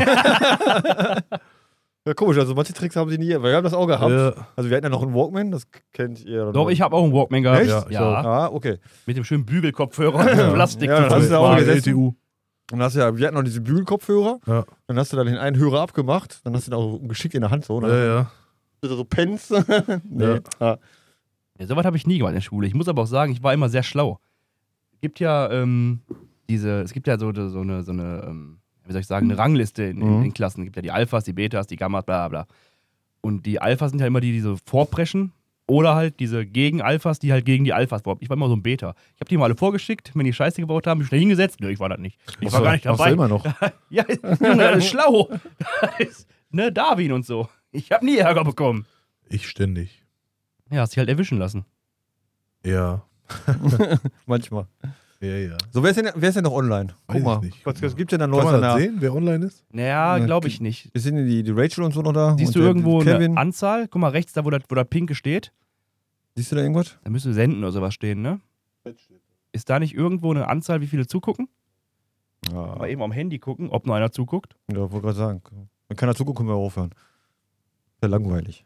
Ja, 2.08 2.14
komisch, 2.14 2.38
also 2.38 2.53
manche 2.53 2.74
Tricks 2.74 2.95
haben 2.95 3.10
sie 3.10 3.18
nie, 3.18 3.32
weil 3.34 3.41
wir 3.51 3.56
haben 3.56 3.64
das 3.64 3.74
auch 3.74 3.88
gehabt. 3.88 4.12
Ja, 4.12 4.47
Also 4.56 4.70
wir 4.70 4.78
hatten 4.78 4.86
ja 4.86 4.89
noch 4.89 5.01
einen 5.01 5.16
Walkman, 5.16 5.49
das 5.51 5.66
kennt 5.91 6.24
ihr. 6.24 6.51
Doch, 6.51 6.70
ich 6.70 6.82
habe 6.82 6.95
auch 6.95 7.03
einen 7.03 7.14
Walkman 7.14 7.41
gehabt. 7.41 7.62
Echt? 7.62 7.70
Ja, 7.70 7.86
ja. 7.89 8.22
Ah, 8.24 8.47
okay. 8.51 8.78
Mit 9.08 9.18
dem 9.18 9.24
schönen 9.24 9.45
Bügelkopfhörer 9.45 10.20
und 10.49 10.53
Plastik. 10.53 10.89
Ja, 10.89 11.01
dann 11.01 11.10
hast 11.12 11.26
du 11.26 11.30
da 11.32 11.39
auch. 11.39 11.58
LTU. 11.58 12.08
Und 12.72 12.80
dann 12.80 12.82
hast 12.84 12.95
ja, 12.95 13.16
wir 13.18 13.26
hatten 13.28 13.36
noch 13.36 13.43
diese 13.43 13.62
Bügelkopfhörer. 13.62 14.39
Ja. 14.45 14.66
Dann 14.88 14.97
hast 14.99 15.14
du 15.14 15.18
da 15.18 15.24
den 15.24 15.38
einen 15.38 15.58
Hörer 15.58 15.82
abgemacht. 15.82 16.41
Dann 16.43 16.53
hast 16.56 16.68
du 16.68 16.72
den 16.72 16.80
auch 16.80 16.99
geschickt 17.08 17.34
in 17.36 17.41
der 17.41 17.49
Hand 17.51 17.66
so. 17.66 17.82
Ja, 17.82 17.88
Ne? 17.88 18.06
ja. 18.06 18.32
So 18.88 19.03
Pens. 19.03 19.49
nee. 20.10 20.26
Ja. 20.26 20.39
Ah. 20.60 20.78
Ja, 21.58 21.66
sowas 21.68 21.86
habe 21.86 21.97
ich 21.97 22.06
nie 22.06 22.18
gemacht 22.18 22.32
in 22.32 22.36
der 22.36 22.41
Schule. 22.41 22.68
Ich 22.68 22.76
muss 22.76 22.88
aber 22.88 23.01
auch 23.03 23.08
sagen, 23.08 23.32
ich 23.32 23.41
war 23.41 23.53
immer 23.53 23.70
sehr 23.70 23.82
schlau. 23.84 24.20
Es 24.93 25.01
gibt 25.01 25.20
ja 25.20 25.49
ähm, 25.51 26.01
diese, 26.49 26.82
es 26.82 26.93
gibt 26.93 27.08
ja 27.08 27.18
so, 27.18 27.32
so 27.34 27.60
eine, 27.62 27.82
so 27.84 27.91
eine 27.91 28.26
ähm, 28.28 28.60
wie 28.86 28.92
soll 28.92 29.02
ich 29.02 29.08
sagen, 29.08 29.30
eine 29.30 29.38
Rangliste 29.38 29.84
in, 29.84 30.02
in, 30.02 30.18
Mhm. 30.20 30.26
in 30.26 30.34
Klassen. 30.34 30.62
Es 30.62 30.66
gibt 30.66 30.76
ja 30.76 30.82
die 30.82 30.92
Alphas, 30.92 31.24
die 31.24 31.34
Betas, 31.34 31.68
die 31.68 31.76
Gammas, 31.76 32.06
bla 32.06 32.28
bla 32.28 32.44
bla. 32.44 32.56
Und 33.22 33.46
die 33.46 33.60
Alphas 33.60 33.92
sind 33.92 34.00
ja 34.00 34.08
immer 34.08 34.22
die, 34.22 34.32
die 34.32 34.40
so 34.42 34.58
vorpreschen. 34.66 35.32
Oder 35.68 35.96
halt 35.96 36.20
diese 36.20 36.46
Gegen-Alphas, 36.46 37.18
die 37.18 37.32
halt 37.32 37.44
gegen 37.44 37.64
die 37.66 37.74
Alphas 37.74 38.04
behaupten. 38.04 38.24
Ich 38.24 38.30
war 38.30 38.38
immer 38.38 38.48
so 38.50 38.56
ein 38.56 38.62
Beta. 38.62 38.94
Ich 39.16 39.20
habe 39.22 39.30
die 39.30 39.36
mal 39.38 39.46
alle 39.46 39.56
vorgeschickt, 39.56 40.12
wenn 40.14 40.24
die 40.26 40.32
Scheiße 40.34 40.62
gebaut 40.62 40.86
haben, 40.86 41.00
bin 41.00 41.06
ich 41.06 41.08
schnell 41.08 41.22
hingesetzt. 41.22 41.60
Nö, 41.60 41.70
ich 41.72 41.80
war 41.80 41.90
das 41.90 41.98
nicht. 41.98 42.20
Ich 42.40 42.52
war 42.54 42.62
gar 42.62 42.74
nicht 42.74 42.86
dabei. 42.86 43.12
immer 43.14 43.28
noch. 43.28 43.44
Ja, 43.90 44.06
Junge, 44.40 44.58
das 44.58 44.78
ist 44.84 44.90
schlau. 44.92 45.28
Ne, 46.52 46.72
Darwin 46.72 47.12
und 47.14 47.26
so. 47.26 47.50
Ich 47.72 47.92
habe 47.92 48.06
nie 48.06 48.18
Ärger 48.18 48.44
bekommen. 48.44 48.86
Ich 49.28 49.48
ständig. 49.50 50.04
Ja, 50.70 50.82
hast 50.82 50.92
dich 50.92 51.00
halt 51.00 51.10
erwischen 51.10 51.40
lassen. 51.40 51.66
Ja. 52.64 53.02
Manchmal. 54.28 54.68
Ja, 55.22 55.30
ja. 55.38 55.57
So, 55.72 55.82
wer 55.82 55.91
ist 55.91 55.95
denn, 55.97 56.09
wer 56.13 56.30
ist 56.30 56.36
denn 56.36 56.43
noch 56.43 56.51
online? 56.51 56.89
Weiß 57.07 57.18
ich 57.18 57.24
Guck 57.24 57.24
mal. 57.24 57.39
nicht. 57.39 57.66
Was, 57.66 57.82
was 57.82 57.95
gibt's 57.95 58.11
denn 58.11 58.20
da 58.20 58.26
Kann 58.26 58.32
Neues? 58.32 58.45
man 58.45 58.55
an 58.55 58.61
das 58.61 58.76
der- 58.76 58.84
sehen, 58.84 58.95
wer 58.99 59.13
online 59.16 59.45
ist? 59.45 59.63
Naja, 59.72 60.20
Ne, 60.20 60.26
glaube 60.26 60.47
ich 60.47 60.59
nicht. 60.61 60.91
Sind 60.93 61.16
denn 61.16 61.26
die, 61.28 61.41
die 61.43 61.51
Rachel 61.51 61.84
und 61.84 61.93
so 61.93 62.01
noch 62.01 62.11
da? 62.13 62.36
Siehst 62.38 62.49
und 62.49 62.55
du 62.55 62.59
der 62.59 62.68
irgendwo 62.68 62.99
Kevin? 62.99 63.32
eine 63.32 63.39
Anzahl? 63.39 63.88
Guck 63.88 64.01
mal 64.01 64.09
rechts, 64.11 64.34
da 64.34 64.43
wo 64.45 64.49
das, 64.49 64.61
wo 64.68 64.76
das 64.76 64.88
Pinke 64.89 65.16
steht. 65.16 65.51
Siehst 66.36 66.51
du 66.51 66.55
da 66.57 66.61
irgendwas? 66.61 66.97
Da 67.03 67.09
müsste 67.09 67.34
senden 67.34 67.59
oder 67.63 67.72
sowas 67.72 67.93
stehen, 67.93 68.22
ne? 68.22 68.41
Ist 69.53 69.70
da 69.70 69.80
nicht 69.80 69.95
irgendwo 69.95 70.32
eine 70.32 70.47
Anzahl, 70.49 70.82
wie 70.82 70.88
viele 70.88 71.07
zugucken? 71.07 71.47
Ja, 72.51 72.76
Mal 72.76 72.89
eben 72.89 73.01
am 73.01 73.11
Handy 73.13 73.39
gucken, 73.39 73.70
ob 73.70 73.88
nur 73.88 73.95
einer 73.95 74.11
zuguckt. 74.11 74.55
ja 74.70 74.80
wollte 74.91 75.01
gerade 75.01 75.18
sagen. 75.18 75.41
Wenn 75.88 75.95
keiner 75.97 76.13
zuguckt, 76.13 76.38
können 76.38 76.49
wir 76.49 76.55
aufhören. 76.55 76.91
Sehr 78.01 78.09
langweilig. 78.09 78.66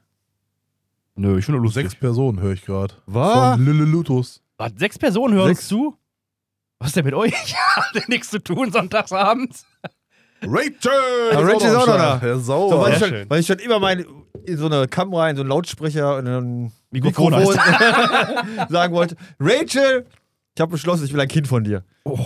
Nö, 1.16 1.38
ich 1.38 1.46
finde. 1.46 1.66
Sechs 1.70 1.96
Personen 1.96 2.40
höre 2.42 2.54
ich 2.54 2.66
gerade. 2.66 2.96
Was? 3.06 3.56
Von 3.56 3.66
Lille 3.66 3.84
Lutus. 3.86 4.42
Was, 4.58 4.72
sechs 4.78 4.98
Personen 4.98 5.34
hören 5.36 5.48
Sechs? 5.50 5.60
uns 5.62 5.68
zu? 5.68 5.96
Was 6.80 6.88
ist 6.90 6.96
denn 6.96 7.06
mit 7.06 7.14
euch? 7.14 7.34
Habt 7.76 8.10
nichts 8.10 8.30
zu 8.30 8.40
tun 8.40 8.72
sonntagsabends? 8.72 9.66
Rachel! 10.42 10.92
Ah, 11.34 11.40
Rachel 11.40 11.70
ist 11.70 11.76
auch 11.76 11.88
noch 11.88 11.98
da. 11.98 12.22
Ja, 12.24 12.36
So, 12.36 12.42
sauber. 12.70 12.82
weil, 12.82 12.94
ich 12.94 13.00
schon, 13.00 13.10
schön. 13.10 13.30
weil 13.30 13.40
ich 13.42 13.46
schon 13.48 13.60
immer 13.60 13.80
mein, 13.80 14.06
in 14.46 14.58
so 14.58 14.68
eine 14.68 14.88
Kamera, 14.88 15.30
in 15.30 15.36
so 15.36 15.42
einen 15.42 15.50
Lautsprecher, 15.50 16.20
in 16.20 16.28
ein 16.28 16.72
Mikrofon 16.92 17.34
Mikrofon 17.36 17.56
sagen 18.70 18.94
wollte: 18.94 19.18
Rachel, 19.40 20.06
ich 20.56 20.62
habe 20.62 20.72
beschlossen, 20.72 21.04
ich 21.06 21.12
will 21.14 21.20
ein 21.20 21.28
Kind 21.28 21.48
von 21.48 21.66
dir. 21.66 21.84
oh. 22.06 22.18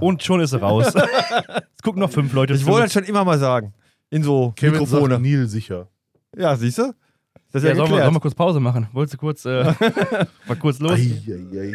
Und 0.00 0.22
schon 0.22 0.40
ist 0.40 0.54
er 0.54 0.60
raus. 0.62 0.86
es 1.76 1.82
gucken 1.82 2.00
noch 2.00 2.10
fünf 2.10 2.32
Leute 2.32 2.54
Ich 2.54 2.64
wollte 2.64 2.84
das 2.84 2.94
schon 2.94 3.04
immer 3.04 3.24
mal 3.24 3.38
sagen. 3.38 3.74
In 4.08 4.22
so 4.22 4.52
Kevin 4.56 4.72
Mikrofone. 4.80 5.14
sagt 5.16 5.22
Neil 5.22 5.46
sicher. 5.46 5.88
Ja, 6.34 6.56
siehst 6.56 6.78
du? 6.78 6.94
Das 7.52 7.62
ist 7.62 7.64
ja, 7.64 7.70
ja, 7.70 7.76
sollen, 7.76 7.90
wir, 7.90 7.98
sollen 8.02 8.14
wir 8.14 8.20
kurz 8.20 8.34
Pause 8.34 8.60
machen? 8.60 8.88
Wolltest 8.92 9.14
du 9.14 9.18
kurz, 9.18 9.44
äh, 9.44 9.74
mal 10.46 10.56
kurz 10.58 10.78
los? 10.80 10.92
Ei, 10.92 11.20
ei, 11.28 11.58
ei. 11.58 11.74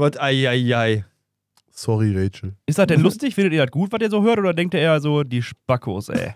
Was, 0.00 0.18
ei, 0.18 0.48
ei, 0.48 0.76
ei. 0.76 1.04
Sorry, 1.70 2.12
Rachel. 2.16 2.54
Ist 2.66 2.78
das 2.78 2.86
denn 2.86 3.00
lustig? 3.00 3.34
Findet 3.34 3.52
ihr 3.52 3.64
das 3.64 3.70
gut, 3.70 3.92
was 3.92 4.00
ihr 4.00 4.10
so 4.10 4.22
hört? 4.22 4.38
Oder 4.38 4.54
denkt 4.54 4.74
ihr 4.74 4.80
eher 4.80 5.00
so, 5.00 5.22
die 5.22 5.42
Spackos, 5.42 6.08
ey? 6.08 6.34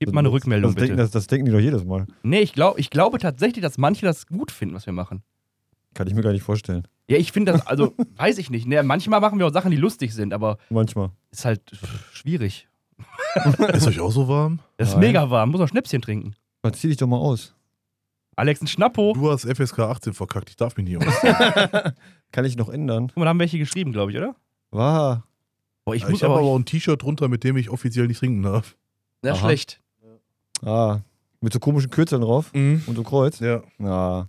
Gib 0.00 0.12
mal 0.12 0.20
eine 0.20 0.32
Rückmeldung, 0.32 0.72
das, 0.72 0.80
denken, 0.80 0.96
bitte. 0.96 1.02
das, 1.02 1.10
das 1.12 1.26
denken 1.28 1.46
die 1.46 1.52
doch 1.52 1.60
jedes 1.60 1.84
Mal. 1.84 2.06
Nee, 2.22 2.40
ich, 2.40 2.52
glaub, 2.52 2.78
ich 2.78 2.90
glaube 2.90 3.18
tatsächlich, 3.18 3.62
dass 3.62 3.78
manche 3.78 4.04
das 4.04 4.26
gut 4.26 4.50
finden, 4.50 4.74
was 4.74 4.86
wir 4.86 4.92
machen. 4.92 5.22
Kann 5.94 6.08
ich 6.08 6.14
mir 6.14 6.22
gar 6.22 6.32
nicht 6.32 6.42
vorstellen. 6.42 6.86
Ja, 7.08 7.16
ich 7.16 7.32
finde 7.32 7.52
das, 7.52 7.66
also, 7.66 7.94
weiß 8.16 8.38
ich 8.38 8.50
nicht. 8.50 8.66
Ne, 8.66 8.82
manchmal 8.82 9.20
machen 9.20 9.38
wir 9.38 9.46
auch 9.46 9.52
Sachen, 9.52 9.70
die 9.70 9.76
lustig 9.76 10.12
sind, 10.12 10.34
aber 10.34 10.58
Manchmal. 10.68 11.10
ist 11.30 11.44
halt 11.44 11.62
pff, 11.70 12.14
schwierig. 12.14 12.68
Ist 13.72 13.88
euch 13.88 13.98
auch 13.98 14.12
so 14.12 14.28
warm? 14.28 14.60
Das 14.76 14.88
ist 14.90 14.94
Nein. 14.94 15.08
mega 15.08 15.28
warm, 15.28 15.50
muss 15.50 15.60
auch 15.60 15.66
Schnäpschen 15.68 16.00
trinken. 16.00 16.36
Dann 16.62 16.72
zieh 16.74 16.86
dich 16.86 16.96
doch 16.96 17.08
mal 17.08 17.16
aus. 17.16 17.54
Alex, 18.36 18.60
ein 18.62 18.68
Schnappo. 18.68 19.12
Du 19.14 19.30
hast 19.30 19.44
FSK 19.44 19.80
18 19.80 20.12
verkackt, 20.12 20.50
ich 20.50 20.56
darf 20.56 20.76
mich 20.76 20.86
nicht 20.86 20.98
aus. 21.04 21.92
Kann 22.34 22.44
ich 22.44 22.56
noch 22.56 22.68
ändern? 22.68 23.06
Guck 23.08 23.18
mal, 23.18 23.24
da 23.26 23.28
haben 23.30 23.38
welche 23.38 23.58
geschrieben, 23.58 23.92
glaube 23.92 24.10
ich, 24.10 24.18
oder? 24.18 24.34
War. 24.72 25.22
Boah, 25.84 25.94
ich 25.94 26.02
muss 26.02 26.14
Ich 26.14 26.22
habe 26.24 26.32
aber. 26.34 26.42
aber 26.42 26.50
auch 26.50 26.56
ein 26.58 26.64
T-Shirt 26.64 27.00
drunter, 27.00 27.28
mit 27.28 27.44
dem 27.44 27.56
ich 27.56 27.70
offiziell 27.70 28.08
nicht 28.08 28.18
trinken 28.18 28.42
darf. 28.42 28.74
ja, 29.22 29.32
Aha. 29.34 29.38
schlecht. 29.38 29.80
Ah. 30.64 30.98
Mit 31.40 31.52
so 31.52 31.60
komischen 31.60 31.90
Kürzeln 31.90 32.22
drauf 32.22 32.52
Mhm. 32.52 32.82
und 32.86 32.96
so 32.96 33.04
Kreuz. 33.04 33.38
Ja. 33.38 33.62
Ja. 33.78 34.26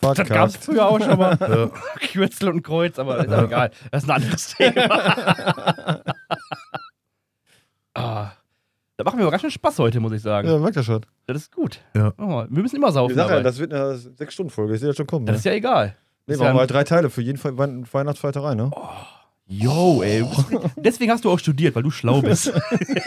Das 0.00 0.26
gab 0.28 0.48
es 0.48 0.56
früher 0.56 0.88
auch 0.88 0.98
schon 1.00 1.18
mal. 1.18 1.36
Ja. 1.40 1.70
Kürzel 2.12 2.48
und 2.48 2.62
Kreuz, 2.62 2.98
aber 2.98 3.18
ist 3.24 3.30
ja 3.30 3.44
egal. 3.44 3.70
Das 3.90 4.04
ist 4.04 4.08
ein 4.08 4.16
anderes 4.22 4.54
Thema. 4.56 6.02
ah, 7.94 8.30
da 8.96 9.04
machen 9.04 9.18
wir 9.18 9.24
aber 9.24 9.30
ganz 9.32 9.42
schön 9.42 9.50
Spaß 9.50 9.78
heute, 9.80 10.00
muss 10.00 10.12
ich 10.12 10.22
sagen. 10.22 10.48
Ja, 10.48 10.58
merkt 10.58 10.76
er 10.76 10.82
schon. 10.82 11.04
Das 11.26 11.36
ist 11.36 11.52
gut. 11.54 11.80
Ja. 11.94 12.12
Oh, 12.18 12.44
wir 12.48 12.62
müssen 12.62 12.76
immer 12.76 12.90
saufen. 12.92 13.10
Ich 13.10 13.16
sag 13.16 13.24
ja, 13.24 13.30
dabei. 13.36 13.42
das 13.42 13.58
wird 13.58 13.72
eine 13.74 13.94
6-Stunden-Folge. 13.96 14.74
Ich 14.74 14.80
sehe 14.80 14.88
das 14.88 14.96
schon 14.96 15.06
kommen. 15.06 15.26
das 15.26 15.34
Ne? 15.34 15.38
ist 15.38 15.44
ja 15.44 15.52
egal. 15.52 15.96
Nee, 16.28 16.34
ist 16.34 16.40
machen 16.40 16.48
ja 16.48 16.54
wir 16.54 16.60
halt 16.60 16.70
drei 16.70 16.84
Teile 16.84 17.08
für 17.08 17.22
jeden 17.22 17.42
Weihnachtsfeiertag 17.42 18.42
rein, 18.42 18.58
ne? 18.58 18.70
Yo, 19.46 20.02
ey. 20.02 20.26
Deswegen 20.76 21.10
hast 21.10 21.24
du 21.24 21.30
auch 21.30 21.38
studiert, 21.38 21.74
weil 21.74 21.82
du 21.82 21.90
schlau 21.90 22.20
bist. 22.20 22.52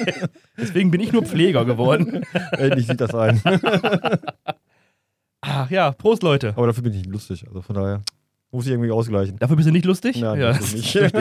Deswegen 0.57 0.89
bin 0.89 0.99
ich 1.01 1.11
nur 1.13 1.23
Pfleger 1.23 1.63
geworden. 1.65 2.25
Endlich 2.53 2.87
sieht 2.87 2.99
das 2.99 3.13
ein. 3.13 3.39
Ach 5.41 5.69
ja, 5.69 5.91
Prost, 5.91 6.23
Leute. 6.23 6.53
Aber 6.55 6.65
dafür 6.65 6.81
bin 6.81 6.93
ich 6.93 7.03
nicht 7.03 7.11
lustig. 7.11 7.45
Also 7.47 7.61
von 7.61 7.75
daher 7.75 8.01
muss 8.49 8.65
ich 8.65 8.71
irgendwie 8.71 8.89
ausgleichen. 8.89 9.37
Dafür 9.37 9.55
bist 9.55 9.67
du 9.67 9.71
nicht 9.71 9.85
lustig? 9.85 10.19
Nein, 10.19 10.41
ja, 10.41 10.47
das 10.53 10.73
ist 10.73 10.95
nicht. 10.95 10.95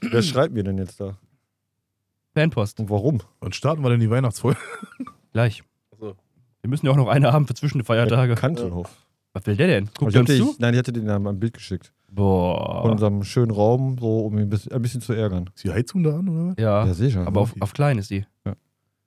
Wer 0.00 0.22
schreibt 0.22 0.54
mir 0.54 0.62
denn 0.62 0.78
jetzt 0.78 1.00
da? 1.00 1.16
Fanpost. 2.34 2.78
Und 2.78 2.88
warum? 2.88 3.20
Wann 3.40 3.52
starten 3.52 3.82
wir 3.82 3.90
denn 3.90 3.98
die 3.98 4.10
Weihnachtsfolge? 4.10 4.60
Gleich. 5.32 5.64
Achso. 5.90 6.14
Wir 6.62 6.70
müssen 6.70 6.86
ja 6.86 6.92
auch 6.92 6.96
noch 6.96 7.08
eine 7.08 7.32
haben 7.32 7.48
für 7.48 7.54
zwischen 7.54 7.78
den 7.78 7.84
Feiertage. 7.84 8.36
Kantelhof. 8.36 9.03
Was 9.34 9.44
will 9.46 9.56
der 9.56 9.66
denn? 9.66 9.84
Guckt 9.98 10.08
ich 10.08 10.12
der 10.12 10.20
uns 10.22 10.30
hatte, 10.30 10.38
zu? 10.38 10.50
ich, 10.52 10.58
nein, 10.58 10.72
ich 10.74 10.78
hatte 10.78 10.92
den 10.92 11.06
ja 11.06 11.18
mal 11.18 11.30
ein 11.30 11.38
Bild 11.40 11.52
geschickt. 11.54 11.92
Von 12.06 12.14
Boah. 12.16 12.84
unserem 12.90 13.22
schönen 13.24 13.50
Raum, 13.50 13.98
so 14.00 14.20
um 14.20 14.34
ihn 14.38 14.42
ein 14.44 14.48
bisschen, 14.48 14.72
ein 14.72 14.80
bisschen 14.80 15.00
zu 15.00 15.12
ärgern. 15.12 15.50
Ist 15.54 15.64
die 15.64 15.70
Heizung 15.72 16.02
da 16.04 16.16
an, 16.18 16.28
oder 16.28 16.46
was? 16.50 16.54
Ja, 16.58 16.86
Ja, 16.86 16.94
sehe 16.94 17.10
schon. 17.10 17.26
aber 17.26 17.40
auf, 17.40 17.52
auf 17.60 17.72
klein 17.74 17.98
ist 17.98 18.10
die. 18.10 18.24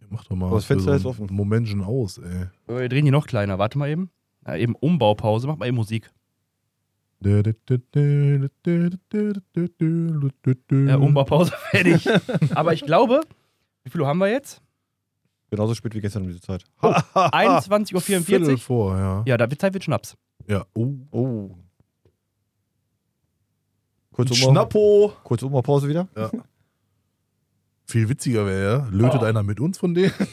Mach 0.09 0.23
doch 0.25 0.35
mal 0.37 0.45
Aber 0.47 0.55
das 0.55 0.63
für 0.65 0.73
Fenster 0.75 0.91
so 0.99 1.09
ist 1.09 1.17
einen 1.19 1.25
offen. 1.25 1.35
Momentchen 1.35 1.81
aus, 1.83 2.17
ey. 2.19 2.47
Wir 2.67 2.87
drehen 2.87 3.03
die 3.05 3.11
noch 3.11 3.27
kleiner. 3.27 3.59
Warte 3.59 3.77
mal 3.77 3.89
eben. 3.89 4.09
Ja, 4.45 4.55
eben 4.55 4.73
Umbaupause. 4.75 5.47
Mach 5.47 5.57
mal 5.57 5.65
eben 5.67 5.75
Musik. 5.75 6.09
Ja, 7.21 7.41
Ja, 10.71 10.95
Umbaupause 10.97 11.51
fertig. 11.71 12.07
aber 12.55 12.73
ich 12.73 12.81
glaube, 12.85 13.21
wie 13.83 13.89
viel 13.89 14.01
Uhr 14.01 14.07
haben 14.07 14.19
wir 14.19 14.29
jetzt? 14.29 14.61
Genauso 15.49 15.73
spät 15.75 15.95
wie 15.95 16.01
gestern 16.01 16.23
um 16.23 16.27
diese 16.29 16.41
Zeit. 16.41 16.63
21.44 16.81 18.21
Viertel 18.21 18.51
Uhr. 18.51 18.57
vor, 18.57 18.97
ja. 18.97 19.23
Ja, 19.25 19.37
da 19.37 19.49
wird 19.49 19.61
Zeit 19.61 19.73
für 19.73 19.81
Schnaps. 19.81 20.15
Ja, 20.47 20.65
oh. 20.73 20.93
Oh. 21.11 21.49
Kurz, 24.11 24.31
Umbaut- 24.31 24.51
Schnappo. 24.51 25.13
kurz 25.23 25.43
Umbaupause 25.43 25.87
wieder. 25.87 26.07
Viel 27.85 28.09
witziger 28.09 28.45
wäre, 28.45 28.63
ja. 28.79 28.87
Lötet 28.91 29.21
Oh. 29.21 29.25
einer 29.25 29.43
mit 29.43 29.59
uns 29.59 29.77
von 29.77 29.93
denen? 29.93 30.13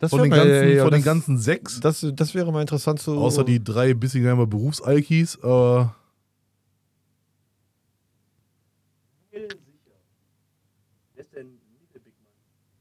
Das 0.00 0.10
Von 0.10 0.22
den 0.22 0.30
ganzen, 0.30 0.68
ja, 0.76 0.82
von 0.84 0.92
den 0.92 1.00
das- 1.00 1.04
ganzen 1.04 1.38
sechs? 1.38 1.80
Das, 1.80 2.06
das 2.14 2.32
wäre 2.32 2.52
mal 2.52 2.60
interessant 2.60 3.00
zu. 3.00 3.18
Außer 3.18 3.42
die 3.42 3.62
drei 3.64 3.94
Bissingheimer 3.94 4.46
Berufsalkis, 4.46 5.42
aber 5.42 5.96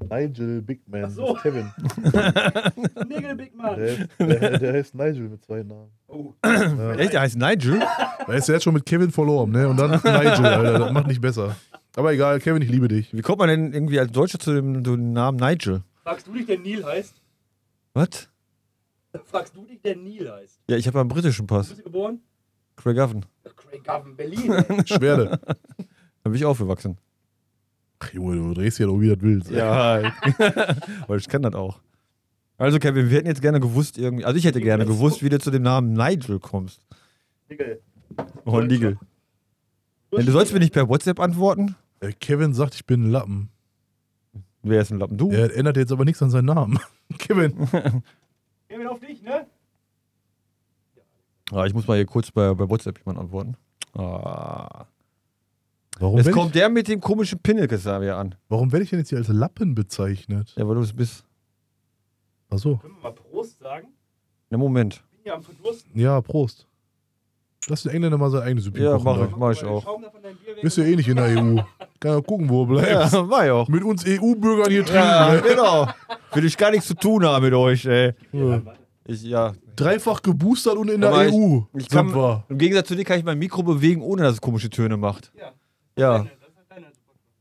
Nigel 0.09 0.61
Bigman. 0.61 1.05
Ach 1.05 1.09
so. 1.09 1.35
ist 1.35 1.43
Kevin. 1.43 1.71
Nigel 3.07 3.35
Big 3.35 3.55
Man. 3.55 3.75
Der, 3.77 4.07
der, 4.19 4.59
der 4.59 4.73
heißt 4.73 4.95
Nigel 4.95 5.29
mit 5.29 5.43
zwei 5.43 5.63
Namen. 5.63 5.91
Oh. 6.07 6.33
Ja. 6.43 6.93
Echt, 6.95 7.13
der 7.13 7.21
heißt 7.21 7.37
Nigel? 7.37 7.81
Weißt 8.25 8.47
du, 8.47 8.53
er 8.53 8.55
hat 8.55 8.63
schon 8.63 8.73
mit 8.73 8.85
Kevin 8.85 9.11
verloren, 9.11 9.51
ne? 9.51 9.67
Und 9.67 9.77
dann 9.77 9.91
Nigel, 10.03 10.45
Alter. 10.45 10.79
Das 10.79 10.91
macht 10.91 11.07
nicht 11.07 11.21
besser. 11.21 11.55
Aber 11.95 12.13
egal, 12.13 12.39
Kevin, 12.39 12.61
ich 12.61 12.69
liebe 12.69 12.87
dich. 12.87 13.13
Wie 13.13 13.21
kommt 13.21 13.39
man 13.39 13.49
denn 13.49 13.73
irgendwie 13.73 13.99
als 13.99 14.11
Deutscher 14.11 14.39
zu 14.39 14.53
dem, 14.53 14.83
dem 14.83 15.13
Namen 15.13 15.37
Nigel? 15.37 15.83
Fragst 16.03 16.27
du 16.27 16.33
dich, 16.33 16.45
der 16.45 16.59
Neil 16.59 16.85
heißt? 16.85 17.21
Was? 17.93 18.29
Fragst 19.25 19.55
du 19.55 19.65
dich, 19.65 19.81
der 19.81 19.95
Neil 19.95 20.31
heißt? 20.31 20.59
Ja, 20.69 20.77
ich 20.77 20.87
habe 20.87 20.99
einen 20.99 21.09
britischen 21.09 21.47
Pass. 21.47 21.69
Bist 21.69 21.79
du 21.79 21.83
geboren? 21.85 22.21
Craigavon. 22.75 23.25
Craigavon, 23.55 24.15
Berlin. 24.15 24.53
Schwerde. 24.85 25.39
Da 26.23 26.31
bin 26.31 26.39
ich 26.39 26.45
aufgewachsen. 26.45 26.97
Ach 27.99 28.13
Junge, 28.13 28.35
du 28.35 28.53
drehst 28.53 28.79
ja 28.79 28.85
doch, 28.85 28.99
wie 28.99 29.07
du 29.07 29.15
das 29.15 29.23
willst. 29.23 29.51
Ja, 29.51 30.13
weil 31.07 31.19
ich 31.19 31.27
kann 31.27 31.41
das 31.41 31.55
auch. 31.55 31.79
Also 32.57 32.79
Kevin, 32.79 33.09
wir 33.09 33.17
hätten 33.17 33.27
jetzt 33.27 33.41
gerne 33.41 33.59
gewusst 33.59 33.97
irgendwie, 33.97 34.25
also 34.25 34.37
ich 34.37 34.45
hätte 34.45 34.61
gerne 34.61 34.85
gewusst, 34.85 35.23
wie 35.23 35.29
du 35.29 35.39
zu 35.39 35.51
dem 35.51 35.63
Namen 35.63 35.93
Nigel 35.93 36.39
kommst. 36.39 36.81
Nigel. 37.49 37.81
Oh, 38.45 38.61
Nigel. 38.61 38.97
Ja, 40.11 40.23
du 40.23 40.31
sollst 40.31 40.53
mir 40.53 40.59
nicht 40.59 40.73
per 40.73 40.89
WhatsApp 40.89 41.19
antworten. 41.19 41.75
Äh, 41.99 42.13
Kevin 42.13 42.53
sagt, 42.53 42.75
ich 42.75 42.85
bin 42.85 43.03
ein 43.03 43.11
Lappen. 43.11 43.49
Wer 44.63 44.81
ist 44.81 44.91
ein 44.91 44.99
Lappen? 44.99 45.17
Du? 45.17 45.31
Er 45.31 45.55
ändert 45.55 45.77
jetzt 45.77 45.91
aber 45.91 46.05
nichts 46.05 46.21
an 46.21 46.29
seinen 46.29 46.45
Namen. 46.45 46.79
Kevin. 47.17 47.53
Kevin 48.69 48.87
auf 48.87 48.99
dich, 48.99 49.21
ne? 49.21 49.45
Ah, 51.51 51.65
ich 51.65 51.73
muss 51.73 51.87
mal 51.87 51.95
hier 51.95 52.05
kurz 52.05 52.31
bei, 52.31 52.53
bei 52.53 52.69
WhatsApp 52.69 52.99
jemand 52.99 53.19
antworten. 53.19 53.55
Ah. 53.93 54.85
Warum 55.99 56.17
Jetzt 56.17 56.27
werde 56.27 56.37
kommt 56.39 56.47
ich, 56.55 56.61
der 56.61 56.69
mit 56.69 56.87
dem 56.87 57.01
komischen 57.01 57.39
Pinnekes 57.39 57.83
da 57.83 57.99
wieder 58.01 58.17
an. 58.17 58.35
warum 58.49 58.71
werd 58.71 58.83
ich 58.83 58.89
denn 58.91 58.99
jetzt 58.99 59.09
hier 59.09 59.17
als 59.17 59.27
Lappen 59.29 59.73
bezeichnet? 59.75 60.53
Ja, 60.55 60.67
weil 60.67 60.75
du 60.75 60.81
es 60.81 60.93
bist. 60.93 61.23
Achso. 62.49 62.77
Können 62.77 62.93
wir 62.95 63.03
mal 63.03 63.11
Prost 63.13 63.59
sagen? 63.59 63.87
Na, 64.49 64.57
Moment. 64.57 65.03
Bin 65.11 65.21
ja 65.25 65.35
am 65.35 65.43
Verdursten. 65.43 65.91
Ja, 65.99 66.21
Prost. 66.21 66.67
Lass 67.69 67.83
den 67.83 67.91
Engländer 67.91 68.17
mal 68.17 68.29
sein 68.29 68.43
eigenes 68.43 68.63
Süppchen 68.63 68.85
Ja, 68.85 68.93
kochen. 68.93 69.03
mach 69.03 69.17
da. 69.17 69.25
ich. 69.25 69.35
Mach 69.35 69.51
ich 69.51 69.63
auch. 69.65 69.99
Bist 70.61 70.77
ja 70.77 70.85
eh 70.85 70.95
nicht 70.95 71.09
in 71.09 71.17
der 71.17 71.25
EU. 71.25 71.55
Kann 71.99 72.11
ja 72.13 72.21
gucken, 72.21 72.47
wo 72.49 72.65
du 72.65 72.73
bleibst. 72.75 73.13
Ja, 73.13 73.29
war 73.29 73.45
ja 73.45 73.53
auch. 73.53 73.67
Mit 73.67 73.83
uns 73.83 74.05
EU-Bürgern 74.07 74.69
hier 74.71 74.85
Ja, 74.85 75.29
trinken. 75.31 75.49
genau. 75.49 75.87
Will 76.33 76.45
ich 76.45 76.55
gar 76.57 76.71
nichts 76.71 76.87
zu 76.87 76.93
tun 76.93 77.25
haben 77.25 77.43
mit 77.43 77.53
euch, 77.53 77.85
ey. 77.85 78.13
Ne? 78.31 78.63
Ich, 79.05 79.23
ja. 79.23 79.53
Dreifach 79.75 80.21
geboostert 80.21 80.75
und 80.77 80.89
in 80.89 81.01
der 81.01 81.09
Aber 81.11 81.25
ich- 81.25 81.33
EU. 81.33 81.59
Ich 81.73 81.83
sind 81.83 81.91
kann, 81.91 82.15
wir. 82.15 82.45
Im 82.47 82.57
Gegensatz 82.57 82.87
zu 82.87 82.95
dir 82.95 83.03
kann 83.03 83.19
ich 83.19 83.25
mein 83.25 83.37
Mikro 83.39 83.63
bewegen, 83.63 84.01
ohne 84.01 84.21
dass 84.23 84.33
es 84.33 84.41
komische 84.41 84.69
Töne 84.69 84.95
macht. 84.95 85.31
Ja. 85.37 85.51
Ja. 85.97 86.25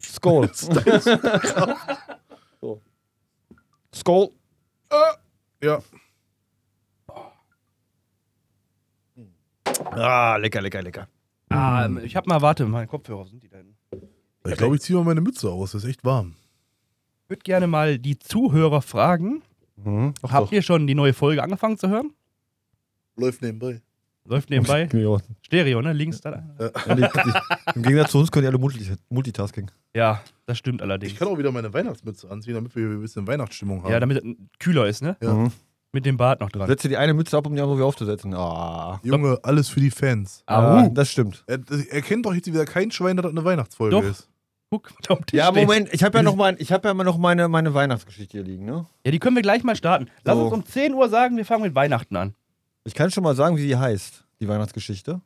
Skull. 0.01 0.51
so. 2.61 2.81
Skull. 3.95 4.31
Ja. 5.63 5.81
Ah, 9.93 10.37
lecker, 10.37 10.63
lecker, 10.63 10.83
lecker. 10.83 11.09
Ah, 11.51 11.89
ich 12.03 12.17
hab 12.17 12.27
mal, 12.27 12.41
warte, 12.43 12.67
meine 12.67 12.87
Kopfhörer, 12.87 13.21
wo 13.21 13.25
sind 13.25 13.43
die 13.43 13.49
denn? 13.49 13.77
Ich 14.47 14.57
glaube, 14.57 14.77
ich 14.77 14.83
ziehe 14.83 14.97
mal 14.99 15.05
meine 15.05 15.21
Mütze 15.21 15.51
aus. 15.51 15.73
Das 15.73 15.85
ist 15.85 15.91
echt 15.91 16.05
warm. 16.05 16.35
Ich 17.25 17.31
würde 17.31 17.43
gerne 17.43 17.67
mal 17.67 17.99
die 17.99 18.19
Zuhörer 18.19 18.83
fragen. 18.83 19.43
Mhm. 19.77 20.15
Habt 20.23 20.53
ihr 20.53 20.63
schon 20.63 20.87
die 20.87 20.95
neue 20.95 21.13
Folge 21.13 21.43
angefangen 21.43 21.79
zu 21.79 21.89
hören? 21.89 22.13
Läuft 23.17 23.43
nebenbei. 23.43 23.83
Läuft 24.29 24.51
nebenbei. 24.51 24.89
Ja. 24.93 25.17
Stereo, 25.43 25.81
ne? 25.83 25.93
Links 25.93 26.21
da. 26.21 26.43
Ja, 26.59 26.95
die, 26.95 27.03
die, 27.03 27.33
Im 27.77 27.83
Gegensatz 27.83 28.11
zu 28.11 28.19
uns 28.19 28.31
können 28.31 28.43
die 28.45 28.49
alle 28.49 28.59
Multi 28.59 28.81
Multitasking. 29.09 29.71
Ja, 29.95 30.21
das 30.47 30.59
stimmt 30.59 30.83
allerdings. 30.83 31.13
Ich 31.13 31.19
kann 31.19 31.29
auch 31.29 31.39
wieder 31.39 31.53
meine 31.53 31.73
Weihnachtsmütze 31.73 32.31
anziehen, 32.31 32.55
damit 32.55 32.75
wir 32.77 32.87
ein 32.89 33.01
bisschen 33.01 33.27
Weihnachtsstimmung 33.27 33.83
haben. 33.85 33.93
Ja, 33.93 34.01
damit 34.01 34.19
es 34.19 34.25
kühler 34.59 34.87
ist, 34.87 35.03
ne? 35.03 35.17
Ja. 35.23 35.33
Mhm. 35.35 35.53
Mit 35.93 36.05
dem 36.05 36.17
Bart 36.19 36.41
noch 36.41 36.51
dran. 36.51 36.67
Setze 36.67 36.89
die 36.89 36.97
eine 36.99 37.15
Mütze 37.15 37.37
ab, 37.39 37.47
um 37.47 37.55
die 37.55 37.61
andere 37.61 37.77
wieder 37.79 37.87
aufzusetzen. 37.87 38.35
Ah. 38.35 39.01
Junge, 39.03 39.39
alles 39.43 39.69
für 39.69 39.81
die 39.81 39.91
Fans. 39.91 40.43
Ah, 40.47 40.83
Ja, 40.83 40.89
das 40.91 41.11
stimmt. 41.11 41.43
Er, 41.47 41.59
er 41.91 42.03
kennt 42.03 42.27
doch 42.27 42.35
jetzt 42.35 42.47
wieder 42.49 42.67
kein 42.67 42.91
Schwein, 42.91 43.17
dass 43.17 43.23
das 43.25 43.33
eine 43.33 43.45
Weihnachtsfolge 43.45 43.97
Doch. 43.97 44.03
ist. 44.05 44.29
Guck, 44.69 44.91
da 45.03 45.15
am 45.15 45.25
Tisch 45.25 45.39
Ja, 45.39 45.47
steht. 45.47 45.63
Moment, 45.67 45.89
ich 45.95 46.03
habe 46.03 46.19
ja 46.19 46.23
noch, 46.23 46.35
mein, 46.37 46.57
ich 46.59 46.73
hab 46.73 46.85
ja 46.85 46.91
immer 46.91 47.05
noch 47.05 47.17
meine, 47.17 47.49
meine 47.49 47.73
Weihnachtsgeschichte 47.73 48.33
hier 48.39 48.45
liegen, 48.45 48.65
ne? 48.67 48.85
Ja, 49.07 49.13
die 49.13 49.21
können 49.21 49.37
wir 49.37 49.43
gleich 49.43 49.63
mal 49.63 49.77
starten. 49.77 50.09
Lass 50.25 50.37
So. 50.37 50.45
uns 50.47 50.53
um 50.53 50.67
10 50.67 50.93
Uhr 50.93 51.09
sagen, 51.09 51.37
wir 51.37 51.47
fangen 51.47 51.63
mit 51.63 51.75
Weihnachten 51.77 52.17
an. 52.17 52.35
Ich 52.87 52.95
kann 52.95 53.11
schon 53.11 53.25
mal 53.25 53.35
sagen, 53.35 53.57
wie 53.57 53.63
sie 53.63 53.77
heißt, 53.77 54.25
die 54.41 54.49
Weihnachtsgeschichte. 54.49 55.21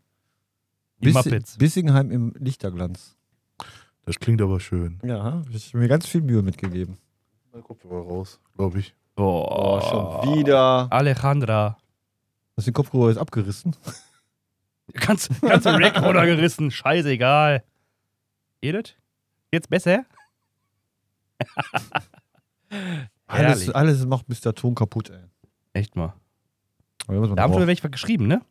Die 0.99 1.09
Bissi- 1.09 1.13
Muppets. 1.29 1.57
Bissingheim 1.59 2.11
im 2.11 2.33
Lichterglanz. 2.39 3.17
Das 4.07 4.19
klingt 4.19 4.41
aber 4.43 4.61
schön. 4.61 4.99
Ja, 5.05 5.43
ich 5.53 5.69
habe 5.69 5.79
mir 5.79 5.89
ganz 5.89 6.07
viel 6.07 6.23
Mühe 6.23 6.43
mitgegeben. 6.43 6.99
Mein 7.53 7.63
Kopfhörer 7.63 8.03
raus, 8.03 8.41
glaube 8.57 8.81
ich. 8.81 8.95
Boah, 9.15 9.83
Oh, 9.85 10.23
schon 10.23 10.39
wieder. 10.39 10.89
Alejandra. 10.91 11.77
Hast 12.57 12.67
du 12.67 12.71
den 12.71 12.75
Kopfhörer 12.75 13.09
jetzt 13.11 13.19
abgerissen? 13.19 13.77
Ganz, 14.93 15.29
ganz 15.41 15.65
Rack 15.67 16.03
runtergerissen. 16.03 16.73
Scheißegal. 16.73 17.63
Geht 18.61 18.75
das? 18.75 18.95
Jetzt 19.53 19.71
besser? 19.71 20.05
Alles, 23.27 23.71
alles 23.71 24.05
macht 24.07 24.29
Mr. 24.29 24.53
Ton 24.55 24.75
kaputt, 24.75 25.11
ey. 25.11 25.21
Echt 25.73 25.95
mal. 25.95 26.15
Aber 26.15 26.15
hier 26.15 26.17
muss 26.17 26.89
man 26.89 26.90
Da 27.07 27.15
haben 27.15 27.37
drauf. 27.37 27.55
schon 27.55 27.67
welche 27.67 27.91
geschrieben, 27.91 28.27
ne? 28.27 28.43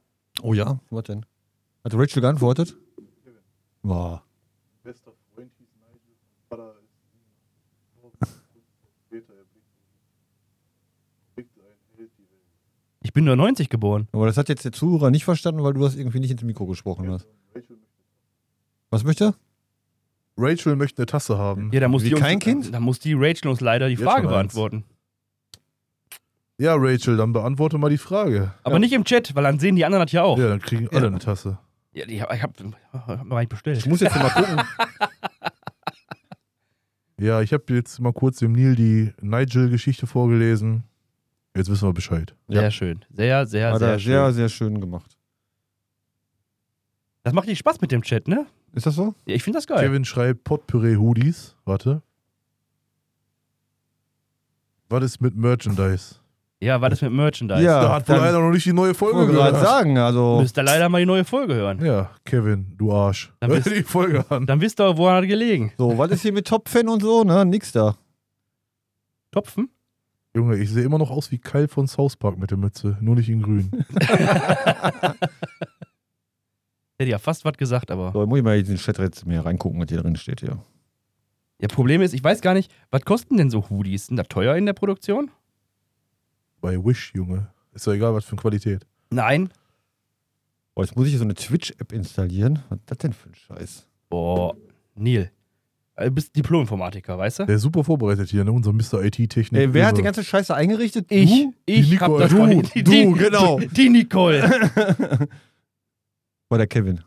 oh 0.41 0.53
ja, 0.53 0.79
was 0.89 1.03
denn? 1.03 1.25
Hat 1.83 1.93
Rachel 1.93 2.21
geantwortet? 2.21 2.75
Boah. 3.81 4.23
Bester 4.83 5.11
Freund 5.33 5.51
hieß 5.57 5.67
Nigel. 5.75 6.15
Vater 6.49 6.75
Ich 13.01 13.13
bin 13.13 13.23
nur 13.23 13.35
90 13.35 13.69
geboren. 13.69 14.07
Aber 14.11 14.25
das 14.25 14.37
hat 14.37 14.49
jetzt 14.49 14.65
der 14.65 14.71
Zuhörer 14.71 15.09
nicht 15.09 15.23
verstanden, 15.23 15.63
weil 15.63 15.73
du 15.73 15.81
das 15.81 15.95
irgendwie 15.95 16.19
nicht 16.19 16.31
ins 16.31 16.43
Mikro 16.43 16.65
gesprochen 16.65 17.09
hast. 17.09 17.27
Was 18.89 19.03
möchte? 19.03 19.35
Rachel 20.37 20.75
möchte 20.75 20.99
eine 21.01 21.05
Tasse 21.05 21.37
haben. 21.37 21.69
Ja, 21.73 21.79
da 21.79 21.87
muss 21.87 22.03
Wie 22.03 22.09
die 22.09 22.15
uns, 22.15 22.23
kein 22.23 22.39
Kind? 22.39 22.73
Da 22.73 22.79
muss 22.79 22.99
die 22.99 23.13
Rachel 23.13 23.49
uns 23.49 23.61
leider 23.61 23.87
die 23.87 23.93
Jetzt 23.93 24.03
Frage 24.03 24.23
schon 24.23 24.33
eins. 24.33 24.53
beantworten. 24.53 24.83
Ja, 26.59 26.75
Rachel, 26.77 27.15
dann 27.15 27.31
beantworte 27.31 27.77
mal 27.77 27.89
die 27.89 27.97
Frage. 27.97 28.53
Aber 28.63 28.79
nicht 28.79 28.91
im 28.91 29.05
Chat, 29.05 29.33
weil 29.33 29.43
dann 29.43 29.59
sehen 29.59 29.77
die 29.77 29.85
anderen 29.85 30.05
das 30.05 30.11
ja 30.11 30.23
auch. 30.23 30.37
Ja, 30.37 30.49
dann 30.49 30.59
kriegen 30.59 30.89
alle 30.89 31.07
eine 31.07 31.19
Tasse. 31.19 31.57
Ja, 31.93 32.05
die, 32.05 32.15
ich 32.15 32.21
hab, 32.21 32.33
hab 32.93 33.25
noch 33.25 33.39
nicht 33.39 33.49
bestellt. 33.49 33.77
Ich 33.77 33.85
muss 33.85 34.01
jetzt 34.01 34.15
mal 34.15 34.29
gucken. 34.29 34.61
Ja, 37.19 37.41
ich 37.41 37.51
habe 37.51 37.65
jetzt 37.73 37.99
mal 37.99 38.13
kurz 38.13 38.39
dem 38.39 38.53
Neil 38.53 38.75
die 38.77 39.11
Nigel-Geschichte 39.19 40.07
vorgelesen. 40.07 40.85
Jetzt 41.53 41.69
wissen 41.69 41.89
wir 41.89 41.93
Bescheid. 41.93 42.33
Sehr 42.47 42.71
schön. 42.71 43.03
Sehr, 43.09 43.45
sehr, 43.45 43.73
Hat 43.73 43.79
sehr, 43.79 43.89
er 43.89 43.99
schön. 43.99 44.11
sehr, 44.11 44.31
sehr 44.31 44.49
schön 44.49 44.79
gemacht. 44.79 45.17
Das 47.23 47.33
macht 47.33 47.49
dir 47.49 47.55
Spaß 47.57 47.81
mit 47.81 47.91
dem 47.91 48.03
Chat, 48.03 48.29
ne? 48.29 48.45
Ist 48.71 48.85
das 48.85 48.95
so? 48.95 49.15
Ja, 49.25 49.35
ich 49.35 49.43
finde 49.43 49.57
das 49.57 49.67
geil. 49.67 49.85
Kevin 49.85 50.05
schreibt 50.05 50.45
Potpüree-Hoodies. 50.45 51.57
Warte. 51.65 52.01
Was 54.87 55.03
ist 55.03 55.19
mit 55.19 55.35
Merchandise? 55.35 56.18
Ja, 56.61 56.81
war 56.81 56.89
das 56.89 57.01
mit 57.01 57.13
Merchandise? 57.13 57.63
Ja. 57.63 57.81
da 57.81 57.93
hat 57.95 58.09
wohl 58.09 58.19
einer 58.19 58.39
noch 58.39 58.51
nicht 58.51 58.65
die 58.65 58.73
neue 58.73 58.91
Ich 58.91 58.97
Folge 58.97 59.17
wollte 59.19 59.31
gerade 59.33 59.51
gehört. 59.53 59.65
sagen, 59.65 59.97
also. 59.97 60.39
Müsst 60.41 60.57
ihr 60.57 60.63
leider 60.63 60.89
mal 60.89 60.99
die 60.99 61.05
neue 61.05 61.23
Folge 61.23 61.53
hören. 61.55 61.83
Ja, 61.85 62.11
Kevin, 62.25 62.73
du 62.77 62.91
Arsch. 62.91 63.31
Dann 63.39 63.49
Hör 63.49 63.55
bist- 63.57 63.67
dir 63.67 63.75
die 63.75 63.83
Folge 63.83 64.25
an. 64.29 64.45
Dann 64.45 64.59
wisst 64.59 64.79
ihr, 64.81 64.97
woran 64.97 65.21
hat 65.21 65.27
gelegen. 65.29 65.71
So, 65.77 65.97
was 65.97 66.11
ist 66.11 66.21
hier 66.21 66.33
mit 66.33 66.45
Top-Fan 66.47 66.89
und 66.89 67.01
so? 67.01 67.23
Ne, 67.23 67.45
nix 67.45 67.71
da. 67.71 67.95
Topfen? 69.31 69.69
Junge, 70.35 70.57
ich 70.57 70.69
sehe 70.69 70.83
immer 70.83 70.97
noch 70.97 71.11
aus 71.11 71.31
wie 71.31 71.37
Kyle 71.39 71.67
von 71.69 71.87
South 71.87 72.17
Park 72.17 72.37
mit 72.37 72.51
der 72.51 72.57
Mütze, 72.57 72.97
nur 72.99 73.15
nicht 73.15 73.29
in 73.29 73.41
grün. 73.41 73.71
Hätte 76.97 77.11
ja 77.11 77.17
fast 77.19 77.45
was 77.45 77.53
gesagt, 77.57 77.89
aber. 77.91 78.11
So, 78.11 78.25
muss 78.25 78.39
ich 78.39 78.43
mal 78.43 78.57
in 78.59 78.65
den 78.65 78.75
Chat 78.77 78.97
jetzt 78.99 79.25
mehr 79.25 79.45
reingucken, 79.45 79.79
was 79.81 79.87
hier 79.89 80.01
drin 80.01 80.15
steht 80.17 80.41
hier. 80.41 80.59
Ja, 81.61 81.67
Problem 81.69 82.01
ist, 82.01 82.13
ich 82.13 82.23
weiß 82.23 82.41
gar 82.41 82.53
nicht, 82.53 82.71
was 82.91 83.03
kosten 83.05 83.37
denn 83.37 83.49
so 83.49 83.69
Hoodies? 83.69 84.07
Sind 84.07 84.17
das 84.17 84.27
teuer 84.27 84.55
in 84.55 84.65
der 84.65 84.73
Produktion? 84.73 85.31
Bei 86.61 86.75
Wish, 86.83 87.13
Junge. 87.15 87.47
Ist 87.73 87.87
doch 87.87 87.93
egal, 87.93 88.13
was 88.13 88.25
für 88.25 88.33
eine 88.33 88.41
Qualität. 88.41 88.85
Nein. 89.09 89.49
Boah, 90.75 90.83
jetzt 90.83 90.95
muss 90.95 91.05
ich 91.05 91.11
hier 91.11 91.19
so 91.19 91.25
eine 91.25 91.33
Twitch-App 91.35 91.91
installieren. 91.91 92.59
Was 92.69 92.79
ist 92.79 92.91
das 92.91 92.97
denn 92.99 93.13
für 93.13 93.29
ein 93.29 93.35
Scheiß? 93.35 93.87
Boah, 94.09 94.55
Neil. 94.95 95.31
äh, 95.95 96.05
Du 96.05 96.11
bist 96.11 96.35
Diplom-Informatiker, 96.35 97.17
weißt 97.17 97.39
du? 97.39 97.45
Der 97.45 97.55
ist 97.55 97.61
super 97.63 97.83
vorbereitet 97.83 98.29
hier, 98.29 98.43
ne? 98.43 98.51
Unser 98.51 98.73
Mr. 98.73 99.03
IT-Technik. 99.03 99.61
Ey, 99.61 99.73
wer 99.73 99.87
hat 99.87 99.97
die 99.97 100.01
ganze 100.03 100.23
Scheiße 100.23 100.53
eingerichtet? 100.55 101.05
Ich, 101.09 101.29
Du? 101.29 101.53
ich 101.65 101.89
Die 101.89 101.99
hab 101.99 102.09
Nicole. 102.09 102.23
das 102.23 102.31
Du, 102.31 102.61
die, 102.73 102.83
du, 102.83 102.91
die, 102.91 103.13
genau. 103.19 103.59
Die 103.59 103.89
Nicole. 103.89 104.41
War 106.49 106.57
der 106.57 106.67
Kevin. 106.67 107.01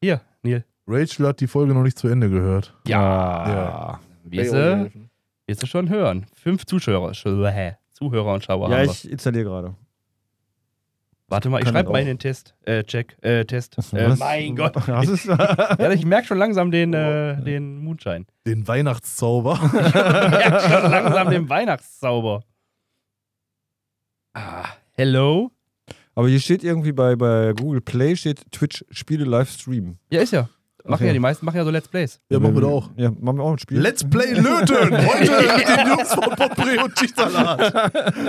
Hier, 0.00 0.20
Neil. 0.42 0.64
Rachel 0.86 1.26
hat 1.28 1.40
die 1.40 1.46
Folge 1.46 1.72
noch 1.74 1.82
nicht 1.84 1.98
zu 1.98 2.08
Ende 2.08 2.28
gehört. 2.28 2.74
Ja. 2.86 3.48
Ja. 3.48 4.00
Wirst 4.24 4.52
du, 4.52 4.90
wirst 5.46 5.62
du 5.62 5.66
schon 5.66 5.88
hören. 5.88 6.26
Fünf 6.34 6.66
Zuschauer, 6.66 7.12
Sch- 7.12 7.78
Zuhörer 8.02 8.34
und 8.34 8.44
Schauer 8.44 8.68
Ja, 8.70 8.76
haben 8.78 8.86
wir. 8.86 8.90
ich 8.92 9.10
installiere 9.10 9.44
gerade. 9.44 9.74
Warte 11.28 11.48
mal, 11.48 11.62
ich 11.62 11.68
schreibe 11.68 11.90
mal 11.90 12.00
in 12.00 12.06
den 12.08 12.18
Test. 12.18 12.54
Äh, 12.66 12.82
check. 12.84 13.16
Äh, 13.22 13.44
Test. 13.46 13.78
Äh, 13.94 14.14
mein 14.16 14.54
Gott. 14.56 14.74
Was 14.86 15.08
ist 15.08 15.24
Ja, 15.26 15.90
ich 15.92 16.04
merke 16.04 16.26
schon 16.26 16.36
langsam 16.36 16.70
den, 16.70 16.92
äh, 16.92 17.42
den 17.42 17.78
Moonshine. 17.78 18.26
Den 18.46 18.66
Weihnachtszauber. 18.68 19.58
Ich 19.72 19.72
merke 19.94 20.60
schon 20.60 20.90
langsam 20.90 21.30
den 21.30 21.48
Weihnachtszauber. 21.48 22.42
Ah, 24.34 24.64
hello? 24.92 25.50
Aber 26.14 26.28
hier 26.28 26.40
steht 26.40 26.64
irgendwie 26.64 26.92
bei, 26.92 27.16
bei 27.16 27.54
Google 27.58 27.80
Play 27.80 28.14
steht 28.16 28.50
Twitch 28.52 28.84
Spiele 28.90 29.24
Livestream. 29.24 29.96
Ja, 30.10 30.20
ist 30.20 30.32
ja. 30.32 30.48
Machen 30.84 30.94
Okay. 30.94 31.06
ja 31.06 31.12
die 31.12 31.18
meisten 31.20 31.46
machen 31.46 31.56
ja 31.56 31.64
so 31.64 31.70
Let's 31.70 31.86
Plays. 31.88 32.20
ja, 32.28 32.40
machen 32.40 32.54
wir 32.54 32.60
doch 32.62 32.70
auch. 32.70 32.90
Ja, 32.96 33.10
machen 33.20 33.36
wir 33.38 33.44
auch 33.44 33.52
ein 33.52 33.58
Spiel. 33.58 33.78
Let's 33.80 34.02
Play 34.08 34.32
Löten! 34.32 34.90
Heute 35.06 35.56
mit 35.56 35.68
den 35.68 35.86
Jungs 35.88 36.12
von 36.12 36.24
Potpourri 36.36 36.78
und 36.78 36.98
Schichtsalat. 36.98 37.60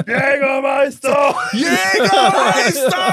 Jägermeister! 0.07 1.35
Jägermeister! 1.53 3.03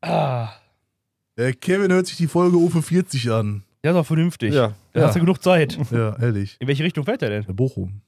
Ah, 0.00 0.48
Der 1.38 1.52
Kevin 1.54 1.90
hört 1.92 2.06
sich 2.06 2.16
die 2.18 2.26
Folge 2.26 2.56
UFO 2.56 2.82
40 2.82 3.30
an. 3.30 3.62
der 3.82 3.92
ist 3.92 3.96
auch 3.96 4.06
vernünftig. 4.06 4.52
Ja. 4.54 4.72
Da 4.92 5.06
hast 5.06 5.16
du 5.16 5.20
genug 5.20 5.42
Zeit. 5.42 5.78
Ja, 5.90 6.14
ehrlich. 6.20 6.56
In 6.60 6.68
welche 6.68 6.84
Richtung 6.84 7.04
fährt 7.04 7.22
der 7.22 7.30
denn? 7.30 7.44
Der 7.44 7.54
Bochum. 7.54 8.02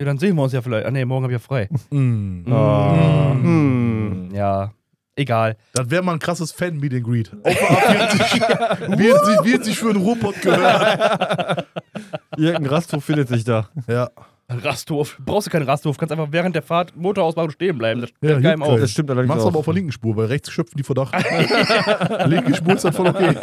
Ja, 0.00 0.04
dann 0.06 0.18
sehen 0.18 0.36
wir 0.36 0.42
uns 0.42 0.52
ja 0.52 0.60
vielleicht. 0.60 0.86
Ah, 0.86 0.90
nee, 0.90 1.04
morgen 1.04 1.24
hab 1.24 1.30
ich 1.30 1.36
ja 1.36 1.38
frei. 1.38 1.68
Mm. 1.90 2.52
Ah. 2.52 3.32
Mm. 3.34 3.42
Hm. 3.42 4.28
Ja, 4.34 4.72
egal. 5.18 5.56
Das 5.74 5.90
wäre 5.90 6.02
mal 6.02 6.12
ein 6.14 6.18
krasses 6.18 6.52
Fan-Meet 6.52 6.94
and 6.94 7.04
Greet. 7.04 7.30
A40 7.44 8.98
wird, 8.98 9.24
sich, 9.26 9.44
wird 9.52 9.64
sich 9.64 9.78
für 9.78 9.90
einen 9.90 10.00
Ruhrpott 10.00 10.40
gehört. 10.40 11.66
Irgendein 12.36 12.66
Rasthof 12.66 13.04
findet 13.04 13.28
sich 13.28 13.44
da. 13.44 13.68
Ja, 13.86 14.10
Rasthof. 14.50 15.18
Brauchst 15.24 15.48
du 15.48 15.50
keinen 15.50 15.64
Rasthof. 15.68 15.98
Kannst 15.98 16.12
einfach 16.12 16.28
während 16.30 16.54
der 16.56 16.62
Fahrt 16.62 16.96
Motor 16.96 17.24
ausmachen 17.24 17.46
und 17.48 17.52
stehen 17.52 17.76
bleiben. 17.76 18.00
Das 18.00 18.10
Ja, 18.22 18.38
juckt 18.38 18.62
auf. 18.62 18.80
Das 18.80 18.90
stimmt 18.90 19.10
allerdings 19.10 19.28
mach's 19.34 19.42
auch. 19.44 19.48
aber 19.48 19.58
auf 19.58 19.64
der 19.66 19.74
linken 19.74 19.92
Spur, 19.92 20.16
weil 20.16 20.26
rechts 20.26 20.50
schöpfen 20.50 20.76
die 20.78 20.84
Verdacht. 20.84 21.14
Linke 22.26 22.54
Spur 22.54 22.74
ist 22.74 22.84
dann 22.84 22.92
voll 22.94 23.08
okay. 23.08 23.36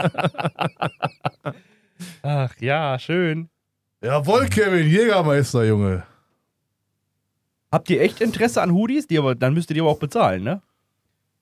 Ach 2.23 2.53
ja, 2.59 2.97
schön. 2.97 3.49
Jawohl, 4.01 4.47
Kevin, 4.47 4.87
Jägermeister, 4.87 5.63
Junge. 5.63 6.03
Habt 7.71 7.89
ihr 7.89 8.01
echt 8.01 8.21
Interesse 8.21 8.61
an 8.61 8.71
Hoodies? 8.71 9.07
Die 9.07 9.17
aber, 9.17 9.35
dann 9.35 9.53
müsst 9.53 9.69
ihr 9.69 9.73
die 9.75 9.81
aber 9.81 9.89
auch 9.91 9.99
bezahlen, 9.99 10.43
ne? 10.43 10.61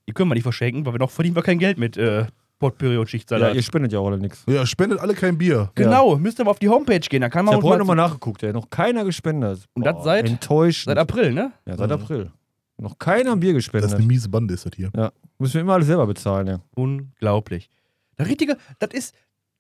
Die 0.07 0.13
können 0.13 0.29
wir 0.29 0.35
nicht 0.35 0.43
verschenken, 0.43 0.85
weil 0.85 0.93
wir 0.93 0.99
noch 0.99 1.11
verdienen 1.11 1.35
wir 1.35 1.43
kein 1.43 1.59
Geld 1.59 1.77
mit 1.77 1.95
äh, 1.97 2.25
Potpourri 2.59 2.97
und 2.97 3.03
Ja, 3.05 3.07
Schichtsalat. 3.07 3.55
ihr 3.55 3.61
spendet 3.63 3.91
ja 3.93 3.99
auch 3.99 4.07
alle 4.07 4.17
nichts. 4.19 4.43
Ja, 4.47 4.65
spendet 4.65 4.99
alle 4.99 5.13
kein 5.13 5.37
Bier. 5.37 5.71
genau, 5.75 6.17
müsst 6.17 6.39
ihr 6.39 6.45
mal 6.45 6.51
auf 6.51 6.59
die 6.59 6.69
Homepage 6.69 6.99
gehen, 6.99 7.21
dann 7.21 7.31
kann 7.31 7.41
Ich 7.41 7.45
man 7.47 7.55
habe 7.55 7.65
uns 7.65 7.71
heute 7.71 7.79
nochmal 7.79 7.95
mal 7.97 8.03
nachgeguckt, 8.07 8.43
ey. 8.43 8.53
Noch 8.53 8.69
keiner 8.69 9.03
gespendet. 9.05 9.65
Und 9.73 9.85
das 9.85 10.03
seit- 10.03 10.27
Enttäuscht. 10.29 10.85
seit 10.85 10.97
April, 10.97 11.33
ne? 11.33 11.51
ja, 11.65 11.77
seit 11.77 11.87
Mhm. 11.89 11.93
April. 11.93 12.31
Noch 12.77 12.97
keiner 12.97 13.31
ein 13.33 13.39
Bier 13.39 13.53
Das 13.53 13.59
ist 13.65 13.71
gespendet. 13.71 13.93
eine 13.97 14.05
miese 14.07 14.29
Bande, 14.29 14.53
ist 14.53 14.65
das 14.65 14.73
hier. 14.75 14.91
Müssen 15.39 15.53
wir 15.55 15.61
immer 15.61 15.73
alles 15.73 15.87
selber 15.87 16.07
bezahlen, 16.07 16.47
ja. 16.47 16.59
Unglaublich. 16.75 17.69
Der 18.17 18.27
richtige, 18.27 18.57
das 18.79 18.89
ist, 18.93 19.15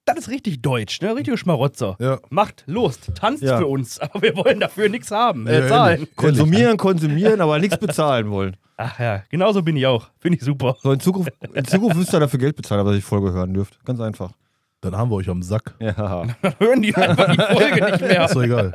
das 0.05 0.17
ist 0.17 0.29
richtig 0.29 0.61
deutsch, 0.61 1.01
ne? 1.01 1.15
Richtige 1.15 1.37
Schmarotzer. 1.37 1.95
Ja. 1.99 2.19
Macht 2.29 2.63
Lust, 2.67 3.11
tanzt 3.15 3.43
Ja. 3.43 3.57
für 3.57 3.67
uns, 3.67 3.99
aber 3.99 4.21
wir 4.21 4.35
wollen 4.35 4.59
dafür 4.59 4.89
nichts 4.89 5.11
haben, 5.11 5.47
äh, 5.47 5.67
zahlen. 5.67 6.07
Konsumieren, 6.15 6.77
konsumieren, 6.77 7.41
aber 7.41 7.59
nichts 7.59 7.77
bezahlen 7.77 8.29
wollen. 8.31 8.57
Ach 8.77 8.99
ja, 8.99 9.23
genauso 9.29 9.61
bin 9.61 9.77
ich 9.77 9.85
auch. 9.85 10.07
Finde 10.19 10.37
ich 10.39 10.43
super. 10.43 10.75
So, 10.81 10.91
in 10.91 10.99
Zukunft, 10.99 11.31
in 11.53 11.63
Zukunft 11.65 11.95
müsst 11.95 12.13
ihr 12.13 12.19
dafür 12.19 12.39
Geld 12.39 12.55
bezahlen, 12.55 12.81
aber 12.81 12.89
dass 12.91 12.99
ich 12.99 13.05
Folge 13.05 13.31
hören 13.31 13.53
dürft. 13.53 13.83
Ganz 13.85 13.99
einfach. 13.99 14.31
Dann 14.81 14.97
haben 14.97 15.09
wir 15.11 15.15
euch 15.15 15.29
am 15.29 15.41
Sack. 15.43 15.75
Ja. 15.79 15.91
Dann 15.93 16.35
hören 16.59 16.81
die 16.81 16.93
einfach 16.95 17.31
die 17.31 17.37
Folge 17.55 17.85
nicht 17.85 18.01
mehr. 18.01 18.25
Ist 18.25 18.35
doch 18.35 18.41
egal. 18.43 18.73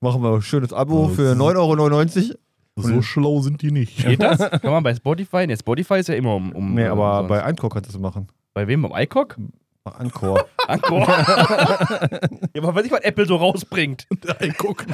Machen 0.00 0.22
wir 0.22 0.32
ein 0.34 0.42
schönes 0.42 0.72
Abo 0.72 1.08
Ja, 1.08 1.14
für 1.14 1.22
das 1.24 1.32
ist- 1.32 1.38
9,99 1.38 2.30
Euro. 2.30 2.38
So 2.76 3.02
schlau 3.02 3.40
sind 3.40 3.60
die 3.60 3.70
nicht. 3.72 3.98
Geht 4.06 4.22
das? 4.22 4.38
Kann 4.38 4.70
man 4.70 4.82
bei 4.82 4.94
Spotify? 4.94 5.46
Ne, 5.46 5.56
Spotify 5.56 5.96
ist 5.98 6.08
ja 6.08 6.14
immer 6.14 6.36
um. 6.36 6.52
um 6.52 6.74
Nee, 6.74 6.86
aber 6.86 7.10
umsonst. 7.20 7.28
bei 7.28 7.42
Anchor 7.42 7.68
kannst 7.68 7.90
du 7.90 7.96
es 7.96 8.00
machen. 8.00 8.28
Bei 8.54 8.66
wem? 8.66 8.80
Beim 8.82 8.92
iCock? 9.02 9.36
Anchor. 9.84 10.46
Anchor. 10.68 11.00
ja, 12.54 12.62
aber 12.62 12.74
weiß 12.74 12.86
ich, 12.86 12.92
was 12.92 13.00
Apple 13.00 13.26
so 13.26 13.36
rausbringt. 13.36 14.06
iCook. 14.40 14.86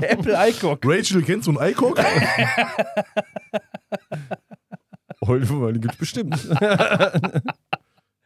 Apple 0.00 0.36
iCock. 0.48 0.80
Rachel, 0.84 1.22
kennst 1.22 1.46
du 1.46 1.58
einen 1.58 1.70
iCook? 1.72 1.98
Heute 5.24 5.72
die 5.72 5.80
gibt's 5.80 5.96
bestimmt. 5.96 6.48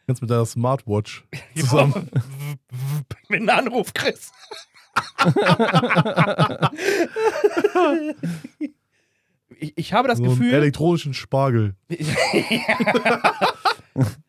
Kannst 0.06 0.22
mit 0.22 0.30
deiner 0.30 0.46
Smartwatch 0.46 1.24
zusammen. 1.56 2.08
Mit 3.28 3.40
einem 3.40 3.50
Anruf, 3.50 3.92
Chris. 3.92 4.32
ich, 9.58 9.76
ich 9.76 9.92
habe 9.92 10.08
das 10.08 10.18
so 10.18 10.24
einen 10.24 10.38
Gefühl. 10.38 10.54
elektronischen 10.54 11.12
Spargel. 11.12 11.74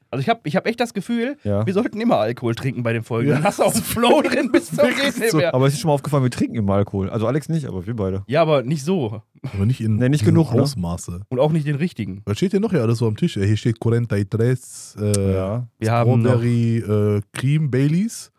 Also 0.10 0.22
ich 0.22 0.30
habe 0.30 0.40
ich 0.46 0.56
hab 0.56 0.66
echt 0.68 0.80
das 0.80 0.94
Gefühl, 0.94 1.38
Ja. 1.44 1.66
wir 1.66 1.74
sollten 1.74 2.00
immer 2.00 2.18
Alkohol 2.18 2.56
trinken 2.56 2.84
bei 2.84 2.94
den 2.94 3.04
Folgen. 3.04 3.30
Ja. 3.30 3.36
Dann 3.36 3.44
hast 3.44 3.60
du 3.60 3.64
auch 3.64 3.74
einen 3.74 3.84
Flow 3.84 4.22
drin 4.24 4.52
bis 4.52 4.68
zum 4.68 4.78
Wirklich 4.78 5.04
geht 5.06 5.20
nicht 5.20 5.32
so. 5.32 5.38
mehr. 5.38 5.54
Aber 5.54 5.68
es 5.68 5.74
ist 5.74 5.80
schon 5.82 5.90
mal 5.90 5.94
aufgefallen, 5.96 6.24
wir 6.24 6.32
trinken 6.32 6.56
immer 6.56 6.76
Alkohol. 6.76 7.10
Also 7.10 7.28
Alex 7.28 7.50
nicht, 7.50 7.66
aber 7.68 7.86
wir 7.86 7.96
beide. 7.96 8.24
Ja, 8.28 8.42
aber 8.42 8.64
nicht 8.64 8.84
so. 8.84 9.22
Aber 9.54 9.66
nicht 9.66 9.82
in 9.82 9.98
Nee, 9.98 10.10
nicht 10.10 10.26
genug, 10.26 10.54
ne? 10.54 10.62
Ausmaße. 10.62 11.22
Und 11.30 11.40
auch 11.40 11.52
nicht 11.52 11.68
den 11.68 11.76
richtigen. 11.76 12.22
Was 12.26 12.38
steht 12.38 12.52
hier 12.52 12.60
noch 12.60 12.72
ja 12.74 12.82
alles 12.82 13.00
so 13.00 13.08
am 13.08 13.18
Tisch? 13.18 13.34
Hier 13.34 13.58
steht 13.58 13.78
43, 13.84 15.02
äh, 15.02 15.34
Ja. 15.34 15.68
Wir 15.80 15.92
haben 15.92 16.22
noch, 16.22 16.30
Strawberry, 16.32 16.78
äh, 16.78 17.22
Cream, 17.34 17.70
Baileys. 17.70 18.32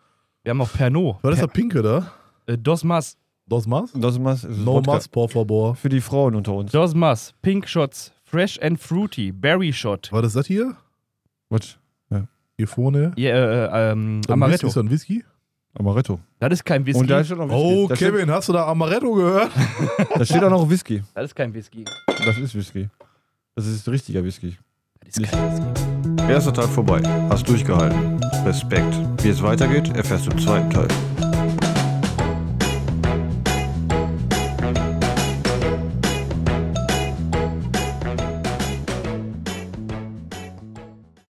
wir 0.43 0.51
haben 0.51 0.59
noch 0.59 0.73
Pernod. 0.73 1.17
Was 1.23 1.35
ist 1.35 1.39
Per, 1.41 1.47
der 1.47 1.53
Pinke 1.53 1.83
da? 1.83 2.13
äh, 2.47 2.57
Dos 2.59 2.85
Mas. 2.85 3.17
Dos 3.47 3.67
Mas? 3.67 3.93
Das 3.95 4.23
was, 4.23 4.45
ist 4.45 4.59
No 4.59 4.75
Wodka. 4.75 4.93
Mas, 4.93 5.09
por 5.09 5.31
favor. 5.31 5.75
Für 5.75 5.89
die 5.89 6.01
Frauen 6.01 6.35
unter 6.35 6.53
uns. 6.55 6.71
Dos 6.73 6.95
Mas. 6.95 7.33
Pink 7.43 7.67
Shots. 7.69 8.13
Fresh 8.25 8.59
and 8.63 8.79
Fruity. 8.79 9.33
Berry 9.33 9.73
Shot. 9.73 10.09
Was 10.13 10.27
ist 10.27 10.37
das 10.37 10.47
hier? 10.47 10.77
Was? 11.51 11.79
Hier 12.57 12.67
vorne? 12.67 13.13
Ja, 13.17 13.31
äh, 13.31 13.93
ähm, 13.93 14.21
So 14.27 14.33
ein 14.33 14.43
Amaretto. 14.43 14.67
Whisky, 14.67 14.67
Ist 14.67 14.77
das 14.77 14.83
ein 14.85 14.91
Whisky? 14.91 15.25
Amaretto. 15.79 16.19
Das 16.41 16.53
ist 16.55 16.65
kein 16.65 16.85
Whisky. 16.85 17.01
Und 17.01 17.09
da 17.09 17.23
steht 17.23 17.39
noch 17.39 17.49
Whisky. 17.49 17.57
Oh, 17.57 17.87
da 17.87 17.95
Kevin, 17.95 18.31
hast 18.33 18.49
du 18.49 18.53
da 18.53 18.67
Amaretto 18.67 19.13
gehört? 19.15 19.53
Steht, 19.53 20.09
da 20.17 20.25
steht 20.25 20.43
auch 20.43 20.51
noch 20.51 20.69
Whisky. 20.69 21.03
das 21.15 21.27
ist 21.27 21.35
kein 21.37 21.55
Whisky. 21.55 21.85
Das 22.07 22.37
ist 22.37 22.55
Whisky. 22.57 22.89
Das 23.55 23.65
ist 23.65 23.89
richtiger 23.89 24.25
Whisky. 24.25 24.57
Das 25.05 25.17
ist 25.19 25.31
kein 25.31 25.53
Whisky. 25.53 26.33
Erster 26.33 26.53
Teil 26.53 26.67
vorbei. 26.67 27.01
Hast 27.31 27.49
durchgehalten. 27.49 28.21
Respekt. 28.45 28.93
Wie 29.23 29.29
es 29.29 29.41
weitergeht, 29.41 29.95
erfährst 29.97 30.27
du 30.27 30.33
im 30.33 30.39
zweiten 30.41 30.69
Teil. 30.71 30.89